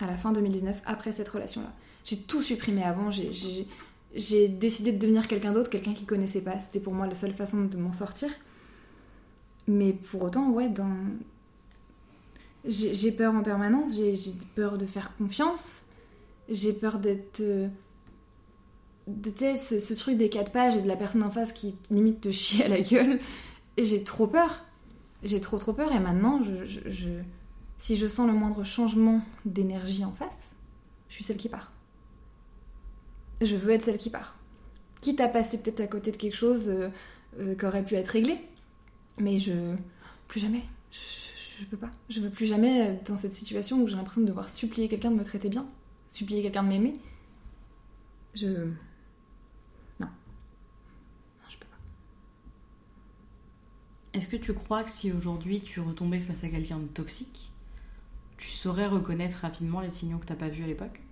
À 0.00 0.06
la 0.06 0.16
fin 0.16 0.32
2019, 0.32 0.82
après 0.84 1.10
cette 1.10 1.28
relation-là, 1.28 1.72
j'ai 2.04 2.18
tout 2.18 2.42
supprimé 2.42 2.82
avant. 2.82 3.10
J'ai, 3.10 4.48
décidé 4.48 4.92
de 4.92 4.98
devenir 4.98 5.26
quelqu'un 5.26 5.52
d'autre, 5.52 5.70
quelqu'un 5.70 5.94
qui 5.94 6.04
connaissait 6.04 6.42
pas. 6.42 6.58
C'était 6.58 6.80
pour 6.80 6.92
moi 6.92 7.06
la 7.06 7.14
seule 7.14 7.32
façon 7.32 7.64
de 7.64 7.76
m'en 7.78 7.92
sortir. 7.92 8.28
Mais 9.66 9.92
pour 9.92 10.22
autant, 10.22 10.50
ouais, 10.50 10.68
dans 10.68 10.94
j'ai, 12.66 13.12
peur 13.12 13.34
en 13.34 13.42
permanence. 13.42 13.94
J'ai 13.96 14.32
peur 14.54 14.76
de 14.76 14.86
faire 14.86 15.16
confiance 15.16 15.85
j'ai 16.48 16.72
peur 16.72 16.98
d'être. 16.98 17.40
euh, 17.40 17.68
Tu 19.22 19.30
sais, 19.36 19.56
ce, 19.56 19.94
truc 19.94 20.16
des 20.16 20.28
quatre 20.28 20.50
pages 20.52 20.76
et 20.76 20.82
de 20.82 20.88
la 20.88 20.96
personne 20.96 21.22
en 21.22 21.30
face 21.30 21.52
qui 21.52 21.74
limite 21.90 22.20
te 22.22 22.30
chie 22.32 22.62
à 22.62 22.68
la 22.68 22.80
gueule. 22.80 23.20
J'ai 23.78 24.02
trop 24.04 24.26
peur. 24.26 24.64
J'ai 25.22 25.40
trop 25.40 25.58
trop 25.58 25.72
peur 25.72 25.92
et 25.92 25.98
maintenant, 25.98 26.40
si 27.78 27.96
je 27.96 28.06
sens 28.06 28.26
le 28.26 28.32
moindre 28.34 28.64
changement 28.64 29.22
d'énergie 29.44 30.04
en 30.04 30.12
face, 30.12 30.54
je 31.08 31.14
suis 31.14 31.24
celle 31.24 31.36
qui 31.36 31.48
part. 31.48 31.72
Je 33.40 33.56
veux 33.56 33.72
être 33.72 33.84
celle 33.84 33.98
qui 33.98 34.10
part. 34.10 34.36
Quitte 35.00 35.20
à 35.20 35.28
passer 35.28 35.62
peut-être 35.62 35.80
à 35.80 35.86
côté 35.86 36.10
de 36.10 36.16
quelque 36.16 36.36
chose 36.36 36.68
euh, 36.70 36.88
euh, 37.38 37.54
qui 37.54 37.64
aurait 37.66 37.84
pu 37.84 37.94
être 37.94 38.08
réglé. 38.08 38.38
Mais 39.18 39.38
je. 39.38 39.52
Plus 40.28 40.40
jamais. 40.40 40.62
Je, 40.90 40.98
je- 40.98 41.60
je 41.62 41.64
peux 41.66 41.76
pas. 41.76 41.90
Je 42.10 42.20
veux 42.20 42.30
plus 42.30 42.46
jamais 42.46 42.78
être 42.80 43.10
dans 43.10 43.16
cette 43.16 43.32
situation 43.34 43.80
où 43.82 43.86
j'ai 43.88 43.96
l'impression 43.96 44.22
de 44.22 44.26
devoir 44.26 44.48
supplier 44.48 44.88
quelqu'un 44.88 45.10
de 45.10 45.16
me 45.16 45.24
traiter 45.24 45.48
bien 45.48 45.66
supplier 46.08 46.42
quelqu'un 46.42 46.62
de 46.62 46.68
m'aimer. 46.68 47.00
Je. 48.34 48.48
Non. 50.00 50.06
Non, 50.06 50.08
je 51.48 51.56
peux 51.58 51.66
pas. 51.66 51.76
Est-ce 54.12 54.28
que 54.28 54.36
tu 54.36 54.52
crois 54.54 54.84
que 54.84 54.90
si 54.90 55.12
aujourd'hui 55.12 55.60
tu 55.60 55.80
retombais 55.80 56.20
face 56.20 56.44
à 56.44 56.48
quelqu'un 56.48 56.78
de 56.78 56.86
toxique, 56.86 57.52
tu 58.36 58.48
saurais 58.48 58.86
reconnaître 58.86 59.38
rapidement 59.38 59.80
les 59.80 59.90
signaux 59.90 60.18
que 60.18 60.26
t'as 60.26 60.36
pas 60.36 60.48
vus 60.48 60.64
à 60.64 60.66
l'époque? 60.66 61.02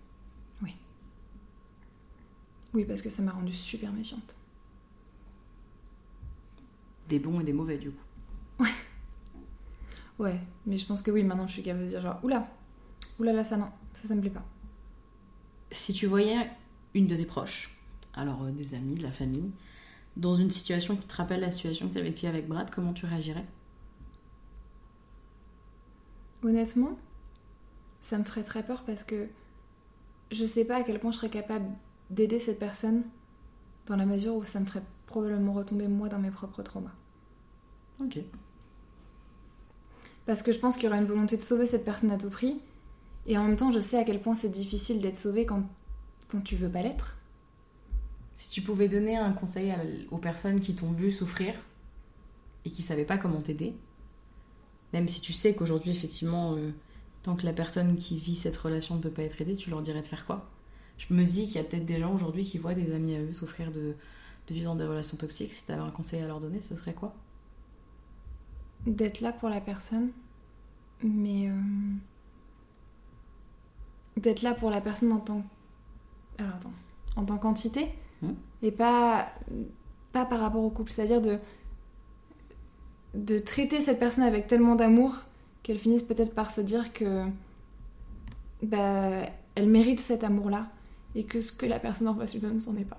Oui, 2.75 2.85
parce 2.85 3.03
que 3.03 3.09
ça 3.09 3.23
m'a 3.23 3.31
rendue 3.31 3.53
super 3.53 3.93
méfiante. 3.93 4.37
Des 7.09 7.21
bons 7.21 7.39
et 7.41 7.45
des 7.45 7.53
mauvais 7.53 7.79
du 7.79 7.93
coup. 7.93 8.67
Ouais, 10.19 10.41
mais 10.67 10.77
je 10.77 10.87
pense 10.87 11.03
que 11.03 11.11
oui, 11.11 11.23
maintenant 11.25 11.47
je 11.47 11.53
suis 11.53 11.63
capable 11.63 11.85
de 11.85 11.89
dire 11.91 12.01
genre, 12.01 12.19
oula, 12.23 12.49
oula 13.19 13.33
là, 13.33 13.45
ça 13.45 13.57
non, 13.57 13.69
ça, 13.93 14.09
ça 14.09 14.15
me 14.15 14.21
plaît 14.21 14.31
pas. 14.31 14.45
Si 15.75 15.93
tu 15.93 16.07
voyais 16.07 16.49
une 16.95 17.09
de 17.09 17.17
tes 17.17 17.25
proches, 17.25 17.77
alors 18.15 18.45
euh, 18.45 18.51
des 18.53 18.75
amis, 18.75 18.95
de 18.95 19.03
la 19.03 19.11
famille, 19.11 19.51
dans 20.17 20.35
une 20.35 20.53
situation 20.53 20.95
qui 20.95 21.05
te 21.07 21.17
rappelle 21.17 21.41
la 21.41 21.51
situation 21.51 21.89
que 21.89 21.95
tu 21.95 21.99
as 21.99 22.03
vécue 22.03 22.27
avec 22.27 22.47
Brad, 22.47 22.71
comment 22.71 22.93
tu 22.93 23.07
réagirais? 23.07 23.45
Honnêtement, 26.45 26.97
ça 28.01 28.19
me 28.19 28.25
ferait 28.25 28.45
très 28.45 28.63
peur 28.63 28.85
parce 28.85 29.03
que 29.03 29.27
je 30.31 30.47
sais 30.47 30.65
pas 30.65 30.77
à 30.77 30.83
quel 30.85 31.01
point 31.01 31.11
je 31.11 31.17
serais 31.17 31.29
capable 31.29 31.67
d'aider 32.09 32.39
cette 32.39 32.61
personne 32.61 33.03
dans 33.87 33.97
la 33.97 34.07
mesure 34.07 34.37
où 34.37 34.45
ça 34.45 34.61
me 34.61 34.67
ferait 34.67 34.85
probablement 35.07 35.55
retomber 35.55 35.89
moi 35.89 36.09
dans 36.09 36.21
mes 36.21 36.31
propres 36.31 36.63
traumas. 36.63 36.95
Ok. 38.01 38.21
Parce 40.25 40.43
que 40.43 40.53
je 40.53 40.59
pense 40.61 40.77
qu'il 40.77 40.85
y 40.85 40.87
aura 40.87 40.99
une 40.99 41.05
volonté 41.05 41.37
de 41.37 41.43
sauver 41.43 41.67
cette 41.67 41.85
personne 41.85 42.13
à 42.13 42.17
tout 42.17 42.31
prix. 42.31 42.61
Et 43.27 43.39
en 43.39 43.45
même 43.45 43.57
temps, 43.57 43.73
je 43.73 43.81
sais 43.81 43.99
à 43.99 44.05
quel 44.05 44.21
point 44.21 44.35
c'est 44.35 44.51
difficile 44.51 45.01
d'être 45.01 45.17
sauvé 45.17 45.47
quand, 45.47 45.63
quand 46.29 46.41
tu 46.43 46.57
veux 46.57 46.69
pas 46.69 46.83
l'être. 46.83 47.17
Si 48.37 48.51
tu 48.51 48.63
pouvais 48.63 48.89
donner 48.89 49.17
un 49.17 49.33
conseil 49.33 49.71
à- 49.71 49.83
aux 50.11 50.19
personnes 50.19 50.61
qui 50.61 50.75
t'ont 50.75 50.93
vu 50.93 51.11
souffrir 51.11 51.55
et 52.65 52.71
qui 52.71 52.83
savaient 52.83 53.05
pas 53.05 53.19
comment 53.19 53.39
t'aider, 53.41 53.75
même 54.93 55.09
si 55.09 55.21
tu 55.21 55.33
sais 55.33 55.55
qu'aujourd'hui, 55.55 55.91
effectivement, 55.91 56.55
euh, 56.57 56.71
tant 57.23 57.37
que 57.37 57.47
la 57.47 57.53
personne 57.53 57.97
qui 57.97 58.19
vit 58.19 58.37
cette 58.37 58.57
relation 58.57 58.97
ne 58.97 59.01
peut 59.01 59.11
pas 59.11 59.23
être 59.23 59.41
aidée, 59.41 59.57
tu 59.57 59.71
leur 59.71 59.83
dirais 59.83 60.03
de 60.03 60.07
faire 60.07 60.27
quoi? 60.27 60.51
Je 60.99 61.13
me 61.15 61.25
dis 61.25 61.47
qu'il 61.47 61.57
y 61.57 61.59
a 61.59 61.65
peut-être 61.65 61.87
des 61.87 61.99
gens 61.99 62.15
aujourd'hui 62.15 62.45
qui 62.45 62.59
voient 62.59 62.75
des 62.75 62.93
amis 62.95 63.17
à 63.17 63.21
eux 63.21 63.33
souffrir 63.33 63.73
de, 63.73 63.95
de 64.49 64.55
vivre 64.55 64.67
dans 64.67 64.77
des 64.77 64.85
relations 64.85 65.17
toxiques. 65.17 65.53
Si 65.55 65.67
tu 65.67 65.73
avais 65.73 65.83
un 65.83 65.91
conseil 65.91 66.21
à 66.23 66.27
leur 66.27 66.41
donner, 66.41 66.61
ce 66.61 66.77
serait 66.77 66.95
quoi? 66.95 67.15
D'être 68.87 69.21
là 69.21 69.33
pour 69.33 69.49
la 69.49 69.61
personne, 69.61 70.11
mais. 71.03 71.49
euh, 71.49 71.55
D'être 74.17 74.43
là 74.43 74.55
pour 74.55 74.71
la 74.71 74.81
personne 74.81 75.13
en 75.13 75.19
tant. 75.19 75.43
Alors 76.39 76.55
attends. 76.55 76.73
En 77.17 77.25
tant 77.25 77.39
qu'entité, 77.39 77.89
Mhm. 78.23 78.35
et 78.63 78.71
pas. 78.73 79.33
Pas 80.13 80.25
par 80.25 80.41
rapport 80.41 80.63
au 80.63 80.71
couple. 80.71 80.91
C'est-à-dire 80.93 81.21
de. 81.21 81.39
De 83.15 83.39
traiter 83.39 83.81
cette 83.81 83.99
personne 83.99 84.25
avec 84.25 84.47
tellement 84.47 84.75
d'amour 84.75 85.15
qu'elle 85.63 85.79
finisse 85.79 86.03
peut-être 86.03 86.35
par 86.35 86.51
se 86.51 86.61
dire 86.61 86.93
que. 86.93 87.27
Bah. 88.63 89.27
Elle 89.57 89.69
mérite 89.69 90.01
cet 90.01 90.25
amour-là. 90.25 90.67
Et 91.17 91.23
que 91.25 91.41
ce 91.41 91.53
que 91.53 91.65
la 91.67 91.79
personne 91.79 92.09
en 92.09 92.15
face 92.17 92.33
lui 92.35 92.41
donne, 92.41 92.61
c'en 92.61 92.75
est 92.77 92.85
pas. 92.85 92.99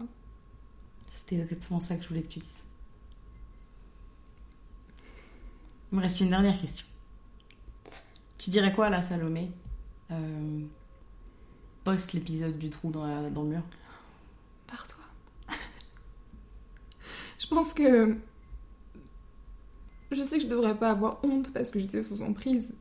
C'était 1.13 1.36
exactement 1.41 1.82
ça 1.82 1.97
que 1.97 2.03
je 2.03 2.07
voulais 2.07 2.22
que 2.22 2.30
tu 2.30 2.39
dises. 2.39 2.61
Il 5.91 5.97
me 5.97 6.01
reste 6.01 6.20
une 6.22 6.30
dernière 6.30 6.59
question. 6.59 6.86
Tu 8.38 8.49
dirais 8.51 8.74
quoi 8.74 8.89
là, 8.89 9.01
Salomé? 9.01 9.51
Euh, 10.11 10.61
Post 11.86 12.11
l'épisode 12.13 12.57
du 12.57 12.69
trou 12.69 12.91
dans, 12.91 13.05
la- 13.05 13.29
dans 13.29 13.43
le 13.43 13.49
mur. 13.49 13.61
Par 14.67 14.86
toi. 14.88 15.03
je 17.39 17.47
pense 17.47 17.73
que. 17.73 18.17
Je 20.11 20.23
sais 20.23 20.38
que 20.38 20.43
je 20.43 20.47
devrais 20.49 20.75
pas 20.77 20.91
avoir 20.91 21.23
honte 21.23 21.53
parce 21.53 21.71
que 21.71 21.79
j'étais 21.79 22.01
sous 22.01 22.21
emprise. 22.21 22.73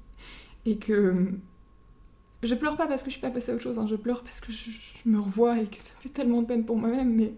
Et 0.66 0.76
que. 0.78 1.32
Je 2.42 2.55
pleure 2.55 2.76
pas 2.76 2.86
parce 2.86 3.02
que 3.02 3.09
je 3.11 3.12
suis 3.12 3.20
pas 3.22 3.30
passée 3.30 3.52
à 3.52 3.55
autre 3.55 3.62
chose, 3.62 3.78
hein. 3.78 3.86
je 3.86 3.96
pleure 3.96 4.22
parce 4.22 4.40
que 4.40 4.52
je, 4.52 4.70
je 4.70 5.09
me 5.09 5.18
revois 5.18 5.61
et 5.61 5.66
que 5.66 5.80
ça 5.80 5.94
fait 6.00 6.11
tellement 6.11 6.42
de 6.42 6.46
peine 6.46 6.64
pour 6.64 6.76
moi-même, 6.76 7.14
mais. 7.14 7.32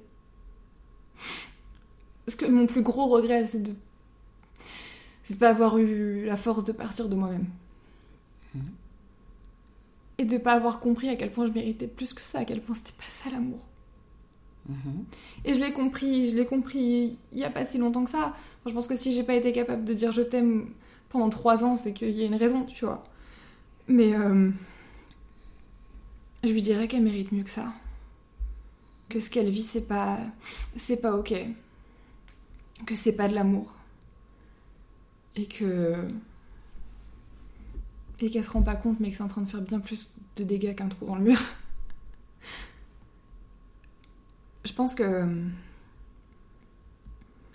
Parce 2.24 2.34
que 2.36 2.46
mon 2.46 2.66
plus 2.66 2.82
gros 2.82 3.06
regret, 3.06 3.44
c'est 3.46 3.60
de. 3.62 3.72
C'est 5.24 5.34
de 5.34 5.38
pas 5.40 5.50
avoir 5.50 5.78
eu 5.78 6.24
la 6.24 6.36
force 6.36 6.62
de 6.64 6.70
partir 6.72 7.08
de 7.08 7.16
moi-même. 7.16 7.46
Mhm. 8.54 8.62
Et 10.18 10.24
de 10.24 10.38
pas 10.38 10.52
avoir 10.54 10.80
compris 10.80 11.08
à 11.08 11.16
quel 11.16 11.30
point 11.30 11.46
je 11.46 11.52
méritais 11.52 11.86
plus 11.86 12.14
que 12.14 12.22
ça, 12.22 12.40
à 12.40 12.44
quel 12.44 12.62
point 12.62 12.74
c'était 12.74 12.96
pas 12.96 13.04
ça 13.08 13.30
l'amour. 13.30 13.66
Mhm. 14.68 15.04
Et 15.44 15.54
je 15.54 15.60
l'ai 15.60 15.72
compris, 15.72 16.30
je 16.30 16.36
l'ai 16.36 16.46
compris 16.46 17.18
il 17.32 17.38
y 17.38 17.44
a 17.44 17.50
pas 17.50 17.64
si 17.64 17.78
longtemps 17.78 18.04
que 18.04 18.10
ça. 18.10 18.34
Enfin, 18.60 18.70
je 18.70 18.72
pense 18.72 18.86
que 18.86 18.96
si 18.96 19.12
j'ai 19.12 19.22
pas 19.22 19.34
été 19.34 19.52
capable 19.52 19.84
de 19.84 19.94
dire 19.94 20.12
je 20.12 20.22
t'aime 20.22 20.70
pendant 21.10 21.28
trois 21.28 21.64
ans, 21.64 21.76
c'est 21.76 21.92
qu'il 21.92 22.10
y 22.10 22.22
a 22.22 22.26
une 22.26 22.34
raison, 22.34 22.64
tu 22.64 22.84
vois. 22.84 23.02
Mais 23.88 24.14
euh, 24.14 24.50
je 26.44 26.50
lui 26.50 26.62
dirais 26.62 26.88
qu'elle 26.88 27.02
mérite 27.02 27.32
mieux 27.32 27.44
que 27.44 27.50
ça. 27.50 27.72
Que 29.08 29.20
ce 29.20 29.30
qu'elle 29.30 29.48
vit, 29.48 29.62
c'est 29.62 29.86
pas, 29.86 30.18
c'est 30.76 30.96
pas 31.00 31.14
ok. 31.14 31.34
Que 32.86 32.94
c'est 32.94 33.16
pas 33.16 33.28
de 33.28 33.34
l'amour. 33.34 33.72
Et 35.36 35.46
que 35.46 35.96
et 38.20 38.30
qu'elle 38.30 38.44
se 38.44 38.50
rend 38.50 38.62
pas 38.62 38.76
compte, 38.76 39.00
mais 39.00 39.10
que 39.10 39.16
c'est 39.16 39.22
en 39.22 39.28
train 39.28 39.42
de 39.42 39.48
faire 39.48 39.60
bien 39.60 39.80
plus 39.80 40.10
de 40.36 40.44
dégâts 40.44 40.74
qu'un 40.74 40.88
trou 40.88 41.06
dans 41.06 41.16
le 41.16 41.22
mur. 41.22 41.40
Je 44.64 44.72
pense 44.72 44.94
que. 44.94 45.26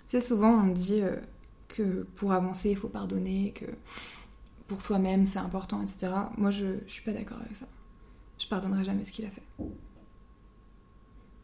Sais, 0.06 0.20
souvent 0.20 0.50
on 0.50 0.68
dit 0.68 1.00
euh, 1.00 1.16
que 1.68 2.02
pour 2.16 2.32
avancer, 2.32 2.70
il 2.70 2.76
faut 2.76 2.88
pardonner, 2.88 3.52
que 3.52 3.66
pour 4.68 4.82
soi-même 4.82 5.26
c'est 5.26 5.38
important, 5.38 5.82
etc. 5.82 6.12
Moi 6.36 6.50
je, 6.50 6.78
suis 6.86 7.02
pas 7.02 7.12
d'accord 7.12 7.38
avec 7.40 7.56
ça. 7.56 7.66
Je 8.38 8.46
pardonnerai 8.46 8.84
jamais 8.84 9.04
ce 9.04 9.12
qu'il 9.12 9.24
a 9.24 9.30
fait. 9.30 9.42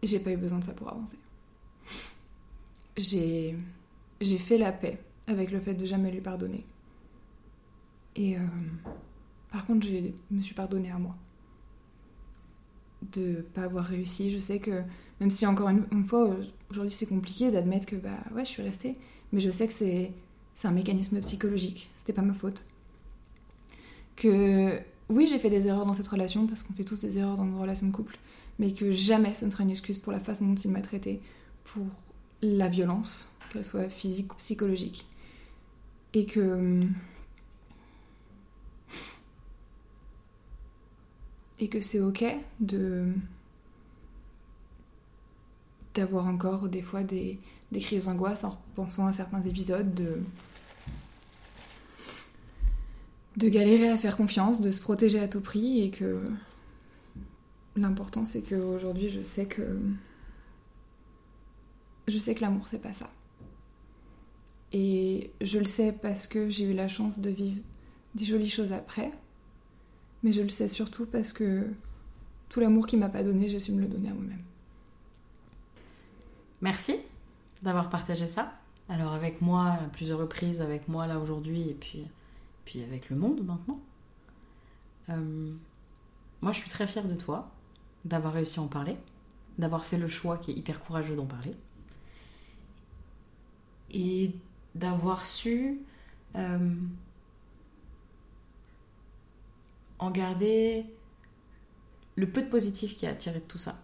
J'ai 0.03 0.21
pas 0.21 0.31
eu 0.31 0.37
besoin 0.37 0.59
de 0.59 0.65
ça 0.65 0.75
pour 0.75 0.91
avancer. 0.91 1.19
J'ai. 2.97 3.57
J'ai 4.21 4.39
fait 4.39 4.59
la 4.59 4.73
paix 4.73 5.01
avec 5.29 5.51
le 5.53 5.61
fait 5.61 5.75
de 5.75 5.85
jamais 5.85 6.11
lui 6.11 6.21
pardonner. 6.21 6.65
Et. 8.17 8.37
euh, 8.37 8.47
par 9.51 9.67
contre, 9.67 9.87
je 9.87 10.11
me 10.31 10.41
suis 10.41 10.55
pardonnée 10.55 10.91
à 10.91 10.99
moi. 10.99 11.17
De 13.13 13.47
pas 13.55 13.63
avoir 13.63 13.85
réussi. 13.85 14.31
Je 14.31 14.39
sais 14.39 14.59
que 14.59 14.83
même 15.21 15.31
si 15.31 15.47
encore 15.47 15.69
une, 15.69 16.05
fois, 16.05 16.37
aujourd'hui 16.71 16.93
c'est 16.93 17.07
compliqué 17.07 17.51
d'admettre 17.51 17.87
que 17.87 17.97
bah 17.97 18.19
ouais, 18.35 18.45
je 18.45 18.51
suis 18.51 18.63
restée, 18.63 18.97
mais 19.33 19.41
je 19.41 19.51
sais 19.51 19.67
que 19.67 19.73
c'est 19.73 20.13
c'est 20.55 20.67
un 20.67 20.73
mécanisme 20.73 21.21
psychologique, 21.21 21.89
c'était 21.95 22.13
pas 22.13 22.23
ma 22.23 22.35
faute. 22.35 22.65
Que 24.17 24.81
oui, 25.09 25.29
j'ai 25.29 25.39
fait 25.39 25.51
des 25.51 25.69
erreurs 25.69 25.87
dans 25.87 25.95
cette 25.95 26.09
relation 26.09 26.49
parce 26.49 26.65
qu'on 26.65 26.75
fait 26.75 26.83
tous 26.83 27.01
des 27.01 27.19
erreurs 27.19 27.37
dans 27.37 27.45
nos 27.45 27.61
relations 27.61 27.87
de 27.87 27.93
couple, 27.93 28.19
mais 28.59 28.73
que 28.73 28.91
jamais 28.91 29.35
ce 29.35 29.45
ne 29.45 29.51
sera 29.51 29.63
une 29.63 29.71
excuse 29.71 29.99
pour 29.99 30.13
la 30.13 30.19
façon 30.19 30.47
dont 30.47 30.57
il 30.57 30.71
m'a 30.73 30.81
traitée, 30.81 31.21
pour 31.63 31.87
la 32.43 32.67
violence, 32.67 33.37
qu'elle 33.53 33.65
soit 33.65 33.89
physique 33.89 34.35
ou 34.35 34.37
psychologique. 34.37 35.07
Et 36.15 36.27
que 36.27 36.83
et 41.61 41.69
que 41.69 41.81
c'est 41.81 42.01
ok 42.01 42.25
de 42.61 43.13
d'avoir 45.95 46.27
encore 46.27 46.69
des 46.69 46.83
fois 46.83 47.03
des, 47.03 47.39
des 47.73 47.81
crises 47.81 48.05
d'angoisse 48.05 48.45
en 48.45 48.51
repensant 48.51 49.07
à 49.07 49.13
certains 49.13 49.43
épisodes, 49.43 49.95
de, 49.95 50.23
de 53.37 53.49
galérer 53.49 53.89
à 53.89 53.99
faire 53.99 54.17
confiance, 54.17 54.61
de 54.61 54.71
se 54.71 54.81
protéger 54.81 55.19
à 55.19 55.27
tout 55.27 55.41
prix 55.41 55.83
et 55.83 55.91
que 55.91 56.23
l'important 57.77 58.25
c'est 58.25 58.43
qu'aujourd'hui 58.43 59.09
je 59.09 59.23
sais 59.23 59.47
que 59.47 59.79
je 62.07 62.19
sais 62.19 62.35
que 62.35 62.41
l'amour 62.41 62.69
c'est 62.69 62.83
pas 62.83 62.93
ça. 62.93 63.11
Et 64.73 65.31
je 65.41 65.59
le 65.59 65.65
sais 65.65 65.93
parce 65.93 66.27
que 66.27 66.49
j'ai 66.49 66.65
eu 66.65 66.75
la 66.75 66.89
chance 66.89 67.19
de 67.19 67.31
vivre 67.31 67.61
des 68.15 68.25
jolies 68.25 68.51
choses 68.51 68.73
après, 68.73 69.11
mais 70.23 70.33
je 70.33 70.43
le 70.43 70.49
sais 70.49 70.69
surtout 70.69 71.07
parce 71.07 71.33
que 71.33 71.67
tout 72.49 72.61
l'amour 72.61 72.87
qu'il 72.87 72.99
m'a 72.99 73.09
pas 73.09 73.23
donné, 73.23 73.49
j'ai 73.49 73.61
su 73.61 73.73
me 73.73 73.81
le 73.81 73.89
donner 73.89 74.11
à 74.11 74.15
moi-même. 74.15 74.43
Merci 76.61 76.97
d'avoir 77.63 77.91
partagé 77.91 78.27
ça. 78.27 78.55
Alors 78.89 79.13
avec 79.13 79.41
moi 79.43 79.73
à 79.73 79.89
plusieurs 79.93 80.19
reprises, 80.19 80.61
avec 80.61 80.89
moi 80.89 81.07
là 81.07 81.19
aujourd'hui 81.19 81.69
et 81.69 81.75
puis, 81.75 82.05
puis 82.65 82.83
avec 82.83 83.11
le 83.11 83.17
monde 83.17 83.45
maintenant. 83.45 83.81
Euh, 85.11 85.53
moi 86.41 86.53
je 86.53 86.59
suis 86.59 86.71
très 86.71 86.87
fière 86.87 87.07
de 87.07 87.15
toi, 87.15 87.51
d'avoir 88.05 88.33
réussi 88.33 88.59
à 88.59 88.63
en 88.63 88.69
parler, 88.69 88.97
d'avoir 89.59 89.85
fait 89.85 89.99
le 89.99 90.09
choix 90.09 90.39
qui 90.39 90.53
est 90.53 90.55
hyper 90.55 90.83
courageux 90.83 91.17
d'en 91.17 91.27
parler. 91.27 91.53
Et 93.91 94.33
d'avoir 94.75 95.27
su 95.27 95.81
euh, 96.37 96.75
en 99.99 100.11
garder 100.11 100.87
le 102.17 102.29
peu 102.29 102.43
de 102.43 102.49
positif 102.49 102.97
qui 102.99 103.07
a 103.07 103.15
tiré 103.15 103.41
de 103.41 103.45
tout 103.45 103.59
ça 103.59 103.77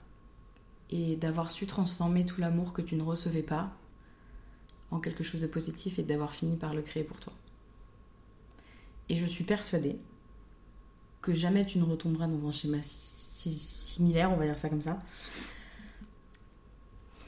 et 0.91 1.17
d'avoir 1.17 1.51
su 1.51 1.67
transformer 1.67 2.25
tout 2.25 2.41
l'amour 2.41 2.73
que 2.73 2.83
tu 2.83 2.97
ne 2.97 3.03
recevais 3.03 3.43
pas 3.43 3.73
en 4.91 5.01
quelque 5.01 5.25
chose 5.25 5.41
de 5.41 5.47
positif 5.47 5.99
et 5.99 6.03
d'avoir 6.03 6.35
fini 6.35 6.57
par 6.57 6.75
le 6.75 6.83
créer 6.83 7.05
pour 7.05 7.19
toi. 7.21 7.33
Et 9.09 9.17
je 9.17 9.27
suis 9.27 9.45
persuadée 9.45 9.97
que 11.21 11.35
jamais 11.35 11.65
tu 11.65 11.79
ne 11.79 11.85
retomberas 11.85 12.27
dans 12.27 12.47
un 12.47 12.53
schéma 12.53 12.79
si- 12.83 13.51
similaire, 13.51 14.31
on 14.31 14.37
va 14.37 14.47
dire 14.47 14.59
ça 14.59 14.69
comme 14.69 14.83
ça, 14.83 15.01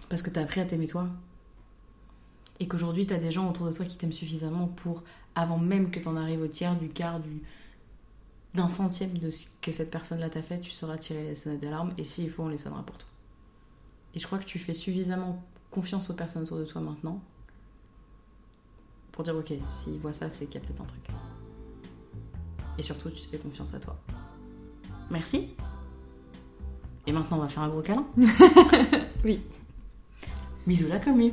parce 0.08 0.22
que 0.22 0.30
tu 0.30 0.38
as 0.38 0.42
appris 0.42 0.60
à 0.60 0.64
t'aimer 0.64 0.86
toi. 0.86 1.08
Et 2.60 2.68
qu'aujourd'hui, 2.68 3.06
tu 3.06 3.12
as 3.12 3.18
des 3.18 3.32
gens 3.32 3.48
autour 3.50 3.66
de 3.66 3.72
toi 3.72 3.84
qui 3.84 3.96
t'aiment 3.96 4.12
suffisamment 4.12 4.68
pour, 4.68 5.02
avant 5.34 5.58
même 5.58 5.90
que 5.90 5.98
tu 6.00 6.08
en 6.08 6.16
arrives 6.16 6.40
au 6.40 6.46
tiers, 6.48 6.76
du 6.76 6.88
quart, 6.88 7.20
du 7.20 7.42
d'un 8.56 8.68
centième 8.68 9.16
de 9.18 9.30
ce 9.30 9.46
que 9.62 9.72
cette 9.72 9.90
personne-là 9.90 10.30
t'a 10.30 10.42
fait, 10.42 10.60
tu 10.60 10.70
sauras 10.70 10.98
tirer 10.98 11.22
les 11.22 11.36
sonnettes 11.36 11.60
d'alarme 11.60 11.94
et 11.98 12.04
s'il 12.04 12.30
faut, 12.30 12.42
on 12.42 12.48
les 12.48 12.58
sonnera 12.58 12.82
pour 12.82 12.98
toi. 12.98 13.08
Et 14.14 14.18
je 14.18 14.26
crois 14.26 14.38
que 14.38 14.44
tu 14.44 14.58
fais 14.58 14.72
suffisamment 14.72 15.42
confiance 15.70 16.10
aux 16.10 16.14
personnes 16.14 16.42
autour 16.42 16.58
de 16.58 16.64
toi 16.64 16.80
maintenant 16.80 17.20
pour 19.12 19.24
dire 19.24 19.36
ok, 19.36 19.52
s'ils 19.64 19.98
voient 19.98 20.12
ça, 20.12 20.30
c'est 20.30 20.46
qu'il 20.46 20.60
y 20.60 20.64
a 20.64 20.66
peut-être 20.66 20.82
un 20.82 20.86
truc. 20.86 21.06
Et 22.78 22.82
surtout, 22.82 23.10
tu 23.10 23.22
te 23.22 23.28
fais 23.28 23.38
confiance 23.38 23.72
à 23.72 23.80
toi. 23.80 23.96
Merci. 25.10 25.48
Et 27.06 27.12
maintenant, 27.12 27.38
on 27.38 27.40
va 27.40 27.48
faire 27.48 27.62
un 27.62 27.68
gros 27.68 27.82
câlin. 27.82 28.06
Oui. 29.24 29.40
Bisous 30.66 30.88
la 30.88 30.98
commu. 31.00 31.32